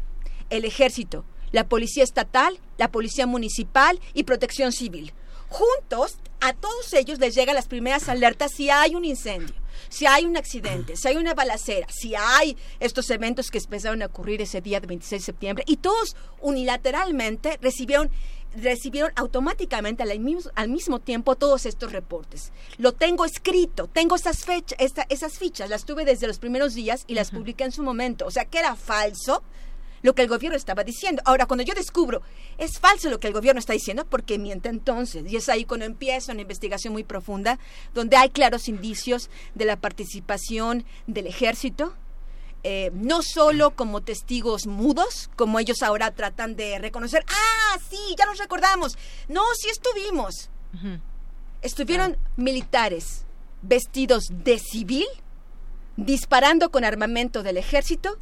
el 0.51 0.67
Ejército, 0.67 1.25
la 1.51 1.67
Policía 1.67 2.05
Estatal, 2.05 2.59
la 2.77 2.91
Policía 2.91 3.27
Municipal 3.27 3.99
y 4.13 4.25
Protección 4.25 4.73
Civil 4.73 5.15
juntos 5.53 6.19
a 6.41 6.55
todos 6.55 6.93
ellos 6.95 7.21
les 7.21 7.35
llegan 7.35 7.55
las 7.55 7.69
primeras 7.69 8.09
alertas 8.09 8.53
si 8.53 8.69
hay 8.69 8.97
un 8.97 9.05
incendio, 9.05 9.55
si 9.89 10.07
hay 10.07 10.25
un 10.25 10.37
accidente, 10.37 10.97
si 10.97 11.07
hay 11.07 11.17
una 11.17 11.35
balacera, 11.35 11.87
si 11.89 12.15
hay 12.17 12.57
estos 12.81 13.09
eventos 13.11 13.51
que 13.51 13.59
empezaron 13.59 14.03
a 14.03 14.07
ocurrir 14.07 14.43
ese 14.43 14.61
día 14.61 14.81
de 14.81 14.89
26 14.89 15.23
de 15.23 15.27
septiembre 15.27 15.65
y 15.69 15.77
todos 15.77 16.17
unilateralmente 16.41 17.59
recibieron 17.63 18.11
recibieron 18.55 19.13
automáticamente 19.17 20.03
al 20.03 20.19
mismo, 20.21 20.51
al 20.55 20.69
mismo 20.69 21.01
tiempo 21.01 21.37
todos 21.37 21.65
estos 21.65 21.93
reportes. 21.93 22.53
Lo 22.77 22.93
tengo 22.93 23.25
escrito, 23.25 23.87
tengo 23.87 24.17
esas, 24.17 24.45
fechas, 24.45 24.79
esas 25.09 25.39
fichas, 25.39 25.71
las 25.71 25.85
tuve 25.85 26.05
desde 26.05 26.27
los 26.27 26.39
primeros 26.39 26.75
días 26.75 27.05
y 27.07 27.15
las 27.15 27.31
publiqué 27.31 27.65
en 27.65 27.73
su 27.73 27.83
momento. 27.83 28.27
O 28.27 28.31
sea, 28.31 28.45
que 28.45 28.59
era 28.59 28.77
falso 28.77 29.43
lo 30.03 30.15
que 30.15 30.23
el 30.23 30.29
gobierno 30.29 30.57
estaba 30.57 30.85
diciendo. 30.85 31.23
Ahora, 31.25 31.47
cuando 31.47 31.65
yo 31.65 31.75
descubro, 31.75 32.23
es 32.59 32.79
falso 32.79 33.09
lo 33.09 33.21
que 33.21 33.29
el 33.29 33.33
gobierno 33.33 33.59
está 33.59 33.73
diciendo, 33.73 34.05
porque 34.05 34.39
miente 34.39 34.69
entonces. 34.69 35.25
Y 35.31 35.37
es 35.37 35.49
ahí 35.49 35.65
cuando 35.65 35.87
empieza 35.87 36.33
una 36.33 36.43
investigación 36.43 36.93
muy 36.93 37.05
profunda, 37.05 37.59
donde 37.95 38.17
hay 38.17 38.31
claros 38.31 38.69
indicios 38.69 39.31
de 39.55 39.65
la 39.65 39.77
participación 39.77 40.85
del 41.07 41.27
ejército, 41.27 41.95
eh, 42.65 42.91
no 42.95 43.23
solo 43.23 43.73
como 43.73 44.03
testigos 44.03 44.67
mudos, 44.67 45.31
como 45.37 45.59
ellos 45.59 45.83
ahora 45.83 46.13
tratan 46.13 46.55
de 46.55 46.79
reconocer, 46.79 47.25
ah, 47.29 47.79
sí, 47.91 48.15
ya 48.17 48.27
nos 48.27 48.39
recordamos, 48.39 48.97
no, 49.29 49.43
sí 49.59 49.69
estuvimos. 49.69 50.49
Estuvieron 51.61 52.17
militares 52.37 53.25
vestidos 53.63 54.25
de 54.31 54.59
civil, 54.59 55.07
disparando 55.97 56.71
con 56.71 56.85
armamento 56.85 57.43
del 57.43 57.57
ejército 57.57 58.19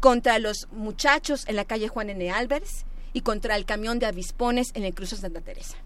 contra 0.00 0.38
los 0.38 0.66
muchachos 0.72 1.44
en 1.46 1.56
la 1.56 1.64
calle 1.64 1.88
Juan 1.88 2.10
N. 2.10 2.30
Álvarez 2.30 2.84
y 3.12 3.20
contra 3.20 3.56
el 3.56 3.64
camión 3.66 3.98
de 3.98 4.06
avispones 4.06 4.68
en 4.74 4.84
el 4.84 4.94
cruce 4.94 5.16
Santa 5.16 5.40
Teresa. 5.40 5.76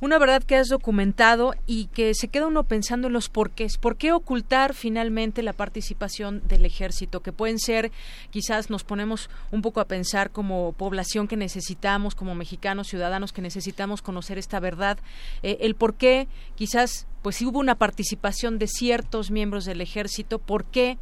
Una 0.00 0.18
verdad 0.18 0.44
que 0.44 0.54
has 0.54 0.68
documentado 0.68 1.54
y 1.66 1.86
que 1.86 2.14
se 2.14 2.28
queda 2.28 2.46
uno 2.46 2.62
pensando 2.62 3.08
en 3.08 3.12
los 3.12 3.28
porqués. 3.28 3.78
¿Por 3.78 3.96
qué 3.96 4.12
ocultar 4.12 4.72
finalmente 4.72 5.42
la 5.42 5.52
participación 5.52 6.40
del 6.46 6.64
ejército? 6.64 7.20
Que 7.20 7.32
pueden 7.32 7.58
ser, 7.58 7.90
quizás 8.30 8.70
nos 8.70 8.84
ponemos 8.84 9.28
un 9.50 9.60
poco 9.60 9.80
a 9.80 9.86
pensar 9.86 10.30
como 10.30 10.72
población 10.72 11.26
que 11.26 11.36
necesitamos, 11.36 12.14
como 12.14 12.36
mexicanos, 12.36 12.86
ciudadanos 12.86 13.32
que 13.32 13.42
necesitamos 13.42 14.00
conocer 14.00 14.38
esta 14.38 14.60
verdad. 14.60 14.98
Eh, 15.42 15.58
el 15.62 15.74
por 15.74 15.94
qué, 15.94 16.28
quizás, 16.54 17.08
pues 17.22 17.34
si 17.34 17.46
hubo 17.46 17.58
una 17.58 17.74
participación 17.74 18.60
de 18.60 18.68
ciertos 18.68 19.32
miembros 19.32 19.64
del 19.64 19.80
ejército, 19.80 20.38
¿por 20.38 20.64
qué? 20.64 20.96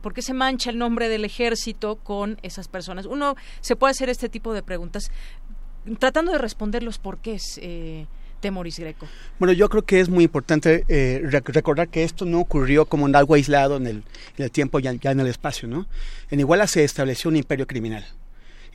¿Por 0.00 0.14
qué 0.14 0.22
se 0.22 0.34
mancha 0.34 0.70
el 0.70 0.78
nombre 0.78 1.08
del 1.08 1.24
ejército 1.24 1.96
con 1.96 2.38
esas 2.42 2.68
personas? 2.68 3.06
Uno 3.06 3.36
se 3.60 3.76
puede 3.76 3.92
hacer 3.92 4.08
este 4.08 4.28
tipo 4.28 4.52
de 4.52 4.62
preguntas 4.62 5.10
tratando 5.98 6.32
de 6.32 6.38
responder 6.38 6.82
los 6.82 6.98
porqués. 6.98 7.58
Eh, 7.62 8.06
Temoris 8.40 8.78
Greco. 8.78 9.06
Bueno, 9.38 9.52
yo 9.52 9.68
creo 9.68 9.82
que 9.82 10.00
es 10.00 10.08
muy 10.08 10.24
importante 10.24 10.84
eh, 10.88 11.20
recordar 11.44 11.88
que 11.88 12.04
esto 12.04 12.24
no 12.24 12.40
ocurrió 12.40 12.86
como 12.86 13.06
en 13.06 13.14
algo 13.14 13.34
aislado 13.34 13.76
en 13.76 14.02
el, 14.38 14.50
tiempo 14.50 14.78
ya, 14.78 14.94
ya, 14.94 15.10
en 15.10 15.20
el 15.20 15.26
espacio, 15.26 15.68
¿no? 15.68 15.86
En 16.30 16.40
Iguala 16.40 16.66
se 16.66 16.82
estableció 16.82 17.28
un 17.28 17.36
imperio 17.36 17.66
criminal 17.66 18.06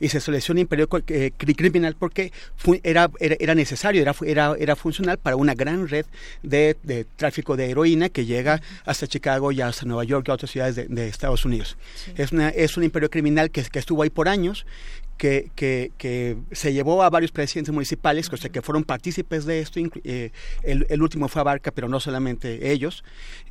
y 0.00 0.08
se 0.08 0.18
estableció 0.18 0.52
un 0.52 0.58
imperio 0.58 0.88
eh, 1.08 1.32
criminal 1.36 1.96
porque 1.98 2.32
era, 2.82 3.10
era, 3.20 3.54
necesario, 3.54 4.02
era, 4.02 4.14
era, 4.24 4.54
era 4.58 4.76
funcional 4.76 5.18
para 5.18 5.36
una 5.36 5.54
gran 5.54 5.88
red 5.88 6.06
de, 6.42 6.76
tráfico 7.16 7.56
de 7.56 7.70
heroína 7.70 8.08
que 8.08 8.24
llega 8.24 8.60
hasta 8.84 9.06
Chicago 9.06 9.52
y 9.52 9.60
hasta 9.60 9.86
Nueva 9.86 10.04
York 10.04 10.26
y 10.28 10.30
a 10.30 10.34
otras 10.34 10.50
ciudades 10.50 10.76
de, 10.88 11.08
Estados 11.08 11.44
Unidos. 11.44 11.76
Es, 12.16 12.32
una, 12.32 12.48
es 12.50 12.76
un 12.76 12.84
imperio 12.84 13.10
criminal 13.10 13.50
que, 13.50 13.62
que 13.62 13.78
estuvo 13.78 14.02
ahí 14.02 14.10
por 14.10 14.28
años 14.28 14.66
que, 15.16 15.50
que, 15.54 15.92
que, 15.96 16.36
se 16.52 16.72
llevó 16.72 17.02
a 17.02 17.10
varios 17.10 17.32
presidentes 17.32 17.72
municipales, 17.72 18.30
o 18.32 18.36
que 18.50 18.62
fueron 18.62 18.84
partícipes 18.84 19.44
de 19.46 19.60
esto, 19.60 19.80
eh, 20.04 20.30
el, 20.62 20.86
el, 20.88 21.02
último 21.02 21.28
fue 21.28 21.40
Abarca, 21.40 21.70
pero 21.70 21.88
no 21.88 22.00
solamente 22.00 22.70
ellos, 22.70 23.02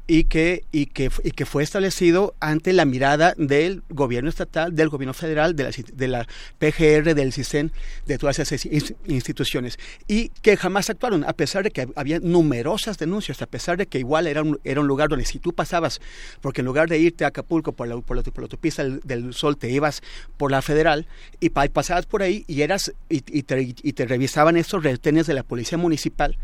y 0.07 0.25
que, 0.25 0.63
y, 0.71 0.87
que, 0.87 1.09
y 1.23 1.31
que 1.31 1.45
fue 1.45 1.63
establecido 1.63 2.35
ante 2.39 2.73
la 2.73 2.85
mirada 2.85 3.33
del 3.37 3.83
gobierno 3.89 4.29
estatal, 4.29 4.75
del 4.75 4.89
gobierno 4.89 5.13
federal, 5.13 5.55
de 5.55 5.63
la, 5.63 5.71
de 5.71 6.07
la 6.07 6.27
PGR, 6.59 7.15
del 7.15 7.33
CISEN, 7.33 7.71
de 8.05 8.17
todas 8.17 8.37
esas 8.39 8.65
instituciones, 9.07 9.79
y 10.07 10.29
que 10.41 10.57
jamás 10.57 10.89
actuaron, 10.89 11.23
a 11.23 11.33
pesar 11.33 11.63
de 11.63 11.71
que 11.71 11.87
había 11.95 12.19
numerosas 12.19 12.97
denuncias, 12.97 13.41
a 13.41 13.47
pesar 13.47 13.77
de 13.77 13.87
que 13.87 13.99
igual 13.99 14.27
era 14.27 14.43
un, 14.43 14.59
era 14.63 14.81
un 14.81 14.87
lugar 14.87 15.09
donde 15.09 15.25
si 15.25 15.39
tú 15.39 15.53
pasabas, 15.53 15.99
porque 16.41 16.61
en 16.61 16.65
lugar 16.65 16.87
de 16.87 16.99
irte 16.99 17.25
a 17.25 17.29
Acapulco 17.29 17.71
por 17.71 17.87
la, 17.87 17.99
por 18.01 18.15
la, 18.15 18.23
autopista 18.25 18.83
del, 18.83 18.99
del 19.01 19.33
Sol, 19.33 19.57
te 19.57 19.71
ibas 19.71 20.03
por 20.37 20.51
la 20.51 20.61
federal, 20.61 21.07
y 21.39 21.49
pasabas 21.71 22.05
por 22.05 22.21
ahí 22.21 22.43
y 22.47 22.61
eras 22.61 22.93
y, 23.09 23.21
te, 23.21 24.05
revisaban 24.05 24.57
estos 24.57 24.83
retenes 24.83 25.25
de 25.25 25.33
la 25.33 25.43
policía 25.43 25.77
municipal 25.77 26.37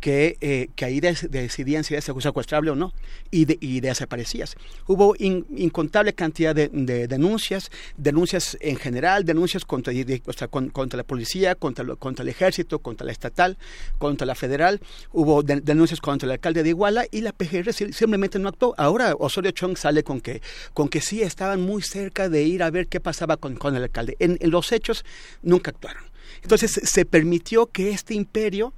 que, 0.00 0.36
eh, 0.40 0.68
que 0.74 0.84
ahí 0.84 1.00
decidían 1.00 1.84
si 1.84 1.94
eras 1.94 2.04
secuestrable 2.04 2.70
o 2.70 2.74
no, 2.74 2.92
y, 3.30 3.44
de, 3.46 3.58
y 3.60 3.80
desaparecías. 3.80 4.56
Hubo 4.86 5.14
incontable 5.18 6.12
cantidad 6.12 6.54
de, 6.54 6.68
denuncias, 7.08 7.70
denuncias 7.96 8.56
en 8.60 8.76
general, 8.76 9.24
denuncias 9.24 9.64
contra, 9.64 9.92
contra 10.72 10.96
la 10.96 11.04
policía, 11.04 11.54
contra, 11.54 11.84
contra 11.96 12.22
el 12.22 12.28
ejército, 12.28 12.78
contra 12.78 13.06
la 13.06 13.12
estatal, 13.12 13.58
contra 13.98 14.26
la 14.26 14.34
federal, 14.34 14.80
hubo 15.12 15.42
denuncias 15.42 16.00
contra 16.00 16.26
el 16.26 16.32
alcalde 16.32 16.62
de 16.62 16.70
Iguala 16.70 17.06
y 17.10 17.20
la 17.20 17.32
PGR 17.32 17.72
simplemente 17.72 18.38
no 18.38 18.48
actuó. 18.48 18.74
Ahora 18.78 19.14
Osorio 19.18 19.50
Chong 19.50 19.76
sale 19.76 20.02
con 20.02 20.20
que, 20.20 20.42
con 20.74 20.88
que 20.88 21.00
sí 21.00 21.22
estaban 21.22 21.60
muy 21.60 21.82
cerca 21.82 22.28
de 22.28 22.42
ir 22.42 22.62
a 22.62 22.70
ver 22.70 22.88
qué 22.88 23.00
pasaba 23.00 23.36
con, 23.36 23.56
con 23.56 23.76
el 23.76 23.82
alcalde. 23.82 24.16
En, 24.18 24.38
en 24.40 24.50
los 24.50 24.72
hechos 24.72 25.04
nunca 25.42 25.70
actuaron. 25.70 26.04
Entonces 26.42 26.80
se 26.82 27.04
permitió 27.04 27.66
que 27.66 27.90
este 27.90 28.14
imperio 28.14 28.74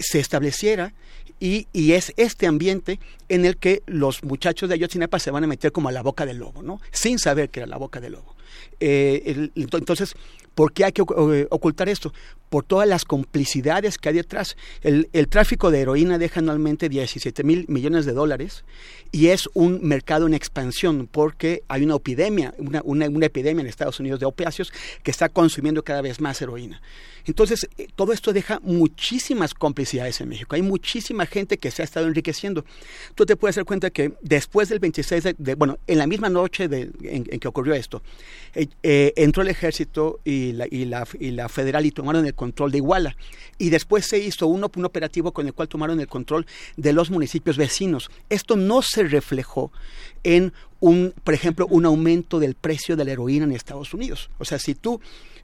se 0.00 0.18
estableciera 0.20 0.92
y, 1.38 1.68
y, 1.72 1.92
es 1.92 2.12
este 2.16 2.46
ambiente 2.46 3.00
en 3.28 3.44
el 3.44 3.56
que 3.56 3.82
los 3.86 4.22
muchachos 4.24 4.68
de 4.68 4.74
Ayotzinapa 4.74 5.18
se 5.18 5.30
van 5.30 5.44
a 5.44 5.46
meter 5.46 5.72
como 5.72 5.88
a 5.88 5.92
la 5.92 6.02
boca 6.02 6.26
del 6.26 6.36
lobo, 6.38 6.62
¿no? 6.62 6.80
Sin 6.90 7.18
saber 7.18 7.48
que 7.48 7.60
era 7.60 7.66
la 7.66 7.78
boca 7.78 8.00
del 8.00 8.12
lobo. 8.12 8.34
Eh, 8.80 9.50
entonces, 9.54 10.14
¿por 10.54 10.72
qué 10.72 10.84
hay 10.84 10.92
que 10.92 11.02
eh, 11.02 11.46
ocultar 11.50 11.88
esto? 11.88 12.12
Por 12.48 12.64
todas 12.64 12.88
las 12.88 13.04
complicidades 13.04 13.96
que 13.96 14.08
hay 14.08 14.16
detrás. 14.16 14.56
El, 14.82 15.06
tráfico 15.28 15.70
de 15.70 15.80
heroína 15.80 16.18
deja 16.18 16.40
anualmente 16.40 16.88
17 16.88 17.44
mil 17.44 17.64
millones 17.68 18.06
de 18.06 18.12
dólares 18.12 18.64
y 19.12 19.28
es 19.28 19.48
un 19.54 19.80
mercado 19.82 20.26
en 20.26 20.34
expansión 20.34 21.08
porque 21.10 21.62
hay 21.68 21.84
una 21.84 21.96
epidemia, 21.96 22.54
una, 22.58 23.06
epidemia 23.24 23.62
en 23.62 23.68
Estados 23.68 24.00
Unidos 24.00 24.20
de 24.20 24.26
opiáceos 24.26 24.72
que 25.02 25.10
está 25.10 25.28
consumiendo 25.28 25.84
cada 25.84 26.02
vez 26.02 26.20
más 26.20 26.42
heroína. 26.42 26.82
Entonces, 27.26 27.68
eh, 27.78 27.86
todo 27.94 28.12
esto 28.12 28.32
deja 28.32 28.60
muchísimas 28.62 29.54
complicidades 29.54 30.20
en 30.20 30.28
México. 30.28 30.54
Hay 30.54 30.62
muchísima 30.62 31.26
gente 31.26 31.58
que 31.58 31.70
se 31.70 31.82
ha 31.82 31.84
estado 31.84 32.06
enriqueciendo. 32.06 32.64
Tú 33.14 33.26
te 33.26 33.36
puedes 33.36 33.56
dar 33.56 33.64
cuenta 33.64 33.90
que 33.90 34.14
después 34.22 34.68
del 34.68 34.78
26 34.78 35.24
de, 35.38 35.54
bueno, 35.54 35.78
en 35.86 35.98
la 35.98 36.06
misma 36.06 36.28
noche 36.28 36.64
en, 36.64 37.24
que 37.24 37.48
ocurrió 37.48 37.74
esto, 37.74 38.02
eh, 38.54 38.68
eh, 38.82 39.12
entró 39.16 39.42
el 39.42 39.48
ejército 39.48 40.20
y 40.24 40.52
la, 40.52 40.66
y, 40.70 40.84
la, 40.84 41.06
y 41.18 41.30
la 41.30 41.48
federal 41.48 41.86
y 41.86 41.90
tomaron 41.90 42.26
el 42.26 42.34
control 42.34 42.72
de 42.72 42.78
Iguala. 42.78 43.16
Y 43.58 43.70
después 43.70 44.06
se 44.06 44.18
hizo 44.18 44.46
uno, 44.46 44.70
un 44.74 44.84
operativo 44.84 45.32
con 45.32 45.46
el 45.46 45.54
cual 45.54 45.68
tomaron 45.68 46.00
el 46.00 46.06
control 46.06 46.46
de 46.76 46.92
los 46.92 47.10
municipios 47.10 47.56
vecinos. 47.56 48.10
Esto 48.28 48.56
no 48.56 48.82
se 48.82 49.04
reflejó 49.04 49.72
en 50.24 50.52
un, 50.80 51.14
por 51.24 51.34
ejemplo, 51.34 51.66
un 51.68 51.84
aumento 51.86 52.38
del 52.38 52.54
precio 52.54 52.96
de 52.96 53.04
la 53.04 53.12
heroína 53.12 53.44
en 53.44 53.52
Estados 53.52 53.94
Unidos. 53.94 54.30
O 54.38 54.44
sea, 54.44 54.58
si 54.58 54.74
tú 54.74 55.00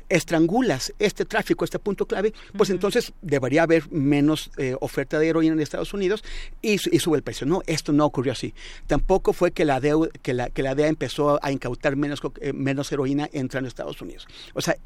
estrangulas 0.08 0.92
este 0.98 1.24
tráfico, 1.24 1.64
este 1.64 1.78
punto 1.78 2.06
clave, 2.06 2.32
pues 2.56 2.70
entonces 2.70 3.12
debería 3.22 3.62
haber 3.62 3.90
menos 3.90 4.50
eh, 4.56 4.76
oferta 4.80 5.18
de 5.18 5.28
heroína 5.28 5.54
en 5.54 5.60
Estados 5.60 5.92
Unidos 5.94 6.24
y, 6.62 6.78
sube 6.78 7.16
el 7.16 7.22
precio. 7.22 7.46
No, 7.46 7.62
esto 7.66 7.92
no 7.92 8.04
ocurrió 8.04 8.32
así. 8.32 8.54
Tampoco 8.86 9.32
fue 9.32 9.52
que 9.52 9.64
la 9.64 9.80
DEA, 9.80 9.96
que 10.22 10.34
la, 10.34 10.50
que 10.50 10.62
la 10.62 10.74
DEA 10.74 10.88
empezó 10.88 11.38
a 11.42 11.52
incautar 11.52 11.96
menos, 11.96 12.20
eh, 12.40 12.52
menos 12.52 12.90
heroína 12.92 13.28
entrando 13.32 13.66
a 13.66 13.68
Estados 13.68 14.00
Unidos. 14.00 14.26
O 14.54 14.60
sea, 14.60 14.76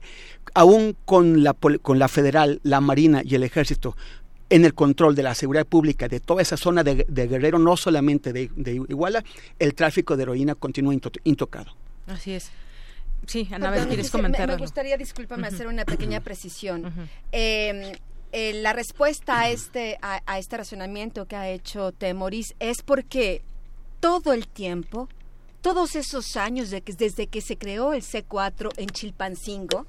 aún 0.55 0.97
con 1.05 1.43
la, 1.43 1.55
con 1.55 1.99
la 1.99 2.09
federal, 2.09 2.61
la 2.63 2.81
marina 2.81 3.23
y 3.25 3.35
el 3.35 3.43
ejército 3.43 3.97
en 4.51 4.65
el 4.65 4.75
control 4.75 5.15
de 5.15 5.23
la 5.23 5.35
seguridad 5.35 5.67
pública 5.67 6.09
de 6.09 6.21
toda 6.21 6.43
esa 6.43 6.57
zona 6.57 6.83
de, 6.83 7.05
Guerrero, 7.07 7.59
no 7.59 7.77
solamente 7.77 8.33
de, 8.33 8.51
Iguala, 8.89 9.25
el 9.59 9.75
tráfico 9.75 10.17
de 10.17 10.25
heroína 10.25 10.57
continúa 10.57 10.95
intocado. 11.25 11.73
Así 12.07 12.33
es. 12.33 12.51
Sí, 13.31 13.49
Ana, 13.53 13.87
¿quieres 13.87 14.11
comentar? 14.11 14.49
Me, 14.49 14.57
gustaría, 14.57 14.97
discúlpame, 14.97 15.47
hacer 15.47 15.69
una 15.69 15.85
pequeña 15.85 16.19
precisión. 16.19 16.93
Em, 17.31 17.93
eh, 18.33 18.55
la 18.55 18.73
respuesta 18.73 19.39
a 19.39 19.51
este, 19.51 19.99
a, 20.03 20.39
este 20.41 20.57
razonamiento 20.57 21.27
que 21.27 21.37
ha 21.37 21.49
hecho 21.49 21.93
Temoris 21.93 22.57
es 22.59 22.83
porque 22.83 23.45
todo 24.01 24.33
el 24.33 24.49
tiempo, 24.49 25.09
todos 25.61 25.95
esos 25.95 26.37
años 26.37 26.71
de 26.71 26.81
que, 26.81 26.93
desde 26.93 27.29
que 27.29 27.41
se 27.41 27.57
creó 27.57 27.93
el 27.93 28.03
C4 28.03 28.71
en 28.77 28.89
Chilpancingo, 28.89 29.87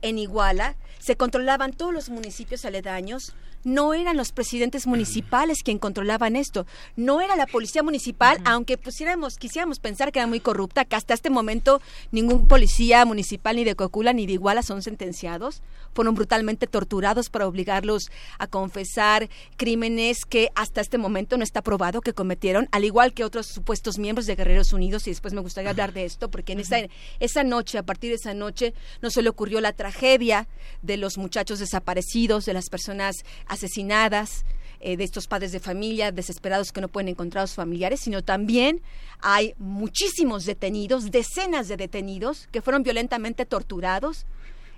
en 0.00 0.18
Iguala, 0.18 0.76
se 0.98 1.18
controlaban 1.18 1.74
todos 1.74 1.92
los 1.92 2.08
municipios 2.08 2.64
aledaños, 2.64 3.34
no 3.64 3.94
eran 3.94 4.16
los 4.16 4.32
presidentes 4.32 4.86
municipales 4.86 5.62
quien 5.62 5.78
controlaban 5.78 6.36
esto, 6.36 6.66
no 6.96 7.20
era 7.20 7.36
la 7.36 7.46
policía 7.46 7.82
municipal, 7.82 8.38
aunque 8.44 8.78
pusiéramos, 8.78 9.36
quisiéramos 9.36 9.80
pensar 9.80 10.12
que 10.12 10.18
era 10.20 10.26
muy 10.26 10.40
corrupta, 10.40 10.84
que 10.84 10.96
hasta 10.96 11.14
este 11.14 11.30
momento 11.30 11.80
ningún 12.12 12.46
policía 12.46 13.04
municipal 13.04 13.56
ni 13.56 13.64
de 13.64 13.74
Cocula 13.74 14.12
ni 14.12 14.26
de 14.26 14.34
Iguala 14.34 14.62
son 14.62 14.82
sentenciados, 14.82 15.62
fueron 15.94 16.14
brutalmente 16.14 16.66
torturados 16.66 17.30
para 17.30 17.46
obligarlos 17.46 18.10
a 18.38 18.46
confesar 18.46 19.28
crímenes 19.56 20.24
que 20.24 20.50
hasta 20.54 20.80
este 20.80 20.98
momento 20.98 21.36
no 21.36 21.44
está 21.44 21.62
probado 21.62 22.00
que 22.00 22.12
cometieron, 22.12 22.68
al 22.72 22.84
igual 22.84 23.14
que 23.14 23.24
otros 23.24 23.46
supuestos 23.46 23.98
miembros 23.98 24.26
de 24.26 24.36
Guerreros 24.36 24.72
Unidos, 24.72 25.06
y 25.06 25.10
después 25.10 25.34
me 25.34 25.40
gustaría 25.40 25.70
hablar 25.70 25.92
de 25.92 26.04
esto, 26.04 26.30
porque 26.30 26.52
en 26.52 26.60
esa, 26.60 26.76
esa 27.20 27.44
noche, 27.44 27.78
a 27.78 27.82
partir 27.82 28.10
de 28.10 28.16
esa 28.16 28.34
noche, 28.34 28.74
no 29.00 29.10
solo 29.10 29.30
ocurrió 29.30 29.60
la 29.60 29.72
tragedia 29.72 30.46
de 30.82 30.96
los 30.96 31.16
muchachos 31.16 31.58
desaparecidos, 31.58 32.44
de 32.44 32.52
las 32.52 32.68
personas 32.68 33.24
asesinadas, 33.54 34.44
eh, 34.86 34.98
de 34.98 35.04
estos 35.04 35.26
padres 35.26 35.50
de 35.50 35.60
familia 35.60 36.12
desesperados 36.12 36.70
que 36.70 36.82
no 36.82 36.88
pueden 36.88 37.08
encontrar 37.08 37.44
a 37.44 37.46
sus 37.46 37.56
familiares, 37.56 38.00
sino 38.00 38.22
también 38.22 38.82
hay 39.20 39.54
muchísimos 39.56 40.44
detenidos, 40.44 41.10
decenas 41.10 41.68
de 41.68 41.78
detenidos 41.78 42.48
que 42.52 42.60
fueron 42.60 42.82
violentamente 42.82 43.46
torturados, 43.46 44.26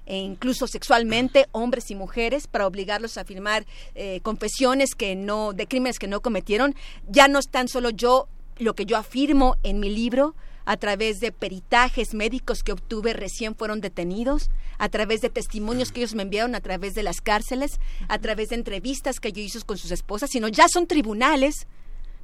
e 0.07 0.19
incluso 0.19 0.69
sexualmente, 0.69 1.47
hombres 1.51 1.91
y 1.91 1.97
mujeres, 1.97 2.47
para 2.47 2.69
obligarlos 2.69 3.19
a 3.19 3.25
firmar 3.25 3.67
eh, 3.97 4.21
confesiones 4.23 4.95
que 4.95 5.17
no, 5.17 5.53
de 5.53 5.67
crímenes 5.67 5.99
que 5.99 6.07
no 6.07 6.23
cometieron. 6.23 6.77
Ya 7.09 7.27
no 7.27 7.41
es 7.41 7.51
tan 7.51 7.67
solo 7.67 7.91
yo 7.91 8.29
lo 8.59 8.75
que 8.77 8.87
yo 8.87 8.97
afirmo 8.97 9.57
en 9.65 9.81
mi 9.81 9.91
libro, 9.91 10.37
a 10.67 10.77
través 10.77 11.21
de 11.21 11.33
peritajes 11.33 12.13
médicos 12.13 12.63
que 12.63 12.73
obtuve 12.73 13.15
recién 13.15 13.55
fueron 13.55 13.81
detenidos, 13.81 14.51
a 14.79 14.91
través 14.91 15.23
de 15.23 15.31
testimonios 15.31 15.93
que 15.93 16.01
ellos 16.01 16.15
me 16.15 16.25
enviaron 16.25 16.55
a 16.55 16.61
través 16.61 16.95
de 16.95 17.03
las 17.03 17.23
cárceles, 17.23 17.81
a 18.09 18.19
través 18.19 18.51
de 18.51 18.57
entrevistas 18.57 19.21
que 19.21 19.33
yo 19.33 19.41
hice 19.41 19.63
con 19.63 19.79
sus 19.79 19.93
esposas, 19.93 20.31
sino 20.31 20.49
ya 20.49 20.69
son 20.69 20.87
tribunales 20.87 21.67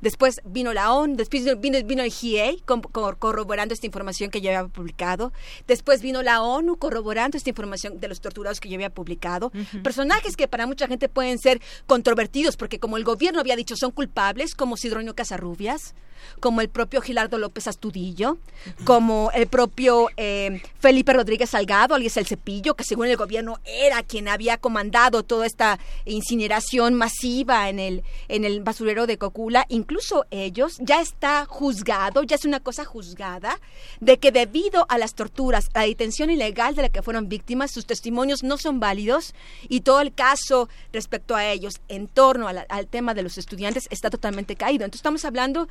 Después 0.02 0.40
vino 0.44 0.72
la 0.72 0.92
ONU, 0.92 1.14
después 1.14 1.44
vino, 1.60 1.78
vino 1.84 2.02
el 2.02 2.10
GIEI 2.10 2.64
corroborando 2.90 3.72
esta 3.72 3.86
información 3.86 4.30
que 4.30 4.40
yo 4.40 4.50
había 4.50 4.66
publicado. 4.66 5.32
Después 5.68 6.02
vino 6.02 6.22
la 6.22 6.42
ONU 6.42 6.76
corroborando 6.76 7.36
esta 7.36 7.48
información 7.48 8.00
de 8.00 8.08
los 8.08 8.20
torturados 8.20 8.58
que 8.58 8.68
yo 8.68 8.74
había 8.74 8.90
publicado. 8.90 9.52
Personajes 9.84 10.36
que 10.36 10.48
para 10.48 10.66
mucha 10.66 10.88
gente 10.88 11.08
pueden 11.08 11.38
ser 11.38 11.62
controvertidos 11.86 12.56
porque 12.56 12.80
como 12.80 12.96
el 12.96 13.04
gobierno 13.04 13.38
había 13.38 13.54
dicho 13.54 13.76
son 13.76 13.92
culpables, 13.92 14.56
como 14.56 14.76
Sidronio 14.76 15.14
Casarrubias, 15.14 15.94
como 16.40 16.60
el 16.60 16.68
propio 16.68 17.00
Gilardo 17.00 17.38
López 17.38 17.66
Astudillo, 17.66 18.38
como 18.84 19.30
el 19.32 19.46
propio 19.46 20.08
eh, 20.16 20.62
Felipe 20.80 21.12
Rodríguez 21.12 21.50
Salgado, 21.50 21.94
alias 21.94 22.16
El 22.16 22.26
Cepillo, 22.26 22.74
que 22.74 22.84
según 22.84 23.06
el 23.06 23.16
gobierno 23.16 23.60
era 23.64 24.02
quien 24.02 24.28
había 24.28 24.56
comandado 24.56 25.22
toda 25.22 25.46
esta 25.46 25.78
incineración 26.04 26.94
masiva 26.94 27.68
en 27.68 27.78
el, 27.78 28.02
en 28.28 28.44
el 28.44 28.62
basurero 28.62 29.06
de 29.06 29.18
Cocula, 29.18 29.66
incluso 29.68 30.26
ellos, 30.30 30.76
ya 30.80 31.00
está 31.00 31.46
juzgado, 31.46 32.22
ya 32.22 32.36
es 32.36 32.44
una 32.44 32.60
cosa 32.60 32.84
juzgada, 32.84 33.60
de 34.00 34.18
que 34.18 34.32
debido 34.32 34.86
a 34.88 34.98
las 34.98 35.14
torturas, 35.14 35.68
a 35.74 35.80
la 35.80 35.86
detención 35.86 36.30
ilegal 36.30 36.74
de 36.74 36.82
la 36.82 36.88
que 36.88 37.02
fueron 37.02 37.28
víctimas, 37.28 37.70
sus 37.70 37.86
testimonios 37.86 38.42
no 38.42 38.58
son 38.58 38.80
válidos 38.80 39.34
y 39.68 39.80
todo 39.80 40.00
el 40.00 40.12
caso 40.12 40.68
respecto 40.92 41.34
a 41.34 41.46
ellos 41.46 41.80
en 41.88 42.08
torno 42.08 42.48
al 42.48 42.86
tema 42.86 43.14
de 43.14 43.22
los 43.22 43.38
estudiantes 43.38 43.88
está 43.90 44.10
totalmente 44.10 44.56
caído. 44.56 44.84
Entonces 44.84 45.00
estamos 45.00 45.24
hablando 45.24 45.68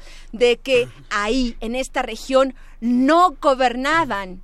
que 0.57 0.87
ahí, 1.09 1.55
en 1.59 1.75
esta 1.75 2.01
región, 2.01 2.55
no 2.79 3.35
gobernaban 3.41 4.41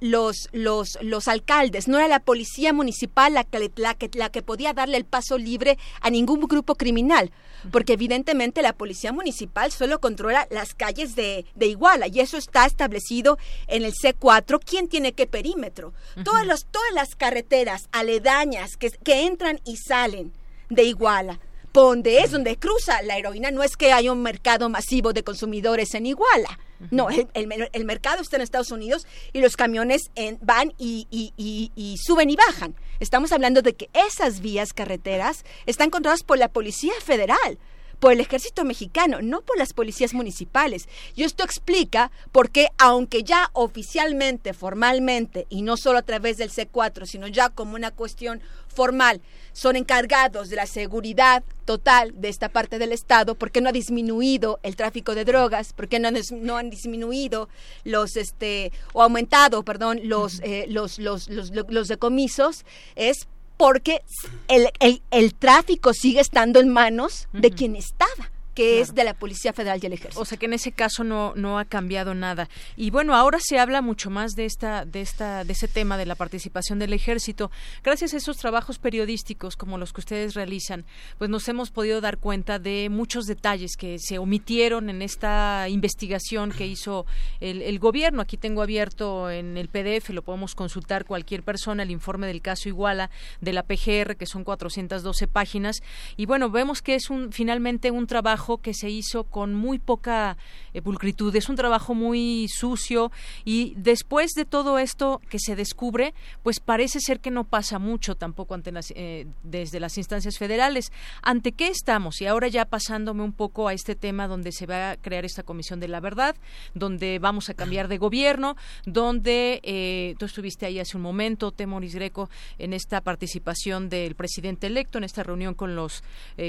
los, 0.00 0.48
los, 0.52 0.98
los 1.02 1.28
alcaldes, 1.28 1.86
no 1.86 1.98
era 1.98 2.08
la 2.08 2.20
policía 2.20 2.72
municipal 2.72 3.34
la 3.34 3.44
que, 3.44 3.70
la, 3.76 3.94
que, 3.94 4.10
la 4.14 4.30
que 4.30 4.42
podía 4.42 4.72
darle 4.72 4.96
el 4.96 5.04
paso 5.04 5.38
libre 5.38 5.78
a 6.00 6.10
ningún 6.10 6.40
grupo 6.40 6.74
criminal, 6.74 7.30
porque 7.70 7.92
evidentemente 7.92 8.62
la 8.62 8.72
policía 8.72 9.12
municipal 9.12 9.70
solo 9.70 10.00
controla 10.00 10.48
las 10.50 10.74
calles 10.74 11.14
de, 11.14 11.44
de 11.54 11.66
Iguala 11.66 12.06
y 12.08 12.20
eso 12.20 12.38
está 12.38 12.64
establecido 12.64 13.38
en 13.66 13.84
el 13.84 13.92
C4, 13.92 14.60
quién 14.64 14.88
tiene 14.88 15.12
qué 15.12 15.26
perímetro. 15.26 15.92
todas, 16.24 16.46
los, 16.46 16.64
todas 16.64 16.92
las 16.94 17.14
carreteras 17.14 17.88
aledañas 17.92 18.76
que, 18.78 18.90
que 18.90 19.26
entran 19.26 19.60
y 19.64 19.76
salen 19.76 20.32
de 20.70 20.84
Iguala 20.84 21.40
donde 21.72 22.18
es 22.18 22.30
donde 22.30 22.56
cruza 22.56 23.02
la 23.02 23.18
heroína, 23.18 23.50
no 23.50 23.62
es 23.62 23.76
que 23.76 23.92
haya 23.92 24.12
un 24.12 24.22
mercado 24.22 24.68
masivo 24.68 25.12
de 25.12 25.22
consumidores 25.22 25.94
en 25.94 26.06
Iguala. 26.06 26.58
No, 26.90 27.08
el, 27.10 27.84
mercado 27.84 28.22
está 28.22 28.36
en 28.36 28.42
Estados 28.42 28.70
Unidos 28.70 29.06
y 29.34 29.40
los 29.40 29.54
camiones 29.54 30.10
van 30.40 30.72
y, 30.78 31.06
y, 31.10 31.96
suben 32.02 32.30
y 32.30 32.36
bajan. 32.36 32.74
Estamos 33.00 33.32
hablando 33.32 33.60
de 33.60 33.74
que 33.74 33.90
esas 33.92 34.40
vías 34.40 34.72
carreteras 34.72 35.44
están 35.66 35.90
controladas 35.90 36.22
por 36.22 36.38
la 36.38 36.48
Policía 36.48 36.94
Federal 37.04 37.58
por 38.00 38.12
el 38.12 38.20
ejército 38.20 38.64
mexicano, 38.64 39.20
no 39.22 39.42
por 39.42 39.58
las 39.58 39.72
policías 39.72 40.14
municipales. 40.14 40.88
Y 41.14 41.22
esto 41.22 41.44
explica 41.44 42.10
por 42.32 42.50
qué, 42.50 42.68
aunque 42.78 43.22
ya 43.22 43.50
oficialmente, 43.52 44.54
formalmente, 44.54 45.46
y 45.50 45.62
no 45.62 45.76
solo 45.76 45.98
a 45.98 46.02
través 46.02 46.38
del 46.38 46.50
C4, 46.50 47.06
sino 47.06 47.28
ya 47.28 47.50
como 47.50 47.74
una 47.74 47.90
cuestión 47.90 48.40
formal, 48.68 49.20
son 49.52 49.76
encargados 49.76 50.48
de 50.48 50.56
la 50.56 50.66
seguridad 50.66 51.42
total 51.64 52.12
de 52.20 52.28
esta 52.28 52.48
parte 52.48 52.78
del 52.78 52.92
Estado, 52.92 53.34
¿por 53.34 53.50
qué 53.50 53.60
no 53.60 53.68
ha 53.68 53.72
disminuido 53.72 54.58
el 54.62 54.76
tráfico 54.76 55.14
de 55.14 55.24
drogas? 55.24 55.72
¿Por 55.72 55.88
qué 55.88 55.98
no, 55.98 56.08
no 56.10 56.56
han 56.56 56.70
disminuido 56.70 57.48
los, 57.84 58.16
este, 58.16 58.72
o 58.92 59.02
aumentado, 59.02 59.62
perdón, 59.62 60.00
los, 60.04 60.40
eh, 60.40 60.66
los, 60.68 60.98
los, 60.98 61.28
los, 61.28 61.52
los 61.52 61.88
decomisos? 61.88 62.64
Es 62.96 63.28
porque 63.60 64.00
el, 64.48 64.70
el, 64.80 65.02
el, 65.10 65.34
tráfico 65.34 65.92
sigue 65.92 66.20
estando 66.20 66.60
en 66.60 66.70
manos 66.70 67.28
de 67.34 67.50
quien 67.50 67.76
estaba 67.76 68.30
que 68.54 68.80
es 68.80 68.94
de 68.94 69.04
la 69.04 69.14
Policía 69.14 69.52
Federal 69.52 69.80
y 69.82 69.86
el 69.86 69.92
Ejército. 69.92 70.20
O 70.20 70.24
sea 70.24 70.38
que 70.38 70.46
en 70.46 70.52
ese 70.52 70.72
caso 70.72 71.04
no, 71.04 71.32
no 71.36 71.58
ha 71.58 71.64
cambiado 71.64 72.14
nada. 72.14 72.48
Y 72.76 72.90
bueno, 72.90 73.14
ahora 73.14 73.38
se 73.40 73.58
habla 73.58 73.82
mucho 73.82 74.10
más 74.10 74.32
de 74.32 74.44
esta, 74.44 74.84
de 74.84 75.00
esta, 75.00 75.44
de 75.44 75.52
ese 75.52 75.68
tema 75.68 75.96
de 75.96 76.06
la 76.06 76.14
participación 76.14 76.78
del 76.78 76.92
ejército. 76.92 77.50
Gracias 77.82 78.14
a 78.14 78.16
esos 78.16 78.36
trabajos 78.36 78.78
periodísticos 78.78 79.56
como 79.56 79.78
los 79.78 79.92
que 79.92 80.00
ustedes 80.00 80.34
realizan, 80.34 80.84
pues 81.18 81.30
nos 81.30 81.48
hemos 81.48 81.70
podido 81.70 82.00
dar 82.00 82.18
cuenta 82.18 82.58
de 82.58 82.88
muchos 82.90 83.26
detalles 83.26 83.76
que 83.76 83.98
se 83.98 84.18
omitieron 84.18 84.90
en 84.90 85.02
esta 85.02 85.68
investigación 85.68 86.50
que 86.50 86.66
hizo 86.66 87.06
el, 87.40 87.62
el 87.62 87.78
gobierno. 87.78 88.22
Aquí 88.22 88.36
tengo 88.36 88.62
abierto 88.62 89.30
en 89.30 89.56
el 89.56 89.68
PDF, 89.68 90.10
lo 90.10 90.22
podemos 90.22 90.54
consultar 90.54 91.04
cualquier 91.04 91.42
persona, 91.42 91.82
el 91.82 91.90
informe 91.90 92.26
del 92.26 92.42
caso 92.42 92.68
Iguala 92.68 93.10
de 93.40 93.52
la 93.52 93.62
PGR, 93.62 94.16
que 94.16 94.26
son 94.26 94.44
412 94.44 95.28
páginas. 95.28 95.82
Y 96.16 96.26
bueno, 96.26 96.50
vemos 96.50 96.82
que 96.82 96.94
es 96.94 97.10
un, 97.10 97.32
finalmente 97.32 97.90
un 97.90 98.06
trabajo 98.06 98.39
que 98.62 98.74
se 98.74 98.88
hizo 98.88 99.24
con 99.24 99.54
muy 99.54 99.78
poca 99.78 100.36
eh, 100.72 100.82
pulcritud, 100.82 101.34
es 101.36 101.48
un 101.48 101.56
trabajo 101.56 101.94
muy 101.94 102.46
sucio 102.48 103.12
y 103.44 103.74
después 103.76 104.32
de 104.32 104.44
todo 104.44 104.78
esto 104.78 105.20
que 105.28 105.38
se 105.38 105.56
descubre, 105.56 106.14
pues 106.42 106.58
parece 106.60 107.00
ser 107.00 107.20
que 107.20 107.30
no 107.30 107.44
pasa 107.44 107.78
mucho 107.78 108.14
tampoco 108.14 108.54
ante 108.54 108.72
eh, 108.94 109.26
desde 109.42 109.80
las 109.80 109.98
instancias 109.98 110.38
federales. 110.38 110.92
¿Ante 111.22 111.52
qué 111.52 111.68
estamos? 111.68 112.20
Y 112.20 112.26
ahora 112.26 112.48
ya 112.48 112.64
pasándome 112.64 113.22
un 113.22 113.32
poco 113.32 113.68
a 113.68 113.74
este 113.74 113.94
tema 113.94 114.26
donde 114.26 114.52
se 114.52 114.66
va 114.66 114.92
a 114.92 114.96
crear 114.96 115.24
esta 115.24 115.42
comisión 115.42 115.80
de 115.80 115.88
la 115.88 116.00
verdad, 116.00 116.36
donde 116.74 117.18
vamos 117.18 117.50
a 117.50 117.54
cambiar 117.54 117.88
de 117.88 117.98
gobierno, 117.98 118.56
donde 118.86 119.60
eh, 119.62 120.14
tú 120.18 120.26
estuviste 120.26 120.66
ahí 120.66 120.78
hace 120.78 120.96
un 120.96 121.02
momento, 121.02 121.52
Temoris 121.52 121.94
Greco, 121.94 122.30
en 122.58 122.72
esta 122.72 123.00
participación 123.00 123.88
del 123.88 124.14
presidente 124.14 124.66
electo, 124.66 124.98
en 124.98 125.04
esta 125.04 125.22
reunión 125.22 125.54
con 125.54 125.74
los, 125.74 126.02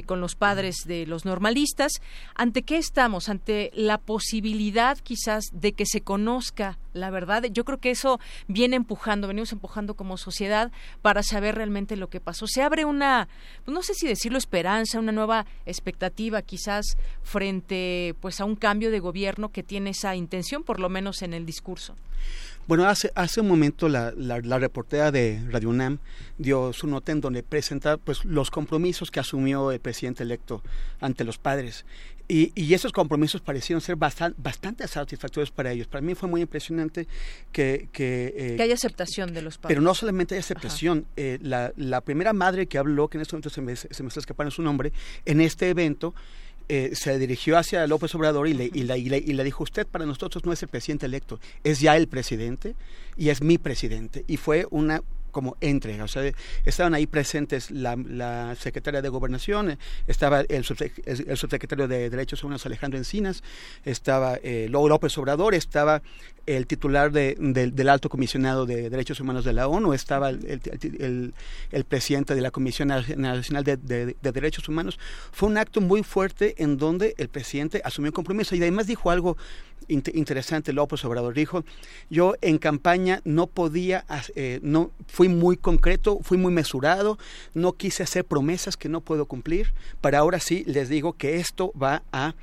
con 0.06 0.22
los 0.22 0.36
padres 0.36 0.84
de 0.86 1.06
los 1.06 1.26
normalistas, 1.26 1.81
¿ante 2.36 2.64
qué 2.64 2.78
estamos? 2.78 3.30
Ante 3.30 3.72
la 3.74 3.98
posibilidad 3.98 4.98
quizás 4.98 5.46
de 5.52 5.74
que 5.74 5.86
se 5.86 6.02
conozca 6.02 6.78
la 6.94 7.10
verdad. 7.10 7.44
Yo 7.52 7.64
creo 7.64 7.80
que 7.80 7.92
eso 7.92 8.20
viene 8.48 8.76
empujando, 8.76 9.28
venimos 9.28 9.52
empujando 9.52 9.96
como 9.96 10.18
sociedad 10.18 10.72
para 11.02 11.24
saber 11.24 11.56
realmente 11.56 11.96
lo 11.96 12.10
que 12.10 12.20
pasó. 12.20 12.48
Se 12.48 12.62
abre 12.62 12.86
una, 12.86 13.28
pues 13.64 13.74
no 13.74 13.82
sé 13.82 13.94
si 13.94 14.08
decirlo 14.08 14.38
esperanza, 14.38 15.00
una 15.00 15.12
nueva 15.12 15.46
expectativa 15.66 16.42
quizás 16.42 16.98
frente 17.24 18.16
pues 18.20 18.42
a 18.42 18.46
un 18.46 18.56
cambio 18.56 18.92
de 18.92 19.00
gobierno 19.00 19.50
que 19.50 19.64
tiene 19.64 19.92
esa 19.92 20.16
intención, 20.16 20.64
por 20.64 20.80
lo 20.80 20.90
menos 20.90 21.22
en 21.22 21.34
el 21.34 21.46
discurso. 21.46 21.96
Bueno, 22.72 22.88
hace, 22.88 23.12
hace 23.16 23.42
un 23.42 23.50
momento 23.50 23.90
la, 23.90 24.14
la, 24.16 24.58
reportera 24.58 25.12
de 25.12 25.44
Radio 25.50 25.68
UNAM 25.68 26.00
dio 26.38 26.72
su 26.72 26.88
nota 26.88 27.12
en 27.12 27.20
donde 27.20 27.44
presenta 27.44 27.98
pues, 27.98 28.24
los 28.24 28.50
compromisos 28.50 29.12
que 29.12 29.20
asumió 29.20 29.74
el 29.74 29.82
presidente 29.82 30.24
electo 30.24 30.64
ante 31.02 31.26
los 31.26 31.38
padres. 31.38 31.86
Y, 32.30 32.54
y 32.56 32.74
esos 32.74 32.94
compromisos 32.94 33.42
parecieron 33.42 33.82
ser 33.82 33.98
bastante, 33.98 34.88
satisfactorios 34.88 35.52
para 35.52 35.74
ellos. 35.74 35.88
Para 35.88 36.00
mí 36.00 36.16
fue 36.16 36.30
muy 36.30 36.40
impresionante 36.40 37.10
que... 37.52 37.90
Que, 37.92 38.34
eh, 38.38 38.56
que 38.56 38.64
haya 38.64 38.76
aceptación 38.76 39.34
de 39.34 39.42
los 39.42 39.58
padres. 39.58 39.76
Pero 39.76 39.82
no 39.82 39.94
solamente 39.94 40.36
hay 40.36 40.40
aceptación. 40.40 41.08
Eh, 41.18 41.40
la, 41.42 41.74
la, 41.76 42.00
primera 42.00 42.32
madre 42.32 42.68
que 42.68 42.78
habló, 42.78 43.10
que 43.10 43.18
en 43.18 43.24
este 43.24 43.34
momento 43.34 43.50
se 43.50 43.60
me, 43.60 43.76
se 43.76 44.02
me 44.02 44.08
está 44.08 44.22
escapando 44.22 44.50
su 44.50 44.62
nombre, 44.62 44.94
en 45.26 45.42
este 45.42 45.68
evento 45.68 46.16
eh, 46.74 46.92
se 46.96 47.20
dirigió 47.20 47.58
hacia 47.58 47.86
López 47.86 48.16
Obrador 48.16 48.48
y 48.48 48.54
le, 48.54 48.64
y, 48.64 48.84
le, 48.84 48.98
y, 48.98 49.10
le, 49.10 49.44
dijo, 49.44 49.62
usted 49.62 49.86
para 49.86 50.06
nosotros 50.06 50.46
no 50.46 50.54
es 50.54 50.64
el 50.64 50.70
presidente 50.70 51.06
electo, 51.06 51.38
es 51.66 51.82
ya 51.82 51.98
el 51.98 52.08
presidente 52.08 52.76
y 53.18 53.28
es 53.28 53.42
mi 53.42 53.58
presidente. 53.58 54.24
Y 54.26 54.38
fue 54.38 54.66
una 54.70 55.04
como 55.32 55.58
entre, 55.62 56.02
o 56.02 56.08
sea, 56.08 56.32
estaban 56.66 56.94
ahí 56.94 57.08
presentes 57.08 57.72
la, 57.72 58.56
secretaria 58.60 59.02
de 59.02 59.10
Gobernación, 59.10 59.78
estaba 60.08 60.42
el, 60.42 60.64
subsecretario 60.64 61.88
de 61.88 62.10
Derechos 62.10 62.44
Humanos 62.44 62.66
Alejandro 62.66 62.98
Encinas, 62.98 63.44
estaba 63.86 64.36
eh, 64.44 64.68
López 64.70 65.18
Obrador, 65.18 65.54
estaba 65.56 66.02
el 66.46 66.68
titular 66.68 67.12
de, 67.12 67.36
del 67.40 67.90
Alto 67.90 68.10
Comisionado 68.10 68.66
de 68.66 68.90
Derechos 68.90 69.20
Humanos 69.20 69.46
de 69.46 69.54
la 69.54 69.68
ONU, 69.68 69.94
estaba 69.94 70.30
el, 70.30 71.34
el, 71.72 71.84
presidente 71.86 72.36
de 72.36 72.42
la 72.42 72.52
Comisión 72.52 72.88
Nacional 72.90 73.64
de, 73.64 73.78
de, 73.78 74.16
Derechos 74.22 74.68
Humanos. 74.68 75.00
Fue 75.32 75.50
un 75.50 75.58
acto 75.58 75.82
muy 75.82 76.04
fuerte 76.04 76.56
en 76.58 76.78
donde 76.78 77.16
el 77.18 77.30
presidente 77.30 77.82
asumió 77.84 78.12
compromiso 78.12 78.56
y 78.56 78.62
además 78.62 78.88
dijo 78.88 79.12
algo 79.12 79.38
interesante 79.88 80.74
López 80.74 81.04
Obrador. 81.06 81.34
Dijo, 81.34 81.64
yo 82.10 82.36
en 82.42 82.58
campaña 82.58 83.22
no 83.24 83.48
podía, 83.48 84.06
eh, 84.36 84.60
no 84.64 84.92
fui 85.08 85.28
muy 85.28 85.58
concreto, 85.58 86.20
fui 86.22 86.38
muy 86.38 86.52
mesurado, 86.52 87.18
no 87.54 87.74
quise 87.74 88.04
hacer 88.04 88.26
promesas 88.26 88.78
que 88.78 88.90
no 88.90 89.02
puedo 89.02 89.26
cumplir, 89.26 89.74
pero 90.02 90.18
ahora 90.18 90.40
sí 90.40 90.64
les 90.68 90.90
digo 90.90 91.14
que 91.14 91.38
esto 91.38 91.74
va 91.82 92.04
a, 92.12 92.36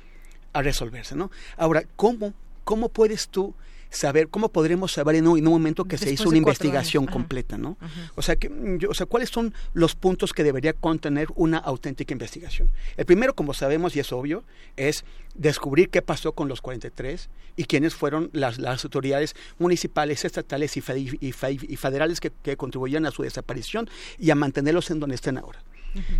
a 0.53 0.61
resolverse, 0.61 1.15
¿no? 1.15 1.31
Ahora, 1.57 1.83
¿cómo, 1.95 2.33
cómo 2.63 2.89
puedes 2.89 3.29
tú 3.29 3.53
saber 3.89 4.29
cómo 4.29 4.49
podremos 4.49 4.91
saber 4.91 5.15
en 5.15 5.27
un, 5.27 5.43
momento 5.43 5.85
que 5.85 5.97
se 5.97 6.11
hizo 6.11 6.29
una 6.29 6.37
investigación 6.37 7.05
completa, 7.05 7.57
¿no? 7.57 7.77
O 8.15 8.21
sea, 8.21 8.35
que, 8.35 8.49
mm, 8.49 8.79
o 8.89 8.93
sea, 8.93 9.05
¿cuáles 9.05 9.29
son 9.29 9.53
los 9.73 9.95
puntos 9.95 10.33
que 10.33 10.43
debería 10.43 10.73
contener 10.73 11.27
una 11.35 11.57
auténtica 11.57 12.13
investigación? 12.13 12.69
El 12.97 13.05
primero, 13.05 13.33
como 13.33 13.53
sabemos 13.53 13.95
y 13.95 13.99
es 13.99 14.11
obvio, 14.11 14.43
es 14.75 15.05
descubrir 15.35 15.89
qué 15.89 16.01
pasó 16.01 16.33
con 16.33 16.47
los 16.47 16.61
43 16.61 17.29
y 17.55 17.65
quiénes 17.65 17.95
fueron 17.95 18.29
las, 18.33 18.59
autoridades 18.83 19.35
municipales, 19.57 20.23
estatales 20.23 20.77
y, 20.77 20.81
federales 20.81 22.19
que, 22.19 22.31
que 22.43 22.57
contribuían 22.57 23.05
a 23.05 23.11
su 23.11 23.23
desaparición 23.23 23.89
y 24.17 24.29
a 24.29 24.35
mantenerlos 24.35 24.91
en 24.91 24.99
donde 24.99 25.15
estén 25.15 25.37
ahora. 25.37 25.63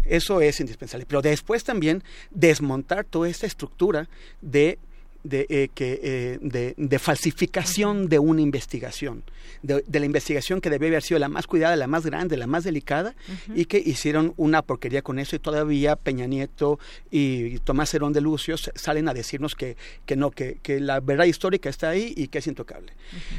Eso 0.05 0.41
es 0.41 0.59
indispensable. 0.59 1.05
Pero 1.05 1.21
después 1.21 1.63
también 1.63 2.03
desmontar 2.31 3.05
toda 3.05 3.29
esta 3.29 3.45
estructura 3.45 4.09
de 4.41 4.79
de, 5.23 5.45
eh, 5.49 5.69
que, 5.73 5.99
eh, 6.01 6.75
de, 6.77 6.99
falsificación 6.99 8.07
de 8.07 8.19
una 8.19 8.41
investigación, 8.41 9.23
de, 9.61 9.83
la 9.91 10.05
investigación 10.05 10.61
que 10.61 10.69
debe 10.69 10.87
haber 10.87 11.03
sido 11.03 11.19
la 11.19 11.29
más 11.29 11.47
cuidada, 11.47 11.75
la 11.75 11.87
más 11.87 12.05
grande, 12.05 12.37
la 12.37 12.47
más 12.47 12.63
delicada, 12.63 13.15
y 13.53 13.65
que 13.65 13.79
hicieron 13.79 14.33
una 14.37 14.61
porquería 14.61 15.01
con 15.01 15.19
eso 15.19 15.35
y 15.35 15.39
todavía 15.39 15.95
Peña 15.95 16.25
Nieto 16.25 16.79
y 17.11 17.59
Tomás 17.59 17.93
Herón 17.93 18.13
de 18.13 18.21
Lucio 18.21 18.55
salen 18.57 19.09
a 19.09 19.13
decirnos 19.13 19.55
que, 19.55 19.75
que 20.05 20.15
no, 20.15 20.31
que, 20.31 20.57
que, 20.61 20.79
la 20.79 20.99
verdad 20.99 21.25
histórica 21.25 21.69
está 21.69 21.89
ahí 21.89 22.13
y 22.15 22.27
que 22.27 22.39
es 22.39 22.47
intocable. 22.47 22.93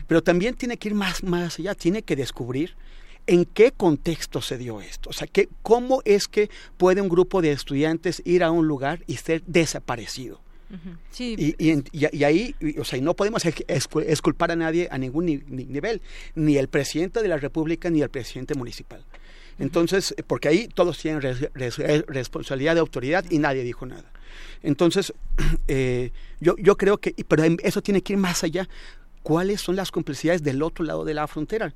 Pero 0.06 0.22
también 0.22 0.54
tiene 0.54 0.76
que 0.76 0.88
ir 0.88 0.94
más, 0.94 1.22
más 1.22 1.58
allá, 1.58 1.74
tiene 1.74 2.02
que 2.02 2.16
descubrir 2.16 2.74
en 3.26 3.44
qué 3.44 3.72
contexto 3.72 4.42
se 4.42 4.58
dio 4.58 4.80
esto. 4.80 5.10
O 5.10 5.12
sea, 5.12 5.26
que, 5.26 5.48
¿cómo 5.62 6.02
es 6.04 6.28
que 6.28 6.50
puede 6.76 7.00
un 7.00 7.08
grupo 7.08 7.42
de 7.42 7.52
estudiantes 7.52 8.22
ir 8.24 8.42
a 8.42 8.50
un 8.50 8.66
lugar 8.66 9.02
y 9.06 9.16
ser 9.16 9.42
desaparecido? 9.46 10.40
Y, 11.18 11.56
y, 11.92 12.24
ahí, 12.24 12.54
o 12.78 12.84
sea, 12.84 13.00
no 13.00 13.14
podemos 13.14 13.42
esculpar 13.44 14.50
a 14.52 14.56
nadie 14.56 14.88
a 14.90 14.98
ningún 14.98 15.26
nivel, 15.26 16.00
ni 16.34 16.56
el 16.56 16.68
presidente 16.68 17.22
de 17.22 17.28
la 17.28 17.38
República 17.38 17.90
ni 17.90 18.02
el 18.02 18.08
presidente 18.08 18.54
municipal. 18.54 19.04
Entonces, 19.58 20.14
porque 20.26 20.48
ahí 20.48 20.68
todos 20.68 20.98
tienen 20.98 21.20
responsabilidad 22.06 22.74
de 22.74 22.80
autoridad 22.80 23.24
y 23.30 23.38
nadie 23.38 23.62
dijo 23.62 23.84
nada. 23.84 24.10
Entonces, 24.62 25.12
eh, 25.68 26.12
yo, 26.40 26.56
yo 26.56 26.76
creo 26.76 26.98
que, 26.98 27.14
pero 27.28 27.44
eso 27.62 27.82
tiene 27.82 28.02
que 28.02 28.14
ir 28.14 28.18
más 28.18 28.42
allá. 28.44 28.68
¿Cuáles 29.22 29.60
son 29.60 29.76
las 29.76 29.90
complicidades 29.90 30.42
del 30.42 30.62
otro 30.62 30.82
lado 30.82 31.04
de 31.04 31.12
la 31.12 31.26
frontera? 31.26 31.74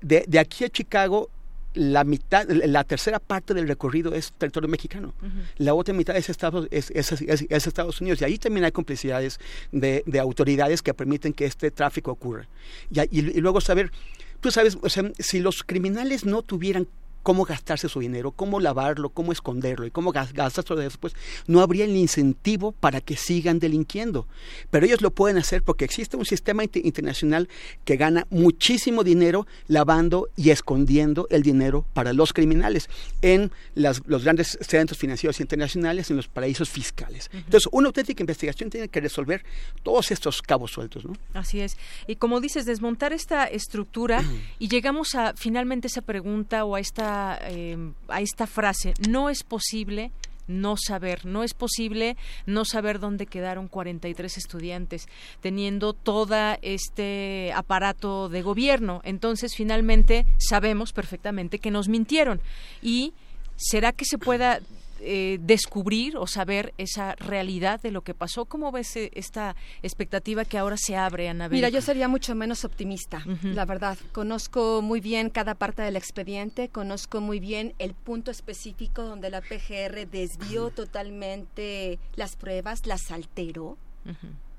De, 0.00 0.24
de 0.26 0.38
aquí 0.38 0.64
a 0.64 0.70
Chicago 0.70 1.28
la 1.76 2.04
mitad, 2.04 2.48
la 2.48 2.84
tercera 2.84 3.18
parte 3.20 3.52
del 3.52 3.68
recorrido 3.68 4.14
es 4.14 4.32
territorio 4.32 4.68
mexicano. 4.68 5.14
La 5.58 5.74
otra 5.74 5.94
mitad 5.94 6.16
es 6.16 6.28
Estados, 6.30 6.66
es, 6.70 6.90
Estados 6.90 8.00
Unidos. 8.00 8.20
Y 8.20 8.24
ahí 8.24 8.38
también 8.38 8.64
hay 8.64 8.72
complicidades 8.72 9.38
de, 9.72 10.02
autoridades 10.18 10.82
que 10.82 10.94
permiten 10.94 11.32
que 11.32 11.44
este 11.44 11.70
tráfico 11.70 12.10
ocurra. 12.10 12.48
Y, 12.90 13.00
y, 13.18 13.40
luego 13.40 13.60
saber, 13.60 13.92
tú 14.40 14.50
sabes, 14.50 14.78
o 14.80 14.88
sea, 14.88 15.10
si 15.18 15.40
los 15.40 15.62
criminales 15.62 16.24
no 16.24 16.42
tuvieran 16.42 16.88
cómo 17.26 17.44
gastarse 17.44 17.88
su 17.88 17.98
dinero, 17.98 18.30
cómo 18.30 18.60
lavarlo, 18.60 19.08
cómo 19.08 19.32
esconderlo 19.32 19.84
y 19.84 19.90
cómo 19.90 20.12
gastarlo 20.12 20.76
después, 20.76 21.12
no 21.48 21.60
habría 21.60 21.84
el 21.84 21.96
incentivo 21.96 22.70
para 22.70 23.00
que 23.00 23.16
sigan 23.16 23.58
delinquiendo. 23.58 24.28
Pero 24.70 24.86
ellos 24.86 25.02
lo 25.02 25.10
pueden 25.10 25.36
hacer 25.36 25.64
porque 25.64 25.84
existe 25.84 26.16
un 26.16 26.24
sistema 26.24 26.62
internacional 26.62 27.48
que 27.84 27.96
gana 27.96 28.28
muchísimo 28.30 29.02
dinero 29.02 29.44
lavando 29.66 30.28
y 30.36 30.50
escondiendo 30.50 31.26
el 31.30 31.42
dinero 31.42 31.84
para 31.94 32.12
los 32.12 32.32
criminales 32.32 32.88
en 33.22 33.50
los 33.74 34.22
grandes 34.22 34.56
centros 34.60 34.96
financieros 34.96 35.40
internacionales, 35.40 36.12
en 36.12 36.18
los 36.18 36.28
paraísos 36.28 36.70
fiscales. 36.70 37.28
Entonces, 37.32 37.68
una 37.72 37.88
auténtica 37.88 38.22
investigación 38.22 38.70
tiene 38.70 38.86
que 38.86 39.00
resolver 39.00 39.44
todos 39.82 40.12
estos 40.12 40.42
cabos 40.42 40.70
sueltos. 40.70 41.04
¿no? 41.04 41.14
Así 41.34 41.60
es. 41.60 41.76
Y 42.06 42.14
como 42.14 42.40
dices, 42.40 42.66
desmontar 42.66 43.12
esta 43.12 43.46
estructura 43.46 44.22
y 44.60 44.68
llegamos 44.68 45.16
a 45.16 45.34
finalmente 45.34 45.88
esa 45.88 46.02
pregunta 46.02 46.64
o 46.64 46.76
a 46.76 46.80
esta 46.80 47.15
Em, 47.42 47.94
a 48.08 48.20
esta 48.20 48.46
frase, 48.46 48.94
no 49.08 49.30
es 49.30 49.42
posible 49.42 50.10
no 50.48 50.76
saber, 50.76 51.26
no 51.26 51.42
es 51.42 51.54
posible 51.54 52.16
no 52.46 52.64
saber 52.64 53.00
dónde 53.00 53.26
quedaron 53.26 53.66
43 53.66 54.38
estudiantes 54.38 55.08
teniendo 55.40 55.92
todo 55.92 56.36
este 56.62 57.52
aparato 57.54 58.28
de 58.28 58.42
gobierno. 58.42 59.00
Entonces, 59.04 59.54
finalmente 59.56 60.24
sabemos 60.38 60.92
perfectamente 60.92 61.58
que 61.58 61.70
nos 61.70 61.88
mintieron 61.88 62.40
y 62.80 63.12
¿Será 63.56 63.92
que 63.92 64.04
se 64.04 64.18
pueda 64.18 64.60
eh, 65.00 65.38
descubrir 65.40 66.16
o 66.16 66.26
saber 66.26 66.74
esa 66.78 67.14
realidad 67.16 67.80
de 67.80 67.90
lo 67.90 68.02
que 68.02 68.14
pasó. 68.14 68.44
¿Cómo 68.46 68.72
ves 68.72 68.96
eh, 68.96 69.10
esta 69.14 69.56
expectativa 69.82 70.44
que 70.44 70.58
ahora 70.58 70.76
se 70.76 70.96
abre, 70.96 71.28
Ana 71.28 71.48
Mira, 71.48 71.68
yo 71.68 71.80
sería 71.80 72.08
mucho 72.08 72.34
menos 72.34 72.64
optimista, 72.64 73.22
la 73.42 73.64
verdad. 73.64 73.98
Conozco 74.12 74.82
muy 74.82 75.00
bien 75.00 75.30
cada 75.30 75.54
parte 75.54 75.82
del 75.82 75.96
expediente, 75.96 76.68
conozco 76.68 77.20
muy 77.20 77.40
bien 77.40 77.74
el 77.78 77.94
punto 77.94 78.30
específico 78.30 79.02
donde 79.02 79.30
la 79.30 79.40
PGR 79.40 80.06
desvió 80.10 80.70
totalmente 80.70 81.98
las 82.14 82.36
pruebas, 82.36 82.86
las 82.86 83.10
alteró. 83.10 83.76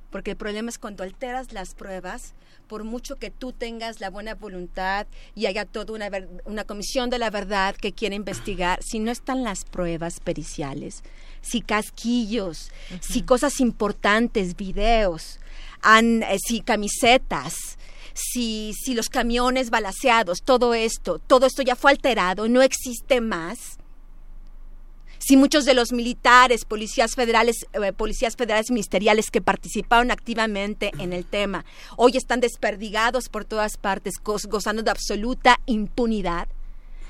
Porque 0.09 0.31
el 0.31 0.37
problema 0.37 0.69
es 0.69 0.77
cuando 0.77 1.03
alteras 1.03 1.51
las 1.51 1.75
pruebas, 1.75 2.33
por 2.67 2.83
mucho 2.83 3.15
que 3.15 3.31
tú 3.31 3.51
tengas 3.51 3.99
la 3.99 4.09
buena 4.09 4.35
voluntad 4.35 5.07
y 5.35 5.45
haya 5.45 5.65
toda 5.65 5.93
una, 5.93 6.09
una 6.45 6.63
comisión 6.63 7.09
de 7.09 7.19
la 7.19 7.29
verdad 7.29 7.75
que 7.75 7.93
quiere 7.93 8.15
investigar, 8.15 8.79
si 8.83 8.99
no 8.99 9.11
están 9.11 9.43
las 9.43 9.65
pruebas 9.65 10.19
periciales, 10.19 11.03
si 11.41 11.61
casquillos, 11.61 12.71
si 12.99 13.21
cosas 13.21 13.59
importantes, 13.59 14.55
videos, 14.55 15.39
eh, 15.83 16.37
si 16.45 16.61
camisetas, 16.61 17.77
si, 18.13 18.73
si 18.73 18.93
los 18.93 19.09
camiones 19.09 19.69
balaseados, 19.69 20.41
todo 20.43 20.73
esto, 20.73 21.19
todo 21.19 21.45
esto 21.45 21.61
ya 21.61 21.75
fue 21.75 21.91
alterado, 21.91 22.47
no 22.47 22.61
existe 22.61 23.21
más, 23.21 23.77
si 25.27 25.35
muchos 25.35 25.65
de 25.65 25.73
los 25.73 25.91
militares, 25.91 26.63
policías 26.63 27.15
federales, 27.15 27.65
eh, 27.73 27.91
policías 27.91 28.37
federales 28.37 28.71
ministeriales 28.71 29.29
que 29.29 29.41
participaron 29.41 30.09
activamente 30.09 30.91
en 30.99 31.11
el 31.11 31.25
tema, 31.25 31.65
hoy 31.97 32.15
están 32.15 32.39
desperdigados 32.39 33.27
por 33.27 33.43
todas 33.43 33.75
partes, 33.75 34.13
gozando 34.23 34.83
de 34.83 34.91
absoluta 34.91 35.59
impunidad. 35.65 36.47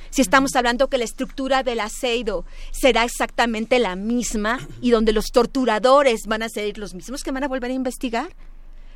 Si 0.10 0.24
estamos 0.24 0.56
hablando 0.56 0.88
que 0.88 0.98
la 0.98 1.04
estructura 1.04 1.62
del 1.62 1.80
aceido 1.80 2.44
será 2.72 3.04
exactamente 3.04 3.78
la 3.78 3.96
misma 3.96 4.68
y 4.82 4.90
donde 4.90 5.14
los 5.14 5.26
torturadores 5.26 6.22
van 6.26 6.42
a 6.42 6.50
ser 6.50 6.80
los 6.80 6.96
mismos 6.96 7.24
que 7.24 7.32
van 7.32 7.44
a 7.44 7.48
volver 7.48 7.70
a 7.70 7.76
investigar. 7.76 8.30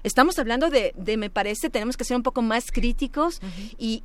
Estamos 0.04 0.40
hablando 0.40 0.70
de, 0.70 0.94
me 1.18 1.30
parece, 1.30 1.70
tenemos 1.70 1.98
que 1.98 2.04
ser 2.04 2.18
un 2.18 2.24
poco 2.24 2.42
más 2.42 2.72
críticos 2.72 3.40
y, 3.78 4.02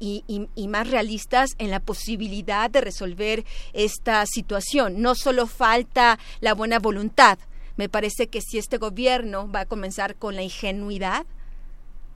y, 0.55 0.68
más 0.68 0.90
realistas 0.90 1.51
en 1.59 1.70
la 1.70 1.81
posibilidad 1.81 2.70
de 2.70 2.81
resolver 2.81 3.44
esta 3.73 4.24
situación. 4.27 5.01
No 5.01 5.14
solo 5.14 5.47
falta 5.47 6.18
la 6.40 6.55
buena 6.55 6.78
voluntad, 6.78 7.39
me 7.77 7.89
parece 7.89 8.27
que 8.27 8.40
si 8.40 8.59
este 8.59 8.78
gobierno 8.78 9.51
va 9.51 9.60
a 9.60 9.66
comenzar 9.66 10.16
con 10.16 10.35
la 10.35 10.43
ingenuidad 10.43 11.27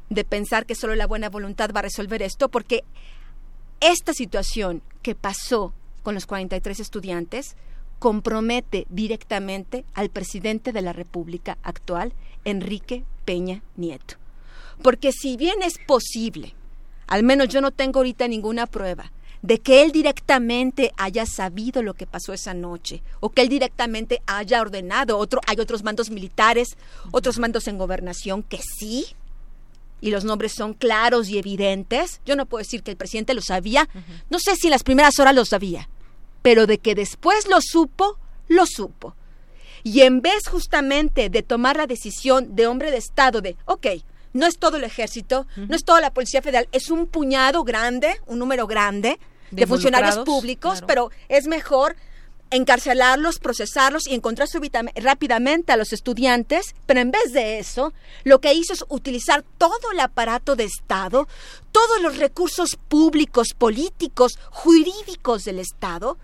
de 0.08 0.24
pensar 0.24 0.66
que 0.66 0.74
solo 0.74 0.94
la 0.94 1.06
buena 1.06 1.30
voluntad 1.30 1.70
va 1.74 1.80
a 1.80 1.84
resolver 1.84 2.22
esto, 2.22 2.48
porque 2.48 2.84
esta 3.80 4.12
situación 4.12 4.82
que 5.02 5.14
pasó 5.14 5.72
con 6.02 6.14
los 6.14 6.26
43 6.26 6.80
estudiantes 6.80 7.56
compromete 7.98 8.86
directamente 8.88 9.84
al 9.94 10.10
presidente 10.10 10.72
de 10.72 10.82
la 10.82 10.92
República 10.92 11.58
actual, 11.62 12.12
Enrique 12.44 13.04
Peña 13.30 13.62
Nieto. 13.76 14.16
Porque 14.82 15.12
si 15.12 15.36
bien 15.36 15.62
es 15.62 15.74
posible, 15.86 16.52
al 17.06 17.22
menos 17.22 17.46
yo 17.46 17.60
no 17.60 17.70
tengo 17.70 18.00
ahorita 18.00 18.26
ninguna 18.26 18.66
prueba, 18.66 19.12
de 19.40 19.60
que 19.60 19.84
él 19.84 19.92
directamente 19.92 20.90
haya 20.96 21.26
sabido 21.26 21.80
lo 21.80 21.94
que 21.94 22.08
pasó 22.08 22.32
esa 22.32 22.54
noche 22.54 23.04
o 23.20 23.30
que 23.30 23.42
él 23.42 23.48
directamente 23.48 24.20
haya 24.26 24.60
ordenado 24.60 25.16
otro 25.16 25.40
hay 25.46 25.60
otros 25.60 25.84
mandos 25.84 26.10
militares, 26.10 26.76
otros 27.12 27.38
mandos 27.38 27.68
en 27.68 27.78
gobernación 27.78 28.42
que 28.42 28.58
sí 28.58 29.06
y 30.00 30.10
los 30.10 30.24
nombres 30.24 30.52
son 30.52 30.74
claros 30.74 31.28
y 31.28 31.38
evidentes. 31.38 32.20
Yo 32.26 32.34
no 32.34 32.46
puedo 32.46 32.64
decir 32.64 32.82
que 32.82 32.90
el 32.90 32.96
presidente 32.96 33.32
lo 33.32 33.42
sabía. 33.42 33.88
No 34.28 34.40
sé 34.40 34.56
si 34.56 34.66
en 34.66 34.72
las 34.72 34.82
primeras 34.82 35.20
horas 35.20 35.36
lo 35.36 35.44
sabía, 35.44 35.88
pero 36.42 36.66
de 36.66 36.78
que 36.78 36.96
después 36.96 37.46
lo 37.46 37.60
supo, 37.60 38.18
lo 38.48 38.66
supo. 38.66 39.14
Y 39.82 40.02
en 40.02 40.20
vez 40.20 40.48
justamente 40.48 41.30
de 41.30 41.42
tomar 41.42 41.76
la 41.76 41.86
decisión 41.86 42.54
de 42.54 42.66
hombre 42.66 42.90
de 42.90 42.98
Estado 42.98 43.40
de, 43.40 43.56
ok, 43.64 43.86
no 44.32 44.46
es 44.46 44.58
todo 44.58 44.76
el 44.76 44.84
ejército, 44.84 45.46
no 45.56 45.74
es 45.74 45.84
toda 45.84 46.00
la 46.00 46.12
Policía 46.12 46.42
Federal, 46.42 46.68
es 46.72 46.90
un 46.90 47.06
puñado 47.06 47.64
grande, 47.64 48.20
un 48.26 48.38
número 48.38 48.66
grande 48.66 49.18
de, 49.50 49.66
funcionarios 49.66 50.18
públicos, 50.18 50.82
pero 50.86 51.10
es 51.28 51.46
mejor 51.46 51.96
encarcelarlos, 52.50 53.38
procesarlos 53.38 54.06
y 54.06 54.14
encontrar 54.14 54.48
rápidamente 54.96 55.72
a 55.72 55.76
los 55.76 55.92
estudiantes, 55.92 56.74
pero 56.86 57.00
en 57.00 57.10
vez 57.10 57.32
de 57.32 57.58
eso, 57.58 57.92
lo 58.24 58.40
que 58.40 58.52
hizo 58.52 58.72
es 58.72 58.84
utilizar 58.88 59.44
todo 59.58 59.92
el 59.92 60.00
aparato 60.00 60.56
de 60.56 60.64
Estado, 60.64 61.28
todos 61.70 62.02
los 62.02 62.18
recursos 62.18 62.76
públicos, 62.88 63.48
políticos, 63.56 64.38
jurídicos 64.50 65.44
del 65.44 65.60
Estado, 65.60 66.18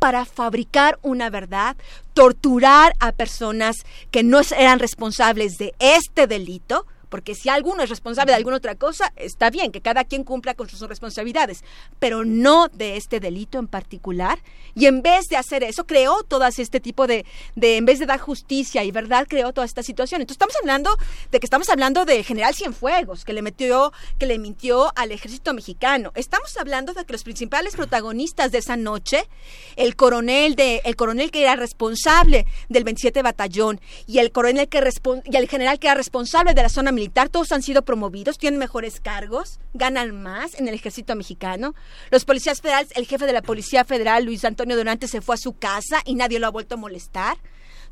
para 0.00 0.24
fabricar 0.24 0.98
una 1.02 1.30
verdad, 1.30 1.76
torturar 2.14 2.94
a 2.98 3.12
personas 3.12 3.76
que 4.10 4.24
no 4.24 4.40
eran 4.56 4.80
responsables 4.80 5.58
de 5.58 5.74
este 5.78 6.26
delito, 6.26 6.86
porque 7.10 7.34
si 7.34 7.48
alguno 7.48 7.82
es 7.82 7.90
responsable 7.90 8.32
de 8.32 8.36
alguna 8.36 8.56
otra 8.56 8.76
cosa, 8.76 9.12
está 9.16 9.50
bien 9.50 9.72
que 9.72 9.82
cada 9.82 10.04
quien 10.04 10.24
cumpla 10.24 10.54
con 10.54 10.68
sus 10.68 10.80
responsabilidades, 10.80 11.64
pero 11.98 12.24
no 12.24 12.68
de 12.68 12.96
este 12.96 13.20
delito 13.20 13.58
en 13.58 13.66
particular. 13.66 14.38
Y 14.74 14.86
en 14.86 15.02
vez 15.02 15.28
de 15.28 15.36
hacer 15.36 15.64
eso, 15.64 15.84
creó 15.84 16.22
todo 16.22 16.46
este 16.46 16.80
tipo 16.80 17.06
de, 17.06 17.26
de 17.56 17.76
en 17.76 17.84
vez 17.84 17.98
de 17.98 18.06
dar 18.06 18.18
justicia 18.18 18.84
y 18.84 18.90
verdad, 18.90 19.26
creó 19.28 19.52
toda 19.52 19.64
esta 19.64 19.82
situación. 19.82 20.20
Entonces 20.20 20.36
estamos 20.36 20.56
hablando 20.60 20.96
de 21.30 21.40
que 21.40 21.46
estamos 21.46 21.68
hablando 21.68 22.04
de 22.04 22.22
General 22.22 22.54
Cienfuegos, 22.54 23.24
que 23.24 23.32
le 23.32 23.42
metió, 23.42 23.92
que 24.18 24.26
le 24.26 24.38
mintió 24.38 24.92
al 24.96 25.12
ejército 25.12 25.52
mexicano. 25.52 26.12
Estamos 26.14 26.56
hablando 26.56 26.92
de 26.94 27.04
que 27.04 27.12
los 27.12 27.24
principales 27.24 27.74
protagonistas 27.74 28.52
de 28.52 28.58
esa 28.58 28.76
noche, 28.76 29.28
el 29.76 29.96
coronel 29.96 30.54
de, 30.54 30.80
el 30.84 30.96
coronel 30.96 31.30
que 31.30 31.42
era 31.42 31.56
responsable 31.56 32.46
del 32.68 32.84
27 32.84 33.22
batallón 33.22 33.80
y 34.06 34.18
el 34.18 34.30
coronel 34.30 34.68
que 34.68 34.80
y 35.24 35.36
el 35.36 35.48
general 35.48 35.78
que 35.78 35.88
era 35.88 35.94
responsable 35.94 36.54
de 36.54 36.62
la 36.62 36.68
zona 36.68 36.92
militar, 36.92 36.99
todos 37.08 37.52
han 37.52 37.62
sido 37.62 37.82
promovidos, 37.82 38.38
tienen 38.38 38.58
mejores 38.58 39.00
cargos, 39.00 39.60
ganan 39.74 40.22
más 40.22 40.54
en 40.54 40.68
el 40.68 40.74
ejército 40.74 41.14
mexicano. 41.16 41.74
Los 42.10 42.24
policías 42.24 42.60
federales, 42.60 42.90
el 42.94 43.06
jefe 43.06 43.26
de 43.26 43.32
la 43.32 43.42
Policía 43.42 43.84
Federal, 43.84 44.24
Luis 44.24 44.44
Antonio 44.44 44.76
Donante, 44.76 45.08
se 45.08 45.20
fue 45.20 45.36
a 45.36 45.38
su 45.38 45.54
casa 45.54 46.00
y 46.04 46.14
nadie 46.14 46.38
lo 46.38 46.46
ha 46.46 46.50
vuelto 46.50 46.74
a 46.74 46.78
molestar. 46.78 47.38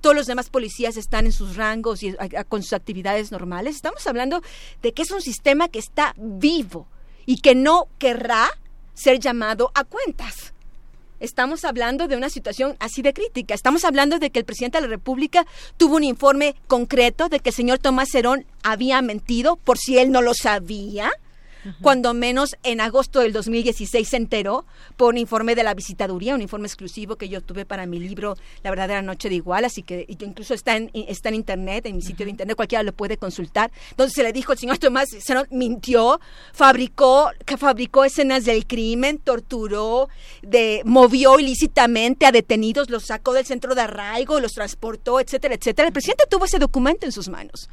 Todos 0.00 0.14
los 0.14 0.26
demás 0.26 0.50
policías 0.50 0.96
están 0.96 1.26
en 1.26 1.32
sus 1.32 1.56
rangos 1.56 2.02
y 2.02 2.14
con 2.48 2.62
sus 2.62 2.72
actividades 2.72 3.32
normales. 3.32 3.76
Estamos 3.76 4.06
hablando 4.06 4.42
de 4.82 4.92
que 4.92 5.02
es 5.02 5.10
un 5.10 5.22
sistema 5.22 5.68
que 5.68 5.78
está 5.80 6.14
vivo 6.16 6.88
y 7.26 7.40
que 7.40 7.54
no 7.54 7.88
querrá 7.98 8.48
ser 8.94 9.18
llamado 9.18 9.72
a 9.74 9.84
cuentas 9.84 10.54
estamos 11.20 11.64
hablando 11.64 12.08
de 12.08 12.16
una 12.16 12.30
situación 12.30 12.76
así 12.80 13.02
de 13.02 13.12
crítica. 13.12 13.54
Estamos 13.54 13.84
hablando 13.84 14.18
de 14.18 14.30
que 14.30 14.38
el 14.38 14.44
presidente 14.44 14.78
de 14.78 14.82
la 14.82 14.88
República 14.88 15.46
tuvo 15.76 15.96
un 15.96 16.04
informe 16.04 16.54
concreto 16.66 17.28
de 17.28 17.40
que 17.40 17.50
el 17.50 17.54
señor 17.54 17.78
Tomás 17.78 18.14
Herón 18.14 18.46
había 18.62 19.02
mentido, 19.02 19.56
por 19.56 19.78
si 19.78 19.98
él 19.98 20.10
no 20.10 20.22
lo 20.22 20.34
sabía 20.34 21.10
cuando 21.80 22.14
menos 22.14 22.56
en 22.62 22.80
agosto 22.80 23.20
del 23.20 23.32
2016 23.32 24.08
se 24.08 24.16
enteró 24.16 24.66
por 24.96 25.14
un 25.14 25.18
informe 25.18 25.54
de 25.54 25.62
la 25.62 25.74
visitaduría, 25.74 26.34
un 26.34 26.42
informe 26.42 26.66
exclusivo 26.66 27.16
que 27.16 27.28
yo 27.28 27.40
tuve 27.40 27.64
para 27.64 27.86
mi 27.86 27.98
libro 27.98 28.36
La 28.62 28.70
verdadera 28.70 29.02
noche 29.02 29.28
de 29.28 29.36
igual, 29.36 29.64
así 29.64 29.82
que 29.82 30.06
incluso 30.08 30.54
está 30.54 30.76
en, 30.76 30.90
está 30.94 31.28
en 31.28 31.34
internet, 31.36 31.86
en 31.86 31.96
mi 31.96 32.02
sitio 32.02 32.26
de 32.26 32.30
internet, 32.30 32.56
cualquiera 32.56 32.82
lo 32.82 32.92
puede 32.92 33.16
consultar. 33.16 33.70
Entonces 33.90 34.14
se 34.14 34.22
le 34.22 34.32
dijo, 34.32 34.52
el 34.52 34.58
señor 34.58 34.78
Tomás 34.78 35.08
se 35.10 35.34
mintió, 35.50 36.20
fabricó, 36.52 37.30
que 37.44 37.56
fabricó 37.56 38.04
escenas 38.04 38.44
del 38.44 38.66
crimen, 38.66 39.18
torturó, 39.18 40.08
de, 40.42 40.82
movió 40.84 41.38
ilícitamente 41.38 42.26
a 42.26 42.32
detenidos, 42.32 42.90
los 42.90 43.06
sacó 43.06 43.32
del 43.32 43.46
centro 43.46 43.74
de 43.74 43.82
arraigo, 43.82 44.40
los 44.40 44.52
transportó, 44.52 45.20
etcétera, 45.20 45.54
etcétera. 45.54 45.88
El 45.88 45.92
presidente 45.92 46.24
tuvo 46.28 46.44
ese 46.44 46.58
documento 46.58 47.06
en 47.06 47.12
sus 47.12 47.28
manos. 47.28 47.68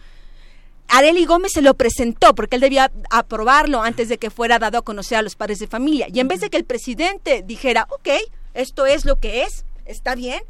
Areli 0.87 1.25
Gómez 1.25 1.51
se 1.53 1.61
lo 1.61 1.73
presentó 1.73 2.35
porque 2.35 2.55
él 2.55 2.61
debía 2.61 2.91
aprobarlo 3.09 3.81
antes 3.81 4.09
de 4.09 4.17
que 4.17 4.29
fuera 4.29 4.59
dado 4.59 4.77
a 4.77 4.83
conocer 4.83 5.17
a 5.17 5.21
los 5.21 5.35
padres 5.35 5.59
de 5.59 5.67
familia. 5.67 6.07
Y 6.13 6.19
en 6.19 6.27
vez 6.27 6.41
de 6.41 6.49
que 6.49 6.57
el 6.57 6.65
presidente 6.65 7.43
dijera, 7.45 7.87
ok, 7.89 8.09
esto 8.53 8.85
es 8.85 9.05
lo 9.05 9.17
que 9.17 9.43
es, 9.43 9.65
está 9.85 10.15
bien, 10.15 10.41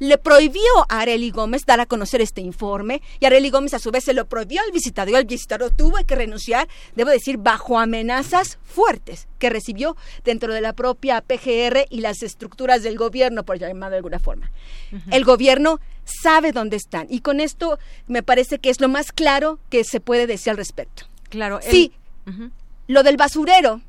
le 0.00 0.16
prohibió 0.16 0.62
a 0.88 1.00
Areli 1.00 1.30
Gómez 1.30 1.66
dar 1.66 1.78
a 1.78 1.84
conocer 1.84 2.22
este 2.22 2.40
informe 2.40 3.02
y 3.20 3.26
Areli 3.26 3.50
Gómez 3.50 3.74
a 3.74 3.78
su 3.78 3.90
vez 3.90 4.04
se 4.04 4.14
lo 4.14 4.26
prohibió 4.26 4.62
al 4.62 4.72
visitador. 4.72 5.14
El 5.14 5.26
visitador 5.26 5.72
tuvo 5.72 5.98
que 6.06 6.14
renunciar, 6.14 6.68
debo 6.96 7.10
decir, 7.10 7.36
bajo 7.36 7.78
amenazas 7.78 8.58
fuertes 8.64 9.28
que 9.38 9.50
recibió 9.50 9.96
dentro 10.24 10.54
de 10.54 10.62
la 10.62 10.72
propia 10.72 11.20
PGR 11.20 11.84
y 11.90 12.00
las 12.00 12.22
estructuras 12.22 12.82
del 12.82 12.96
gobierno, 12.96 13.44
por 13.44 13.58
llamar 13.58 13.90
de 13.90 13.96
alguna 13.98 14.18
forma. 14.18 14.50
El 15.10 15.24
gobierno 15.24 15.80
sabe 16.22 16.52
dónde 16.52 16.76
están 16.76 17.06
y 17.10 17.20
con 17.20 17.40
esto 17.40 17.78
me 18.06 18.22
parece 18.22 18.58
que 18.58 18.70
es 18.70 18.80
lo 18.80 18.88
más 18.88 19.12
claro 19.12 19.58
que 19.70 19.84
se 19.84 20.00
puede 20.00 20.26
decir 20.26 20.50
al 20.50 20.56
respecto. 20.56 21.04
Claro. 21.28 21.60
Sí, 21.62 21.92
lo 22.86 23.02
del 23.02 23.16
basurero, 23.16 23.80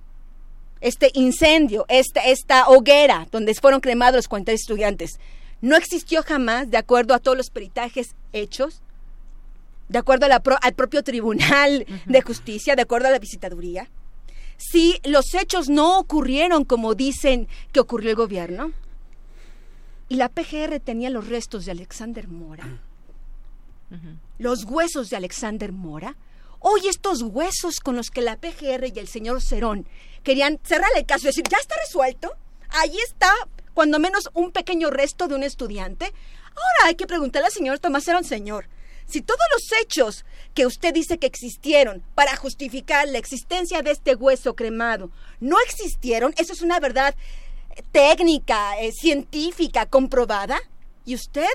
este 0.80 1.11
incendio, 1.14 1.85
esta, 1.89 2.22
esta 2.22 2.68
hoguera 2.69 3.27
donde 3.31 3.53
fueron 3.56 3.81
cremados 3.81 4.15
los 4.15 4.27
40 4.27 4.52
estudiantes, 4.52 5.19
no 5.61 5.76
existió 5.76 6.23
jamás, 6.23 6.69
de 6.72 6.77
acuerdo 6.77 7.14
a 7.14 7.19
todos 7.19 7.38
los 7.38 7.49
peritajes 7.49 8.15
hechos, 8.34 8.81
de 9.89 9.99
acuerdo 9.99 10.26
al 10.26 10.73
propio 10.73 11.03
Tribunal 11.03 11.85
de 12.06 12.22
Justicia, 12.22 12.76
de 12.76 12.81
acuerdo 12.81 13.10
a 13.10 13.11
la 13.11 13.19
visitaduría. 13.19 13.89
Si 14.57 14.99
los 15.03 15.34
hechos 15.34 15.69
no 15.69 15.99
ocurrieron 15.99 16.65
como 16.65 16.95
dicen 16.95 17.48
que 17.72 17.80
ocurrió 17.80 18.11
el 18.11 18.15
gobierno, 18.15 18.72
y 20.12 20.16
la 20.16 20.28
PGR 20.28 20.82
tenía 20.82 21.10
los 21.10 21.30
restos 21.30 21.64
de 21.64 21.72
Alexander 21.72 22.28
Mora, 22.28 22.82
los 24.40 24.66
huesos 24.66 25.10
de 25.10 25.16
Alexander 25.16 25.72
Mora, 25.72 26.18
hoy 26.60 26.90
estos 26.90 27.22
huesos 27.22 27.80
con 27.80 27.96
los 27.96 28.12
que 28.12 28.20
la 28.20 28.36
PGR 28.36 28.92
y 28.94 29.00
el 29.00 29.08
señor 29.08 29.42
Cerón 29.42 29.88
querían 30.22 30.60
cerrar 30.64 30.90
el 30.98 31.06
caso 31.06 31.24
y 31.24 31.28
decir, 31.28 31.46
ya 31.50 31.60
está 31.60 31.76
resuelto, 31.78 32.36
ahí 32.72 32.98
está 33.08 33.32
cuando 33.74 34.00
menos 34.00 34.30
un 34.34 34.52
pequeño 34.52 34.90
resto 34.90 35.30
de 35.30 35.36
un 35.36 35.44
estudiante. 35.44 36.04
Ahora 36.04 36.88
hay 36.88 36.96
que 36.96 37.08
preguntarle 37.08 37.46
al 37.46 37.54
señor 37.54 37.80
Tomás 37.80 38.06
Herón, 38.06 38.26
señor, 38.26 38.68
si 39.08 39.22
todos 39.22 39.40
los 39.54 39.82
hechos 39.82 40.26
que 40.54 40.66
usted 40.66 40.94
dice 40.94 41.20
que 41.20 41.28
existieron 41.28 42.04
para 42.16 42.36
justificar 42.36 43.08
la 43.08 43.18
existencia 43.18 43.82
de 43.82 43.92
este 43.92 44.16
hueso 44.16 44.56
cremado 44.56 45.10
no 45.40 45.58
existieron, 45.66 46.34
eso 46.38 46.52
es 46.52 46.62
una 46.62 46.82
verdad 46.82 47.16
técnica, 47.91 48.80
eh, 48.80 48.91
científica, 48.91 49.85
comprobada. 49.85 50.60
¿Y 51.06 51.15
usted 51.15 51.49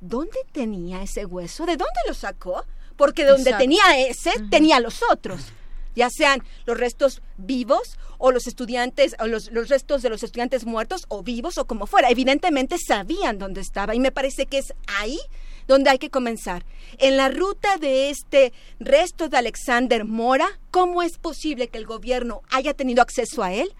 dónde 0.00 0.38
tenía 0.52 1.02
ese 1.02 1.24
hueso? 1.24 1.66
¿De 1.66 1.76
dónde 1.76 2.00
lo 2.06 2.14
sacó? 2.14 2.64
Porque 2.96 3.24
donde 3.24 3.52
tenía 3.54 3.98
ese, 3.98 4.32
tenía 4.50 4.80
los 4.80 5.02
otros 5.10 5.52
ya 5.98 6.08
sean 6.10 6.42
los 6.64 6.78
restos 6.78 7.20
vivos 7.36 7.98
o 8.18 8.30
los 8.30 8.46
estudiantes 8.46 9.16
o 9.18 9.26
los, 9.26 9.50
restos 9.68 10.00
de 10.00 10.08
los 10.08 10.22
estudiantes 10.22 10.64
muertos 10.64 11.04
o 11.08 11.22
vivos 11.22 11.58
o 11.58 11.66
como 11.66 11.86
fuera. 11.86 12.08
Evidentemente 12.08 12.76
sabían 12.78 13.38
dónde 13.38 13.60
estaba 13.60 13.94
y 13.94 14.00
me 14.00 14.12
parece 14.12 14.46
que 14.46 14.58
es 14.58 14.72
ahí 15.00 15.18
donde 15.66 15.90
hay 15.90 15.98
que 15.98 16.08
comenzar. 16.08 16.64
En 16.98 17.16
la 17.16 17.28
ruta 17.28 17.76
de 17.78 18.10
este 18.10 18.52
resto 18.78 19.28
de 19.28 19.36
Alexander 19.36 20.04
Mora, 20.04 20.48
¿cómo 20.70 21.02
es 21.02 21.18
posible 21.18 21.68
que 21.68 21.78
el 21.78 21.84
gobierno 21.84 22.42
haya 22.48 22.74
tenido 22.74 23.02
acceso 23.02 23.42
a 23.42 23.52
él? 23.52 23.74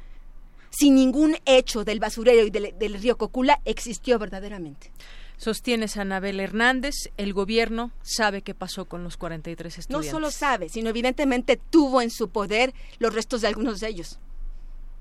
Si 0.70 0.90
ningún 0.90 1.36
hecho 1.44 1.84
del 1.84 2.00
basurero 2.00 2.46
y 2.46 2.50
del, 2.50 2.74
del 2.78 2.94
río 2.94 3.16
Cocula 3.16 3.60
existió 3.64 4.18
verdaderamente. 4.18 4.92
Sostienes 5.38 5.96
Anabel 5.96 6.40
Hernández, 6.40 6.94
el 7.16 7.32
gobierno 7.32 7.92
sabe 8.02 8.42
qué 8.42 8.54
pasó 8.54 8.86
con 8.86 9.04
los 9.04 9.16
43 9.16 9.78
estudiantes. 9.78 10.12
No 10.12 10.18
solo 10.18 10.30
sabe, 10.32 10.68
sino 10.68 10.90
evidentemente 10.90 11.56
tuvo 11.56 12.02
en 12.02 12.10
su 12.10 12.30
poder 12.30 12.74
los 12.98 13.14
restos 13.14 13.42
de 13.42 13.48
algunos 13.48 13.78
de 13.78 13.88
ellos. 13.88 14.18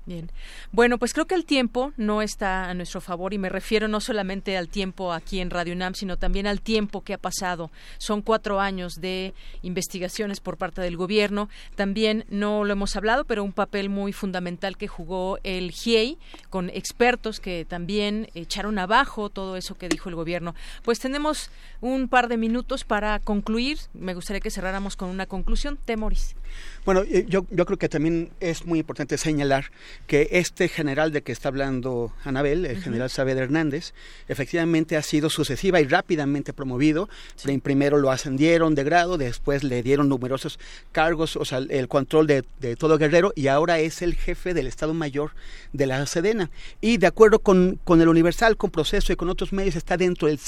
Bien. 0.08 0.30
Bueno, 0.72 0.96
pues 0.96 1.12
creo 1.12 1.26
que 1.26 1.34
el 1.34 1.44
tiempo 1.44 1.92
no 1.98 2.22
está 2.22 2.70
a 2.70 2.72
nuestro 2.72 3.02
favor 3.02 3.34
y 3.34 3.38
me 3.38 3.50
refiero 3.50 3.88
no 3.88 4.00
solamente 4.00 4.56
al 4.56 4.70
tiempo 4.70 5.12
aquí 5.12 5.38
en 5.38 5.50
Radio 5.50 5.74
UNAM, 5.74 5.92
sino 5.92 6.16
también 6.16 6.46
al 6.46 6.62
tiempo 6.62 7.02
que 7.02 7.12
ha 7.12 7.18
pasado. 7.18 7.70
Son 7.98 8.22
cuatro 8.22 8.58
años 8.58 9.02
de 9.02 9.34
investigaciones 9.60 10.40
por 10.40 10.56
parte 10.56 10.80
del 10.80 10.96
gobierno. 10.96 11.50
También 11.74 12.24
no 12.30 12.64
lo 12.64 12.72
hemos 12.72 12.96
hablado, 12.96 13.26
pero 13.26 13.44
un 13.44 13.52
papel 13.52 13.90
muy 13.90 14.14
fundamental 14.14 14.78
que 14.78 14.88
jugó 14.88 15.40
el 15.42 15.72
GIEI 15.72 16.16
con 16.48 16.70
expertos 16.70 17.38
que 17.38 17.66
también 17.66 18.30
echaron 18.32 18.78
abajo 18.78 19.28
todo 19.28 19.56
eso 19.56 19.76
que 19.76 19.90
dijo 19.90 20.08
el 20.08 20.14
gobierno. 20.14 20.54
Pues 20.84 21.00
tenemos 21.00 21.50
un 21.82 22.08
par 22.08 22.28
de 22.28 22.38
minutos 22.38 22.82
para 22.82 23.18
concluir. 23.18 23.76
Me 23.92 24.14
gustaría 24.14 24.40
que 24.40 24.50
cerráramos 24.50 24.96
con 24.96 25.10
una 25.10 25.26
conclusión. 25.26 25.78
Temoris. 25.84 26.34
Bueno, 26.84 27.02
eh, 27.02 27.26
yo, 27.28 27.46
yo 27.50 27.66
creo 27.66 27.78
que 27.78 27.88
también 27.88 28.30
es 28.40 28.64
muy 28.64 28.78
importante 28.78 29.18
señalar 29.18 29.70
que 30.06 30.28
este 30.32 30.68
general 30.68 31.12
de 31.12 31.22
que 31.22 31.32
está 31.32 31.48
hablando 31.48 32.12
Anabel, 32.24 32.64
el 32.64 32.80
general 32.80 33.10
Saavedra 33.10 33.44
Hernández, 33.44 33.92
efectivamente 34.28 34.96
ha 34.96 35.02
sido 35.02 35.28
sucesiva 35.28 35.80
y 35.80 35.84
rápidamente 35.84 36.52
promovido. 36.52 37.08
Primero 37.62 37.98
lo 37.98 38.10
ascendieron 38.10 38.74
de 38.74 38.84
grado, 38.84 39.18
después 39.18 39.64
le 39.64 39.82
dieron 39.82 40.08
numerosos 40.08 40.58
cargos, 40.92 41.36
o 41.36 41.44
sea, 41.44 41.58
el 41.58 41.88
control 41.88 42.26
de, 42.26 42.44
de 42.60 42.76
todo 42.76 42.96
Guerrero 42.96 43.32
y 43.36 43.48
ahora 43.48 43.78
es 43.80 44.00
el 44.02 44.14
jefe 44.14 44.54
del 44.54 44.66
Estado 44.66 44.94
Mayor 44.94 45.32
de 45.72 45.86
la 45.86 46.06
Sedena. 46.06 46.50
Y 46.80 46.96
de 46.96 47.06
acuerdo 47.06 47.40
con, 47.40 47.78
con 47.84 48.00
el 48.00 48.08
Universal, 48.08 48.56
con 48.56 48.70
Proceso 48.70 49.12
y 49.12 49.16
con 49.16 49.28
otros 49.28 49.52
medios, 49.52 49.76
está 49.76 49.96
dentro 49.96 50.28
del, 50.28 50.40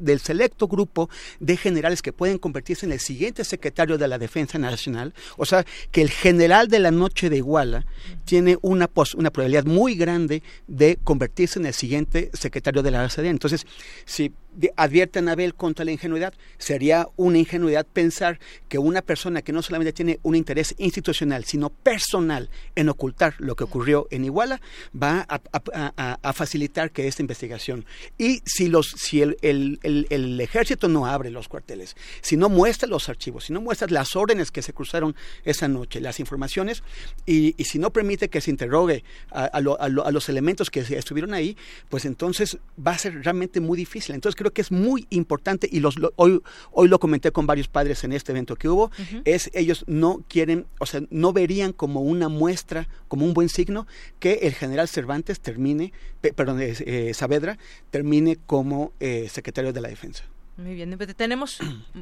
del 0.00 0.20
selecto 0.20 0.68
grupo 0.68 1.10
de 1.40 1.56
generales 1.56 2.02
que 2.02 2.12
pueden 2.12 2.38
convertirse 2.38 2.86
en 2.86 2.92
el 2.92 3.00
siguiente 3.00 3.44
secretario 3.44 3.98
de 3.98 4.08
la 4.08 4.18
Defensa 4.18 4.58
Nacional. 4.58 5.12
O 5.42 5.44
sea, 5.44 5.64
que 5.90 6.02
el 6.02 6.10
general 6.10 6.68
de 6.68 6.78
la 6.78 6.92
noche 6.92 7.28
de 7.28 7.38
Iguala 7.38 7.84
tiene 8.24 8.58
una, 8.62 8.88
una 9.16 9.30
probabilidad 9.32 9.64
muy 9.64 9.96
grande 9.96 10.40
de 10.68 11.00
convertirse 11.02 11.58
en 11.58 11.66
el 11.66 11.74
siguiente 11.74 12.30
secretario 12.32 12.80
de 12.80 12.92
la 12.92 13.02
ACD. 13.02 13.24
Entonces, 13.24 13.66
si 14.04 14.32
advierte 14.76 15.18
a 15.18 15.22
Anabel 15.22 15.54
contra 15.54 15.84
la 15.84 15.92
ingenuidad, 15.92 16.34
sería 16.58 17.08
una 17.16 17.38
ingenuidad 17.38 17.86
pensar 17.86 18.38
que 18.68 18.78
una 18.78 19.02
persona 19.02 19.42
que 19.42 19.52
no 19.52 19.62
solamente 19.62 19.92
tiene 19.92 20.18
un 20.22 20.34
interés 20.34 20.74
institucional, 20.78 21.44
sino 21.44 21.70
personal 21.70 22.50
en 22.74 22.88
ocultar 22.88 23.34
lo 23.38 23.56
que 23.56 23.64
ocurrió 23.64 24.06
en 24.10 24.24
Iguala, 24.24 24.60
va 25.00 25.26
a, 25.28 26.32
facilitar 26.32 26.90
que 26.90 27.06
esta 27.06 27.22
investigación. 27.22 27.84
Y 28.18 28.42
si, 28.44 28.68
los, 28.68 28.94
si 28.96 29.22
el, 29.22 29.36
el, 29.42 29.78
el, 29.82 30.40
ejército 30.40 30.88
no 30.88 31.06
abre 31.06 31.30
los 31.30 31.48
cuarteles, 31.48 31.96
si 32.20 32.36
no 32.36 32.48
muestra 32.48 32.88
los 32.88 33.08
archivos, 33.08 33.44
si 33.44 33.52
no 33.52 33.60
muestra 33.60 33.88
las 33.90 34.16
órdenes 34.16 34.50
que 34.50 34.62
se 34.62 34.72
cruzaron 34.72 35.14
esa 35.44 35.68
noche, 35.68 36.00
las 36.00 36.20
informaciones, 36.20 36.82
y, 37.26 37.52
si 37.64 37.78
no 37.78 37.92
permite 37.92 38.28
que 38.28 38.40
se 38.40 38.50
interrogue 38.50 39.04
a, 39.30 39.44
a, 39.44 39.60
los 39.88 40.28
elementos 40.28 40.70
que 40.70 40.80
estuvieron 40.80 41.32
ahí, 41.32 41.56
pues 41.88 42.04
entonces 42.04 42.58
va 42.84 42.92
a 42.92 42.98
ser 42.98 43.22
realmente 43.22 43.60
muy 43.60 43.76
difícil. 43.76 44.14
Entonces 44.14 44.36
creo 44.42 44.52
que 44.52 44.60
es 44.60 44.72
muy 44.72 45.06
importante 45.10 45.68
y 45.70 45.78
los, 45.78 45.96
hoy, 46.16 46.42
hoy 46.72 46.88
lo 46.88 46.98
comenté 46.98 47.30
con 47.30 47.46
varios 47.46 47.68
padres 47.68 48.02
en 48.02 48.12
este 48.12 48.32
evento 48.32 48.56
que 48.56 48.68
hubo, 48.68 48.90
es 49.24 49.50
ellos 49.54 49.84
no 49.86 50.24
quieren, 50.28 50.66
o 50.80 50.86
sea, 50.86 51.02
no 51.10 51.32
verían 51.32 51.72
como 51.72 52.00
una 52.00 52.28
muestra, 52.28 52.88
como 53.06 53.24
un 53.24 53.34
buen 53.34 53.48
signo 53.48 53.86
que 54.18 54.40
el 54.42 54.54
general 54.54 54.88
Cervantes 54.88 55.40
termine, 55.40 55.92
perdón, 56.20 56.58
eh, 56.60 57.12
Saavedra 57.14 57.56
termine 57.90 58.36
como 58.46 58.92
eh, 58.98 59.28
secretario 59.30 59.72
de 59.72 59.80
la 59.80 59.88
defensa. 59.88 60.24
Muy 60.56 60.74
bien, 60.74 60.96
tenemos 61.16 61.60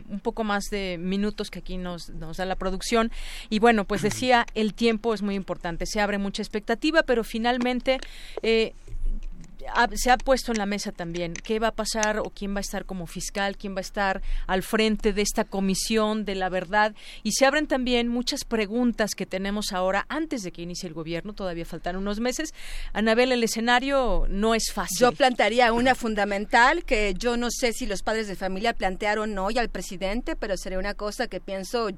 un 0.08 0.20
poco 0.20 0.42
más 0.42 0.64
de 0.70 0.98
minutos 0.98 1.50
que 1.50 1.60
aquí 1.60 1.76
nos, 1.76 2.10
nos 2.10 2.38
da 2.38 2.44
la 2.44 2.56
producción. 2.56 3.12
Y 3.48 3.60
bueno, 3.60 3.84
pues 3.84 4.02
decía, 4.02 4.44
el 4.54 4.74
tiempo 4.74 5.14
es 5.14 5.22
muy 5.22 5.36
importante, 5.36 5.86
se 5.86 6.00
abre 6.00 6.18
mucha 6.18 6.42
expectativa, 6.42 7.04
pero 7.04 7.22
finalmente 7.22 8.00
eh, 8.42 8.74
se 9.94 10.10
ha 10.10 10.18
puesto 10.18 10.52
en 10.52 10.58
la 10.58 10.66
mesa 10.66 10.92
también 10.92 11.34
qué 11.34 11.58
va 11.58 11.68
a 11.68 11.74
pasar 11.74 12.18
o 12.18 12.30
quién 12.30 12.54
va 12.54 12.58
a 12.58 12.60
estar 12.60 12.84
como 12.84 13.06
fiscal, 13.06 13.56
quién 13.56 13.74
va 13.74 13.78
a 13.78 13.82
estar 13.82 14.22
al 14.46 14.62
frente 14.62 15.12
de 15.12 15.22
esta 15.22 15.44
comisión 15.44 16.24
de 16.24 16.34
la 16.34 16.48
verdad 16.48 16.94
y 17.22 17.32
se 17.32 17.46
abren 17.46 17.66
también 17.66 18.08
muchas 18.08 18.44
preguntas 18.44 19.14
que 19.14 19.26
tenemos 19.26 19.72
ahora 19.72 20.06
antes 20.08 20.42
de 20.42 20.52
que 20.52 20.62
inicie 20.62 20.86
el 20.88 20.94
gobierno, 20.94 21.32
todavía 21.32 21.64
faltan 21.64 21.96
unos 21.96 22.20
meses. 22.20 22.54
Anabel, 22.92 23.32
el 23.32 23.44
escenario 23.44 24.26
no 24.28 24.54
es 24.54 24.72
fácil. 24.72 24.98
Yo 24.98 25.12
plantearía 25.12 25.72
una 25.72 25.94
fundamental 25.94 26.84
que 26.84 27.14
yo 27.14 27.36
no 27.36 27.48
sé 27.50 27.72
si 27.72 27.86
los 27.86 28.02
padres 28.02 28.28
de 28.28 28.36
familia 28.36 28.72
plantearon 28.72 29.36
hoy 29.38 29.58
al 29.58 29.68
presidente, 29.68 30.36
pero 30.36 30.56
sería 30.56 30.78
una 30.78 30.94
cosa 30.94 31.28
que 31.28 31.40
pienso 31.40 31.90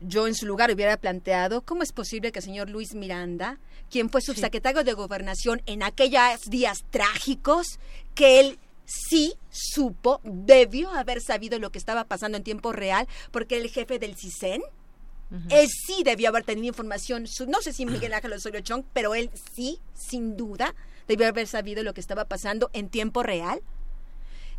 yo 0.00 0.26
en 0.26 0.34
su 0.34 0.46
lugar 0.46 0.70
hubiera 0.70 0.96
planteado 0.96 1.62
cómo 1.62 1.82
es 1.82 1.92
posible 1.92 2.32
que 2.32 2.40
el 2.40 2.44
señor 2.44 2.70
Luis 2.70 2.94
Miranda, 2.94 3.58
quien 3.90 4.10
fue 4.10 4.20
subsecretario 4.20 4.84
de 4.84 4.92
Gobernación 4.92 5.62
en 5.66 5.82
aquellos 5.82 6.42
días 6.48 6.84
trágicos, 6.90 7.78
que 8.14 8.40
él 8.40 8.58
sí 8.84 9.34
supo, 9.50 10.20
debió 10.24 10.90
haber 10.90 11.20
sabido 11.20 11.58
lo 11.58 11.70
que 11.70 11.78
estaba 11.78 12.04
pasando 12.04 12.36
en 12.36 12.44
tiempo 12.44 12.72
real, 12.72 13.08
porque 13.30 13.56
el 13.56 13.68
jefe 13.68 13.98
del 13.98 14.16
CISEN, 14.16 14.62
él 15.50 15.68
sí 15.68 16.02
debió 16.04 16.28
haber 16.28 16.44
tenido 16.44 16.68
información, 16.68 17.26
no 17.48 17.60
sé 17.60 17.72
si 17.72 17.86
Miguel 17.86 18.14
Ángel 18.14 18.32
Osorio 18.32 18.60
Chong, 18.60 18.84
pero 18.92 19.14
él 19.14 19.30
sí, 19.54 19.80
sin 19.94 20.36
duda, 20.36 20.74
debió 21.08 21.26
haber 21.26 21.46
sabido 21.46 21.82
lo 21.82 21.94
que 21.94 22.00
estaba 22.00 22.24
pasando 22.24 22.70
en 22.72 22.88
tiempo 22.88 23.22
real. 23.22 23.60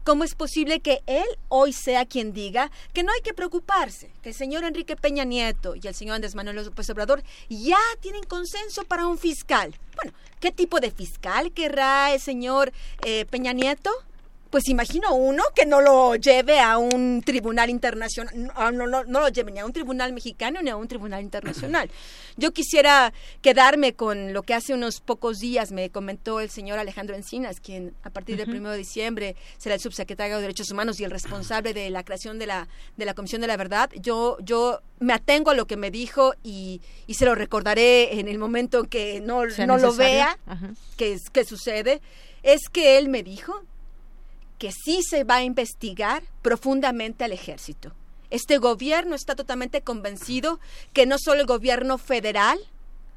¿Cómo 0.07 0.23
es 0.23 0.35
posible 0.35 0.79
que 0.79 1.01
él 1.05 1.25
hoy 1.49 1.73
sea 1.73 2.05
quien 2.05 2.31
diga 2.31 2.71
que 2.93 3.03
no 3.03 3.11
hay 3.11 3.19
que 3.19 3.34
preocuparse, 3.34 4.09
que 4.21 4.29
el 4.29 4.35
señor 4.35 4.63
Enrique 4.63 4.95
Peña 4.95 5.25
Nieto 5.25 5.75
y 5.75 5.85
el 5.85 5.93
señor 5.93 6.15
Andrés 6.15 6.34
Manuel 6.34 6.55
López 6.55 6.89
Obrador 6.91 7.23
ya 7.49 7.75
tienen 7.99 8.23
consenso 8.23 8.85
para 8.85 9.05
un 9.05 9.17
fiscal? 9.17 9.75
Bueno, 9.97 10.17
¿qué 10.39 10.53
tipo 10.53 10.79
de 10.79 10.91
fiscal 10.91 11.51
querrá 11.51 12.13
el 12.13 12.21
señor 12.21 12.71
eh, 13.03 13.25
Peña 13.25 13.51
Nieto? 13.51 13.91
Pues 14.49 14.67
imagino 14.67 15.13
uno 15.15 15.43
que 15.55 15.65
no 15.65 15.81
lo 15.81 16.15
lleve 16.15 16.59
a 16.59 16.77
un 16.77 17.21
tribunal 17.23 17.69
internacional, 17.69 18.51
no, 18.55 18.71
no, 18.71 19.03
no, 19.03 19.19
lo 19.19 19.29
lleve 19.29 19.51
ni 19.51 19.59
a 19.59 19.65
un 19.65 19.73
tribunal 19.73 20.13
mexicano 20.13 20.61
ni 20.61 20.69
a 20.69 20.75
un 20.75 20.87
tribunal 20.87 21.21
internacional. 21.21 21.89
Yo 22.37 22.51
quisiera 22.51 23.13
quedarme 23.41 23.93
con 23.93 24.33
lo 24.33 24.43
que 24.43 24.53
hace 24.53 24.73
unos 24.73 25.01
pocos 25.01 25.39
días 25.39 25.71
me 25.71 25.89
comentó 25.89 26.39
el 26.39 26.49
señor 26.49 26.79
Alejandro 26.79 27.15
Encinas, 27.15 27.59
quien 27.59 27.93
a 28.03 28.09
partir 28.09 28.37
del 28.37 28.49
1 28.49 28.71
de 28.71 28.77
diciembre 28.77 29.35
será 29.57 29.75
el 29.75 29.81
subsecretario 29.81 30.35
de 30.35 30.41
Derechos 30.41 30.71
Humanos 30.71 30.99
y 30.99 31.03
el 31.03 31.11
responsable 31.11 31.73
de 31.73 31.89
la 31.89 32.03
creación 32.03 32.39
de 32.39 32.47
la, 32.47 32.67
de 32.95 33.05
la 33.05 33.13
Comisión 33.13 33.41
de 33.41 33.47
la 33.47 33.57
Verdad. 33.57 33.89
Yo, 33.95 34.37
yo 34.41 34.81
me 34.99 35.13
atengo 35.13 35.51
a 35.51 35.55
lo 35.55 35.67
que 35.67 35.77
me 35.77 35.91
dijo 35.91 36.33
y, 36.43 36.81
y 37.07 37.15
se 37.15 37.25
lo 37.25 37.35
recordaré 37.35 38.19
en 38.19 38.27
el 38.27 38.37
momento 38.37 38.79
en 38.79 38.85
que 38.85 39.21
no, 39.21 39.45
no 39.45 39.77
lo 39.77 39.93
vea, 39.93 40.37
que, 40.95 41.17
que 41.31 41.45
sucede. 41.45 42.01
Es 42.43 42.69
que 42.69 42.97
él 42.97 43.09
me 43.09 43.23
dijo 43.23 43.63
que 44.57 44.71
sí 44.71 45.01
se 45.03 45.23
va 45.23 45.35
a 45.35 45.43
investigar 45.43 46.23
profundamente 46.41 47.23
al 47.23 47.31
ejército. 47.31 47.93
Este 48.29 48.57
gobierno 48.57 49.15
está 49.15 49.35
totalmente 49.35 49.81
convencido 49.81 50.59
que 50.93 51.05
no 51.05 51.17
solo 51.17 51.41
el 51.41 51.47
gobierno 51.47 51.97
federal 51.97 52.59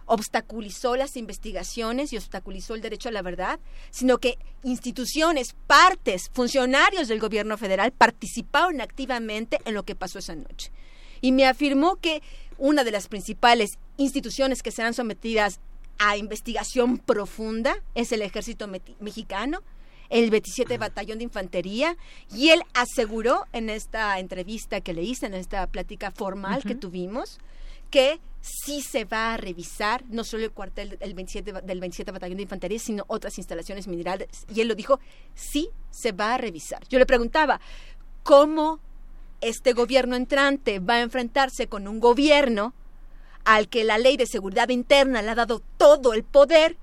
obstaculizó 0.07 0.97
las 0.97 1.17
investigaciones 1.17 2.13
y 2.13 2.17
obstaculizó 2.17 2.75
el 2.75 2.81
derecho 2.81 3.09
a 3.09 3.13
la 3.13 3.23
verdad, 3.23 3.61
sino 3.91 4.19
que 4.19 4.39
instituciones, 4.65 5.55
partes, 5.69 6.31
funcionarios 6.33 7.07
del 7.07 7.21
gobierno 7.21 7.57
federal 7.57 7.93
participaron 7.93 8.81
activamente 8.81 9.59
en 9.65 9.75
lo 9.75 9.85
que 9.85 9.95
pasó 9.95 10.19
esa 10.19 10.35
noche. 10.35 10.73
Y 11.21 11.31
me 11.31 11.47
afirmó 11.47 11.97
que 11.97 12.23
una 12.59 12.83
de 12.83 12.91
las 12.91 13.07
principales 13.07 13.79
instituciones 13.99 14.63
que 14.63 14.73
serán 14.73 14.95
sometidas 14.95 15.61
a 15.99 16.17
investigación 16.17 16.99
profunda 16.99 17.77
es 17.95 18.11
el 18.11 18.23
ejército 18.23 18.69
mexicano, 18.99 19.63
el 20.11 20.31
27 20.31 20.77
Batallón 20.77 21.19
de 21.19 21.25
Infantería, 21.25 21.97
y 22.35 22.51
él 22.51 22.63
aseguró 22.75 23.47
en 23.53 23.71
esta 23.71 24.19
entrevista 24.19 24.81
que 24.81 24.93
le 24.93 25.03
hice, 25.03 25.27
en 25.27 25.35
esta 25.35 25.67
plática 25.67 26.11
formal 26.11 26.63
que 26.63 26.75
tuvimos, 26.75 27.39
que 27.91 28.21
sí 28.41 28.83
se 28.83 29.05
va 29.05 29.35
a 29.35 29.37
revisar 29.37 30.05
no 30.09 30.25
solo 30.25 30.45
el 30.45 30.53
cuartel 30.53 30.99
del 30.99 31.15
27, 31.15 31.53
del 31.63 31.81
27 31.81 32.13
Batallón 32.13 32.37
de 32.37 32.43
Infantería, 32.45 32.79
sino 32.79 33.05
otras 33.07 33.39
instalaciones 33.39 33.87
minerales. 33.87 34.29
Y 34.55 34.61
él 34.61 34.69
lo 34.69 34.75
dijo, 34.75 35.01
sí 35.35 35.71
se 35.91 36.13
va 36.13 36.35
a 36.35 36.39
revisar. 36.39 36.87
Yo 36.89 36.99
le 36.99 37.07
preguntaba, 37.07 37.61
¿cómo 38.23 38.81
este 39.41 39.73
gobierno 39.73 40.17
entrante 40.17 40.79
va 40.79 40.95
a 40.95 41.01
enfrentarse 41.01 41.67
con 41.67 41.89
un 41.89 42.01
gobierno 42.01 42.75
al 43.45 43.69
que 43.69 43.85
la 43.85 43.99
ley 43.99 44.17
de 44.17 44.27
seguridad 44.27 44.69
interna 44.69 45.23
le 45.23 45.31
ha 45.31 45.35
dado 45.35 45.63
todo 45.77 46.13
el 46.13 46.25
poder 46.25 46.77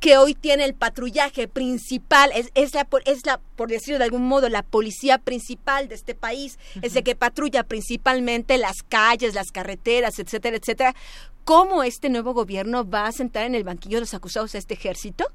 que 0.00 0.18
hoy 0.18 0.34
tiene 0.34 0.64
el 0.64 0.74
patrullaje 0.74 1.48
principal, 1.48 2.30
es, 2.34 2.50
es, 2.54 2.74
la, 2.74 2.86
es 3.04 3.24
la, 3.26 3.40
por 3.56 3.68
decirlo 3.68 3.98
de 3.98 4.04
algún 4.04 4.26
modo, 4.26 4.48
la 4.48 4.62
policía 4.62 5.18
principal 5.18 5.88
de 5.88 5.94
este 5.94 6.14
país, 6.14 6.58
es 6.82 6.94
el 6.96 7.02
que 7.02 7.16
patrulla 7.16 7.62
principalmente 7.62 8.58
las 8.58 8.82
calles, 8.82 9.34
las 9.34 9.50
carreteras, 9.52 10.18
etcétera, 10.18 10.56
etcétera. 10.56 10.94
¿Cómo 11.44 11.82
este 11.82 12.08
nuevo 12.08 12.34
gobierno 12.34 12.88
va 12.88 13.06
a 13.06 13.12
sentar 13.12 13.44
en 13.44 13.54
el 13.54 13.64
banquillo 13.64 13.96
de 13.96 14.00
los 14.02 14.14
acusados 14.14 14.54
a 14.54 14.58
este 14.58 14.74
ejército? 14.74 15.30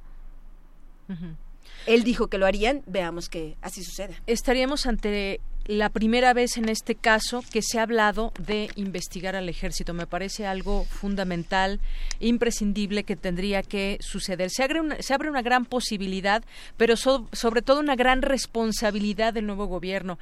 Él 1.85 2.03
dijo 2.03 2.27
que 2.27 2.38
lo 2.38 2.45
harían, 2.45 2.83
veamos 2.85 3.27
que 3.27 3.57
así 3.61 3.83
suceda. 3.83 4.13
Estaríamos 4.27 4.85
ante 4.85 5.41
la 5.65 5.89
primera 5.89 6.33
vez 6.33 6.57
en 6.57 6.69
este 6.69 6.95
caso 6.95 7.43
que 7.51 7.61
se 7.61 7.79
ha 7.79 7.83
hablado 7.83 8.33
de 8.39 8.69
investigar 8.75 9.35
al 9.35 9.49
ejército. 9.49 9.93
Me 9.93 10.07
parece 10.07 10.45
algo 10.45 10.85
fundamental, 10.85 11.79
imprescindible 12.19 13.03
que 13.03 13.15
tendría 13.15 13.61
que 13.63 13.97
suceder. 14.01 14.49
Se 14.49 14.63
abre 14.63 14.81
una, 14.81 15.01
se 15.01 15.13
abre 15.13 15.29
una 15.29 15.41
gran 15.41 15.65
posibilidad, 15.65 16.43
pero 16.77 16.95
sobre 16.97 17.61
todo 17.61 17.79
una 17.79 17.95
gran 17.95 18.21
responsabilidad 18.21 19.33
del 19.33 19.45
nuevo 19.45 19.65
gobierno. 19.67 20.17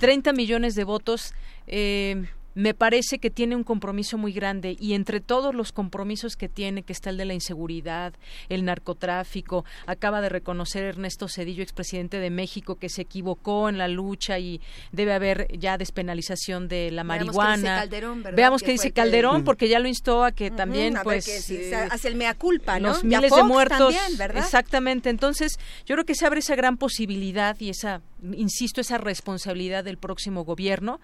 30 0.00 0.32
millones 0.32 0.74
de 0.74 0.84
votos. 0.84 1.34
Eh, 1.66 2.26
me 2.54 2.74
parece 2.74 3.18
que 3.18 3.30
tiene 3.30 3.56
un 3.56 3.64
compromiso 3.64 4.18
muy 4.18 4.32
grande 4.32 4.76
y 4.78 4.94
entre 4.94 5.20
todos 5.20 5.54
los 5.54 5.72
compromisos 5.72 6.36
que 6.36 6.48
tiene, 6.48 6.82
que 6.82 6.92
está 6.92 7.10
el 7.10 7.16
de 7.16 7.24
la 7.24 7.34
inseguridad, 7.34 8.14
el 8.48 8.64
narcotráfico, 8.64 9.64
acaba 9.86 10.20
de 10.20 10.28
reconocer 10.28 10.84
Ernesto 10.84 11.28
Cedillo, 11.28 11.62
expresidente 11.62 12.18
de 12.18 12.30
México, 12.30 12.76
que 12.76 12.88
se 12.88 13.02
equivocó 13.02 13.68
en 13.68 13.78
la 13.78 13.88
lucha 13.88 14.38
y 14.38 14.60
debe 14.92 15.12
haber 15.12 15.46
ya 15.56 15.78
despenalización 15.78 16.68
de 16.68 16.90
la 16.90 17.04
marihuana. 17.04 17.86
Veamos 18.34 18.62
qué 18.62 18.72
dice 18.72 18.92
Calderón, 18.92 19.44
porque 19.44 19.68
ya 19.68 19.78
lo 19.78 19.88
instó 19.88 20.24
a 20.24 20.32
que 20.32 20.50
también, 20.50 20.96
pues, 21.02 21.50
eh, 21.50 21.74
hace 21.74 22.08
el 22.08 22.16
mea 22.16 22.34
culpa, 22.34 22.78
¿no? 22.78 22.88
Los 22.88 23.04
miles 23.04 23.32
de 23.32 23.42
muertos, 23.44 23.94
exactamente. 24.34 25.10
Entonces, 25.10 25.58
yo 25.86 25.94
creo 25.94 26.04
que 26.04 26.14
se 26.14 26.26
abre 26.26 26.40
esa 26.40 26.56
gran 26.56 26.76
posibilidad 26.76 27.58
y 27.60 27.70
esa, 27.70 28.02
insisto, 28.32 28.80
esa 28.80 28.98
responsabilidad 28.98 29.84
del 29.84 29.98
próximo 29.98 30.44
gobierno 30.44 31.00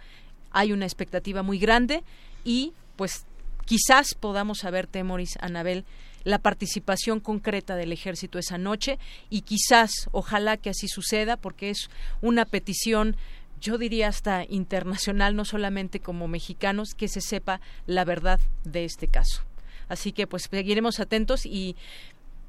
hay 0.57 0.73
una 0.73 0.87
expectativa 0.87 1.43
muy 1.43 1.59
grande 1.59 2.03
y 2.43 2.73
pues 2.97 3.27
quizás 3.67 4.15
podamos 4.15 4.61
saber, 4.61 4.87
Temoris, 4.87 5.37
Anabel, 5.41 5.85
la 6.25 6.39
participación 6.39 7.21
concreta 7.21 7.77
del 7.77 7.93
ejército 7.93 8.39
esa 8.39 8.57
noche 8.57 8.99
y 9.29 9.43
quizás, 9.43 10.09
ojalá 10.13 10.57
que 10.57 10.71
así 10.71 10.89
suceda, 10.89 11.37
porque 11.37 11.69
es 11.71 11.91
una 12.23 12.47
petición 12.47 13.17
yo 13.61 13.79
diría 13.79 14.09
hasta 14.09 14.45
internacional, 14.49 15.35
no 15.35 15.45
solamente 15.47 16.01
como 16.01 16.29
mexicanos, 16.29 16.95
que 16.95 17.09
se 17.09 17.23
sepa 17.23 17.61
la 17.87 18.05
verdad 18.05 18.39
de 18.65 18.85
este 18.85 19.09
caso. 19.09 19.43
Así 19.89 20.13
que 20.13 20.27
pues 20.27 20.49
seguiremos 20.51 21.01
atentos 21.01 21.47
y 21.47 21.75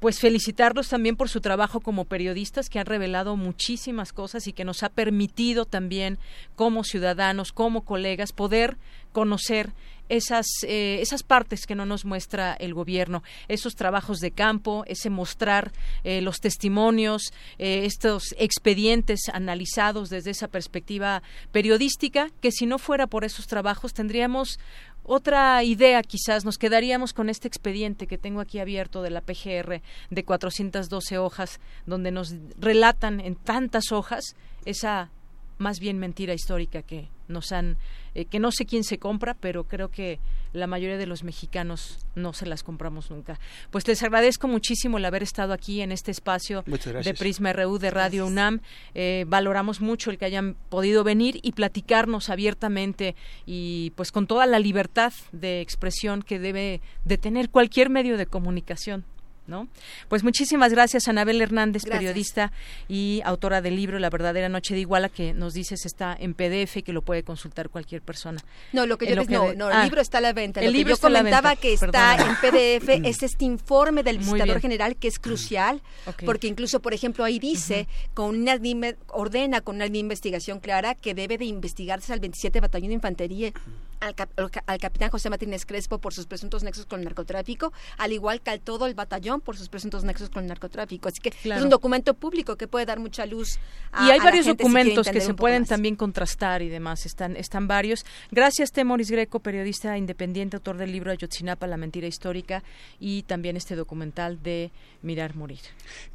pues 0.00 0.20
felicitarlos 0.20 0.88
también 0.88 1.16
por 1.16 1.28
su 1.28 1.40
trabajo 1.40 1.80
como 1.80 2.04
periodistas 2.04 2.68
que 2.68 2.78
han 2.78 2.86
revelado 2.86 3.36
muchísimas 3.36 4.12
cosas 4.12 4.46
y 4.46 4.52
que 4.52 4.64
nos 4.64 4.82
ha 4.82 4.88
permitido 4.88 5.64
también 5.64 6.18
como 6.54 6.84
ciudadanos, 6.84 7.52
como 7.52 7.84
colegas, 7.84 8.32
poder 8.32 8.76
conocer 9.12 9.72
esas, 10.08 10.46
eh, 10.62 10.98
esas 11.00 11.22
partes 11.22 11.66
que 11.66 11.74
no 11.74 11.86
nos 11.86 12.04
muestra 12.04 12.54
el 12.54 12.74
gobierno, 12.74 13.22
esos 13.48 13.74
trabajos 13.74 14.20
de 14.20 14.30
campo, 14.30 14.84
ese 14.86 15.10
mostrar 15.10 15.72
eh, 16.04 16.20
los 16.20 16.40
testimonios, 16.40 17.32
eh, 17.58 17.84
estos 17.84 18.34
expedientes 18.38 19.28
analizados 19.32 20.08
desde 20.08 20.30
esa 20.30 20.48
perspectiva 20.48 21.22
periodística, 21.52 22.30
que 22.40 22.52
si 22.52 22.66
no 22.66 22.78
fuera 22.78 23.06
por 23.06 23.24
esos 23.24 23.46
trabajos 23.46 23.92
tendríamos 23.92 24.58
otra 25.08 25.64
idea 25.64 26.02
quizás, 26.02 26.44
nos 26.44 26.58
quedaríamos 26.58 27.14
con 27.14 27.30
este 27.30 27.48
expediente 27.48 28.06
que 28.06 28.18
tengo 28.18 28.40
aquí 28.40 28.58
abierto 28.58 29.00
de 29.00 29.08
la 29.08 29.22
PGR 29.22 29.80
de 30.10 30.24
412 30.24 31.18
hojas, 31.18 31.60
donde 31.86 32.10
nos 32.10 32.34
relatan 32.58 33.18
en 33.20 33.34
tantas 33.34 33.90
hojas 33.90 34.36
esa 34.66 35.10
más 35.56 35.80
bien 35.80 35.98
mentira 35.98 36.34
histórica 36.34 36.82
que 36.82 37.08
nos 37.26 37.52
han 37.52 37.78
eh, 38.14 38.26
que 38.26 38.38
no 38.38 38.52
sé 38.52 38.66
quién 38.66 38.84
se 38.84 38.98
compra, 38.98 39.32
pero 39.32 39.64
creo 39.64 39.88
que 39.88 40.20
la 40.52 40.66
mayoría 40.66 40.96
de 40.96 41.06
los 41.06 41.24
mexicanos 41.24 41.98
no 42.14 42.32
se 42.32 42.46
las 42.46 42.62
compramos 42.62 43.10
nunca. 43.10 43.38
Pues 43.70 43.86
les 43.86 44.02
agradezco 44.02 44.48
muchísimo 44.48 44.98
el 44.98 45.04
haber 45.04 45.22
estado 45.22 45.52
aquí 45.52 45.80
en 45.80 45.92
este 45.92 46.10
espacio 46.10 46.64
de 46.66 47.14
Prisma 47.14 47.52
RU 47.52 47.78
de 47.78 47.90
Radio 47.90 48.26
UNAM. 48.26 48.60
Eh, 48.94 49.24
valoramos 49.28 49.80
mucho 49.80 50.10
el 50.10 50.18
que 50.18 50.24
hayan 50.24 50.56
podido 50.68 51.04
venir 51.04 51.38
y 51.42 51.52
platicarnos 51.52 52.30
abiertamente 52.30 53.14
y 53.46 53.92
pues 53.96 54.12
con 54.12 54.26
toda 54.26 54.46
la 54.46 54.58
libertad 54.58 55.12
de 55.32 55.60
expresión 55.60 56.22
que 56.22 56.38
debe 56.38 56.80
de 57.04 57.18
tener 57.18 57.50
cualquier 57.50 57.90
medio 57.90 58.16
de 58.16 58.26
comunicación. 58.26 59.04
¿No? 59.48 59.68
Pues 60.08 60.22
muchísimas 60.22 60.72
gracias, 60.72 61.08
Anabel 61.08 61.40
Hernández, 61.40 61.82
periodista 61.84 62.52
y 62.88 63.20
autora 63.24 63.60
del 63.60 63.76
libro 63.76 63.98
La 63.98 64.10
verdadera 64.10 64.48
noche 64.48 64.74
de 64.74 64.80
Iguala, 64.80 65.08
que 65.08 65.34
nos 65.34 65.54
dices 65.54 65.84
está 65.86 66.16
en 66.18 66.34
PDF 66.34 66.76
y 66.76 66.82
que 66.82 66.92
lo 66.92 67.02
puede 67.02 67.22
consultar 67.22 67.68
cualquier 67.68 68.02
persona. 68.02 68.40
No, 68.72 68.86
lo 68.86 68.98
que 68.98 69.06
yo 69.06 69.16
les, 69.16 69.28
no, 69.28 69.54
no, 69.54 69.70
el 69.70 69.76
ah, 69.76 69.84
libro 69.84 70.00
está 70.00 70.18
a 70.18 70.20
la 70.20 70.32
venta. 70.32 70.60
El 70.60 70.72
libro 70.72 70.94
yo 70.94 71.00
comentaba 71.00 71.56
que 71.56 71.72
está 71.72 72.16
en 72.16 72.36
PDF 72.36 72.88
es 73.04 73.22
este 73.22 73.44
informe 73.44 74.02
del 74.02 74.18
visitador 74.18 74.60
general 74.60 74.96
que 74.96 75.08
es 75.08 75.18
crucial, 75.18 75.80
porque 76.24 76.46
incluso, 76.46 76.80
por 76.80 76.94
ejemplo, 76.94 77.24
ahí 77.24 77.38
dice, 77.38 77.88
con 78.14 78.38
una 78.38 78.58
ordena 79.08 79.60
con 79.60 79.76
una 79.76 79.86
investigación 79.86 80.60
clara 80.60 80.94
que 80.94 81.14
debe 81.14 81.38
de 81.38 81.46
investigarse 81.46 82.12
al 82.12 82.20
27 82.20 82.60
Batallón 82.60 82.88
de 82.88 82.94
Infantería 82.94 83.52
al, 84.00 84.14
al, 84.66 84.78
capitán 84.78 85.10
José 85.10 85.30
Martínez 85.30 85.64
Crespo 85.66 85.98
por 85.98 86.14
sus 86.14 86.26
presuntos 86.26 86.62
nexos 86.62 86.86
con 86.86 87.00
el 87.00 87.04
narcotráfico, 87.04 87.72
al 87.96 88.12
igual 88.12 88.40
que 88.40 88.50
al 88.50 88.60
todo 88.60 88.86
el 88.86 88.94
batallón 88.94 89.40
por 89.40 89.56
sus 89.56 89.68
presuntos 89.68 90.04
nexos 90.04 90.30
con 90.30 90.44
el 90.44 90.48
narcotráfico. 90.48 91.08
Así 91.08 91.20
que 91.20 91.30
es 91.30 91.62
un 91.62 91.70
documento 91.70 92.14
público 92.14 92.56
que 92.56 92.68
puede 92.68 92.86
dar 92.86 92.98
mucha 92.98 93.26
luz. 93.26 93.58
A, 93.92 94.06
y 94.06 94.10
hay 94.10 94.18
varios 94.20 94.46
documentos 94.46 95.08
que 95.08 95.20
se 95.20 95.34
pueden 95.34 95.64
también 95.64 95.96
contrastar 95.96 96.62
y 96.62 96.68
demás. 96.68 97.06
Están, 97.06 97.36
están 97.36 97.68
varios. 97.68 98.04
Gracias, 98.30 98.72
Temoris 98.72 99.10
Greco, 99.10 99.40
periodista 99.40 99.96
independiente, 99.96 100.56
autor 100.56 100.76
del 100.76 100.92
libro 100.92 101.10
Ayotzinapa, 101.10 101.66
La 101.66 101.76
mentira 101.76 102.06
histórica, 102.06 102.62
y 103.00 103.22
también 103.22 103.56
este 103.56 103.76
documental 103.76 104.42
de 104.42 104.70
Mirar 105.02 105.36
Morir. 105.36 105.60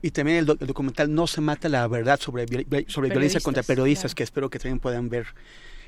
Y 0.01 0.11
también 0.11 0.37
el, 0.37 0.45
documental 0.45 1.13
No 1.13 1.27
se 1.27 1.41
mata 1.41 1.69
la 1.69 1.87
verdad 1.87 2.19
sobre, 2.19 2.45
sobre 2.87 3.09
violencia 3.09 3.39
contra 3.41 3.63
periodistas, 3.63 4.15
que 4.15 4.23
espero 4.23 4.49
que 4.49 4.59
también 4.59 4.79
puedan 4.79 5.09
ver 5.09 5.27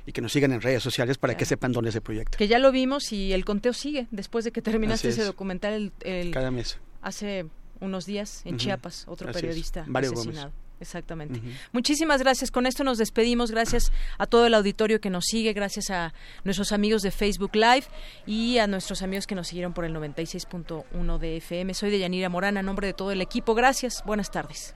y 0.05 0.11
que 0.11 0.21
nos 0.21 0.31
sigan 0.31 0.51
en 0.53 0.61
redes 0.61 0.83
sociales 0.83 1.17
para 1.17 1.35
que 1.35 1.45
sepan 1.45 1.71
dónde 1.71 1.91
se 1.91 2.01
proyecta. 2.01 2.37
Que 2.37 2.47
ya 2.47 2.59
lo 2.59 2.71
vimos 2.71 3.11
y 3.11 3.33
el 3.33 3.45
conteo 3.45 3.73
sigue 3.73 4.07
después 4.11 4.45
de 4.45 4.51
que 4.51 4.61
terminaste 4.61 5.09
ese 5.09 5.23
documental. 5.23 5.91
El, 6.01 6.31
Cada 6.31 6.51
mes. 6.51 6.77
Hace 7.01 7.45
unos 7.79 8.05
días 8.05 8.41
en 8.45 8.57
Chiapas, 8.57 9.05
otro 9.07 9.31
periodista 9.31 9.85
asesinado. 9.93 10.51
Exactamente. 10.79 11.41
Muchísimas 11.71 12.21
gracias. 12.21 12.51
Con 12.51 12.65
esto 12.65 12.83
nos 12.83 12.97
despedimos. 12.97 13.51
Gracias 13.51 13.91
a 14.17 14.25
todo 14.25 14.45
el 14.45 14.53
auditorio 14.53 14.99
que 14.99 15.09
nos 15.09 15.25
sigue. 15.25 15.53
Gracias 15.53 15.89
a 15.89 16.13
nuestros 16.43 16.71
amigos 16.73 17.01
de 17.01 17.11
Facebook 17.11 17.51
Live 17.55 17.85
y 18.25 18.57
a 18.57 18.67
nuestros 18.67 19.01
amigos 19.01 19.25
que 19.25 19.35
nos 19.35 19.47
siguieron 19.47 19.73
por 19.73 19.85
el 19.85 19.95
96.1 19.95 21.17
de 21.17 21.37
FM. 21.37 21.73
Soy 21.73 21.91
de 21.91 21.99
Yanira 21.99 22.29
Morán, 22.29 22.57
a 22.57 22.63
nombre 22.63 22.87
de 22.87 22.93
todo 22.93 23.11
el 23.11 23.21
equipo. 23.21 23.55
Gracias. 23.55 24.03
Buenas 24.05 24.31
tardes. 24.31 24.75